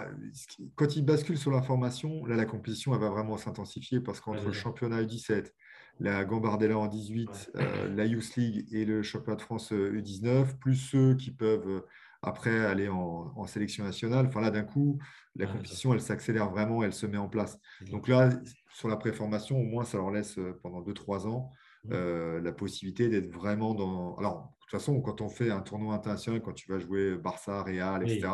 quand 0.75 0.95
ils 0.95 1.05
basculent 1.05 1.37
sur 1.37 1.51
la 1.51 1.61
formation, 1.61 2.25
là, 2.25 2.35
la 2.35 2.45
compétition, 2.45 2.93
elle 2.93 3.01
va 3.01 3.09
vraiment 3.09 3.37
s'intensifier 3.37 3.99
parce 3.99 4.19
qu'entre 4.19 4.43
le 4.43 4.51
championnat 4.51 5.03
U17, 5.03 5.51
la 5.99 6.25
Gambardella 6.25 6.77
en 6.77 6.87
18, 6.87 7.51
euh, 7.55 7.95
la 7.95 8.05
Youth 8.05 8.35
League 8.35 8.67
et 8.71 8.85
le 8.85 9.03
championnat 9.03 9.35
de 9.35 9.41
France 9.41 9.71
U19, 9.71 10.27
euh, 10.27 10.45
plus 10.59 10.75
ceux 10.75 11.15
qui 11.15 11.31
peuvent 11.31 11.67
euh, 11.67 11.81
après 12.23 12.65
aller 12.65 12.87
en, 12.89 13.45
sélection 13.45 13.83
nationale. 13.83 14.25
Enfin 14.27 14.41
là, 14.41 14.49
d'un 14.49 14.63
coup, 14.63 14.97
la 15.35 15.47
compétition, 15.47 15.93
elle 15.93 16.01
s'accélère 16.01 16.49
vraiment, 16.49 16.83
elle 16.83 16.93
se 16.93 17.05
met 17.05 17.17
en 17.17 17.29
place. 17.29 17.59
Donc 17.91 18.07
là, 18.07 18.29
sur 18.73 18.87
la 18.87 18.95
préformation, 18.95 19.59
au 19.59 19.63
moins, 19.63 19.83
ça 19.83 19.97
leur 19.97 20.11
laisse 20.11 20.39
pendant 20.63 20.81
2-3 20.81 21.27
ans 21.27 21.51
la 21.89 22.51
possibilité 22.51 23.09
d'être 23.09 23.32
vraiment 23.32 23.73
dans... 23.73 24.15
Alors, 24.15 24.53
toute 24.71 24.79
façon, 24.79 25.01
quand 25.01 25.19
on 25.19 25.27
fait 25.27 25.51
un 25.51 25.59
tournoi 25.59 25.93
international, 25.93 26.41
quand 26.41 26.53
tu 26.53 26.71
vas 26.71 26.79
jouer 26.79 27.17
Barça, 27.17 27.61
Real, 27.61 28.03
etc., 28.03 28.29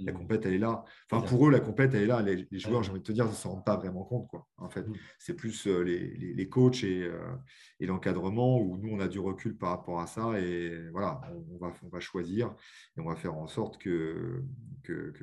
la 0.00 0.12
compète, 0.12 0.44
elle 0.44 0.54
est 0.54 0.58
là. 0.58 0.84
Enfin, 1.10 1.26
pour 1.26 1.48
eux, 1.48 1.50
la 1.50 1.60
compète, 1.60 1.94
elle 1.94 2.02
est 2.02 2.06
là. 2.06 2.20
Les, 2.20 2.46
joueurs, 2.58 2.82
j'ai 2.82 2.90
envie 2.90 3.00
de 3.00 3.06
te 3.06 3.12
dire, 3.12 3.26
ne 3.26 3.32
s'en 3.32 3.52
rendent 3.52 3.64
pas 3.64 3.76
vraiment 3.76 4.04
compte. 4.04 4.28
Quoi. 4.28 4.46
En 4.58 4.68
fait, 4.68 4.86
mm. 4.86 4.92
c'est 5.18 5.34
plus 5.34 5.66
euh, 5.66 5.80
les, 5.80 6.14
les, 6.14 6.48
coachs 6.48 6.84
et, 6.84 7.04
euh, 7.04 7.18
et 7.80 7.86
l'encadrement 7.86 8.60
où 8.60 8.76
nous, 8.76 8.90
on 8.90 9.00
a 9.00 9.08
du 9.08 9.18
recul 9.18 9.56
par 9.56 9.70
rapport 9.70 10.00
à 10.00 10.06
ça. 10.06 10.38
Et 10.38 10.90
voilà, 10.90 11.22
on, 11.50 11.56
va, 11.56 11.72
on 11.82 11.88
va 11.88 12.00
choisir 12.00 12.54
et 12.98 13.00
on 13.00 13.08
va 13.08 13.16
faire 13.16 13.34
en 13.34 13.46
sorte 13.46 13.78
que, 13.78 14.44
que, 14.82 15.14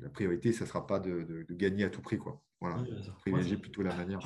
la 0.00 0.08
priorité, 0.08 0.52
ça 0.52 0.64
ne 0.64 0.68
sera 0.68 0.84
pas 0.84 0.98
de, 0.98 1.44
de, 1.48 1.54
gagner 1.54 1.84
à 1.84 1.90
tout 1.90 2.02
prix. 2.02 2.18
Quoi. 2.18 2.42
Voilà, 2.60 2.84
privilégier 3.20 3.56
plutôt 3.56 3.82
la 3.82 3.94
manière. 3.94 4.18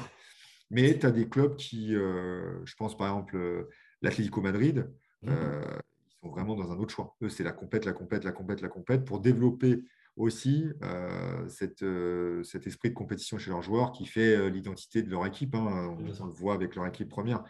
Mais 0.72 0.98
tu 0.98 1.06
as 1.06 1.12
des 1.12 1.28
clubs 1.28 1.54
qui, 1.54 1.94
euh, 1.94 2.64
je 2.64 2.74
pense 2.74 2.96
par 2.96 3.06
exemple, 3.06 3.68
l'Atlético 4.02 4.40
Madrid, 4.40 4.90
Mmh. 5.22 5.30
Euh, 5.30 5.62
ils 6.06 6.20
sont 6.20 6.28
vraiment 6.30 6.54
dans 6.54 6.70
un 6.72 6.78
autre 6.78 6.94
choix. 6.94 7.16
Eux, 7.22 7.28
c'est 7.28 7.44
la 7.44 7.52
compète, 7.52 7.84
la 7.84 7.92
compète, 7.92 8.24
la 8.24 8.32
compète, 8.32 8.60
la 8.60 8.68
compète, 8.68 9.04
pour 9.04 9.20
développer 9.20 9.82
aussi 10.16 10.68
euh, 10.82 11.48
cette, 11.48 11.82
euh, 11.82 12.42
cet 12.42 12.66
esprit 12.66 12.90
de 12.90 12.94
compétition 12.94 13.38
chez 13.38 13.50
leurs 13.50 13.62
joueurs 13.62 13.92
qui 13.92 14.04
fait 14.06 14.50
l'identité 14.50 15.02
de 15.02 15.10
leur 15.10 15.24
équipe. 15.26 15.54
Hein. 15.54 15.96
On, 15.98 16.02
le 16.02 16.32
voit 16.32 16.54
avec 16.54 16.74
leur 16.74 16.86
équipe 16.86 17.08
première. 17.08 17.42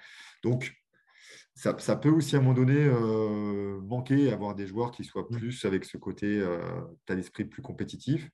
Donc, 0.42 0.74
ça, 1.54 1.76
ça 1.78 1.96
peut 1.96 2.08
aussi 2.08 2.36
à 2.36 2.38
un 2.38 2.42
moment 2.42 2.54
donné 2.54 2.88
manquer, 3.82 4.32
avoir 4.32 4.54
des 4.54 4.66
joueurs 4.66 4.90
qui 4.90 5.04
soient 5.04 5.26
mmh. 5.28 5.36
plus 5.36 5.64
avec 5.64 5.84
ce 5.84 5.96
côté 5.96 6.38
état 7.04 7.14
d'esprit 7.14 7.44
plus 7.44 7.62
compétitif. 7.62 8.30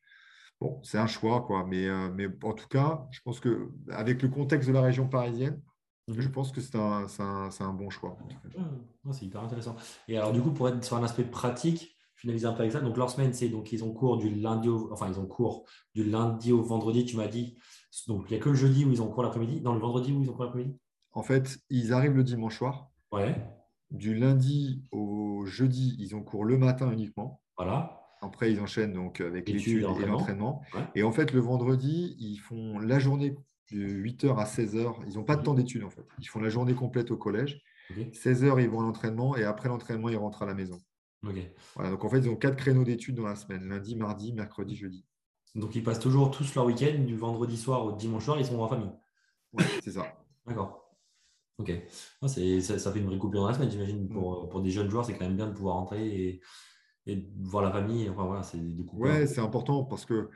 Bon, 0.60 0.80
c'est 0.82 0.98
un 0.98 1.06
choix, 1.06 1.42
quoi. 1.42 1.64
Mais, 1.64 1.86
mais 2.14 2.26
en 2.42 2.52
tout 2.52 2.68
cas, 2.68 3.06
je 3.10 3.20
pense 3.22 3.40
qu'avec 3.40 4.22
le 4.22 4.28
contexte 4.28 4.68
de 4.68 4.74
la 4.74 4.82
région 4.82 5.08
parisienne, 5.08 5.60
je 6.08 6.26
mhm. 6.26 6.32
pense 6.32 6.52
que 6.52 6.60
c'est 6.60 6.76
un, 6.76 7.06
un, 7.18 7.48
un, 7.60 7.72
bon 7.72 7.90
choix. 7.90 8.16
Mmh. 9.04 9.12
c'est 9.12 9.26
hyper 9.26 9.42
intéressant. 9.42 9.76
Et 10.08 10.16
alors, 10.16 10.32
du 10.32 10.40
coup, 10.40 10.52
pour 10.52 10.68
être 10.68 10.82
sur 10.82 10.96
un 10.96 11.04
aspect 11.04 11.24
pratique, 11.24 11.96
finaliser 12.16 12.46
un 12.46 12.52
peu 12.52 12.60
avec 12.60 12.72
ça. 12.72 12.80
Donc, 12.80 12.96
leur 12.96 13.10
semaine, 13.10 13.32
c'est 13.34 13.48
donc 13.48 13.72
ils 13.72 13.84
ont 13.84 13.92
cours 13.92 14.16
du 14.16 14.30
lundi 14.30 14.68
au, 14.68 14.92
enfin, 14.92 15.08
ils 15.08 15.20
ont 15.20 15.26
cours 15.26 15.66
du 15.94 16.04
lundi 16.04 16.52
au 16.52 16.62
vendredi, 16.62 17.04
tu 17.04 17.16
m'as 17.16 17.28
dit. 17.28 17.58
Donc, 18.06 18.24
il 18.28 18.34
n'y 18.34 18.40
a 18.40 18.42
que 18.42 18.48
le 18.48 18.54
jeudi 18.54 18.84
où 18.84 18.92
ils 18.92 19.02
ont 19.02 19.08
cours 19.08 19.22
l'après-midi. 19.22 19.60
Dans 19.60 19.74
le 19.74 19.80
vendredi 19.80 20.12
où 20.12 20.22
ils 20.22 20.30
ont 20.30 20.32
cours 20.32 20.44
l'après-midi? 20.44 20.76
En 21.12 21.22
fait, 21.22 21.58
ils 21.68 21.92
arrivent 21.92 22.16
le 22.16 22.24
dimanche 22.24 22.58
soir. 22.58 22.90
Ouais. 23.10 23.34
du 23.90 24.14
lundi 24.14 24.84
au 24.92 25.46
jeudi, 25.46 25.96
ils 25.98 26.14
ont 26.14 26.22
cours 26.22 26.44
le 26.44 26.58
matin 26.58 26.92
uniquement. 26.92 27.40
Voilà. 27.56 27.97
Après, 28.20 28.52
ils 28.52 28.60
enchaînent 28.60 28.92
donc 28.92 29.20
avec 29.20 29.48
l'étude 29.48 29.86
et 30.00 30.06
l'entraînement. 30.06 30.62
Et 30.94 31.02
en 31.02 31.12
fait, 31.12 31.32
le 31.32 31.40
vendredi, 31.40 32.16
ils 32.18 32.38
font 32.38 32.78
la 32.78 32.98
journée 32.98 33.36
de 33.72 33.86
8h 33.86 34.36
à 34.36 34.44
16h. 34.44 34.94
Ils 35.06 35.14
n'ont 35.14 35.24
pas 35.24 35.36
de 35.36 35.42
temps 35.42 35.54
d'études 35.54 35.84
en 35.84 35.90
fait. 35.90 36.06
Ils 36.18 36.28
font 36.28 36.40
la 36.40 36.50
journée 36.50 36.74
complète 36.74 37.10
au 37.10 37.16
collège. 37.16 37.62
16h, 37.90 38.62
ils 38.62 38.68
vont 38.68 38.80
à 38.80 38.82
l'entraînement 38.82 39.36
et 39.36 39.44
après 39.44 39.68
l'entraînement, 39.68 40.08
ils 40.08 40.16
rentrent 40.16 40.42
à 40.42 40.46
la 40.46 40.54
maison. 40.54 40.80
Voilà, 41.74 41.90
donc 41.90 42.04
en 42.04 42.08
fait, 42.08 42.18
ils 42.18 42.28
ont 42.28 42.36
quatre 42.36 42.56
créneaux 42.56 42.84
d'études 42.84 43.16
dans 43.16 43.26
la 43.26 43.34
semaine 43.34 43.68
lundi, 43.68 43.96
mardi, 43.96 44.32
mercredi, 44.32 44.76
jeudi. 44.76 45.04
Donc 45.54 45.74
ils 45.74 45.82
passent 45.82 46.00
toujours 46.00 46.30
tous 46.30 46.54
leur 46.54 46.66
week-end, 46.66 47.02
du 47.04 47.16
vendredi 47.16 47.56
soir 47.56 47.84
au 47.84 47.92
dimanche 47.92 48.24
soir, 48.24 48.38
ils 48.38 48.46
sont 48.46 48.60
en 48.60 48.68
famille. 48.68 48.92
Oui, 49.52 49.64
c'est 49.82 49.92
ça. 49.92 50.04
D'accord. 50.46 50.84
Ok. 51.58 51.72
ça, 52.22 52.28
fait 52.92 52.98
une 53.00 53.06
vraie 53.06 53.18
coupure 53.18 53.40
dans 53.40 53.48
la 53.48 53.54
semaine, 53.54 53.70
j'imagine. 53.70 54.08
Pour, 54.08 54.44
mm. 54.44 54.48
pour, 54.48 54.60
des 54.60 54.70
jeunes 54.70 54.88
joueurs, 54.88 55.04
c'est 55.04 55.14
quand 55.14 55.24
même 55.24 55.36
bien 55.36 55.48
de 55.48 55.52
pouvoir 55.52 55.74
rentrer 55.74 56.06
et, 56.06 56.40
et 57.08 57.26
voir 57.40 57.64
la 57.64 57.72
famille. 57.72 58.08
Enfin, 58.10 58.24
voilà, 58.26 58.42
c'est 58.42 58.58
Ouais, 58.92 59.26
c'est 59.26 59.40
important 59.40 59.82
parce 59.84 60.04
que 60.04 60.28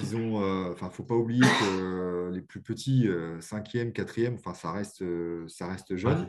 ils 0.00 0.16
ont. 0.16 0.42
Euh, 0.42 0.72
enfin, 0.72 0.88
faut 0.88 1.02
pas 1.02 1.14
oublier 1.14 1.42
que 1.42 2.30
les 2.32 2.40
plus 2.40 2.62
petits, 2.62 3.06
5e, 3.06 3.88
euh, 3.88 3.90
4e, 3.90 4.34
enfin, 4.34 4.54
ça 4.54 4.72
reste, 4.72 5.02
euh, 5.02 5.46
ça 5.48 5.66
reste 5.66 5.96
jeune. 5.96 6.26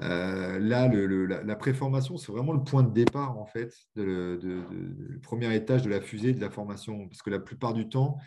là, 0.00 0.88
le, 0.88 1.26
la, 1.26 1.56
préformation, 1.56 2.16
c'est 2.16 2.30
vraiment 2.30 2.52
le 2.52 2.62
point 2.62 2.82
de 2.82 2.92
départ 2.92 3.38
en 3.38 3.46
fait, 3.46 3.74
de, 3.96 4.38
le 4.42 5.20
premier 5.20 5.54
étage 5.54 5.82
de 5.82 5.90
la 5.90 6.00
fusée 6.00 6.32
de 6.32 6.40
la 6.40 6.50
formation, 6.50 7.08
parce 7.08 7.22
que 7.22 7.30
la 7.30 7.40
plupart 7.40 7.74
du 7.74 7.88
temps, 7.88 8.18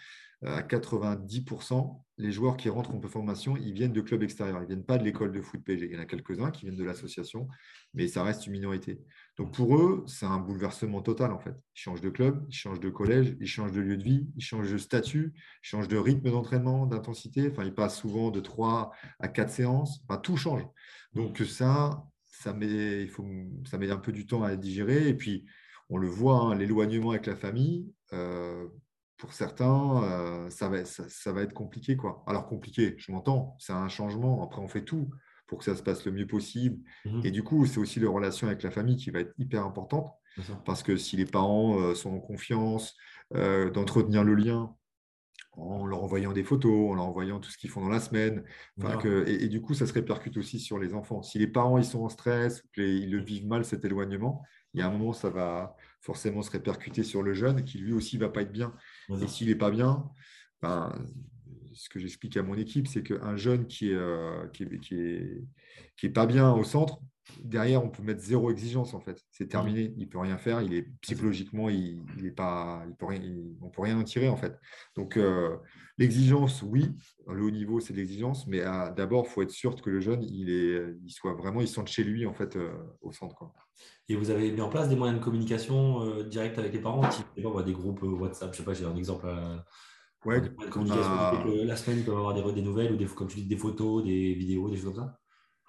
à 0.46 0.62
90%, 0.62 2.00
les 2.20 2.32
joueurs 2.32 2.58
qui 2.58 2.70
rentrent 2.70 2.94
en 2.94 3.02
formation, 3.02 3.58
ils 3.58 3.74
viennent 3.74 3.94
de 3.94 4.02
clubs 4.02 4.22
extérieurs. 4.22 4.58
Ils 4.60 4.64
ne 4.64 4.68
viennent 4.68 4.86
pas 4.86 4.98
de 4.98 5.04
l'école 5.04 5.32
de 5.32 5.42
foot 5.42 5.64
PG. 5.64 5.86
Il 5.86 5.94
y 5.94 5.98
en 5.98 6.02
a 6.02 6.06
quelques-uns 6.06 6.52
qui 6.52 6.66
viennent 6.66 6.78
de 6.78 6.84
l'association, 6.84 7.48
mais 7.94 8.08
ça 8.08 8.24
reste 8.24 8.46
une 8.46 8.54
minorité. 8.54 9.00
Donc 9.38 9.54
pour 9.54 9.78
eux, 9.78 10.04
c'est 10.08 10.26
un 10.26 10.40
bouleversement 10.40 11.02
total 11.02 11.32
en 11.32 11.38
fait. 11.38 11.54
Ils 11.76 11.80
changent 11.80 12.02
de 12.02 12.10
club, 12.10 12.44
ils 12.50 12.56
changent 12.56 12.80
de 12.80 12.90
collège, 12.90 13.38
ils 13.40 13.48
changent 13.48 13.72
de 13.72 13.82
lieu 13.82 13.96
de 13.96 14.04
vie, 14.04 14.28
ils 14.36 14.44
changent 14.44 14.72
de 14.72 14.78
statut, 14.80 15.34
ils 15.36 15.68
changent 15.68 15.88
de 15.88 15.98
rythme 15.98 16.32
d'entraînement, 16.32 16.88
d'intensité. 16.88 17.50
Enfin, 17.52 17.64
ils 17.64 17.74
passent 17.74 17.98
souvent 17.98 18.32
de 18.32 18.40
3 18.40 18.92
à 19.20 19.28
4 19.28 19.50
séances. 19.52 20.02
Enfin, 20.08 20.20
tout 20.20 20.38
change. 20.38 20.64
Donc 21.14 21.38
ça, 21.40 22.04
ça 22.26 22.54
met, 22.54 23.08
un 23.92 23.98
peu 23.98 24.12
du 24.12 24.26
temps 24.26 24.44
à 24.44 24.56
digérer. 24.56 25.08
Et 25.08 25.14
puis, 25.14 25.46
on 25.90 25.98
le 25.98 26.08
voit, 26.08 26.40
hein, 26.40 26.56
l'éloignement 26.56 27.12
avec 27.12 27.28
la 27.28 27.36
famille. 27.36 27.94
Euh, 28.14 28.68
pour 29.18 29.34
certains, 29.34 30.04
euh, 30.04 30.50
ça, 30.50 30.70
va, 30.70 30.86
ça, 30.86 31.32
va, 31.32 31.42
être 31.42 31.54
compliqué. 31.54 31.96
Quoi. 31.96 32.24
Alors 32.28 32.48
compliqué, 32.48 32.96
je 32.98 33.12
m'entends, 33.12 33.56
c'est 33.60 33.74
un 33.74 33.88
changement. 33.88 34.44
Après, 34.44 34.62
on 34.62 34.68
fait 34.68 34.84
tout 34.84 35.10
pour 35.48 35.60
que 35.60 35.66
ça 35.66 35.76
se 35.76 35.82
passe 35.82 36.06
le 36.06 36.12
mieux 36.12 36.28
possible. 36.28 36.78
Mmh 37.06 37.22
Et 37.24 37.32
du 37.32 37.44
coup, 37.44 37.66
c'est 37.66 37.80
aussi 37.80 38.00
les 38.00 38.08
relations 38.08 38.48
avec 38.48 38.64
la 38.64 38.72
famille 38.72 38.98
qui 38.98 39.10
va 39.10 39.20
être 39.20 39.34
hyper 39.38 39.66
importante. 39.66 40.12
Parce 40.66 40.84
que 40.84 40.98
si 40.98 41.18
les 41.18 41.26
parents 41.26 41.80
euh, 41.80 41.96
sont 41.96 42.12
en 42.12 42.20
confiance, 42.20 42.96
euh, 43.36 43.72
d'entretenir 43.72 44.24
le 44.24 44.36
lien 44.36 44.74
en 45.54 45.86
leur 45.88 46.04
envoyant 46.04 46.32
des 46.34 46.44
photos, 46.44 46.92
en 46.92 46.94
leur 46.94 47.06
envoyant 47.06 47.40
tout 47.40 47.50
ce 47.50 47.58
qu'ils 47.58 47.72
font 47.72 47.82
dans 47.82 47.90
la 47.90 48.00
semaine. 48.00 48.44
Que, 49.02 49.28
et, 49.28 49.48
du 49.48 49.60
coup, 49.60 49.74
ça 49.74 49.88
se 49.88 49.94
répercute 49.94 50.38
aussi 50.38 50.60
sur 50.60 50.78
les 50.78 50.94
enfants. 50.94 51.24
Si 51.24 51.40
les 51.40 51.48
parents 51.48 51.80
ils 51.80 51.86
sont 51.86 52.04
en 52.04 52.10
stress, 52.10 52.62
qu'ils 52.74 53.10
le 53.10 53.20
vivent 53.20 53.48
mal, 53.48 53.66
cet 53.66 53.84
éloignement, 53.84 54.44
il 54.74 54.80
y 54.80 54.84
a 54.84 54.88
un 54.88 54.92
moment, 54.92 55.14
ça 55.14 55.32
va 55.32 55.76
forcément 56.00 56.44
se 56.44 56.52
répercuter 56.52 57.04
sur 57.04 57.24
le 57.24 57.34
jeune 57.34 57.64
qui 57.64 57.80
lui 57.80 57.92
aussi 57.92 58.18
ne 58.18 58.22
va 58.22 58.30
pas 58.30 58.44
être 58.44 58.52
bien. 58.52 58.74
Et 59.20 59.28
s'il 59.28 59.48
n'est 59.48 59.56
pas 59.56 59.72
bien, 59.72 60.08
ben, 60.62 60.94
ce 61.78 61.90
que 61.90 62.00
j'explique 62.00 62.36
à 62.38 62.44
mon 62.44 62.56
équipe, 62.56 62.88
c'est 62.88 63.04
qu'un 63.04 63.38
jeune 63.38 63.68
qui 63.68 63.92
est, 63.92 63.96
euh, 63.96 64.48
qui, 64.48 64.64
est, 64.64 64.80
qui, 64.80 66.06
est, 66.06 66.10
pas 66.10 66.26
bien 66.26 66.52
au 66.52 66.64
centre, 66.64 67.00
derrière, 67.44 67.84
on 67.84 67.90
peut 67.90 68.02
mettre 68.02 68.22
zéro 68.22 68.50
exigence 68.50 68.94
en 68.94 69.00
fait. 69.00 69.24
C'est 69.32 69.48
terminé, 69.48 69.94
il 69.98 70.10
peut 70.10 70.18
rien 70.18 70.38
faire, 70.38 70.62
il 70.62 70.74
est 70.74 70.88
psychologiquement, 71.02 71.70
il, 71.70 72.02
il 72.18 72.26
est 72.26 72.32
pas, 72.32 72.84
il 72.88 72.96
peut 72.96 73.06
rien, 73.06 73.22
on 73.62 73.70
peut 73.70 73.84
rien 73.84 73.98
en 74.00 74.04
tirer 74.04 74.28
en 74.28 74.38
fait. 74.38 74.58
Donc 74.96 75.18
euh, 75.18 75.56
l'exigence, 76.00 76.64
oui, 76.64 76.90
le 77.28 77.44
haut 77.44 77.52
niveau, 77.52 77.80
c'est 77.80 77.94
de 77.94 78.00
l'exigence, 78.00 78.48
mais 78.48 78.62
euh, 78.62 78.92
d'abord, 78.92 79.26
il 79.28 79.32
faut 79.32 79.44
être 79.44 79.52
sûr 79.52 79.80
que 79.80 79.90
le 79.92 80.00
jeune, 80.00 80.24
il 80.24 80.50
est, 80.50 80.82
il 81.06 81.12
soit 81.12 81.36
vraiment, 81.36 81.62
il 81.62 81.68
sente 81.68 81.90
chez 81.90 82.04
lui 82.04 82.26
en 82.26 82.34
fait 82.34 82.58
au 83.02 83.12
centre. 83.12 83.36
Quoi. 83.36 83.54
Et 84.10 84.16
vous 84.16 84.32
avez 84.32 84.52
mis 84.52 84.62
en 84.62 84.70
place 84.70 84.90
des 84.90 84.96
moyens 84.96 85.20
de 85.20 85.24
communication 85.24 86.24
direct 86.24 86.58
avec 86.58 86.74
les 86.74 86.80
parents, 86.80 87.08
type 87.10 87.28
des 87.36 87.74
groupes 87.74 88.02
WhatsApp, 88.02 88.52
je 88.54 88.58
sais 88.58 88.64
pas, 88.64 88.74
j'ai 88.74 88.86
un 88.86 88.96
exemple. 88.96 89.28
Ouais, 90.28 90.42
La 91.64 91.78
semaine, 91.78 92.04
peuvent 92.04 92.18
avoir 92.18 92.34
des, 92.34 92.52
des 92.52 92.62
nouvelles 92.62 92.92
ou 92.92 92.98
des, 92.98 93.06
comme 93.06 93.30
tu 93.30 93.38
dis, 93.38 93.46
des 93.46 93.56
photos, 93.56 94.04
des 94.04 94.34
vidéos, 94.34 94.70
des 94.70 94.76
choses 94.76 94.94
comme 94.94 95.06
ça? 95.06 95.18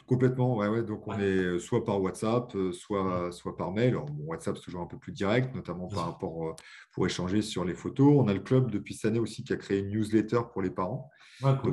Complètement, 0.04 0.56
ouais, 0.56 0.66
ouais. 0.66 0.82
Donc, 0.82 1.06
on 1.06 1.12
est 1.12 1.22
euh, 1.22 1.59
soit 1.61 1.84
par 1.84 2.02
WhatsApp, 2.02 2.52
euh, 2.56 2.72
soit, 2.72 3.30
soit 3.30 3.56
par 3.56 3.70
mail. 3.70 3.96
WhatsApp, 4.26 4.56
c'est 4.56 4.64
toujours 4.64 4.80
un 4.80 4.86
peu 4.86 4.98
plus 4.98 5.12
direct, 5.12 5.54
notamment 5.54 5.86
par 5.86 6.06
rapport 6.06 6.48
euh, 6.48 6.54
pour 6.92 7.06
échanger 7.06 7.40
sur 7.40 7.64
les 7.64 7.74
photos. 7.74 8.14
On 8.18 8.26
a 8.26 8.34
le 8.34 8.40
club 8.40 8.72
depuis 8.72 8.94
cette 8.94 9.11
année 9.11 9.20
aussi 9.20 9.44
qui 9.44 9.52
a 9.52 9.56
créé 9.56 9.78
une 9.78 9.90
newsletter 9.90 10.40
pour 10.52 10.61
les 10.61 10.70
parents, 10.70 11.09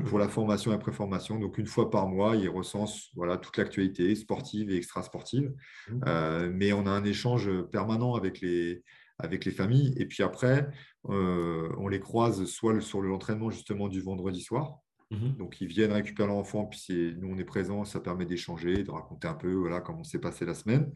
pour 0.08 0.20
la 0.20 0.28
formation 0.28 0.72
et 0.72 0.76
après-formation. 0.76 1.40
Donc, 1.40 1.58
une 1.58 1.66
fois 1.66 1.90
par 1.90 2.08
mois, 2.08 2.36
ils 2.36 2.50
recensent 2.50 3.10
voilà, 3.16 3.38
toute 3.38 3.58
l'actualité 3.58 4.14
sportive 4.14 4.70
et 4.70 4.76
extra-sportive. 4.76 5.52
Mmh. 5.90 6.50
mais 6.52 6.72
on 6.72 6.86
a 6.86 6.92
un 6.92 7.04
échange 7.04 7.50
permanent 7.72 8.14
avec 8.14 8.42
les, 8.42 8.84
avec 9.18 9.46
les 9.46 9.52
familles. 9.52 9.94
Et 9.98 10.06
puis 10.06 10.24
après, 10.24 10.70
euh, 11.10 11.70
on 11.78 11.88
les 11.88 12.00
croise 12.00 12.46
soit 12.46 12.80
sur 12.82 13.02
l'entraînement 13.02 13.50
justement 13.50 13.88
du 13.88 14.02
vendredi 14.02 14.42
soir. 14.42 14.80
Mhm. 15.12 15.36
Donc, 15.38 15.62
ils 15.62 15.68
viennent 15.68 15.92
récupérer 15.92 16.28
l'enfant, 16.28 16.66
puis 16.66 17.16
nous, 17.20 17.30
on 17.30 17.38
est 17.38 17.46
présents, 17.46 17.86
ça 17.86 18.00
permet 18.00 18.26
d'échanger, 18.26 18.84
de 18.84 18.90
raconter 18.90 19.28
un 19.28 19.36
peu 19.36 19.54
voilà, 19.54 19.80
comment 19.80 20.04
s'est 20.04 20.20
passé 20.20 20.46
la 20.46 20.56
semaine. 20.56 20.92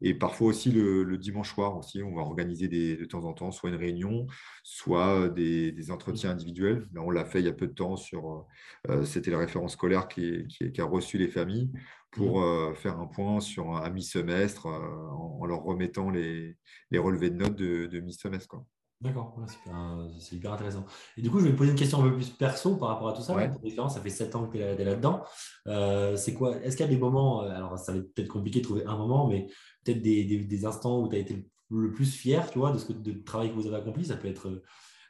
Et 0.00 0.14
parfois 0.14 0.48
aussi 0.48 0.72
le, 0.72 1.16
dimanche 1.16 1.54
soir, 1.54 1.76
aussi, 1.76 2.02
on 2.02 2.14
va 2.14 2.22
organiser 2.22 2.68
de 2.68 3.04
temps 3.04 3.24
en 3.24 3.32
temps 3.32 3.52
soit 3.52 3.70
une 3.70 3.76
réunion, 3.76 4.26
soit 4.64 5.28
des, 5.28 5.90
entretiens 5.90 6.30
individuels. 6.30 6.88
Là, 6.92 7.02
on 7.02 7.10
l'a 7.10 7.24
fait 7.24 7.38
il 7.38 7.46
y 7.46 7.48
a 7.48 7.52
peu 7.52 7.68
de 7.68 7.74
temps 7.74 7.96
sur, 7.96 8.46
euh, 8.88 9.04
c'était 9.04 9.30
la 9.30 9.38
référence 9.38 9.74
scolaire 9.74 10.08
qui, 10.08 10.46
a 10.78 10.84
reçu 10.84 11.18
les 11.18 11.28
familles 11.28 11.70
pour 12.10 12.40
mhm. 12.40 12.44
euh, 12.44 12.74
faire 12.74 12.98
un 12.98 13.06
point 13.06 13.40
sur 13.40 13.76
un, 13.76 13.90
mi-semestre 13.90 14.66
en, 14.66 15.44
leur 15.46 15.62
remettant 15.62 16.10
les, 16.10 16.56
relevés 16.92 17.30
de 17.30 17.36
notes 17.36 17.56
de, 17.56 17.86
de 17.86 18.00
mi-semestre. 18.00 18.56
D'accord, 19.02 19.36
c'est 20.20 20.36
hyper 20.36 20.52
intéressant. 20.52 20.84
Et 21.16 21.22
du 21.22 21.30
coup, 21.30 21.40
je 21.40 21.46
vais 21.46 21.56
poser 21.56 21.72
une 21.72 21.76
question 21.76 21.98
un 22.04 22.08
peu 22.08 22.14
plus 22.14 22.30
perso 22.30 22.76
par 22.76 22.90
rapport 22.90 23.08
à 23.08 23.12
tout 23.12 23.22
ça. 23.22 23.34
ça 23.88 24.00
fait 24.00 24.10
sept 24.10 24.36
ans 24.36 24.46
que 24.46 24.56
tu 24.56 24.62
es, 24.62 24.84
là-dedans. 24.84 25.24
Euh, 25.66 26.14
c'est 26.14 26.34
quoi 26.34 26.56
Est-ce 26.62 26.76
qu'il 26.76 26.86
y 26.86 26.88
a 26.88 26.92
des 26.92 27.00
moments, 27.00 27.42
euh, 27.42 27.50
alors 27.50 27.76
ça 27.76 27.92
va 27.92 27.98
être 27.98 28.14
peut-être 28.14 28.28
compliqué 28.28 28.60
de 28.60 28.64
trouver 28.64 28.84
un 28.86 28.96
moment, 28.96 29.26
mais 29.26 29.48
peut-être 29.84 30.02
des, 30.02 30.66
instants 30.66 31.00
où 31.00 31.08
tu 31.08 31.16
as 31.16 31.18
été 31.18 31.44
le 31.70 31.92
plus 31.92 32.14
fier, 32.14 32.48
tu 32.52 32.60
vois, 32.60 32.70
de 32.70 32.78
ce 32.78 32.92
de 32.92 33.12
travail 33.24 33.50
que 33.50 33.54
vous 33.56 33.66
avez 33.66 33.76
accompli? 33.76 34.04
Ça 34.04 34.16
peut 34.16 34.28
être, 34.28 34.62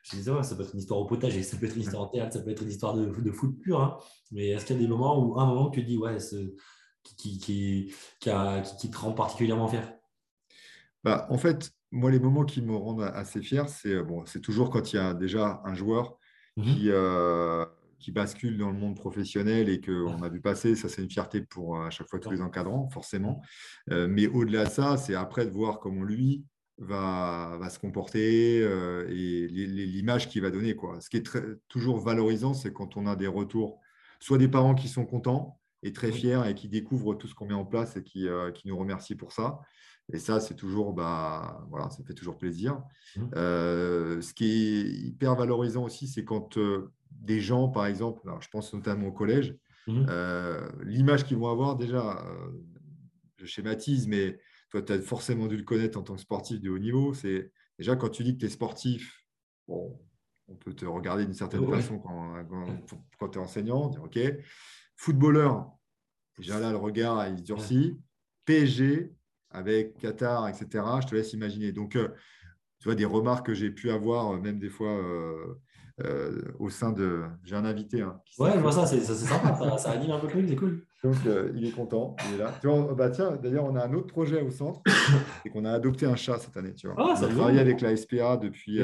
je 0.04 0.16
disais, 0.16 0.42
ça 0.42 0.56
peut 0.56 0.62
être 0.62 0.72
une 0.72 0.80
histoire 0.80 0.98
au 0.98 1.04
potager, 1.04 1.42
ça 1.42 1.58
peut 1.58 1.66
être 1.66 1.76
une 1.76 1.82
histoire 1.82 2.04
en 2.04 2.08
théâtre, 2.08 2.32
ça 2.32 2.40
peut 2.40 2.50
être 2.50 2.62
une 2.62 2.70
histoire 2.70 2.94
de, 2.94 3.04
de 3.04 3.30
foot 3.30 3.58
pur. 3.60 3.78
Hein. 3.78 3.98
Mais 4.30 4.48
est-ce 4.48 4.64
qu'il 4.64 4.76
y 4.76 4.78
a 4.78 4.82
des 4.82 4.88
moments 4.88 5.22
où 5.22 5.38
un 5.38 5.44
moment 5.44 5.68
que 5.68 5.74
tu 5.74 5.82
dis, 5.82 5.98
ouais, 5.98 6.16
qui, 7.02 7.38
qui, 7.38 7.94
qui, 8.20 8.30
a, 8.30 8.62
qui, 8.62 8.90
te 8.90 8.96
rend 8.96 9.12
particulièrement 9.12 9.68
fier? 9.68 9.92
Bah, 11.04 11.26
En 11.28 11.36
fait, 11.36 11.74
moi, 11.92 12.10
les 12.10 12.18
moments 12.18 12.44
qui 12.44 12.62
me 12.62 12.74
rendent 12.74 13.02
assez 13.14 13.40
fier, 13.42 13.68
c'est 13.68 13.94
euh, 13.94 14.02
bon, 14.02 14.24
toujours 14.42 14.70
quand 14.70 14.92
il 14.92 14.96
y 14.96 14.98
a 14.98 15.14
déjà 15.14 15.60
un 15.64 15.74
joueur 15.74 16.18
mmh 16.56 16.62
qui, 16.64 16.90
euh, 16.90 17.64
qui 17.98 18.12
bascule 18.12 18.58
dans 18.58 18.70
le 18.70 18.76
monde 18.76 18.96
professionnel 18.96 19.68
et 19.68 19.80
qu'on 19.80 20.22
a 20.22 20.28
vu 20.28 20.40
passer. 20.40 20.74
Ça, 20.74 20.88
c'est 20.88 21.02
une 21.02 21.10
fierté 21.10 21.42
pour 21.42 21.76
euh, 21.76 21.86
à 21.86 21.90
chaque 21.90 22.08
fois 22.08 22.18
tous 22.18 22.30
les 22.30 22.40
encadrants, 22.40 22.88
forcément. 22.90 23.42
mais 23.88 24.26
au-delà 24.26 24.64
de 24.64 24.70
ça, 24.70 24.96
c'est 24.96 25.14
après 25.14 25.46
de 25.46 25.50
voir 25.50 25.78
comment 25.80 26.02
lui 26.02 26.44
va, 26.78 27.56
va 27.60 27.70
se 27.70 27.78
comporter 27.78 28.58
et 28.58 29.48
l'image 29.48 30.28
qu'il 30.28 30.42
va 30.42 30.50
donner. 30.50 30.74
Quoi. 30.74 31.00
Ce 31.00 31.10
qui 31.10 31.18
est 31.18 31.24
très, 31.24 31.42
toujours 31.68 31.98
valorisant, 32.00 32.54
c'est 32.54 32.72
quand 32.72 32.96
on 32.96 33.06
a 33.06 33.16
des 33.16 33.28
retours, 33.28 33.80
soit 34.18 34.38
des 34.38 34.48
parents 34.48 34.74
qui 34.74 34.88
sont 34.88 35.04
contents 35.04 35.58
et 35.82 35.92
très 35.92 36.12
fiers 36.12 36.42
et 36.48 36.54
qui 36.54 36.68
découvrent 36.68 37.14
tout 37.14 37.28
ce 37.28 37.34
qu'on 37.34 37.46
met 37.46 37.54
en 37.54 37.66
place 37.66 37.96
et 37.96 38.02
qui, 38.02 38.26
qui 38.54 38.68
nous 38.68 38.76
remercient 38.76 39.14
pour 39.14 39.32
ça 39.32 39.60
et 40.12 40.18
ça, 40.18 40.40
c'est 40.40 40.54
toujours, 40.54 40.92
bah, 40.92 41.64
voilà, 41.70 41.88
ça 41.90 42.02
fait 42.04 42.14
toujours 42.14 42.36
plaisir. 42.36 42.82
Mmh. 43.16 43.22
Euh, 43.36 44.20
ce 44.20 44.34
qui 44.34 44.44
est 44.44 44.82
hyper 45.06 45.34
valorisant 45.36 45.84
aussi, 45.84 46.08
c'est 46.08 46.24
quand 46.24 46.58
euh, 46.58 46.92
des 47.10 47.40
gens, 47.40 47.68
par 47.68 47.86
exemple, 47.86 48.20
je 48.40 48.48
pense 48.48 48.72
notamment 48.74 49.08
au 49.08 49.12
collège, 49.12 49.56
mmh. 49.86 50.06
euh, 50.08 50.68
l'image 50.84 51.24
qu'ils 51.24 51.38
vont 51.38 51.48
avoir, 51.48 51.76
déjà, 51.76 52.24
je 53.38 53.46
schématise, 53.46 54.06
mais 54.06 54.38
toi, 54.70 54.82
tu 54.82 54.92
as 54.92 55.00
forcément 55.00 55.46
dû 55.46 55.56
le 55.56 55.64
connaître 55.64 55.98
en 55.98 56.02
tant 56.02 56.14
que 56.14 56.20
sportif 56.20 56.60
de 56.60 56.70
haut 56.70 56.78
niveau. 56.78 57.14
C'est 57.14 57.50
déjà 57.78 57.96
quand 57.96 58.08
tu 58.08 58.24
dis 58.24 58.34
que 58.34 58.40
tu 58.40 58.46
es 58.46 58.50
sportif, 58.50 59.26
bon, 59.68 59.98
on 60.48 60.54
peut 60.56 60.74
te 60.74 60.84
regarder 60.84 61.24
d'une 61.24 61.34
certaine 61.34 61.66
façon 61.68 61.98
quand, 61.98 62.34
quand, 63.18 63.28
tu 63.28 63.38
es 63.38 63.42
enseignant, 63.42 63.88
dire 63.88 64.02
OK, 64.02 64.18
footballeur, 64.96 65.70
déjà 66.38 66.58
là, 66.58 66.70
le 66.70 66.76
regard, 66.76 67.28
il 67.28 67.38
se 67.38 67.42
durcit. 67.42 67.98
PSG, 68.44 69.12
avec 69.52 69.98
Qatar, 69.98 70.48
etc. 70.48 70.84
Je 71.00 71.06
te 71.06 71.14
laisse 71.14 71.32
imaginer. 71.32 71.72
Donc, 71.72 71.96
euh, 71.96 72.08
tu 72.78 72.88
vois, 72.88 72.94
des 72.94 73.04
remarques 73.04 73.46
que 73.46 73.54
j'ai 73.54 73.70
pu 73.70 73.90
avoir, 73.90 74.32
euh, 74.32 74.38
même 74.38 74.58
des 74.58 74.68
fois, 74.68 74.90
euh, 74.90 76.42
au 76.58 76.70
sein 76.70 76.92
de. 76.92 77.22
J'ai 77.44 77.54
un 77.54 77.64
invité. 77.64 78.00
Hein, 78.00 78.20
ouais, 78.38 78.52
je 78.54 78.58
vois 78.58 78.72
ça, 78.72 78.86
c'est 78.86 79.00
sympa, 79.00 79.78
ça, 79.78 79.90
anime 79.90 80.12
un 80.12 80.18
peu 80.18 80.26
plus, 80.26 80.48
c'est 80.48 80.56
cool. 80.56 80.84
Donc, 81.04 81.16
il 81.54 81.66
est 81.66 81.72
content, 81.72 82.16
il 82.28 82.34
est 82.34 82.38
là. 82.38 82.52
Tu 82.60 82.68
vois, 82.68 82.94
bah, 82.94 83.10
tiens, 83.10 83.36
d'ailleurs, 83.42 83.64
on 83.64 83.74
a 83.76 83.84
un 83.84 83.92
autre 83.92 84.06
projet 84.06 84.40
au 84.40 84.50
centre, 84.50 84.80
c'est 85.42 85.50
qu'on 85.50 85.64
a 85.64 85.72
adopté 85.72 86.06
un 86.06 86.16
chat 86.16 86.38
cette 86.38 86.56
année. 86.56 86.74
Tu 86.74 86.86
vois. 86.86 86.96
Ah, 86.98 87.14
on 87.18 87.22
a 87.24 87.28
travaillé 87.28 87.60
avec 87.60 87.80
la 87.80 87.96
SPA 87.96 88.36
depuis. 88.36 88.82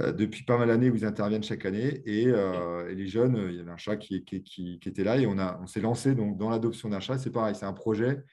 Euh, 0.00 0.10
depuis 0.10 0.42
pas 0.42 0.58
mal 0.58 0.66
d'années 0.66 0.90
où 0.90 0.96
ils 0.96 1.04
interviennent 1.04 1.44
chaque 1.44 1.64
année. 1.66 2.02
Et, 2.04 2.26
les 2.94 3.06
jeunes, 3.06 3.36
il 3.48 3.56
y 3.56 3.60
avait 3.60 3.70
un 3.70 3.76
chat 3.76 3.96
qui, 3.96 4.24
qui, 4.24 4.80
était 4.84 5.04
là 5.04 5.16
et 5.18 5.26
on, 5.26 5.38
a, 5.38 5.58
on 5.62 5.66
s'est 5.66 5.80
lancé 5.80 6.14
donc, 6.14 6.36
dans 6.36 6.50
l'adoption 6.50 6.88
d'un 6.88 7.00
chat. 7.00 7.18
C'est 7.18 7.30
pareil, 7.30 7.54
c'est 7.54 7.66
un 7.66 7.72
projet. 7.72 8.24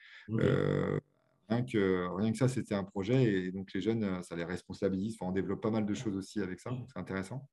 Rien, 1.52 1.64
que, 1.64 2.08
rien 2.16 2.32
que 2.32 2.38
ça, 2.38 2.48
c'était 2.48 2.74
un 2.74 2.84
projet. 2.84 3.24
Et 3.24 3.52
donc 3.52 3.72
les 3.74 3.80
jeunes, 3.80 4.22
ça 4.22 4.36
les 4.36 4.44
responsabilise. 4.44 5.16
Enfin, 5.20 5.30
on 5.30 5.32
développe 5.32 5.60
pas 5.60 5.70
mal 5.70 5.86
de 5.86 5.94
choses 5.94 6.16
aussi 6.16 6.40
avec 6.40 6.60
ça. 6.60 6.70
C'est 6.92 6.98
intéressant 6.98 7.48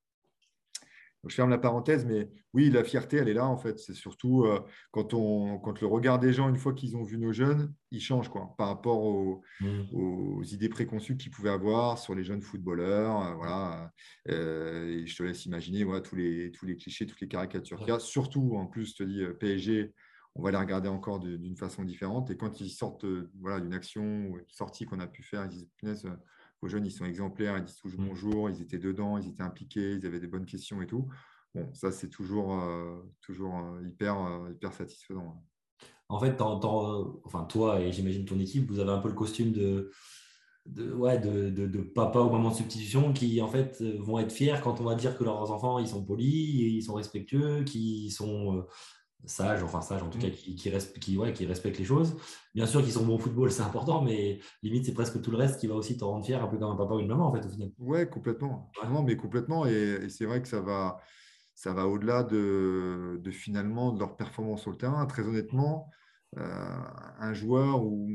je 1.27 1.35
ferme 1.35 1.49
la 1.49 1.57
parenthèse, 1.57 2.05
mais 2.05 2.29
oui, 2.53 2.69
la 2.69 2.83
fierté, 2.83 3.17
elle 3.17 3.27
est 3.27 3.33
là 3.33 3.45
en 3.45 3.57
fait. 3.57 3.77
C'est 3.77 3.93
surtout 3.93 4.45
euh, 4.45 4.61
quand, 4.91 5.13
on, 5.13 5.59
quand 5.59 5.81
le 5.81 5.87
regard 5.87 6.17
des 6.17 6.31
gens, 6.31 6.47
une 6.47 6.55
fois 6.55 6.73
qu'ils 6.73 6.95
ont 6.95 7.03
vu 7.03 7.17
nos 7.17 7.33
jeunes, 7.33 7.73
il 7.91 7.99
change 7.99 8.29
quoi, 8.29 8.55
par 8.57 8.67
rapport 8.67 9.03
aux, 9.03 9.41
mmh. 9.59 10.43
idées 10.51 10.69
préconçues 10.69 11.17
qu'ils 11.17 11.31
pouvaient 11.31 11.49
avoir 11.49 11.97
sur 11.97 12.15
les 12.15 12.23
jeunes 12.23 12.41
footballeurs. 12.41 13.21
Euh, 13.21 13.33
voilà. 13.35 13.91
Euh, 14.29 14.87
et 14.87 15.07
je 15.07 15.15
te 15.15 15.23
laisse 15.23 15.45
imaginer 15.45 15.83
voilà, 15.83 16.01
tous, 16.01 16.15
les, 16.15 16.51
tous 16.51 16.65
les 16.65 16.77
clichés, 16.77 17.05
toutes 17.05 17.21
les 17.21 17.27
caricatures 17.27 17.79
qu'il 17.79 17.89
y 17.89 17.91
a. 17.91 17.99
Surtout, 17.99 18.55
en 18.55 18.65
plus, 18.65 18.91
je 18.91 19.03
te 19.03 19.03
dis, 19.03 19.21
PSG, 19.39 19.93
on 20.35 20.41
va 20.41 20.51
les 20.51 20.57
regarder 20.57 20.89
encore 20.89 21.19
d'une 21.19 21.57
façon 21.57 21.83
différente. 21.83 22.29
Et 22.31 22.37
quand 22.37 22.61
ils 22.61 22.69
sortent 22.69 23.05
voilà, 23.39 23.59
d'une 23.59 23.73
action 23.73 24.03
ou 24.27 24.37
une 24.37 24.49
sortie 24.49 24.85
qu'on 24.85 24.99
a 24.99 25.07
pu 25.07 25.23
faire, 25.23 25.45
ils 25.45 25.49
disent, 25.49 26.07
vos 26.61 26.67
jeunes, 26.67 26.85
ils 26.85 26.91
sont 26.91 27.05
exemplaires, 27.05 27.57
ils 27.57 27.63
disent 27.63 27.77
toujours 27.77 28.01
mm. 28.01 28.07
bonjour, 28.07 28.49
ils 28.49 28.61
étaient 28.61 28.79
dedans, 28.79 29.17
ils 29.17 29.27
étaient 29.29 29.43
impliqués, 29.43 29.93
ils 29.93 30.05
avaient 30.05 30.19
des 30.19 30.27
bonnes 30.27 30.45
questions 30.45 30.81
et 30.81 30.87
tout. 30.87 31.07
Bon, 31.55 31.67
ça, 31.73 31.91
c'est 31.91 32.09
toujours, 32.09 32.61
euh, 32.61 33.01
toujours 33.21 33.57
euh, 33.57 33.87
hyper, 33.87 34.17
euh, 34.19 34.51
hyper 34.51 34.73
satisfaisant. 34.73 35.43
En 36.07 36.19
fait, 36.19 36.41
enfin, 36.41 37.43
toi 37.45 37.79
et 37.81 37.91
j'imagine 37.91 38.25
ton 38.25 38.39
équipe, 38.39 38.69
vous 38.69 38.79
avez 38.79 38.91
un 38.91 38.97
peu 38.97 39.09
le 39.09 39.13
costume 39.13 39.51
de, 39.51 39.91
de, 40.65 40.91
ouais, 40.91 41.19
de, 41.19 41.49
de, 41.49 41.81
papa 41.81 42.19
au 42.19 42.31
moment 42.31 42.49
de 42.49 42.55
substitution 42.55 43.13
qui, 43.13 43.39
en 43.41 43.47
fait, 43.47 43.81
vont 43.81 44.17
être 44.17 44.31
fiers 44.31 44.59
quand 44.63 44.81
on 44.81 44.85
va 44.85 44.95
dire 44.95 45.15
que 45.17 45.23
leurs 45.23 45.51
enfants, 45.51 45.77
ils 45.77 45.87
sont 45.87 46.03
polis, 46.03 46.73
ils 46.73 46.81
sont 46.81 46.95
respectueux, 46.95 47.63
qui 47.63 48.09
sont 48.09 48.65
sage, 49.25 49.63
enfin 49.63 49.81
sage 49.81 50.01
en 50.01 50.09
tout 50.09 50.19
cas, 50.19 50.27
mm. 50.27 50.31
qui, 50.31 50.55
qui, 50.55 50.71
qui, 50.99 51.17
ouais, 51.17 51.33
qui 51.33 51.45
respectent 51.45 51.77
les 51.77 51.85
choses. 51.85 52.15
Bien 52.55 52.65
sûr 52.65 52.81
qu'ils 52.81 52.93
sont 52.93 53.05
bons 53.05 53.15
au 53.15 53.19
football, 53.19 53.51
c'est 53.51 53.61
important, 53.61 54.01
mais 54.01 54.39
limite, 54.63 54.85
c'est 54.85 54.93
presque 54.93 55.21
tout 55.21 55.31
le 55.31 55.37
reste 55.37 55.59
qui 55.59 55.67
va 55.67 55.75
aussi 55.75 55.97
te 55.97 56.03
rendre 56.03 56.25
fier, 56.25 56.43
un 56.43 56.47
peu 56.47 56.57
comme 56.57 56.71
un 56.71 56.75
papa 56.75 56.95
ou 56.95 56.99
une 56.99 57.07
maman, 57.07 57.27
en 57.27 57.33
fait, 57.33 57.45
au 57.45 57.49
final. 57.49 57.71
Ouais, 57.79 58.07
complètement. 58.07 58.71
Non, 58.89 59.03
mais 59.03 59.15
complètement. 59.15 59.65
Et, 59.65 60.09
c'est 60.09 60.25
vrai 60.25 60.41
que 60.41 60.47
ça 60.47 60.61
va, 60.61 60.99
ça 61.53 61.73
va 61.73 61.87
au-delà 61.87 62.23
de, 62.23 63.19
de, 63.21 63.31
finalement 63.31 63.91
de 63.91 63.99
leur 63.99 64.15
performance 64.15 64.61
sur 64.61 64.71
le 64.71 64.77
terrain. 64.77 65.05
Très 65.05 65.23
honnêtement, 65.23 65.89
euh, 66.37 66.77
un 67.19 67.33
joueur 67.33 67.83
où, 67.83 68.09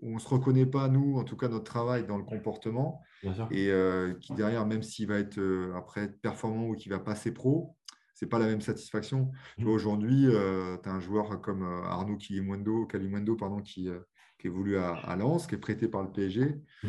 où 0.00 0.10
on 0.10 0.14
ne 0.14 0.18
se 0.18 0.28
reconnaît 0.28 0.66
pas, 0.66 0.88
nous, 0.88 1.18
en 1.18 1.24
tout 1.24 1.36
cas, 1.36 1.48
notre 1.48 1.64
travail 1.64 2.06
dans 2.06 2.18
le 2.18 2.24
comportement, 2.24 3.02
et 3.50 3.70
euh, 3.70 4.14
qui 4.14 4.32
derrière, 4.34 4.66
même 4.66 4.82
s'il 4.82 5.08
va 5.08 5.18
être 5.18 5.38
euh, 5.38 5.74
après 5.74 6.08
performant 6.08 6.68
ou 6.68 6.74
qui 6.74 6.88
va 6.88 6.98
passer 7.00 7.32
pro, 7.32 7.76
c'est 8.18 8.26
pas 8.26 8.40
la 8.40 8.46
même 8.46 8.60
satisfaction. 8.60 9.30
Mmh. 9.58 9.68
Aujourd'hui, 9.68 10.26
euh, 10.26 10.76
tu 10.82 10.88
as 10.88 10.92
un 10.92 10.98
joueur 10.98 11.40
comme 11.40 11.62
euh, 11.62 11.84
Arnaud 11.84 12.16
Kalimundo, 12.16 12.84
Kalimundo 12.86 13.36
pardon, 13.36 13.60
qui, 13.60 13.88
euh, 13.88 14.00
qui 14.38 14.48
évolue 14.48 14.76
à, 14.76 14.94
à, 14.94 15.14
Lens, 15.14 15.46
qui 15.46 15.54
est 15.54 15.58
prêté 15.58 15.86
par 15.86 16.02
le 16.02 16.10
PSG. 16.10 16.56
Mmh. 16.82 16.88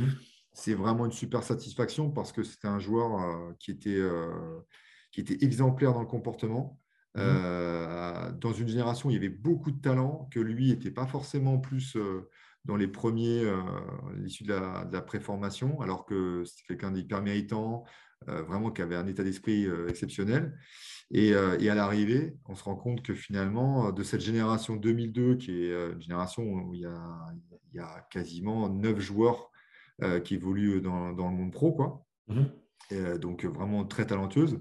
C'est 0.54 0.74
vraiment 0.74 1.06
une 1.06 1.12
super 1.12 1.44
satisfaction 1.44 2.10
parce 2.10 2.32
que 2.32 2.42
c'était 2.42 2.68
un 2.68 2.80
joueur 2.80 3.56
qui, 3.60 3.70
était, 3.70 4.02
qui 5.12 5.22
était 5.22 5.46
exemplaire 5.46 5.94
dans 5.94 6.02
le 6.02 6.08
comportement. 6.08 6.80
Mmh. 7.16 8.40
dans 8.40 8.52
une 8.52 8.68
génération, 8.68 9.10
il 9.10 9.14
y 9.14 9.18
avait 9.18 9.30
beaucoup 9.30 9.72
de 9.72 9.80
talent, 9.80 10.28
que 10.32 10.40
lui 10.40 10.70
n'était 10.70 10.92
pas 10.92 11.06
forcément 11.06 11.60
plus 11.60 11.96
dans 12.66 12.76
les 12.76 12.88
premiers, 12.88 13.44
l'issue 14.18 14.44
de 14.44 14.54
la, 14.54 14.90
la 14.92 15.02
préformation, 15.02 15.80
alors 15.82 16.06
que 16.06 16.44
c'est 16.46 16.66
quelqu'un 16.66 16.92
d'hyper 16.92 17.22
méritant, 17.22 17.86
vraiment 18.26 18.72
qui 18.72 18.82
avait 18.82 18.98
un 18.98 19.08
état 19.08 19.24
d'esprit 19.24 19.68
exceptionnel. 19.88 20.58
Euh, 21.16 21.58
et, 21.60 21.70
à 21.70 21.76
l'arrivée, 21.76 22.36
on 22.48 22.56
se 22.56 22.64
rend 22.64 22.76
compte 22.76 23.02
que 23.02 23.16
finalement, 23.16 23.88
euh, 23.88 23.92
de 23.92 24.04
cette 24.04 24.22
génération 24.22 24.76
2002, 24.76 25.36
qui 25.36 25.52
est 25.52 25.72
euh, 25.72 25.94
une 25.94 26.02
génération 26.02 26.44
où 26.44 26.74
il 26.74 26.82
y 26.82 27.80
a, 27.80 28.08
quasiment 28.12 28.70
neuf 28.70 29.00
joueurs 29.00 29.52
qui 30.24 30.36
évoluent 30.36 30.82
dans, 30.82 31.10
le 31.12 31.36
monde 31.36 31.52
pro, 31.52 31.74
quoi. 31.74 32.06
Mhm. 32.30 33.18
donc 33.18 33.44
vraiment 33.44 33.84
très 33.84 34.06
talentueuse. 34.06 34.60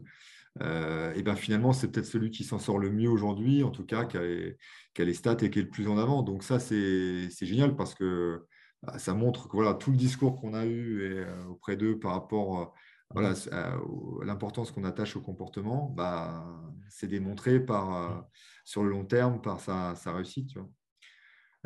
et 0.61 1.22
ben 1.22 1.36
finalement, 1.36 1.72
c'est 1.72 1.90
peut-être 1.90 2.07
celui 2.07 2.30
qui 2.30 2.42
s'en 2.42 2.59
sort 2.59 2.78
le 2.78 2.90
mieux 2.90 3.09
aujourd'hui, 3.09 3.62
en 3.62 3.70
tout 3.70 3.84
cas, 3.86 4.05
qui 4.05 4.16
a, 4.16 5.05
les, 5.05 5.14
stats 5.14 5.36
et 5.42 5.51
qui 5.51 5.61
est 5.61 5.62
le 5.62 5.68
plus 5.68 5.88
en 5.88 5.96
avant. 5.96 6.22
Donc 6.22 6.42
ça, 6.42 6.59
c'est 6.59 7.30
génial 7.40 7.76
parce 7.76 7.94
que 7.94 8.44
bah, 8.82 8.99
ça 8.99 9.14
montre 9.14 9.49
que 9.49 9.57
voilà, 9.57 9.74
tout 9.74 9.92
le 9.92 9.96
discours 9.96 10.40
qu'on 10.40 10.55
a 10.55 10.66
eu 10.66 11.24
auprès 11.49 11.76
d'eux 11.76 11.99
par 11.99 12.12
rapport 12.12 12.74
voilà, 13.11 13.34
euh, 13.52 14.24
l'importance 14.24 14.70
qu'on 14.70 14.84
attache 14.84 15.16
au 15.16 15.20
comportement, 15.20 15.92
bah, 15.96 16.44
c'est 16.90 17.09
démontré 17.09 17.59
par, 17.61 17.94
euh, 17.94 18.20
sur 18.64 18.84
le 18.84 18.90
long 18.90 19.04
terme 19.04 19.40
par 19.40 19.61
sa, 19.61 19.94
sa 19.94 20.12
réussite. 20.12 20.50
Tu 20.50 20.59
vois. 20.59 20.68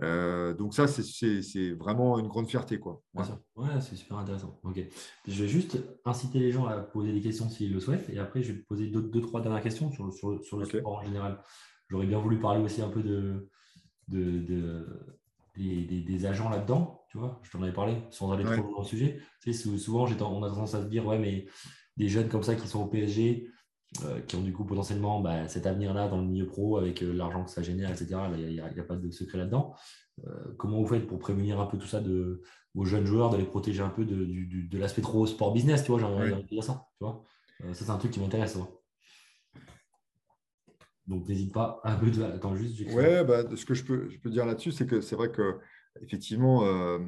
Euh, 0.02 0.54
donc 0.54 0.72
ça, 0.74 0.86
c'est 0.86 1.72
vraiment 1.72 2.18
une 2.18 2.28
grande 2.28 2.48
fierté. 2.48 2.78
Quoi. 2.78 3.02
Ouais, 3.14 3.80
c'est 3.80 3.96
super 3.96 4.18
intéressant. 4.18 4.58
Ok. 4.62 4.80
Je 5.26 5.42
vais 5.42 5.48
juste 5.48 5.78
inciter 6.04 6.38
les 6.38 6.52
gens 6.52 6.66
à 6.66 6.78
poser 6.78 7.12
des 7.12 7.20
questions 7.20 7.48
s'ils 7.48 7.72
le 7.72 7.80
souhaitent. 7.80 8.08
Et 8.08 8.18
après, 8.18 8.42
je 8.42 8.52
vais 8.52 8.58
poser 8.60 8.88
deux, 8.88 9.02
deux 9.02 9.20
trois 9.20 9.40
dernières 9.40 9.62
questions 9.62 9.90
sur, 9.90 10.12
sur, 10.12 10.42
sur 10.42 10.58
le 10.58 10.64
sport 10.64 10.98
en 10.98 11.02
général. 11.02 11.42
J'aurais 11.88 12.06
bien 12.06 12.20
voulu 12.20 12.38
parler 12.38 12.62
aussi 12.62 12.80
un 12.80 12.88
peu 12.88 13.02
de, 13.02 13.50
de, 14.08 14.38
de 14.38 14.86
des, 15.56 16.26
agents 16.26 16.48
là-dedans, 16.48 17.04
tu 17.08 17.18
vois, 17.18 17.40
je 17.42 17.50
t'en 17.50 17.62
avais 17.62 17.72
parlé, 17.72 17.96
sans 18.10 18.32
aller 18.32 18.44
trop 18.44 18.56
loin 18.56 18.72
dans 18.72 18.82
le 18.82 18.86
sujet. 18.86 19.20
Tu 19.40 19.52
sais, 19.52 19.78
souvent, 19.78 20.04
on 20.04 20.42
a 20.42 20.48
tendance 20.48 20.74
à 20.74 20.82
se 20.82 20.88
dire, 20.88 21.06
ouais, 21.06 21.18
mais 21.18 21.46
des 21.96 22.08
jeunes 22.08 22.28
comme 22.28 22.42
ça 22.42 22.54
qui 22.54 22.66
sont 22.66 22.82
au 22.82 22.86
PSG, 22.86 23.50
euh, 24.04 24.20
qui 24.20 24.36
ont 24.36 24.42
du 24.42 24.54
coup 24.54 24.64
potentiellement 24.64 25.20
bah, 25.20 25.48
cet 25.48 25.66
avenir-là 25.66 26.08
dans 26.08 26.16
le 26.16 26.26
milieu 26.26 26.46
pro 26.46 26.78
avec 26.78 27.02
euh, 27.02 27.12
l'argent 27.12 27.44
que 27.44 27.50
ça 27.50 27.62
génère, 27.62 27.90
etc. 27.90 28.16
Il 28.38 28.48
n'y 28.48 28.60
a, 28.60 28.84
pas 28.84 28.96
de 28.96 29.10
secret 29.10 29.36
là-dedans. 29.36 29.74
Euh, 30.26 30.54
comment 30.56 30.80
vous 30.80 30.86
faites 30.86 31.06
pour 31.06 31.18
prévenir 31.18 31.60
un 31.60 31.66
peu 31.66 31.76
tout 31.76 31.86
ça 31.86 32.00
de 32.00 32.42
vos 32.74 32.86
jeunes 32.86 33.04
joueurs, 33.04 33.28
de 33.28 33.36
les 33.36 33.44
protéger 33.44 33.82
un 33.82 33.90
peu 33.90 34.06
de, 34.06 34.26
de, 34.66 34.78
l'aspect 34.78 35.02
trop 35.02 35.26
sport 35.26 35.52
business, 35.52 35.84
tu 35.84 35.90
vois, 35.90 36.00
j'ai 36.00 36.06
envie 36.06 36.42
de 36.42 36.48
dire 36.48 36.64
ça, 36.64 36.86
tu 36.96 37.04
vois. 37.04 37.22
ça, 37.74 37.84
c'est 37.84 37.90
un 37.90 37.98
truc 37.98 38.12
qui 38.12 38.20
m'intéresse. 38.20 38.56
Donc, 41.12 41.28
n'hésite 41.28 41.52
pas 41.52 41.78
un 41.84 41.94
peu 41.96 42.10
de. 42.10 42.22
Attends, 42.22 42.56
juste. 42.56 42.80
Ouais, 42.92 43.22
bah, 43.22 43.44
ce 43.54 43.66
que 43.66 43.74
je 43.74 43.84
peux, 43.84 44.08
je 44.08 44.18
peux 44.18 44.30
dire 44.30 44.46
là-dessus, 44.46 44.72
c'est 44.72 44.86
que 44.86 45.02
c'est 45.02 45.14
vrai 45.14 45.30
que, 45.30 45.58
effectivement, 46.00 46.64
euh, 46.64 46.98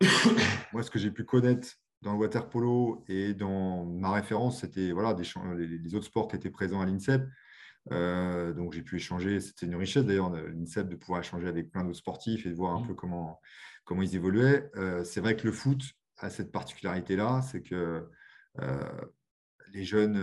moi, 0.74 0.82
ce 0.82 0.90
que 0.90 0.98
j'ai 0.98 1.10
pu 1.10 1.24
connaître 1.24 1.68
dans 2.02 2.12
le 2.12 2.18
water 2.18 2.50
polo 2.50 3.02
et 3.08 3.32
dans 3.32 3.86
ma 3.86 4.12
référence, 4.12 4.60
c'était 4.60 4.92
voilà, 4.92 5.14
des, 5.14 5.24
les, 5.56 5.94
autres 5.94 6.04
sports 6.04 6.28
qui 6.28 6.36
étaient 6.36 6.50
présents 6.50 6.82
à 6.82 6.86
l'INSEP. 6.86 7.26
Euh, 7.92 8.52
donc, 8.52 8.74
j'ai 8.74 8.82
pu 8.82 8.96
échanger. 8.96 9.40
C'était 9.40 9.64
une 9.64 9.76
richesse 9.76 10.04
d'ailleurs, 10.04 10.30
l'INSEP, 10.30 10.90
de 10.90 10.96
pouvoir 10.96 11.20
échanger 11.20 11.48
avec 11.48 11.70
plein 11.70 11.82
d'autres 11.82 11.96
sportifs 11.96 12.44
et 12.44 12.50
de 12.50 12.54
voir 12.54 12.74
un 12.74 12.80
mmh. 12.80 12.88
peu 12.88 12.94
comment, 12.94 13.40
comment 13.86 14.02
ils 14.02 14.14
évoluaient. 14.14 14.70
Euh, 14.76 15.02
c'est 15.02 15.20
vrai 15.20 15.34
que 15.34 15.46
le 15.46 15.52
foot 15.52 15.82
a 16.18 16.28
cette 16.28 16.52
particularité-là, 16.52 17.40
c'est 17.40 17.62
que 17.62 18.06
les 19.72 19.82
jeunes, 19.82 20.22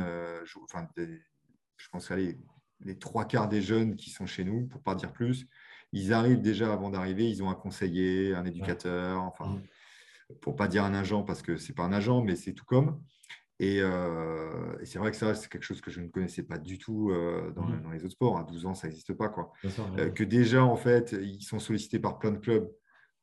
enfin, 0.63 0.87
je 0.95 1.89
pense 1.89 2.07
qu'aller 2.07 2.37
les 2.83 2.97
trois 2.97 3.25
quarts 3.25 3.47
des 3.47 3.61
jeunes 3.61 3.95
qui 3.95 4.09
sont 4.09 4.25
chez 4.25 4.43
nous, 4.43 4.67
pour 4.67 4.81
pas 4.81 4.95
dire 4.95 5.11
plus, 5.11 5.47
ils 5.93 6.13
arrivent 6.13 6.41
déjà 6.41 6.71
avant 6.71 6.89
d'arriver, 6.89 7.29
ils 7.29 7.43
ont 7.43 7.49
un 7.49 7.55
conseiller, 7.55 8.33
un 8.33 8.45
éducateur, 8.45 9.21
enfin, 9.21 9.47
mm. 9.47 10.35
pour 10.41 10.55
pas 10.55 10.67
dire 10.67 10.83
un 10.83 10.93
agent 10.93 11.23
parce 11.23 11.41
que 11.41 11.57
c'est 11.57 11.73
pas 11.73 11.83
un 11.83 11.93
agent, 11.93 12.21
mais 12.23 12.35
c'est 12.35 12.53
tout 12.53 12.65
comme. 12.65 13.01
Euh, 13.61 14.79
et, 14.79 14.85
c'est 14.85 14.99
vrai 14.99 15.11
que 15.11 15.17
ça, 15.17 15.35
c'est 15.35 15.49
quelque 15.49 15.63
chose 15.63 15.81
que 15.81 15.91
je 15.91 16.01
ne 16.01 16.07
connaissais 16.07 16.43
pas 16.43 16.57
du 16.57 16.77
tout 16.77 17.11
euh, 17.11 17.51
mm. 17.51 17.81
dans, 17.81 17.91
les 17.91 18.03
autres 18.03 18.13
sports. 18.13 18.39
À 18.39 18.43
12 18.43 18.65
ans, 18.65 18.73
ça 18.73 18.87
n'existe 18.87 19.13
pas. 19.13 19.29
Quoi. 19.29 19.51
Euh, 19.97 20.09
que 20.09 20.23
déjà, 20.23 20.63
en 20.63 20.75
fait, 20.75 21.15
ils 21.21 21.43
sont 21.43 21.59
sollicités 21.59 21.99
par 21.99 22.19
plein 22.19 22.31
de 22.31 22.37
clubs. 22.37 22.69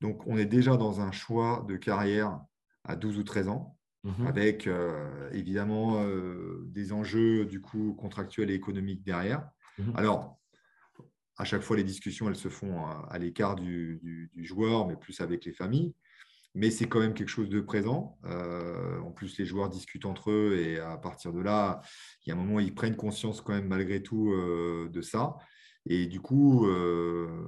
Donc, 0.00 0.26
on 0.26 0.36
est 0.36 0.46
déjà 0.46 0.76
dans 0.76 1.00
un 1.00 1.11
choix 1.11 1.64
de 1.68 1.76
carrière 1.76 2.40
à 2.84 2.94
12 2.94 3.18
ou 3.18 3.24
13 3.24 3.48
ans. 3.48 3.76
Mhm. 4.09 4.26
avec 4.26 4.66
euh, 4.66 5.30
évidemment 5.32 6.02
euh, 6.02 6.62
des 6.66 6.92
enjeux 6.92 7.44
du 7.44 7.61
coup 7.61 7.94
contractuels 7.94 8.50
et 8.50 8.54
économiques 8.54 9.04
derrière. 9.04 9.48
Mhm. 9.78 9.92
Alors, 9.96 10.38
à 11.36 11.44
chaque 11.44 11.62
fois, 11.62 11.76
les 11.76 11.84
discussions, 11.84 12.28
elles 12.28 12.36
se 12.36 12.48
font 12.48 12.84
à, 12.86 13.16
l'écart 13.18 13.54
du, 13.54 14.30
joueur, 14.36 14.88
mais 14.88 14.96
plus 14.96 15.20
avec 15.20 15.44
les 15.44 15.52
familles. 15.52 15.94
Mais 16.54 16.70
c'est 16.70 16.88
quand 16.88 16.98
même 16.98 17.14
quelque 17.14 17.28
chose 17.28 17.48
de 17.48 17.61
présent. 17.61 18.18
Euh, 18.24 18.98
en 19.00 19.12
plus, 19.12 19.38
les 19.38 19.44
joueurs 19.44 19.68
discutent 19.68 20.06
entre 20.06 20.32
eux 20.32 20.56
et 20.59 20.80
à 20.80 20.96
partir 20.96 21.32
de 21.32 21.40
là, 21.40 21.80
il 22.24 22.30
y 22.30 22.32
a 22.32 22.34
un 22.34 22.38
moment 22.38 22.54
où 22.54 22.61
ils 22.61 22.74
prennent 22.74 22.96
conscience 22.96 23.40
quand 23.40 23.52
même 23.52 23.68
malgré 23.68 24.02
tout 24.02 24.34
de 24.34 25.00
ça. 25.00 25.36
Et 25.86 26.06
du 26.06 26.20
coup, 26.20 26.66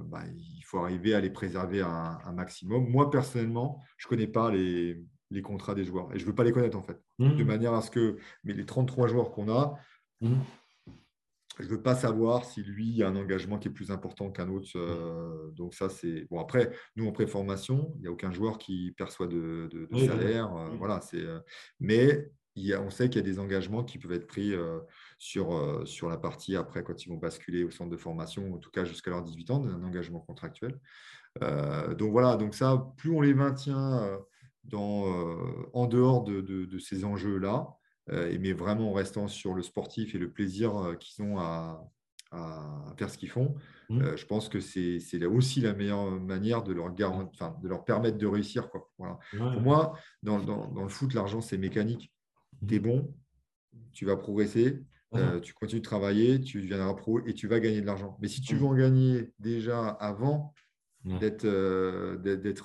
bah, 0.05 0.23
il 0.33 0.63
faut 0.63 0.77
arriver 0.77 1.13
à 1.13 1.19
les 1.19 1.31
préserver 1.31 1.81
un, 1.81 2.19
un 2.23 2.31
maximum. 2.31 2.87
Moi, 2.89 3.11
personnellement, 3.11 3.83
je 3.97 4.07
ne 4.07 4.09
connais 4.09 4.27
pas 4.27 4.51
les, 4.51 5.03
les 5.31 5.41
contrats 5.41 5.73
des 5.73 5.83
joueurs. 5.85 6.13
Et 6.13 6.19
je 6.19 6.23
ne 6.25 6.29
veux 6.29 6.35
pas 6.35 6.43
les 6.43 6.51
connaître, 6.51 6.77
en 6.77 6.83
fait. 6.83 7.01
De 7.19 7.25
Mmh. 7.25 7.43
manière 7.43 7.73
à 7.73 7.81
ce 7.81 7.89
que 7.89 8.17
mais 8.43 8.53
les 8.53 8.65
33 8.65 9.07
joueurs 9.07 9.31
qu'on 9.31 9.49
a, 9.49 9.75
Mmh. 10.21 10.35
je 11.59 11.63
ne 11.65 11.69
veux 11.69 11.81
pas 11.81 11.95
savoir 11.95 12.45
si 12.45 12.61
lui 12.63 13.01
a 13.03 13.07
un 13.07 13.15
engagement 13.15 13.57
qui 13.57 13.67
est 13.69 13.71
plus 13.71 13.91
important 13.91 14.29
qu'un 14.31 14.49
autre. 14.49 14.67
euh, 14.75 15.49
donc 15.51 15.73
ça, 15.73 15.89
c'est... 15.89 16.27
Bon, 16.29 16.39
après, 16.39 16.71
nous, 16.95 17.07
en 17.07 17.11
préformation, 17.11 17.91
il 17.95 18.01
n'y 18.01 18.07
a 18.07 18.11
aucun 18.11 18.31
joueur 18.31 18.57
qui 18.57 18.91
perçoit 18.97 19.27
de, 19.27 19.67
de- 19.71 19.87
salaire. 20.05 20.55
euh, 20.55 20.69
voilà, 20.77 21.01
c'est... 21.01 21.21
euh, 21.21 21.39
Mais 21.79 22.29
il 22.55 22.65
y 22.67 22.73
a, 22.73 22.81
on 22.81 22.89
sait 22.89 23.09
qu'il 23.09 23.21
y 23.21 23.23
a 23.23 23.31
des 23.31 23.39
engagements 23.39 23.83
qui 23.83 23.97
peuvent 23.97 24.11
être 24.11 24.27
pris 24.27 24.53
euh, 24.53 24.79
sur, 25.17 25.81
sur 25.87 26.09
la 26.09 26.17
partie 26.17 26.55
après, 26.57 26.83
quand 26.83 27.05
ils 27.05 27.09
vont 27.09 27.17
basculer 27.17 27.63
au 27.63 27.71
centre 27.71 27.89
de 27.89 27.97
formation, 27.97 28.53
en 28.53 28.57
tout 28.57 28.71
cas 28.71 28.83
jusqu'à 28.83 29.09
leurs 29.11 29.23
18 29.23 29.51
ans, 29.51 29.63
un 29.65 29.83
engagement 29.83 30.19
contractuel. 30.19 30.77
Donc 31.41 32.11
voilà, 32.11 32.35
donc 32.35 32.53
ça, 32.53 32.91
plus 32.97 33.09
on 33.11 33.21
les 33.21 33.33
maintient 33.33 34.19
dans, 34.63 35.07
euh, 35.07 35.69
en 35.73 35.87
dehors 35.87 36.23
de, 36.23 36.41
de- 36.41 36.65
de 36.65 36.79
ces 36.79 37.03
enjeux-là, 37.05 37.67
euh, 38.11 38.35
mais 38.39 38.53
vraiment 38.53 38.89
en 38.91 38.93
restant 38.93 39.27
sur 39.27 39.53
le 39.53 39.61
sportif 39.61 40.15
et 40.15 40.17
le 40.17 40.31
plaisir 40.31 40.75
euh, 40.77 40.95
qu'ils 40.95 41.23
ont 41.25 41.39
à, 41.39 41.83
à 42.31 42.93
faire 42.97 43.09
ce 43.09 43.17
qu'ils 43.17 43.29
font, 43.29 43.55
Mmh. 43.89 44.01
euh, 44.03 44.15
je 44.15 44.25
pense 44.25 44.47
que 44.47 44.61
c'est 44.61 44.99
là 45.19 45.27
aussi 45.27 45.59
la 45.59 45.73
meilleure 45.73 46.09
manière 46.11 46.63
de 46.63 46.71
leur, 46.71 46.93
garan- 46.95 47.29
enfin, 47.33 47.57
de 47.61 47.67
leur 47.67 47.83
permettre 47.83 48.17
de 48.17 48.25
réussir. 48.25 48.69
Quoi. 48.69 48.89
Voilà. 48.97 49.19
Ouais. 49.33 49.51
Pour 49.51 49.61
moi, 49.61 49.93
dans, 50.23 50.39
dans- 50.39 50.67
dans 50.71 50.83
le 50.83 50.87
foot, 50.89 51.13
l'argent, 51.13 51.41
c'est 51.41 51.57
mécanique. 51.57 52.13
Mmh. 52.61 52.67
Tu 52.67 52.75
es 52.75 52.79
bon, 52.79 53.13
tu 53.91 54.05
vas 54.05 54.15
progresser, 54.15 54.79
euh, 55.13 55.41
tu 55.41 55.53
continues 55.53 55.81
de 55.81 55.85
travailler, 55.85 56.39
tu 56.39 56.61
deviendras 56.61 56.93
pro 56.93 57.19
et 57.25 57.33
tu 57.33 57.49
vas 57.49 57.59
gagner 57.59 57.81
de 57.81 57.85
l'argent. 57.85 58.17
Mais 58.21 58.29
si 58.29 58.39
tu 58.39 58.55
veux 58.55 58.65
en 58.65 58.75
gagner 58.75 59.33
déjà 59.39 59.89
avant 59.89 60.53
Ouais. 61.03 61.17
d'être 61.19 61.45
euh, 61.45 62.17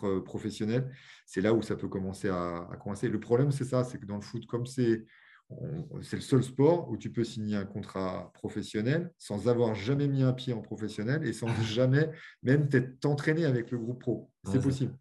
euh, 0.04 0.20
professionnel, 0.20 0.90
c'est 1.24 1.40
là 1.40 1.54
où 1.54 1.62
ça 1.62 1.76
peut 1.76 1.88
commencer 1.88 2.28
à, 2.28 2.68
à 2.70 2.76
coincer. 2.76 3.08
Le 3.08 3.20
problème, 3.20 3.50
c'est 3.50 3.64
ça, 3.64 3.82
c'est 3.82 3.98
que 3.98 4.06
dans 4.06 4.16
le 4.16 4.22
foot, 4.22 4.46
comme 4.46 4.66
c'est 4.66 5.06
le 5.50 6.20
seul 6.20 6.42
sport 6.42 6.90
où 6.90 6.96
tu 6.96 7.10
peux 7.10 7.24
signer 7.24 7.56
un 7.56 7.64
contrat 7.64 8.30
professionnel 8.34 9.12
sans 9.16 9.48
avoir 9.48 9.74
jamais 9.74 10.08
mis 10.08 10.22
un 10.22 10.32
pied 10.32 10.52
en 10.52 10.60
professionnel 10.60 11.24
et 11.24 11.32
sans 11.32 11.46
jamais 11.62 12.10
même 12.42 12.68
t'être 12.68 13.04
entraîné 13.06 13.44
avec 13.44 13.70
le 13.70 13.78
groupe 13.78 14.00
pro. 14.00 14.30
C'est 14.44 14.56
Ouais, 14.56 14.62
possible. 14.62 14.98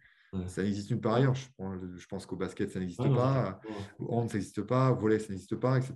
Ça 0.48 0.64
existe 0.64 0.92
nulle 0.92 1.00
part 1.00 1.16
ailleurs. 1.16 1.36
Je, 1.36 2.08
pense 2.08 2.26
qu'au 2.26 2.36
basket, 2.36 2.70
ça 2.70 2.80
n'existe 2.80 3.02
pas. 3.04 3.60
Au 4.00 4.16
hand, 4.16 4.30
ça 4.30 4.36
n'existe 4.36 4.62
pas. 4.64 4.92
Au 4.92 4.96
volley, 4.96 5.20
ça 5.20 5.30
n'existe 5.30 5.56
pas, 5.56 5.78
etc. 5.78 5.96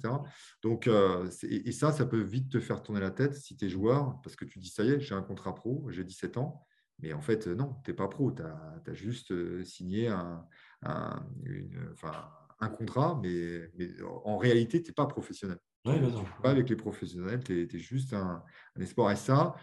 Donc, 0.64 0.88
euh, 0.88 1.30
et 1.44 1.72
ça, 1.72 1.92
ça 1.92 2.06
peut 2.06 2.22
vite 2.22 2.50
te 2.50 2.60
faire 2.60 2.82
tourner 2.82 3.02
la 3.02 3.12
tête 3.12 3.36
si 3.36 3.56
tu 3.56 3.66
es 3.66 3.70
joueur, 3.70 4.20
parce 4.24 4.36
que 4.36 4.46
tu 4.46 4.60
dis, 4.60 4.70
ça 4.70 4.84
y 4.84 4.92
est, 4.92 5.00
j'ai 5.00 5.16
un 5.16 5.22
contrat 5.22 5.54
pro, 5.54 5.86
j'ai 5.90 6.04
17 6.04 6.38
ans. 6.38 6.66
Mais 7.02 7.14
en 7.14 7.22
fait, 7.22 7.47
non, 7.47 7.76
tu 7.84 7.91
n'es 7.91 7.95
pas 7.95 8.08
pro. 8.08 8.32
Tu 8.32 8.41
as, 8.43 8.93
juste 8.93 9.32
euh, 9.32 9.64
signé 9.64 10.08
un, 10.08 10.45
un- 10.84 11.26
une- 11.45 11.89
enfin, 11.93 12.12
un 12.60 12.70
contrat, 12.70 13.20
mais, 13.24 13.72
mais 13.78 13.89
en 14.26 14.38
réalité, 14.38 14.82
tu 14.82 14.89
n'es 14.89 14.93
pas 14.93 15.06
professionnel. 15.06 15.60
Ouais, 15.86 16.00
bien 16.00 16.10
sûr. 16.10 16.26
Pas 16.43 16.52
avec 16.52 16.70
les 16.70 16.76
professionnels, 16.76 17.43
tu 17.43 17.68
es, 17.74 17.80
juste 17.80 18.14
un, 18.14 18.43
un 18.76 18.82
espoir. 18.82 19.12
Et 19.12 19.16
ça, 19.16 19.56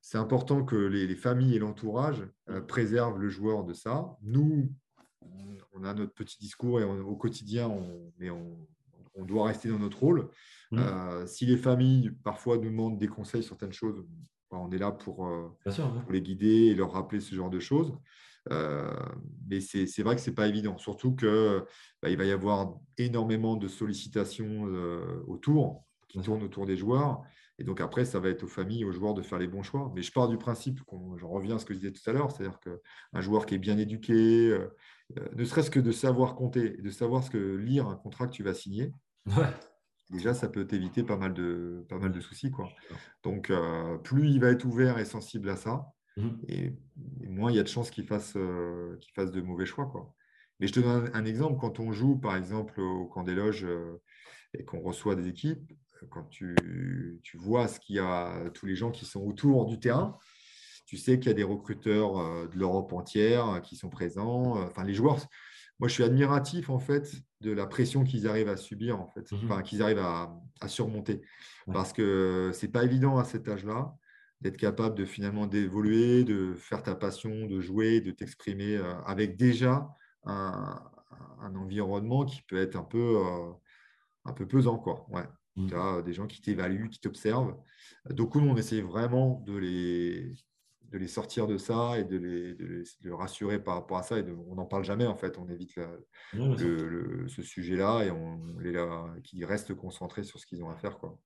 c'est 0.00 0.16
important 0.18 0.64
que 0.64 0.76
les, 0.76 1.06
les 1.06 1.14
familles 1.16 1.56
et 1.56 1.58
l'entourage 1.58 2.26
euh, 2.48 2.62
préservent 2.62 3.18
le 3.18 3.28
joueur 3.28 3.64
de 3.64 3.74
ça. 3.74 4.16
Nous, 4.22 4.72
on- 5.20 5.84
a 5.84 5.94
notre 5.94 6.12
petit 6.12 6.38
discours 6.38 6.80
et 6.80 6.84
on- 6.84 7.00
au 7.06 7.16
quotidien, 7.16 7.66
on, 7.68 8.12
mais 8.18 8.28
on, 8.28 8.68
on 9.14 9.24
doit 9.24 9.46
rester 9.46 9.68
dans 9.70 9.78
notre 9.78 9.98
rôle. 9.98 10.28
Mhm. 10.72 10.78
Euh, 10.78 11.26
si 11.26 11.46
les 11.46 11.56
familles 11.56 12.10
parfois 12.22 12.56
nous 12.58 12.64
demandent 12.70 12.98
des 12.98 13.08
conseils 13.08 13.42
sur 13.42 13.54
certaines 13.56 13.72
choses, 13.72 13.98
bah, 13.98 14.06
on 14.50 14.70
est 14.70 14.78
là 14.78 14.90
pour, 14.92 15.26
euh, 15.26 15.48
Bien 15.64 15.72
sûr. 15.72 15.84
ouais. 15.94 16.02
pour 16.02 16.12
les 16.12 16.22
guider 16.22 16.66
et 16.66 16.74
leur 16.74 16.92
rappeler 16.92 17.20
ce 17.20 17.34
genre 17.34 17.50
de 17.50 17.60
choses. 17.60 17.92
Euh, 18.50 18.90
mais 19.48 19.60
c'est 19.60 20.02
vrai 20.02 20.16
que 20.16 20.22
ce 20.22 20.30
n'est 20.30 20.34
pas 20.34 20.48
évident, 20.48 20.78
surtout 20.78 21.14
qu'il 21.14 21.62
il 22.06 22.16
va 22.16 22.24
y 22.24 22.30
avoir 22.30 22.74
énormément 22.96 23.56
de 23.56 23.68
sollicitations 23.68 24.66
euh, 24.66 25.22
autour, 25.26 25.84
qui 26.08 26.20
tournent 26.20 26.42
autour 26.42 26.66
des 26.66 26.76
joueurs. 26.76 27.22
Et 27.58 27.64
donc 27.64 27.82
après, 27.82 28.06
ça 28.06 28.18
va 28.18 28.30
être 28.30 28.42
aux 28.44 28.48
familles, 28.48 28.86
aux 28.86 28.92
joueurs 28.92 29.12
de 29.12 29.20
faire 29.20 29.38
les 29.38 29.46
bons 29.46 29.62
choix. 29.62 29.92
Mais 29.94 30.00
je 30.02 30.10
pars 30.10 30.28
du 30.28 30.38
principe, 30.38 30.80
j'en 31.16 31.28
reviens 31.28 31.56
à 31.56 31.58
ce 31.58 31.66
que 31.66 31.74
je 31.74 31.78
disais 31.80 31.92
tout 31.92 32.08
à 32.08 32.12
l'heure, 32.14 32.30
c'est-à-dire 32.32 32.58
qu'un 32.60 33.20
joueur 33.20 33.44
qui 33.44 33.54
est 33.54 33.58
bien 33.58 33.76
éduqué, 33.76 34.48
euh, 34.48 34.68
ne 35.36 35.44
serait-ce 35.44 35.70
que 35.70 35.80
de 35.80 35.92
savoir 35.92 36.34
compter 36.36 36.78
et 36.78 36.82
de 36.82 36.90
savoir 36.90 37.22
ce 37.22 37.30
que 37.30 37.56
lire 37.56 37.86
un 37.88 37.96
contrat 37.96 38.26
que 38.26 38.32
tu 38.32 38.42
vas 38.42 38.54
signer, 38.54 38.92
Ouais. 39.26 39.52
Déjà, 40.10 40.34
ça 40.34 40.48
peut 40.48 40.66
t'éviter 40.66 41.02
pas 41.02 41.16
mal 41.16 41.32
de, 41.34 41.84
pas 41.88 41.98
mal 41.98 42.12
de 42.12 42.20
soucis. 42.20 42.50
Quoi. 42.50 42.68
Donc, 43.22 43.50
euh, 43.50 43.98
plus 43.98 44.28
il 44.28 44.40
va 44.40 44.50
être 44.50 44.64
ouvert 44.64 44.98
et 44.98 45.04
sensible 45.04 45.48
à 45.50 45.56
ça, 45.56 45.86
Mhm. 46.16 46.40
et, 46.48 46.72
et 47.22 47.28
moins 47.28 47.50
il 47.52 47.56
y 47.56 47.60
a 47.60 47.62
de 47.62 47.68
chances 47.68 47.90
qu'il 47.90 48.04
fasse, 48.04 48.34
euh, 48.36 48.98
fasse 49.14 49.30
de 49.30 49.40
mauvais 49.40 49.64
choix. 49.66 49.86
Quoi. 49.86 50.12
Mais 50.58 50.66
je 50.66 50.72
te 50.72 50.80
donne 50.80 51.10
un, 51.14 51.20
un 51.20 51.24
exemple. 51.24 51.58
Quand 51.60 51.78
on 51.80 51.92
joue, 51.92 52.18
par 52.18 52.36
exemple, 52.36 52.80
au 52.80 53.06
camp 53.06 53.22
des 53.22 53.34
loges 53.34 53.64
euh, 53.64 54.02
et 54.54 54.64
qu'on 54.64 54.80
reçoit 54.80 55.14
des 55.14 55.28
équipes, 55.28 55.72
quand 56.10 56.24
tu, 56.24 57.20
tu 57.22 57.36
vois 57.36 57.68
ce 57.68 57.78
qu'il 57.78 57.96
y 57.96 57.98
a, 58.00 58.50
tous 58.54 58.66
les 58.66 58.74
gens 58.74 58.90
qui 58.90 59.04
sont 59.04 59.20
autour 59.22 59.66
du 59.66 59.78
terrain, 59.78 60.18
tu 60.86 60.96
sais 60.96 61.20
qu'il 61.20 61.28
y 61.28 61.30
a 61.30 61.34
des 61.34 61.44
recruteurs 61.44 62.48
de 62.48 62.56
l'Europe 62.58 62.92
entière 62.92 63.60
qui 63.62 63.76
sont 63.76 63.90
présents. 63.90 64.56
Enfin, 64.62 64.82
les 64.82 64.94
joueurs, 64.94 65.18
moi, 65.80 65.88
je 65.88 65.94
suis 65.94 66.04
admiratif 66.04 66.70
en 66.70 66.78
fait 66.78 67.10
de 67.40 67.50
la 67.52 67.66
pression 67.66 68.04
qu'ils 68.04 68.28
arrivent 68.28 68.48
à 68.50 68.56
subir, 68.56 69.00
en 69.00 69.06
fait, 69.08 69.32
Mhm. 69.32 69.40
enfin, 69.44 69.62
qu'ils 69.62 69.82
arrivent 69.82 69.98
à, 69.98 70.38
à 70.60 70.68
surmonter. 70.68 71.22
Ouais. 71.66 71.74
Parce 71.74 71.92
que 71.92 72.50
c'est 72.54 72.68
pas 72.68 72.84
évident 72.84 73.18
à 73.18 73.24
cet 73.24 73.48
âge-là 73.48 73.94
d'être 74.42 74.56
capable 74.58 74.94
de 74.94 75.04
finalement 75.04 75.46
d'évoluer, 75.46 76.24
de 76.24 76.54
faire 76.54 76.82
ta 76.82 76.94
passion, 76.94 77.46
de 77.46 77.60
jouer, 77.60 78.00
de 78.00 78.10
t'exprimer 78.10 78.76
euh, 78.76 78.94
avec 79.06 79.36
déjà 79.36 79.88
un, 80.24 80.80
un 81.40 81.54
environnement 81.56 82.24
qui 82.24 82.42
peut 82.42 82.56
être 82.56 82.76
un 82.76 82.84
peu, 82.84 83.18
euh, 83.18 83.52
un 84.26 84.32
peu 84.32 84.46
pesant. 84.46 84.78
Quoi. 84.78 85.06
Ouais. 85.10 85.24
Mhm. 85.56 85.68
Tu 85.68 85.74
as 85.74 86.02
des 86.02 86.12
gens 86.12 86.26
qui 86.26 86.40
t'évaluent, 86.42 86.88
qui 86.90 87.00
t'observent. 87.00 87.56
Donc, 88.08 88.34
nous, 88.36 88.48
on 88.48 88.56
essaie 88.56 88.82
vraiment 88.82 89.42
de 89.46 89.56
les, 89.56 90.34
de 90.90 90.98
les 90.98 91.08
sortir 91.08 91.46
de 91.46 91.56
ça 91.56 91.98
et 91.98 92.04
de 92.04 92.16
les, 92.16 92.54
de 92.54 92.64
les- 92.66 92.82
de 92.82 93.08
les 93.08 93.12
rassurer 93.12 93.62
par 93.62 93.74
rapport 93.76 93.98
à 93.98 94.02
ça. 94.02 94.18
Et 94.18 94.22
de- 94.22 94.36
on 94.48 94.56
n'en 94.56 94.66
parle 94.66 94.84
jamais, 94.84 95.06
en 95.06 95.16
fait. 95.16 95.38
On 95.38 95.48
évite 95.48 95.76
la- 95.76 95.88
sûr. 96.32 96.56
le- 96.56 96.88
le- 96.88 97.28
ce 97.28 97.42
sujet-là 97.42 98.04
et 98.04 98.10
on 98.10 98.40
les 98.58 98.72
là, 98.72 99.06
qui 99.22 99.44
restent 99.44 99.74
concentrés 99.74 100.24
sur 100.24 100.38
ce 100.40 100.46
qu'ils 100.46 100.62
ont 100.64 100.70
à 100.70 100.76
faire. 100.76 100.98
Quoi. 100.98 101.18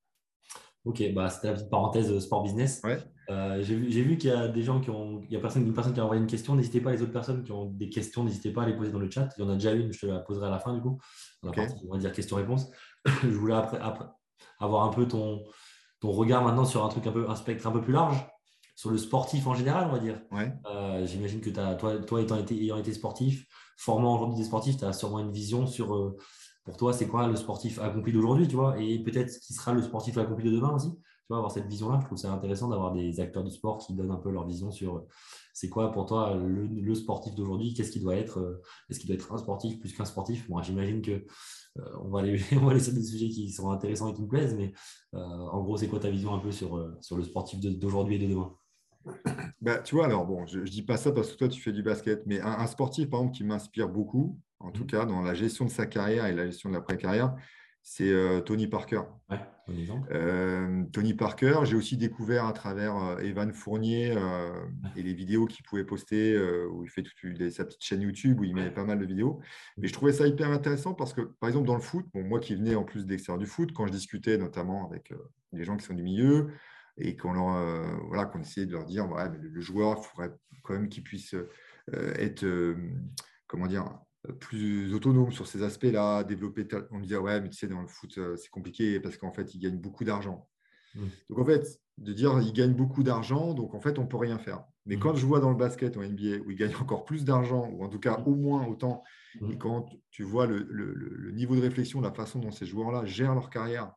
Ok, 0.84 1.02
bah, 1.14 1.30
c'était 1.30 1.46
la 1.46 1.54
petite 1.54 1.70
parenthèse 1.70 2.12
euh, 2.12 2.20
sport 2.20 2.42
business. 2.42 2.82
Ouais. 2.84 2.98
Euh, 3.30 3.62
j'ai 3.62 3.74
vu, 3.74 4.18
qu'il 4.18 4.28
y 4.28 4.32
a 4.34 4.48
des 4.48 4.62
gens 4.62 4.80
qui 4.82 4.90
ont. 4.90 5.22
Il 5.22 5.32
y 5.32 5.36
a 5.36 5.40
personne, 5.40 5.66
une 5.66 5.72
personne 5.72 5.94
qui 5.94 6.00
a 6.00 6.04
envoyé 6.04 6.20
une 6.20 6.28
question. 6.28 6.54
N'hésitez 6.56 6.82
pas, 6.82 6.92
les 6.92 7.00
autres 7.00 7.12
personnes 7.12 7.42
qui 7.42 7.52
ont 7.52 7.64
des 7.70 7.88
questions, 7.88 8.22
n'hésitez 8.22 8.50
pas 8.52 8.64
à 8.64 8.66
les 8.66 8.76
poser 8.76 8.92
dans 8.92 8.98
le 8.98 9.08
chat. 9.10 9.30
Il 9.38 9.44
y 9.44 9.46
en 9.46 9.48
a 9.48 9.54
déjà 9.54 9.72
une, 9.72 9.90
je 9.94 10.00
te 10.00 10.04
la 10.06 10.18
poserai 10.18 10.48
à 10.48 10.50
la 10.50 10.58
fin 10.58 10.74
du 10.74 10.82
coup. 10.82 11.00
Dans 11.42 11.50
la 11.52 11.62
Ok. 11.62 11.68
partie, 11.68 11.86
on 11.88 11.92
va 11.94 11.98
dire 11.98 12.12
questions-réponses. 12.12 12.70
je 13.22 13.28
voulais 13.28 13.54
après, 13.54 13.78
après 13.80 14.04
avoir 14.58 14.84
un 14.84 14.90
peu 14.90 15.08
ton, 15.08 15.42
ton 16.00 16.10
regard 16.10 16.44
maintenant 16.44 16.66
sur 16.66 16.84
un 16.84 16.88
truc 16.90 17.06
un 17.06 17.12
peu, 17.12 17.30
un 17.30 17.34
spectre 17.34 17.66
un 17.66 17.72
peu 17.72 17.80
plus 17.80 17.94
large, 17.94 18.22
sur 18.74 18.90
le 18.90 18.98
sportif 18.98 19.46
en 19.46 19.54
général, 19.54 19.86
on 19.88 19.92
va 19.92 19.98
dire. 19.98 20.20
Ouais. 20.32 20.52
Euh, 20.70 21.06
J'imagine 21.06 21.40
que 21.40 21.50
as, 21.58 21.74
toi, 21.76 21.98
toi 21.98 22.20
étant 22.20 22.36
été, 22.36 22.54
ayant 22.60 22.76
été 22.76 22.92
sportif, 22.92 23.46
formant 23.76 24.16
aujourd'hui 24.16 24.36
des 24.36 24.44
sportifs, 24.44 24.76
tu 24.76 24.84
as 24.84 24.92
sûrement 24.92 25.20
une 25.20 25.32
vision 25.32 25.66
sur, 25.66 25.94
euh, 25.94 26.16
pour 26.64 26.76
toi, 26.76 26.92
c'est 26.92 27.06
quoi 27.06 27.26
le 27.26 27.36
sportif 27.36 27.78
accompli 27.78 28.12
d'aujourd'hui, 28.12 28.48
tu 28.48 28.56
vois, 28.56 28.80
et 28.80 28.98
peut-être 29.02 29.38
qui 29.40 29.52
sera 29.52 29.72
le 29.72 29.82
sportif 29.82 30.18
accompli 30.18 30.50
de 30.50 30.56
demain 30.56 30.72
aussi. 30.74 30.90
Tu 30.90 31.28
vois, 31.30 31.38
avoir 31.38 31.52
cette 31.52 31.66
vision-là, 31.66 31.98
je 32.00 32.06
trouve 32.06 32.18
ça 32.18 32.32
intéressant 32.32 32.68
d'avoir 32.68 32.92
des 32.92 33.18
acteurs 33.20 33.44
du 33.44 33.50
sport 33.50 33.78
qui 33.78 33.94
donnent 33.94 34.10
un 34.10 34.18
peu 34.18 34.30
leur 34.30 34.46
vision 34.46 34.70
sur 34.70 34.96
euh, 34.96 35.08
c'est 35.54 35.70
quoi 35.70 35.90
pour 35.92 36.04
toi 36.04 36.34
le, 36.34 36.66
le 36.66 36.94
sportif 36.94 37.34
d'aujourd'hui, 37.34 37.72
qu'est-ce 37.74 37.92
qu'il 37.92 38.02
doit 38.02 38.16
être, 38.16 38.60
est-ce 38.90 38.98
qu'il 38.98 39.06
doit 39.06 39.14
être 39.14 39.32
un 39.32 39.38
sportif 39.38 39.78
plus 39.78 39.94
qu'un 39.94 40.04
sportif? 40.04 40.48
Moi, 40.48 40.62
j'imagine 40.62 41.00
que 41.00 41.12
euh, 41.12 41.82
on, 42.02 42.10
va 42.10 42.20
aller, 42.20 42.42
on 42.52 42.64
va 42.64 42.72
aller 42.72 42.80
sur 42.80 42.92
des 42.92 43.04
sujets 43.04 43.28
qui 43.28 43.50
sont 43.50 43.70
intéressants 43.70 44.08
et 44.08 44.14
qui 44.14 44.22
me 44.22 44.28
plaisent, 44.28 44.54
mais 44.54 44.72
en 45.12 45.62
gros, 45.62 45.76
c'est 45.76 45.86
quoi 45.86 46.00
ta 46.00 46.10
vision 46.10 46.34
un 46.34 46.40
peu 46.40 46.50
sur, 46.50 46.92
sur 47.00 47.16
le 47.16 47.22
sportif 47.22 47.60
d'aujourd'hui 47.60 48.16
et 48.16 48.18
de 48.18 48.26
demain? 48.26 48.52
Bah, 49.61 49.78
tu 49.78 49.94
vois, 49.94 50.07
alors 50.07 50.26
bon, 50.26 50.46
je 50.46 50.59
ne 50.61 50.64
dis 50.64 50.82
pas 50.82 50.96
ça 50.96 51.12
parce 51.12 51.32
que 51.32 51.36
toi, 51.36 51.48
tu 51.48 51.61
fais 51.61 51.72
du 51.72 51.82
basket, 51.82 52.26
mais 52.26 52.40
un, 52.40 52.52
un 52.59 52.66
sportif, 52.66 53.09
par 53.11 53.20
exemple, 53.20 53.36
qui 53.36 53.44
m'inspire 53.44 53.88
beaucoup, 53.88 54.38
en 54.61 54.70
tout 54.70 54.82
Mhm. 54.82 54.88
cas 54.88 55.05
dans 55.07 55.22
la 55.22 55.34
gestion 55.34 55.64
de 55.64 55.70
sa 55.70 55.86
carrière 55.86 56.26
et 56.26 56.32
la 56.32 56.46
gestion 56.46 56.68
de 56.70 56.74
l'après-carrière, 56.74 57.34
c'est 57.82 58.11
euh, 58.11 58.40
Tony 58.40 58.66
Parker. 58.66 59.02
Ouais. 59.30 59.38
Euh, 60.11 60.84
Tony 60.92 61.14
Parker, 61.14 61.61
j'ai 61.64 61.74
aussi 61.76 61.96
découvert 61.96 62.44
à 62.46 62.52
travers 62.52 62.96
euh, 62.96 63.18
Evan 63.18 63.52
Fournier 63.52 64.14
euh, 64.16 64.52
et 64.94 65.02
les 65.02 65.14
vidéos 65.14 65.46
qu'il 65.46 65.64
pouvait 65.64 65.84
poster, 65.84 66.38
où 66.70 66.84
il 66.84 66.90
fait 66.90 67.02
toute 67.02 67.50
sa 67.50 67.64
petite 67.64 67.82
chaîne 67.82 68.02
YouTube 68.02 68.40
où 68.40 68.44
il 68.44 68.55
met 68.55 68.70
pas 68.70 68.84
mal 68.84 68.98
de 68.98 69.07
vidéos. 69.07 69.40
Mais 69.78 69.88
je 69.88 69.92
trouvais 69.94 70.12
ça 70.12 70.26
hyper 70.26 70.50
intéressant 70.50 70.92
parce 70.94 71.14
que, 71.14 71.22
par 71.22 71.48
exemple, 71.48 71.66
dans 71.66 71.74
le 71.74 71.80
foot, 71.80 72.05
bon, 72.12 72.22
moi 72.24 72.40
qui 72.40 72.55
venais 72.55 72.74
en 72.74 72.84
plus 72.84 73.07
de 73.07 73.11
l'extérieur 73.11 73.38
du 73.38 73.46
foot, 73.46 73.72
quand 73.72 73.86
je 73.86 73.92
discutais 73.92 74.36
notamment 74.36 74.86
avec 74.88 75.12
des 75.52 75.64
gens 75.64 75.76
qui 75.76 75.84
sont 75.86 75.94
du 75.94 76.02
milieu 76.02 76.48
et 76.97 77.16
qu'on 77.16 77.32
leur, 77.32 77.57
euh, 77.57 77.97
voilà, 78.09 78.26
qu'on 78.26 78.40
essayait 78.40 78.66
de 78.66 78.72
leur 78.72 78.84
dire, 78.84 79.11
ouais, 79.11 79.28
mais 79.30 79.38
le, 79.38 79.49
le 79.49 79.61
joueur, 79.61 79.99
il 79.99 80.05
faudrait 80.05 80.36
quand 80.62 80.74
même 80.74 80.88
qu'il 80.88 81.03
puisse 81.03 81.34
euh, 81.34 82.14
être, 82.14 82.45
euh, 82.45 82.76
comment 83.47 83.66
dire, 83.66 83.99
plus 84.40 84.95
autonome 84.95 85.32
sur 85.32 85.47
ces 85.47 85.62
aspects-là, 85.62 86.24
développer. 86.24 86.66
On 86.90 87.01
disait, 87.01 87.16
ouais, 87.16 87.40
mais 87.40 87.51
tu 87.51 87.59
sais, 87.59 87.68
dans 87.68 87.82
le 87.82 87.88
foot, 87.88 88.18
c'est 88.36 88.51
compliqué 88.51 88.99
parce 89.01 89.18
qu'en 89.18 89.32
fait, 89.32 89.55
il 89.55 89.59
gagne 89.59 89.76
beaucoup 89.76 90.05
d'argent. 90.05 90.49
Mmh. 90.95 91.01
Donc 91.28 91.38
en 91.40 91.45
fait, 91.45 91.80
de 91.99 92.12
dire 92.12 92.40
ils 92.40 92.53
gagnent 92.53 92.74
beaucoup 92.74 93.03
d'argent, 93.03 93.53
donc 93.53 93.74
en 93.74 93.80
fait, 93.80 93.99
on 93.99 94.03
ne 94.03 94.07
peut 94.07 94.16
rien 94.16 94.38
faire. 94.38 94.64
Mais 94.86 94.97
mmh. 94.97 95.01
quand 95.01 95.14
je 95.14 95.26
vois 95.26 95.40
dans 95.40 95.51
le 95.51 95.57
basket 95.57 95.97
en 95.97 96.03
NBA 96.03 96.38
où 96.47 96.51
ils 96.51 96.57
gagnent 96.57 96.76
encore 96.76 97.05
plus 97.05 97.24
d'argent, 97.24 97.68
ou 97.70 97.84
en 97.84 97.88
tout 97.88 97.99
cas 97.99 98.22
au 98.24 98.34
moins 98.34 98.66
autant, 98.66 99.03
et 99.51 99.59
quand 99.59 99.88
tu 100.11 100.22
vois 100.22 100.47
le, 100.47 100.66
le, 100.70 101.30
niveau 101.32 101.57
de 101.57 101.61
réflexion, 101.61 102.01
la 102.01 102.12
façon 102.12 102.38
dont 102.38 102.53
ces 102.53 102.66
joueurs-là 102.66 103.05
gèrent 103.05 103.34
leur 103.34 103.51
carrière, 103.51 103.92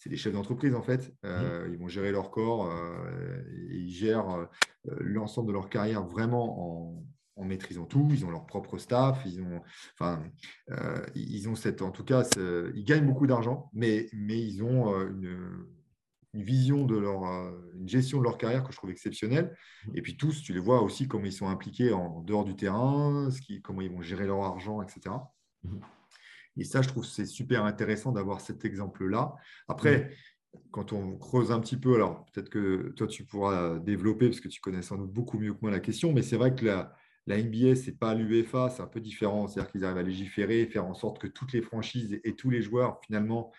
c'est 0.00 0.08
des 0.08 0.16
chefs 0.16 0.32
d'entreprise 0.32 0.74
en 0.74 0.82
fait. 0.82 1.14
Euh, 1.24 1.68
ils 1.70 1.78
vont 1.78 1.86
gérer 1.86 2.10
leur 2.10 2.30
corps, 2.30 2.66
euh, 2.66 3.42
et 3.70 3.76
ils 3.76 3.90
gèrent 3.90 4.30
euh, 4.30 4.46
l'ensemble 4.98 5.48
de 5.48 5.52
leur 5.52 5.68
carrière 5.68 6.02
vraiment 6.04 6.88
en, 6.88 7.04
en 7.36 7.44
maîtrisant 7.44 7.84
tout. 7.84 8.08
Ils 8.10 8.24
ont 8.24 8.30
leur 8.30 8.46
propre 8.46 8.78
staff. 8.78 9.22
Ils 9.26 9.42
ont, 9.42 9.60
enfin, 9.98 10.24
ils 11.14 11.48
ont 11.50 11.54
cette, 11.54 11.82
en 11.82 11.90
tout 11.90 12.04
cas, 12.04 12.26
ils 12.74 12.84
gagnent 12.84 13.06
beaucoup 13.06 13.26
d'argent, 13.26 13.70
mais, 13.74 14.08
mais 14.14 14.40
ils 14.40 14.62
ont 14.62 14.98
une, 15.06 15.66
une, 16.32 16.42
vision 16.42 16.86
de 16.86 16.96
leur, 16.96 17.24
une 17.74 17.88
gestion 17.88 18.20
de 18.20 18.24
leur 18.24 18.38
carrière 18.38 18.64
que 18.64 18.72
je 18.72 18.78
trouve 18.78 18.90
exceptionnelle. 18.90 19.54
Mmh. 19.86 19.96
Et 19.96 20.02
puis 20.02 20.16
tous, 20.16 20.42
tu 20.42 20.54
les 20.54 20.60
vois 20.60 20.80
aussi 20.80 21.08
comment 21.08 21.26
ils 21.26 21.32
sont 21.32 21.48
impliqués 21.48 21.92
en 21.92 22.22
dehors 22.22 22.46
du 22.46 22.56
terrain, 22.56 23.30
ce 23.30 23.42
qui, 23.42 23.60
comment 23.60 23.82
ils 23.82 23.90
vont 23.90 24.00
gérer 24.00 24.26
leur 24.26 24.42
argent, 24.44 24.80
etc. 24.80 25.14
Mmh. 25.62 25.76
Et 26.56 26.64
ça, 26.64 26.82
je 26.82 26.88
trouve 26.88 27.04
c'est 27.04 27.26
super 27.26 27.64
intéressant 27.64 28.12
d'avoir 28.12 28.40
cet 28.40 28.64
exemple-là. 28.64 29.34
Après, 29.68 30.04
mmh. 30.54 30.58
quand 30.70 30.92
on 30.92 31.16
creuse 31.16 31.52
un 31.52 31.60
petit 31.60 31.76
peu, 31.76 31.94
alors 31.94 32.26
peut-être 32.32 32.50
que 32.50 32.92
toi, 32.96 33.06
tu 33.06 33.24
pourras 33.24 33.78
développer, 33.78 34.28
parce 34.28 34.40
que 34.40 34.48
tu 34.48 34.60
connais 34.60 34.82
sans 34.82 34.98
doute 34.98 35.12
beaucoup 35.12 35.38
mieux 35.38 35.54
que 35.54 35.58
moi 35.62 35.70
la 35.70 35.80
question, 35.80 36.12
mais 36.12 36.22
c'est 36.22 36.36
vrai 36.36 36.54
que 36.54 36.64
la, 36.64 36.94
la 37.26 37.42
NBA, 37.42 37.76
ce 37.76 37.86
n'est 37.86 37.96
pas 37.96 38.14
l'UEFA, 38.14 38.70
c'est 38.70 38.82
un 38.82 38.86
peu 38.86 39.00
différent. 39.00 39.46
C'est-à-dire 39.46 39.70
qu'ils 39.70 39.84
arrivent 39.84 39.98
à 39.98 40.02
légiférer, 40.02 40.66
faire 40.66 40.86
en 40.86 40.94
sorte 40.94 41.18
que 41.18 41.26
toutes 41.26 41.52
les 41.52 41.62
franchises 41.62 42.20
et 42.24 42.34
tous 42.34 42.50
les 42.50 42.62
joueurs, 42.62 43.00
finalement, 43.04 43.52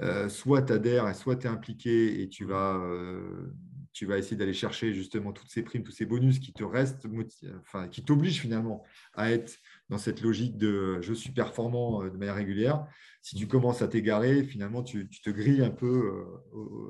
euh, 0.00 0.28
soit 0.28 0.62
tu 0.62 0.72
adhères, 0.72 1.14
soit 1.14 1.36
tu 1.36 1.46
es 1.46 1.50
impliqué 1.50 2.22
et 2.22 2.28
tu 2.28 2.44
vas, 2.44 2.76
euh, 2.76 3.52
tu 3.92 4.06
vas 4.06 4.18
essayer 4.18 4.36
d'aller 4.36 4.52
chercher 4.52 4.94
justement 4.94 5.32
toutes 5.32 5.50
ces 5.50 5.62
primes, 5.62 5.82
tous 5.82 5.92
ces 5.92 6.06
bonus 6.06 6.38
qui 6.38 6.52
te 6.52 6.62
restent, 6.62 7.06
enfin, 7.60 7.88
qui 7.88 8.04
t'obligent 8.04 8.40
finalement 8.40 8.84
à 9.14 9.32
être 9.32 9.58
dans 9.88 9.98
cette 9.98 10.20
logique 10.20 10.56
de 10.56 11.00
je 11.00 11.12
suis 11.12 11.32
performant 11.32 12.02
euh, 12.02 12.10
de 12.10 12.16
manière 12.16 12.34
régulière. 12.34 12.86
Si 13.22 13.36
tu 13.36 13.46
commences 13.46 13.82
à 13.82 13.88
t'égarer, 13.88 14.44
finalement, 14.44 14.82
tu, 14.82 15.08
te 15.08 15.30
grilles 15.30 15.62
un 15.62 15.70
peu. 15.70 16.24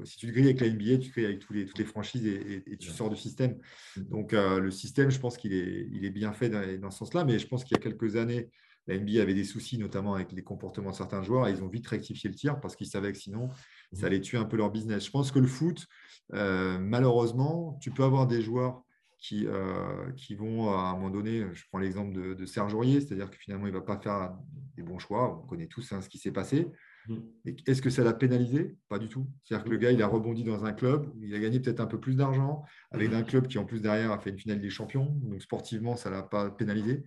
si 0.04 0.18
tu 0.18 0.26
te 0.26 0.32
grilles 0.32 0.44
avec 0.44 0.60
la 0.60 0.68
NBA, 0.68 0.98
tu 0.98 1.08
te 1.08 1.12
grilles 1.12 1.24
avec 1.24 1.38
tous 1.40 1.52
les, 1.52 1.64
toutes 1.64 1.78
les 1.78 1.84
franchises 1.86 2.26
et, 2.26 2.76
tu 2.78 2.90
sors 2.90 3.08
du 3.08 3.16
système. 3.16 3.58
Mm. 3.96 4.02
Donc, 4.02 4.32
le 4.32 4.70
système, 4.70 5.10
je 5.10 5.18
pense 5.18 5.38
qu'il 5.38 5.54
est, 5.54 5.88
il 5.90 6.04
est 6.04 6.10
bien 6.10 6.32
fait 6.34 6.50
dans, 6.50 6.80
dans 6.80 6.90
ce 6.90 6.98
sens-là, 6.98 7.24
mais 7.24 7.38
je 7.38 7.48
pense 7.48 7.64
qu'il 7.64 7.76
y 7.76 7.80
a 7.80 7.82
quelques 7.82 8.16
années, 8.16 8.50
la 8.88 8.98
NBA 8.98 9.20
avait 9.20 9.34
des 9.34 9.44
soucis, 9.44 9.78
notamment 9.78 10.14
avec 10.14 10.32
les 10.32 10.42
comportements 10.42 10.90
de 10.90 10.96
certains 10.96 11.22
joueurs, 11.22 11.46
et 11.46 11.50
ils 11.52 11.62
ont 11.62 11.68
vite 11.68 11.86
rectifié 11.86 12.30
le 12.30 12.34
tir 12.34 12.58
parce 12.58 12.74
qu'ils 12.74 12.86
savaient 12.86 13.12
que 13.12 13.18
sinon, 13.18 13.50
ça 13.92 14.00
mhm. 14.00 14.04
allait 14.06 14.20
tuer 14.20 14.38
un 14.38 14.46
peu 14.46 14.56
leur 14.56 14.70
business. 14.70 15.04
Je 15.04 15.10
pense 15.10 15.30
que 15.30 15.38
le 15.38 15.46
foot, 15.46 15.86
euh, 16.32 16.78
malheureusement, 16.78 17.78
tu 17.80 17.90
peux 17.90 18.02
avoir 18.02 18.26
des 18.26 18.40
joueurs 18.40 18.82
qui, 19.18 19.46
euh, 19.46 20.10
qui 20.16 20.34
vont 20.34 20.70
à 20.70 20.90
un 20.90 20.94
moment 20.94 21.10
donné, 21.10 21.44
je 21.52 21.64
prends 21.68 21.78
l'exemple 21.78 22.36
de, 22.36 22.46
Serge 22.46 22.74
Aurier, 22.74 23.00
c'est-à-dire 23.00 23.30
que 23.30 23.36
finalement, 23.36 23.66
il 23.66 23.72
ne 23.72 23.78
va 23.78 23.84
pas 23.84 23.98
faire 23.98 24.36
des 24.76 24.82
bons 24.82 24.98
choix. 24.98 25.42
On 25.42 25.46
connaît 25.46 25.66
tous 25.66 25.92
hein, 25.92 26.00
ce 26.00 26.08
qui 26.08 26.18
s'est 26.18 26.30
passé. 26.30 26.68
Mhm. 27.08 27.22
Est-ce 27.66 27.82
que 27.82 27.90
ça 27.90 28.04
l'a 28.04 28.12
pénalisé? 28.12 28.76
Pas 28.88 28.98
du 28.98 29.08
tout. 29.08 29.28
C'est-à-dire 29.42 29.64
que 29.64 29.70
le 29.70 29.76
gars, 29.78 29.90
il 29.90 30.02
a 30.02 30.06
rebondi 30.06 30.44
dans 30.44 30.64
un 30.64 30.72
club, 30.72 31.12
il 31.20 31.34
a 31.34 31.40
gagné 31.40 31.58
peut-être 31.58 31.80
un 31.80 31.86
peu 31.86 31.98
plus 31.98 32.16
d'argent, 32.16 32.64
avec 32.92 33.10
mhm. 33.10 33.16
un 33.16 33.22
club 33.22 33.48
qui, 33.48 33.58
en 33.58 33.64
plus, 33.64 33.80
derrière, 33.80 34.12
a 34.12 34.18
fait 34.18 34.30
une 34.30 34.38
finale 34.38 34.60
des 34.60 34.70
champions. 34.70 35.16
Donc, 35.22 35.42
sportivement, 35.42 35.96
ça 35.96 36.10
ne 36.10 36.14
l'a 36.14 36.22
pas 36.22 36.50
pénalisé. 36.50 37.04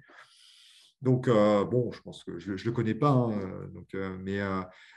Donc, 1.02 1.28
euh, 1.28 1.66
bon, 1.66 1.92
je 1.92 2.02
pense 2.02 2.24
que 2.24 2.38
je 2.38 2.52
ne 2.52 2.58
le 2.58 2.72
connais 2.72 2.94
pas, 2.94 3.10
hein, 3.10 3.32
euh, 3.32 3.68
donc, 3.68 3.96
euh, 3.96 4.16
mais, 4.22 4.40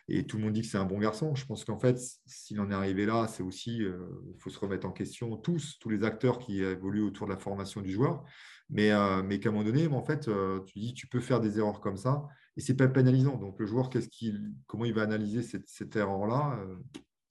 et 0.08 0.26
tout 0.26 0.36
le 0.36 0.42
monde 0.42 0.52
dit 0.52 0.60
que 0.60 0.66
c'est 0.66 0.78
un 0.78 0.84
bon 0.84 0.98
garçon. 0.98 1.34
Je 1.34 1.46
pense 1.46 1.64
qu'en 1.64 1.78
fait, 1.78 1.98
s'il 2.26 2.60
en 2.60 2.70
est 2.70 2.74
arrivé 2.74 3.06
là, 3.06 3.26
c'est 3.26 3.42
aussi, 3.42 3.78
il 3.78 4.38
faut 4.38 4.50
se 4.50 4.58
remettre 4.58 4.86
en 4.86 4.92
question 4.92 5.36
tous, 5.36 5.78
tous 5.80 5.88
les 5.88 6.04
acteurs 6.04 6.38
qui 6.38 6.62
évoluent 6.62 7.02
autour 7.02 7.26
de 7.26 7.32
la 7.32 7.38
formation 7.38 7.80
du 7.80 7.90
joueur, 7.90 8.22
mais, 8.68 8.90
mais 9.22 9.40
qu'à 9.40 9.48
un 9.48 9.52
moment 9.52 9.64
donné, 9.64 9.86
en 9.86 10.04
fait, 10.04 10.28
tu 10.66 10.78
dis, 10.78 10.92
tu 10.92 11.06
peux 11.06 11.20
faire 11.20 11.40
des 11.40 11.58
erreurs 11.58 11.80
comme 11.80 11.96
ça, 11.96 12.26
et 12.56 12.60
c'est 12.60 12.76
pas 12.76 12.86
pénalisant. 12.88 13.38
Donc, 13.38 13.58
le 13.58 13.66
joueur, 13.66 13.88
qu'est-ce 13.88 14.08
qu'il, 14.08 14.52
comment 14.66 14.84
il 14.84 14.92
va 14.92 15.02
analyser 15.02 15.42
cette, 15.42 15.68
cette 15.68 15.96
erreur-là 15.96 16.58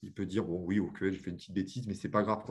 il 0.06 0.14
peut 0.14 0.26
dire 0.26 0.44
bon 0.44 0.62
oui 0.66 0.82
ok 0.82 0.98
j'ai 1.00 1.12
fait 1.14 1.30
une 1.30 1.38
petite 1.38 1.54
bêtise 1.54 1.88
mais 1.88 1.94
c'est 1.94 2.10
pas 2.10 2.24
grave 2.24 2.44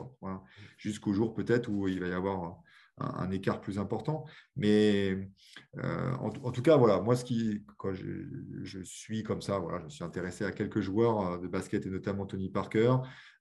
jusqu'au 0.75 1.13
jour 1.13 1.35
peut-être 1.35 1.69
où 1.69 1.87
il 1.87 1.99
va 1.99 2.07
y 2.07 2.11
avoir 2.11 2.63
un, 2.97 3.31
écart 3.31 3.61
plus 3.61 3.79
important. 3.79 4.25
Mais 4.55 5.29
euh, 5.77 6.13
en, 6.15 6.51
tout 6.51 6.61
cas, 6.61 6.77
voilà, 6.77 7.01
moi, 7.01 7.15
ce 7.15 7.25
qui, 7.25 7.63
quand 7.77 7.93
je, 7.93 8.83
suis 8.83 9.23
comme 9.23 9.41
ça, 9.41 9.59
voilà, 9.59 9.79
je 9.79 9.85
me 9.85 9.89
suis 9.89 10.03
intéressé 10.03 10.45
à 10.45 10.51
quelques 10.51 10.81
joueurs 10.81 11.21
euh, 11.21 11.37
de 11.37 11.47
basket 11.47 11.85
et 11.85 11.89
notamment 11.89 12.25
Tony 12.25 12.49
Parker 12.49 12.97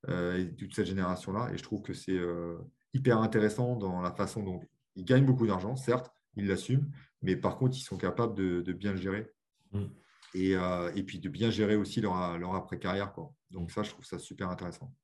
euh, 0.08 0.38
et 0.38 0.54
toute 0.54 0.74
cette 0.74 0.86
génération-là. 0.86 1.50
Et 1.52 1.58
je 1.58 1.62
trouve 1.62 1.82
que 1.82 1.92
c'est 1.92 2.20
hyper 2.94 3.18
intéressant 3.18 3.76
dans 3.76 4.00
la 4.00 4.12
façon 4.12 4.42
dont 4.42 4.60
ils 4.96 5.04
gagnent 5.04 5.26
beaucoup 5.26 5.46
d'argent, 5.46 5.76
certes, 5.76 6.10
ils 6.36 6.46
l'assument, 6.46 6.86
mais 7.22 7.36
par 7.36 7.56
contre, 7.56 7.76
ils 7.76 7.82
sont 7.82 7.96
capables 7.96 8.34
de, 8.34 8.72
bien 8.72 8.92
le 8.92 8.98
gérer. 8.98 9.30
Mm. 9.72 9.84
Et, 10.34 10.52
et, 10.94 11.02
puis 11.02 11.18
de 11.18 11.28
bien 11.28 11.50
gérer 11.50 11.76
aussi 11.76 12.00
leur, 12.00 12.38
leur 12.38 12.54
après-carrière. 12.54 13.12
Donc 13.50 13.70
ça, 13.70 13.82
je 13.82 13.90
trouve 13.90 14.04
ça 14.04 14.18
super 14.18 14.48
intéressant. 14.48 14.94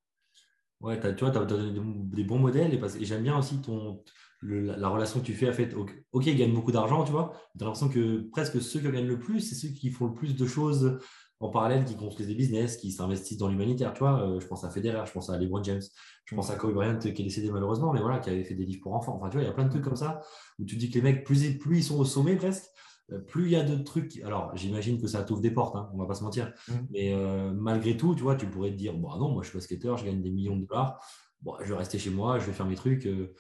Ouais, 0.80 0.98
tu 1.00 1.24
vois, 1.24 1.30
tu 1.32 1.38
as, 1.38 1.44
des 1.44 2.24
bons 2.24 2.38
modèles 2.38 2.72
et, 2.72 3.04
j'aime 3.04 3.24
bien 3.24 3.36
aussi 3.36 3.60
ton, 3.60 4.02
la, 4.42 4.88
relation 4.88 5.20
que 5.20 5.24
tu 5.24 5.34
fais. 5.34 5.48
À 5.48 5.52
fait, 5.52 5.74
ok, 5.74 6.26
ils 6.26 6.36
gagnent 6.36 6.54
beaucoup 6.54 6.72
d'argent, 6.72 7.04
tu 7.04 7.12
vois. 7.12 7.32
Tu 7.56 7.62
as 7.62 7.66
l'impression 7.66 7.88
que 7.88 8.28
presque 8.30 8.60
ceux 8.60 8.80
qui 8.80 8.90
gagnent 8.90 9.06
le 9.06 9.18
plus, 9.18 9.40
c'est 9.40 9.54
ceux 9.54 9.68
qui 9.68 9.90
font 9.90 10.06
le 10.06 10.14
plus 10.14 10.36
de 10.36 10.46
choses 10.46 10.98
en 11.40 11.50
parallèle, 11.50 11.84
qui 11.84 11.96
construisent 11.96 12.28
des 12.28 12.34
business, 12.34 12.76
qui 12.76 12.90
s'investissent 12.90 13.38
dans 13.38 13.48
l'humanitaire. 13.48 13.92
Tu 13.92 14.00
vois, 14.00 14.22
euh, 14.22 14.40
je 14.40 14.46
pense 14.46 14.64
à 14.64 14.70
Federer, 14.70 15.06
je 15.06 15.12
pense 15.12 15.30
à 15.30 15.38
LeBron 15.38 15.62
James, 15.62 15.82
je 16.24 16.34
pense 16.34 16.50
à 16.50 16.56
Kobe 16.56 16.74
Bryant 16.74 16.98
qui 16.98 17.08
est 17.08 17.12
décédé 17.12 17.50
malheureusement, 17.50 17.92
mais 17.92 18.00
voilà, 18.00 18.18
qui 18.18 18.30
avait 18.30 18.44
fait 18.44 18.54
des 18.54 18.64
livres 18.64 18.80
pour 18.82 18.94
enfants. 18.94 19.16
Enfin, 19.16 19.28
tu 19.28 19.36
vois, 19.36 19.42
il 19.42 19.46
y 19.46 19.50
a 19.50 19.52
plein 19.52 19.64
de 19.64 19.70
trucs 19.70 19.84
comme 19.84 19.96
ça 19.96 20.20
où 20.58 20.64
tu 20.64 20.76
dis 20.76 20.90
que 20.90 20.94
les 20.94 21.02
mecs, 21.02 21.24
plus, 21.24 21.56
plus 21.58 21.78
ils 21.78 21.84
sont 21.84 21.98
au 21.98 22.04
sommet 22.04 22.34
presque, 22.34 22.64
euh, 23.12 23.18
plus 23.20 23.44
il 23.44 23.50
y 23.52 23.56
a 23.56 23.62
de 23.62 23.76
trucs. 23.82 24.20
Alors, 24.24 24.50
j'imagine 24.56 25.00
que 25.00 25.06
ça 25.06 25.22
t'ouvre 25.22 25.40
des 25.40 25.52
portes, 25.52 25.76
hein, 25.76 25.88
on 25.94 25.98
va 25.98 26.06
pas 26.06 26.14
se 26.14 26.24
mentir. 26.24 26.52
Mmh. 26.68 26.72
Mais 26.90 27.14
euh, 27.14 27.52
malgré 27.52 27.96
tout, 27.96 28.16
tu 28.16 28.22
vois, 28.22 28.34
tu 28.34 28.46
pourrais 28.46 28.70
te 28.70 28.76
dire 28.76 28.94
bon, 28.94 29.16
non, 29.16 29.30
moi 29.30 29.42
je 29.42 29.50
suis 29.50 29.58
basketteur, 29.58 29.96
je 29.96 30.04
gagne 30.04 30.20
des 30.20 30.30
millions 30.30 30.56
de 30.56 30.66
dollars. 30.66 31.00
Bon, 31.40 31.54
je 31.62 31.72
vais 31.72 31.78
rester 31.78 32.00
chez 32.00 32.10
moi, 32.10 32.40
je 32.40 32.46
vais 32.46 32.52
faire 32.52 32.66
mes 32.66 32.74
trucs. 32.74 33.06
Euh. 33.06 33.34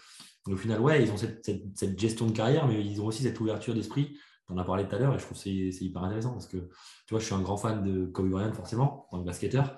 Au 0.52 0.56
final, 0.56 0.80
ouais, 0.80 1.02
ils 1.02 1.10
ont 1.10 1.16
cette, 1.16 1.98
gestion 1.98 2.26
de 2.26 2.32
carrière, 2.32 2.66
mais 2.66 2.84
ils 2.84 3.00
ont 3.00 3.06
aussi 3.06 3.22
cette 3.22 3.38
ouverture 3.40 3.74
d'esprit. 3.74 4.16
Tu 4.46 4.52
en 4.52 4.58
as 4.58 4.64
parlé 4.64 4.86
tout 4.86 4.96
à 4.96 4.98
l'heure 4.98 5.14
et 5.14 5.18
je 5.18 5.24
trouve 5.24 5.36
que 5.36 5.42
c'est 5.42 5.84
hyper 5.84 6.02
intéressant 6.02 6.32
parce 6.32 6.46
que 6.46 6.56
tu 6.56 7.10
vois, 7.10 7.20
je 7.20 7.26
suis 7.26 7.34
un 7.34 7.40
grand 7.42 7.56
fan 7.56 7.82
de 7.82 8.06
Kobe 8.06 8.30
Bryant, 8.30 8.52
forcément, 8.52 9.06
en 9.06 9.10
tant 9.10 9.20
que 9.20 9.26
basketteur. 9.26 9.76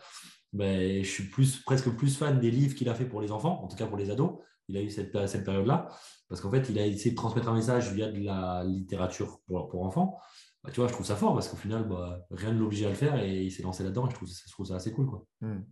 Mais 0.53 1.03
je 1.03 1.11
suis 1.11 1.25
plus, 1.25 1.61
presque 1.63 1.91
plus 1.91 2.17
fan 2.17 2.41
des 2.41 2.51
livres 2.51 2.75
qu'il 2.75 2.89
a 2.89 2.95
fait 2.95 3.05
pour 3.05 3.21
les 3.21 3.33
enfants, 3.33 3.63
en 3.63 3.69
tout 3.69 3.77
cas 3.77 3.87
pour 3.87 3.97
les 3.97 4.11
ados. 4.11 4.39
Il 4.69 4.77
a 4.77 4.83
eu 4.83 4.91
cette, 4.91 5.13
période-là. 5.13 5.89
Parce 6.29 6.41
qu'en 6.41 6.51
fait, 6.51 6.69
il 6.69 6.79
a 6.79 6.87
essayé 6.87 7.11
de 7.11 7.17
transmettre 7.17 7.49
un 7.49 7.55
message 7.55 7.93
via 7.93 8.11
de 8.11 8.21
la 8.21 8.63
littérature 8.65 9.41
pour, 9.47 9.85
enfants. 9.85 10.19
Bah, 10.63 10.71
tu 10.73 10.81
vois, 10.81 10.89
je 10.89 10.93
trouve 10.93 11.07
ça 11.07 11.17
fort 11.17 11.35
parce 11.35 11.49
qu'au 11.49 11.57
final, 11.57 11.89
bah, 11.89 12.25
rien 12.31 12.53
ne 12.53 12.59
l'oblige 12.59 12.85
à 12.85 12.91
le 12.91 12.95
faire 12.95 13.21
et 13.21 13.43
il 13.43 13.51
s'est 13.51 13.63
lancé 13.63 13.83
là-dedans 13.83 14.07
et 14.07 14.11
je 14.11 14.15
trouve, 14.15 14.29
je 14.29 14.53
trouve, 14.53 14.67
ça 14.67 14.77
assez 14.77 14.93
cool. 14.93 15.07
Quoi. 15.07 15.27
Hmm. 15.41 15.63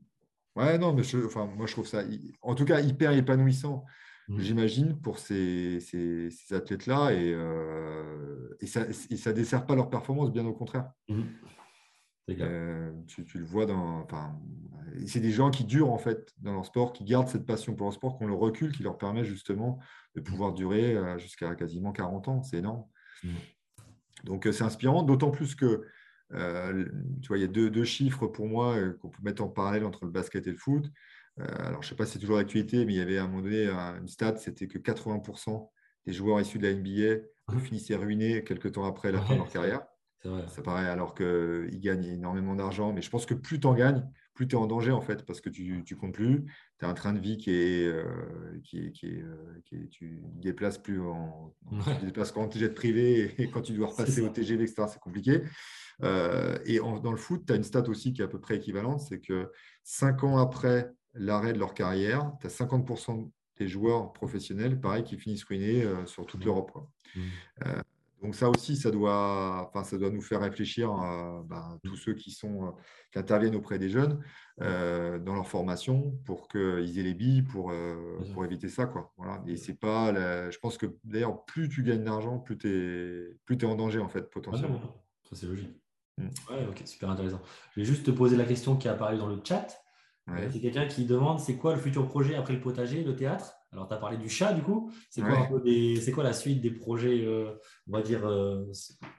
Ouais, 0.56 0.78
non, 0.78 0.92
mais 0.92 1.02
enfin, 1.24 1.46
moi, 1.46 1.66
je 1.66 1.72
trouve 1.72 1.86
ça, 1.86 2.02
en 2.42 2.54
tout 2.56 2.64
cas, 2.64 2.80
hyper 2.80 3.12
épanouissant, 3.12 3.84
hmm. 4.28 4.38
j'imagine, 4.40 5.00
pour 5.00 5.18
ces, 5.18 5.80
ces, 5.80 6.30
athlètes-là 6.50 7.12
et, 7.12 7.32
euh, 7.34 8.56
et 8.60 8.66
ça 8.66 8.86
ne 8.86 9.32
dessert 9.32 9.66
pas 9.66 9.74
leur 9.74 9.90
performance, 9.90 10.32
bien 10.32 10.46
au 10.46 10.52
contraire. 10.52 10.90
Hmm. 11.08 11.22
Euh, 12.30 12.92
tu, 13.06 13.24
tu, 13.24 13.38
le 13.38 13.44
vois 13.44 13.66
dans. 13.66 14.06
C'est 15.06 15.20
des 15.20 15.30
gens 15.30 15.50
qui 15.50 15.64
durent 15.64 15.90
en 15.90 15.98
fait 15.98 16.34
dans 16.38 16.52
leur 16.52 16.66
sport, 16.66 16.92
qui 16.92 17.04
gardent 17.04 17.28
cette 17.28 17.46
passion 17.46 17.74
pour 17.74 17.88
le 17.88 17.92
sport, 17.92 18.18
qu'on 18.18 18.26
le 18.26 18.34
recul, 18.34 18.72
qui 18.72 18.82
leur 18.82 18.98
permet 18.98 19.24
justement 19.24 19.78
de 20.14 20.20
pouvoir 20.20 20.52
durer 20.52 20.96
euh, 20.96 21.18
jusqu'à 21.18 21.54
quasiment 21.54 21.92
40 21.92 22.28
ans. 22.28 22.42
C'est 22.42 22.58
énorme. 22.58 22.84
Mmh. 23.24 23.28
Donc 24.24 24.46
euh, 24.46 24.52
c'est 24.52 24.64
inspirant, 24.64 25.02
d'autant 25.02 25.30
plus 25.30 25.54
que 25.54 25.84
tu 26.30 27.28
vois, 27.28 27.38
il 27.38 27.40
y 27.40 27.44
a 27.44 27.48
deux, 27.48 27.70
deux 27.70 27.84
chiffres 27.84 28.26
pour 28.26 28.46
moi 28.46 28.76
qu'on 29.00 29.08
peut 29.08 29.22
mettre 29.22 29.42
en 29.42 29.48
parallèle 29.48 29.86
entre 29.86 30.04
le 30.04 30.10
basket 30.10 30.46
et 30.46 30.50
le 30.50 30.58
foot. 30.58 30.84
Alors 31.38 31.82
je 31.82 31.86
ne 31.86 31.90
sais 31.90 31.96
pas 31.96 32.06
si 32.06 32.12
c'est 32.12 32.18
toujours 32.18 32.36
d'actualité, 32.36 32.84
mais 32.84 32.94
il 32.94 32.96
y 32.96 33.00
avait 33.00 33.18
à 33.18 33.24
un 33.24 33.28
moment 33.28 33.42
donné 33.42 33.68
une 33.68 34.08
stat, 34.08 34.36
c'était 34.36 34.66
que 34.66 34.78
80% 34.78 35.68
des 36.06 36.12
joueurs 36.12 36.40
issus 36.40 36.58
de 36.58 36.66
la 36.66 36.74
NBA 36.74 37.22
mmh. 37.48 37.60
finissaient 37.60 37.96
ruinés 37.96 38.44
quelques 38.44 38.72
temps 38.72 38.84
après 38.84 39.12
la 39.12 39.20
fin 39.20 39.34
de 39.34 39.38
leur 39.38 39.48
carrière. 39.48 39.82
Ça 40.22 40.62
paraît 40.62 40.88
alors 40.88 41.14
qu'ils 41.14 41.80
gagnent 41.80 42.04
énormément 42.04 42.56
d'argent, 42.56 42.92
mais 42.92 43.02
je 43.02 43.10
pense 43.10 43.24
que 43.24 43.34
plus 43.34 43.60
tu 43.60 43.66
en 43.66 43.74
gagnes, 43.74 44.04
plus 44.34 44.48
tu 44.48 44.56
es 44.56 44.58
en 44.58 44.66
danger 44.66 44.90
en 44.90 45.00
fait, 45.00 45.24
parce 45.24 45.40
que 45.40 45.48
tu 45.48 45.64
ne 45.64 45.94
comptes 45.94 46.14
plus. 46.14 46.44
Tu 46.78 46.84
as 46.84 46.88
un 46.88 46.94
train 46.94 47.12
de 47.12 47.20
vie 47.20 47.38
qui 47.38 47.50
est. 47.50 47.86
Euh, 47.86 48.04
qui 48.64 48.92
qui 48.92 49.06
est, 49.06 49.22
euh, 49.22 49.86
tu 49.90 50.20
déplaces 50.34 50.78
plus 50.78 51.00
en. 51.00 51.54
Tu 52.00 52.06
déplaces 52.06 52.34
jet 52.54 52.74
privé 52.74 53.34
et 53.38 53.48
quand 53.50 53.62
tu 53.62 53.72
dois 53.72 53.88
repasser 53.88 54.20
au 54.20 54.28
TGV, 54.28 54.64
etc. 54.64 54.88
C'est 54.90 55.00
compliqué. 55.00 55.42
Euh, 56.02 56.58
et 56.66 56.78
dans 56.78 57.12
le 57.12 57.16
foot, 57.16 57.44
tu 57.46 57.52
as 57.52 57.56
une 57.56 57.64
stat 57.64 57.88
aussi 57.88 58.12
qui 58.12 58.20
est 58.20 58.24
à 58.24 58.28
peu 58.28 58.38
près 58.38 58.56
équivalente 58.56 59.00
c'est 59.00 59.18
que 59.18 59.50
cinq 59.82 60.22
ans 60.22 60.38
après 60.38 60.92
l'arrêt 61.14 61.52
de 61.52 61.58
leur 61.58 61.74
carrière, 61.74 62.32
tu 62.40 62.46
as 62.46 62.50
50% 62.50 63.30
des 63.58 63.68
joueurs 63.68 64.12
professionnels, 64.12 64.80
pareil, 64.80 65.02
qui 65.02 65.16
finissent 65.16 65.44
ruinés 65.44 65.84
sur 66.06 66.26
toute 66.26 66.40
mmh. 66.40 66.44
l'Europe. 66.44 66.72
Mmh. 67.16 67.20
Donc 68.22 68.34
ça 68.34 68.50
aussi, 68.50 68.76
ça 68.76 68.90
doit, 68.90 69.68
enfin, 69.68 69.84
ça 69.84 69.96
doit 69.96 70.10
nous 70.10 70.20
faire 70.20 70.40
réfléchir 70.40 70.90
à 70.90 71.42
ben, 71.48 71.78
tous 71.84 71.96
ceux 71.96 72.14
qui, 72.14 72.32
sont, 72.32 72.74
qui 73.12 73.18
interviennent 73.18 73.54
auprès 73.54 73.78
des 73.78 73.88
jeunes 73.88 74.20
dans 74.58 75.34
leur 75.34 75.46
formation 75.46 76.18
pour 76.24 76.48
qu'ils 76.48 76.98
aient 76.98 77.02
les 77.02 77.14
billes 77.14 77.42
pour, 77.42 77.72
pour 78.32 78.44
éviter 78.44 78.68
ça. 78.68 78.86
Quoi. 78.86 79.12
Voilà. 79.16 79.42
Et 79.46 79.56
c'est 79.56 79.78
pas, 79.78 80.12
je 80.50 80.58
pense 80.58 80.78
que 80.78 80.86
d'ailleurs, 81.04 81.44
plus 81.44 81.68
tu 81.68 81.82
gagnes 81.82 82.04
d'argent, 82.04 82.38
plus 82.38 82.58
tu 82.58 82.68
es, 82.68 83.36
plus 83.44 83.56
es 83.56 83.64
en 83.64 83.76
danger 83.76 84.00
en 84.00 84.08
fait, 84.08 84.30
potentiellement. 84.30 84.80
ça 85.28 85.36
c'est 85.36 85.46
logique. 85.46 85.80
Mm. 86.18 86.28
Ouais, 86.50 86.66
ok, 86.68 86.82
super 86.84 87.10
intéressant. 87.10 87.40
Je 87.74 87.80
vais 87.80 87.86
juste 87.86 88.04
te 88.04 88.10
poser 88.10 88.36
la 88.36 88.44
question 88.44 88.76
qui 88.76 88.88
a 88.88 88.92
apparu 88.92 89.16
dans 89.16 89.28
le 89.28 89.40
chat. 89.42 89.68
C'est 90.50 90.60
quelqu'un 90.60 90.86
qui 90.86 91.04
demande 91.04 91.40
c'est 91.40 91.56
quoi 91.56 91.74
le 91.74 91.80
futur 91.80 92.06
projet 92.06 92.34
après 92.34 92.54
le 92.54 92.60
potager, 92.60 93.02
le 93.04 93.16
théâtre? 93.16 93.54
Alors, 93.70 93.86
tu 93.86 93.94
as 93.94 93.98
parlé 93.98 94.16
du 94.16 94.30
chat, 94.30 94.54
du 94.54 94.62
coup. 94.62 94.90
C'est 95.10 95.20
quoi, 95.20 95.46
quoi, 96.14 96.24
la 96.24 96.32
suite 96.32 96.62
des 96.62 96.70
projets, 96.70 97.22
euh, 97.26 97.50
on 97.86 97.92
va 97.92 98.02
dire, 98.02 98.26
euh, 98.26 98.64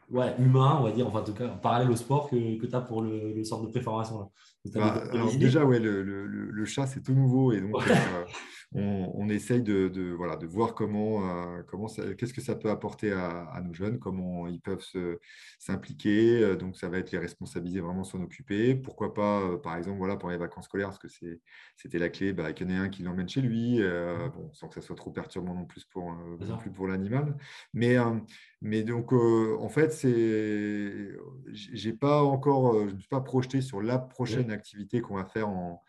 ouais, 0.09 0.33
humains, 0.39 0.77
on 0.79 0.83
va 0.83 0.91
dire, 0.91 1.07
enfin, 1.07 1.19
en 1.19 1.23
tout 1.23 1.33
cas, 1.33 1.49
parallèle 1.49 1.91
au 1.91 1.95
sport 1.95 2.29
que, 2.29 2.59
que 2.59 2.65
tu 2.65 2.75
as 2.75 2.81
pour 2.81 3.03
le, 3.03 3.33
le 3.33 3.43
centre 3.43 3.63
de 3.65 3.69
préparation 3.69 4.31
bah, 4.73 5.03
Déjà, 5.37 5.63
ouais, 5.65 5.79
le, 5.79 6.01
le, 6.01 6.25
le 6.25 6.65
chat, 6.65 6.87
c'est 6.87 7.01
tout 7.01 7.13
nouveau. 7.13 7.51
Et 7.51 7.61
donc, 7.61 7.75
euh, 7.75 8.25
on, 8.75 9.29
essaye 9.29 9.63
de, 9.63 10.13
voilà, 10.15 10.35
de 10.35 10.45
voir 10.45 10.75
comment, 10.75 11.27
euh, 11.27 11.63
comment 11.67 11.87
qu'est-ce 11.87 12.33
que 12.33 12.41
ça 12.41 12.55
peut 12.55 12.69
apporter 12.69 13.11
à, 13.11 13.61
nos 13.65 13.73
jeunes, 13.73 13.99
comment 13.99 14.47
ils 14.47 14.61
peuvent 14.61 14.85
s'impliquer. 15.57 16.43
Euh, 16.43 16.55
donc, 16.55 16.75
ça 16.77 16.87
va 16.87 16.99
être 16.99 17.11
les 17.11 17.17
responsabiliser, 17.17 17.79
vraiment 17.79 18.03
s'en 18.03 18.21
occuper. 18.21 18.75
Pourquoi 18.75 19.13
pas, 19.13 19.41
euh, 19.41 19.57
par 19.57 19.75
exemple, 19.75 19.97
voilà, 19.97 20.17
pour 20.17 20.29
les 20.29 20.37
vacances 20.37 20.65
scolaires, 20.65 20.89
parce 20.89 20.99
que 20.99 21.07
c'était 21.07 21.99
la 21.99 22.09
clé, 22.09 22.31
bah, 22.31 22.53
qu'il 22.53 22.69
y 22.69 22.71
en 22.71 22.75
ait 22.75 22.77
un 22.77 22.89
qui 22.89 23.01
l'emmène 23.01 23.27
chez 23.27 23.41
lui, 23.41 23.81
bon, 24.35 24.51
sans 24.53 24.67
que 24.67 24.75
ça 24.75 24.81
soit 24.81 24.95
trop 24.95 25.11
perturbant 25.11 25.55
non 25.55 25.65
plus 25.65 25.85
pour, 25.85 26.15
plus 26.59 26.71
pour 26.71 26.87
l'animal. 26.87 27.35
Mais, 27.73 27.97
mais 28.61 28.83
donc, 28.83 29.13
en 29.13 29.69
fait, 29.69 29.91
c'est, 29.91 31.09
j'ai 31.51 31.93
pas 31.93 32.23
encore, 32.23 32.87
je 32.87 32.93
ne 32.93 32.99
suis 32.99 33.09
pas 33.09 33.21
projeté 33.21 33.61
sur 33.61 33.81
la 33.81 33.97
prochaine 33.97 34.51
activité 34.51 35.01
qu'on 35.01 35.15
va 35.15 35.25
faire 35.25 35.49
en 35.49 35.81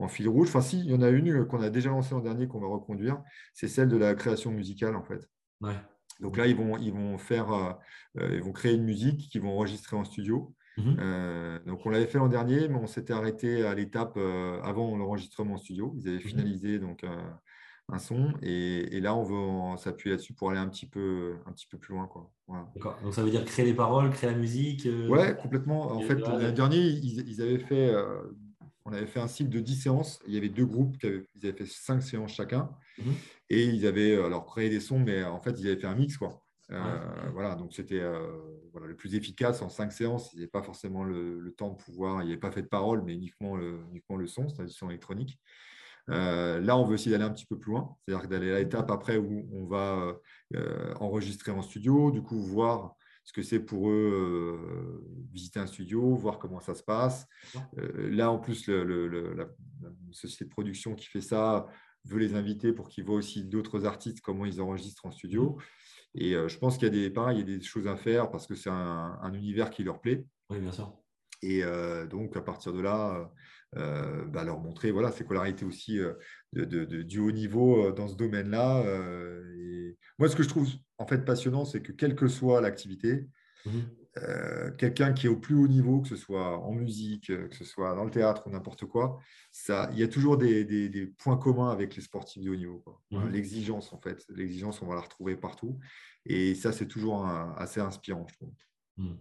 en 0.00 0.08
fil 0.08 0.28
rouge. 0.28 0.48
Enfin, 0.48 0.60
si, 0.60 0.78
il 0.80 0.90
y 0.90 0.94
en 0.94 1.02
a 1.02 1.08
une 1.08 1.30
euh, 1.30 1.44
qu'on 1.44 1.60
a 1.60 1.70
déjà 1.70 1.90
lancée 1.90 2.14
l'an 2.14 2.20
dernier, 2.20 2.48
qu'on 2.48 2.60
va 2.60 2.68
reconduire, 2.68 3.22
c'est 3.54 3.68
celle 3.68 3.88
de 3.88 3.96
la 3.96 4.14
création 4.14 4.50
musicale, 4.50 4.96
en 4.96 5.02
fait. 5.02 5.28
Donc 6.20 6.36
là, 6.36 6.46
ils 6.46 6.56
vont, 6.56 6.76
ils 6.78 6.92
vont 6.92 7.18
faire, 7.18 7.52
euh, 7.52 7.72
euh, 8.18 8.34
ils 8.34 8.42
vont 8.42 8.52
créer 8.52 8.74
une 8.74 8.84
musique 8.84 9.28
qu'ils 9.30 9.42
vont 9.42 9.50
enregistrer 9.50 9.96
en 9.96 10.04
studio. 10.04 10.54
Mhm. 10.76 11.58
donc 11.66 11.84
on 11.86 11.90
l'avait 11.90 12.06
fait 12.06 12.18
l'an 12.18 12.28
dernier, 12.28 12.68
mais 12.68 12.76
on 12.76 12.86
s'était 12.86 13.12
arrêté 13.12 13.66
à 13.66 13.74
l'étape 13.74 14.16
avant 14.62 14.96
l'enregistrement 14.96 15.54
en 15.54 15.56
studio. 15.56 15.92
Ils 15.96 16.06
avaient 16.06 16.18
mhm. 16.18 16.22
finalisé 16.22 16.78
donc 16.78 17.04
un 17.88 17.98
son 17.98 18.32
et, 18.42 19.00
là 19.00 19.12
on 19.12 19.24
veut 19.24 19.76
s'appuyer 19.76 20.12
là-dessus 20.12 20.34
pour 20.34 20.52
aller 20.52 20.60
un 20.60 20.68
petit 20.68 20.86
peu, 20.86 21.34
un 21.46 21.50
petit 21.50 21.66
peu 21.66 21.78
plus 21.78 21.96
loin. 21.96 22.06
Quoi. 22.06 22.30
D'accord. 22.76 22.96
Donc 23.02 23.12
ça 23.12 23.24
veut 23.24 23.30
dire 23.30 23.44
créer 23.44 23.66
les 23.66 23.74
paroles, 23.74 24.10
créer 24.10 24.30
la 24.30 24.36
musique. 24.36 24.86
Ouais, 25.08 25.36
complètement. 25.36 25.90
En 25.90 26.00
fait, 26.02 26.14
l'an 26.14 26.52
dernier, 26.52 26.78
ils, 26.78 27.28
ils, 27.28 27.42
avaient 27.42 27.58
fait 27.58 27.92
on 28.88 28.92
avait 28.92 29.06
fait 29.06 29.20
un 29.20 29.28
cycle 29.28 29.50
de 29.50 29.60
10 29.60 29.82
séances. 29.82 30.20
Il 30.26 30.34
y 30.34 30.36
avait 30.36 30.48
deux 30.48 30.66
groupes, 30.66 30.98
qui 30.98 31.06
avaient, 31.06 31.24
ils 31.36 31.46
avaient 31.46 31.56
fait 31.56 31.66
5 31.66 32.02
séances 32.02 32.32
chacun. 32.32 32.70
Mhm. 32.98 33.14
Et 33.50 33.64
ils 33.64 33.86
avaient 33.86 34.12
euh, 34.12 34.26
alors 34.26 34.46
créé 34.46 34.70
des 34.70 34.80
sons, 34.80 34.98
mais 34.98 35.24
en 35.24 35.40
fait, 35.40 35.58
ils 35.58 35.66
avaient 35.66 35.80
fait 35.80 35.86
un 35.86 35.94
mix. 35.94 36.16
Quoi. 36.16 36.42
Euh, 36.70 36.98
voilà, 37.32 37.54
donc 37.54 37.72
c'était 37.72 38.00
euh, 38.00 38.26
voilà, 38.72 38.86
le 38.86 38.96
plus 38.96 39.14
efficace 39.14 39.62
en 39.62 39.68
5 39.68 39.92
séances. 39.92 40.32
Il 40.32 40.36
n'y 40.36 40.42
avait 40.42 40.50
pas 40.50 40.62
forcément 40.62 41.04
le, 41.04 41.54
temps 41.56 41.70
de 41.70 41.76
pouvoir, 41.76 42.22
il 42.22 42.26
n'y 42.26 42.32
avait 42.32 42.40
pas 42.40 42.50
fait 42.50 42.62
de 42.62 42.68
parole, 42.68 43.02
mais 43.04 43.14
uniquement 43.14 43.56
le, 43.56 43.80
uniquement 43.90 44.16
le 44.16 44.26
son, 44.26 44.48
c'est-à-dire 44.48 44.74
son 44.74 44.88
électronique. 44.88 45.38
là, 46.08 46.76
on 46.76 46.84
veut 46.84 46.94
aussi 46.94 47.10
d'aller 47.10 47.24
un 47.24 47.30
petit 47.30 47.46
peu 47.46 47.58
plus 47.58 47.72
loin, 47.72 47.96
c'est-à-dire 48.06 48.28
d'aller 48.28 48.52
à 48.52 48.58
l'étape 48.58 48.90
après 48.90 49.16
où 49.16 49.48
on 49.52 49.66
va 49.66 50.18
enregistrer 51.00 51.52
en 51.52 51.62
studio, 51.62 52.10
du 52.10 52.22
coup, 52.22 52.40
voir 52.40 52.96
ce 53.28 53.32
que 53.34 53.42
c'est 53.42 53.60
pour 53.60 53.90
eux 53.90 54.10
euh, 54.10 55.26
visiter 55.30 55.60
un 55.60 55.66
studio, 55.66 56.14
voir 56.14 56.38
comment 56.38 56.60
ça 56.60 56.74
se 56.74 56.82
passe. 56.82 57.26
Euh, 57.76 58.08
là, 58.08 58.30
en 58.30 58.38
plus, 58.38 58.68
la, 58.68 59.46
société 60.12 60.46
de 60.46 60.50
production 60.50 60.94
qui 60.94 61.08
fait 61.08 61.20
ça 61.20 61.66
veut 62.06 62.20
les 62.20 62.34
inviter 62.34 62.72
pour 62.72 62.88
qu'ils 62.88 63.04
voient 63.04 63.16
aussi 63.16 63.44
d'autres 63.44 63.84
artistes, 63.84 64.22
comment 64.22 64.46
ils 64.46 64.62
enregistrent 64.62 65.04
en 65.04 65.10
studio. 65.10 65.50
Mmh. 65.50 65.62
Et 66.14 66.34
euh, 66.34 66.48
je 66.48 66.56
pense 66.56 66.78
qu'il 66.78 66.84
y 66.84 66.90
a 66.90 66.94
des, 66.94 67.10
pareil, 67.10 67.40
il 67.40 67.50
y 67.50 67.54
a 67.54 67.58
des 67.58 67.62
choses 67.62 67.86
à 67.86 67.96
faire 67.96 68.30
parce 68.30 68.46
que 68.46 68.54
c'est 68.54 68.70
un, 68.70 69.30
univers 69.34 69.68
qui 69.68 69.84
leur 69.84 70.00
plaît. 70.00 70.24
Oui, 70.48 70.58
bien 70.58 70.72
sûr. 70.72 70.96
Et 71.42 71.62
donc, 72.10 72.36
à 72.36 72.40
partir 72.40 72.72
de 72.72 72.80
là, 72.80 73.30
bah, 73.72 74.42
leur 74.42 74.58
montrer 74.58 74.90
voilà, 74.90 75.12
ces 75.12 75.22
scolarités 75.22 75.64
aussi 75.64 76.00
de, 76.52 76.84
du 77.02 77.20
haut 77.20 77.30
niveau 77.30 77.92
dans 77.92 78.08
ce 78.08 78.16
domaine-là. 78.16 78.82
Moi, 80.18 80.28
ce 80.28 80.36
que 80.36 80.42
je 80.42 80.48
trouve 80.48 80.68
en 80.98 81.06
fait 81.06 81.24
passionnant, 81.24 81.64
c'est 81.64 81.80
que 81.82 81.92
quelle 81.92 82.14
que 82.14 82.28
soit 82.28 82.60
l'activité, 82.60 83.26
mmh 83.66 83.70
quelqu'un 84.78 85.12
qui 85.12 85.26
est 85.26 85.28
au 85.28 85.36
plus 85.36 85.54
haut 85.54 85.68
niveau, 85.68 86.00
que 86.00 86.08
ce 86.08 86.16
soit 86.16 86.58
en 86.58 86.72
musique, 86.72 87.28
que 87.28 87.54
ce 87.54 87.64
soit 87.64 87.94
dans 87.94 88.04
le 88.04 88.10
théâtre 88.10 88.42
ou 88.46 88.50
n'importe 88.50 88.84
quoi, 88.84 89.20
ça, 89.52 89.88
il 89.92 89.98
y 90.00 90.02
a 90.02 90.08
toujours 90.08 90.36
des, 90.36 91.14
points 91.18 91.36
communs 91.36 91.70
avec 91.70 91.94
les 91.94 92.02
sportifs 92.02 92.42
de 92.42 92.50
haut 92.50 92.56
niveau. 92.56 92.82
Mmh 93.12 93.28
l'exigence, 93.28 93.92
en 93.92 94.00
fait, 94.00 94.24
l'exigence, 94.30 94.82
on 94.82 94.86
va 94.86 94.96
la 94.96 95.02
retrouver 95.02 95.36
partout. 95.36 95.78
Et 96.24 96.56
ça, 96.56 96.72
c'est 96.72 96.88
toujours 96.88 97.24
assez 97.26 97.78
inspirant, 97.80 98.26
je 98.28 98.34
trouve. 98.34 98.52
Mmh 98.96 99.14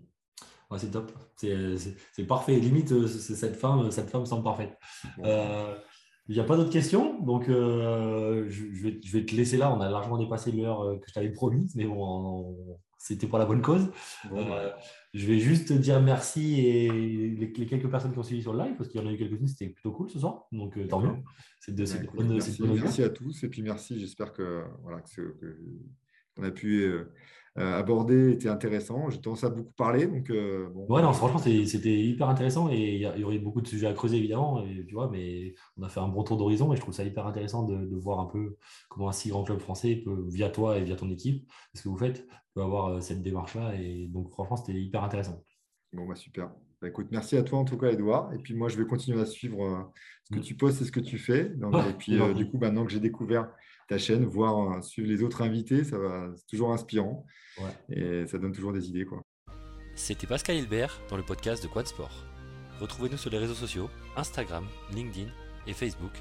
c'est 0.76 0.91
top. 0.91 1.11
C'est 1.38 2.26
parfait. 2.28 2.60
Limite, 2.60 2.91
euh, 2.91 3.07
cette 3.07 3.56
femme, 3.56 3.90
cette 3.91 4.10
femme 4.10 4.26
semble 4.26 4.44
parfaite. 4.44 4.78
Euh, 5.19 5.78
il 6.30 6.36
n'y 6.36 6.40
a 6.40 6.44
pas 6.44 6.58
d'autres 6.58 6.72
questions, 6.72 7.22
donc 7.22 7.48
euh, 7.48 8.45
je, 8.49 8.66
vais, 8.84 8.99
je, 9.04 9.18
vais, 9.18 9.26
te 9.26 9.36
laisser 9.36 9.58
là. 9.58 9.74
On 9.74 9.80
a 9.80 9.90
largement 9.90 10.18
dépassé 10.18 10.52
l'heure 10.52 10.99
que 10.99 11.08
je 11.08 11.14
t'avais 11.14 11.32
promise, 11.32 11.76
mais 11.76 11.86
bon, 11.86 12.56
c'était 12.98 13.28
pour 13.28 13.40
la 13.40 13.45
bonne 13.45 13.62
cause. 13.62 13.90
je 15.14 15.26
vais 15.26 15.40
juste 15.40 15.70
te 15.70 15.74
dire 15.74 16.02
merci 16.02 16.60
et 16.60 16.90
les, 16.90 17.52
quelques 17.52 17.90
personnes 17.90 18.12
qui 18.12 18.20
ont 18.20 18.24
suivi 18.24 18.41
sur 18.41 18.54
le 18.54 18.64
live, 18.64 18.76
parce 18.78 18.90
qu'il 18.90 18.99
y 18.99 19.04
en 19.04 19.08
a 19.08 19.12
eu 19.12 19.18
quelques-unes, 19.18 19.48
c'était 19.48 19.70
plutôt 19.70 19.91
cool 19.91 20.10
ce 20.10 20.20
soir, 20.20 20.48
donc 20.52 20.78
tant 20.88 20.99
mieux. 20.99 21.16
De, 21.68 21.84
merci, 22.34 22.62
merci 22.62 23.04
à 23.04 23.10
tous 23.10 23.44
et 23.44 23.49
puis 23.49 23.62
merci. 23.62 23.99
J'espère 23.99 24.32
que 24.32 24.64
voilà 24.84 25.02
qu'on 26.36 26.44
a 26.44 26.52
pu 26.52 26.82
euh, 26.84 27.14
abordé 27.58 28.34
était 28.34 28.50
intéressant. 28.50 29.10
J'ai 29.10 29.20
tendance 29.20 29.44
à 29.44 29.50
beaucoup 29.50 29.74
parler. 29.74 30.06
Donc, 30.06 30.30
euh, 30.30 30.70
Ouais, 30.90 31.02
non, 31.02 31.12
franchement, 31.12 31.40
c'était 31.40 32.00
hyper 32.00 32.30
intéressant 32.30 32.70
et 32.70 32.96
il 32.96 33.02
y, 33.20 33.24
aurait 33.24 33.40
beaucoup 33.40 33.62
de 33.62 33.68
sujets 33.68 33.88
à 33.88 33.94
creuser, 33.94 34.18
évidemment. 34.18 34.64
Et, 34.64 34.86
tu 34.86 34.94
vois, 34.94 35.10
mais 35.10 35.56
on 35.78 35.84
a 35.84 35.90
fait 35.90 36.00
un 36.00 36.08
bon 36.08 36.24
tour 36.24 36.38
d'horizon 36.38 36.72
et 36.72 36.76
je 36.76 36.82
trouve 36.82 36.94
ça 36.94 37.04
hyper 37.04 37.26
intéressant 37.26 37.64
de, 37.64 37.96
voir 37.98 38.20
un 38.20 38.26
peu 38.26 38.58
comment 38.90 39.10
un 39.10 39.12
si 39.12 39.30
grand 39.30 39.44
club 39.44 39.60
français 39.60 39.96
peut, 39.96 40.26
via 40.30 40.50
toi 40.50 40.78
et 40.78 40.84
via 40.84 40.96
ton 40.96 41.10
équipe, 41.10 41.50
ce 41.74 41.82
que 41.82 41.90
vous 41.90 41.98
faites, 41.98 42.28
peut 42.54 42.62
avoir 42.62 42.88
euh, 42.88 43.02
cette 43.02 43.24
démarche-là. 43.24 43.74
Et 43.76 44.08
donc, 44.08 44.30
franchement, 44.30 44.56
c'était 44.56 44.80
hyper 44.80 45.04
intéressant. 45.04 45.44
Bon, 45.94 46.08
bah, 46.08 46.16
super. 46.16 46.52
Bah, 46.80 46.90
écoute, 46.90 47.08
merci 47.10 47.38
à 47.38 47.44
toi 47.44 47.58
en 47.58 47.66
tout 47.66 47.78
cas, 47.78 47.90
Edouard. 47.90 48.32
Et 48.34 48.38
puis 48.38 48.54
moi, 48.54 48.70
je 48.70 48.78
vais 48.78 48.86
continuer 48.86 49.20
à 49.20 49.26
suivre 49.26 49.92
ce 50.26 50.36
que 50.36 50.40
mm. 50.40 50.44
tu 50.44 50.56
postes 50.56 50.82
et 50.84 50.86
ce 50.86 50.92
que 50.92 51.00
tu 51.00 51.18
fais. 51.18 51.52
et 51.52 51.94
puis, 51.98 52.20
du 52.36 52.48
coup, 52.48 52.60
maintenant 52.60 52.86
que 52.86 52.92
j'ai 52.92 53.00
découvert 53.00 53.50
ta 53.88 53.98
chaîne, 53.98 54.26
voir, 54.26 54.84
suivre 54.84 55.08
les 55.08 55.24
autres 55.24 55.42
invités, 55.42 55.84
ça 55.84 55.98
va, 55.98 56.32
c'est 56.36 56.46
toujours 56.46 56.72
inspirant. 56.74 57.26
Et 57.90 58.28
ça 58.28 58.38
donne 58.38 58.52
toujours 58.52 58.74
des 58.74 58.90
idées. 58.90 59.06
Quoi. 59.06 59.24
C'était 59.96 60.28
Pascal 60.28 60.58
Hilbert 60.58 61.02
dans 61.10 61.18
le 61.18 61.24
podcast 61.24 61.64
de 61.64 61.68
Quad 61.68 61.88
Sport. 61.88 62.24
Retrouvez-nous 62.80 63.18
sur 63.18 63.32
les 63.32 63.40
réseaux 63.40 63.56
sociaux, 63.56 63.90
Instagram, 64.16 64.68
LinkedIn 64.94 65.32
et 65.66 65.74
Facebook, 65.74 66.14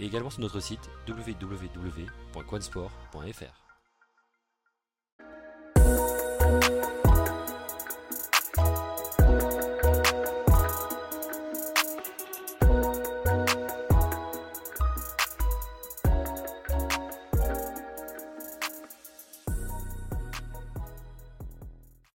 et 0.00 0.06
également 0.06 0.30
sur 0.30 0.40
notre 0.40 0.58
site 0.60 0.90
www.quadsport.fr. 1.06 3.61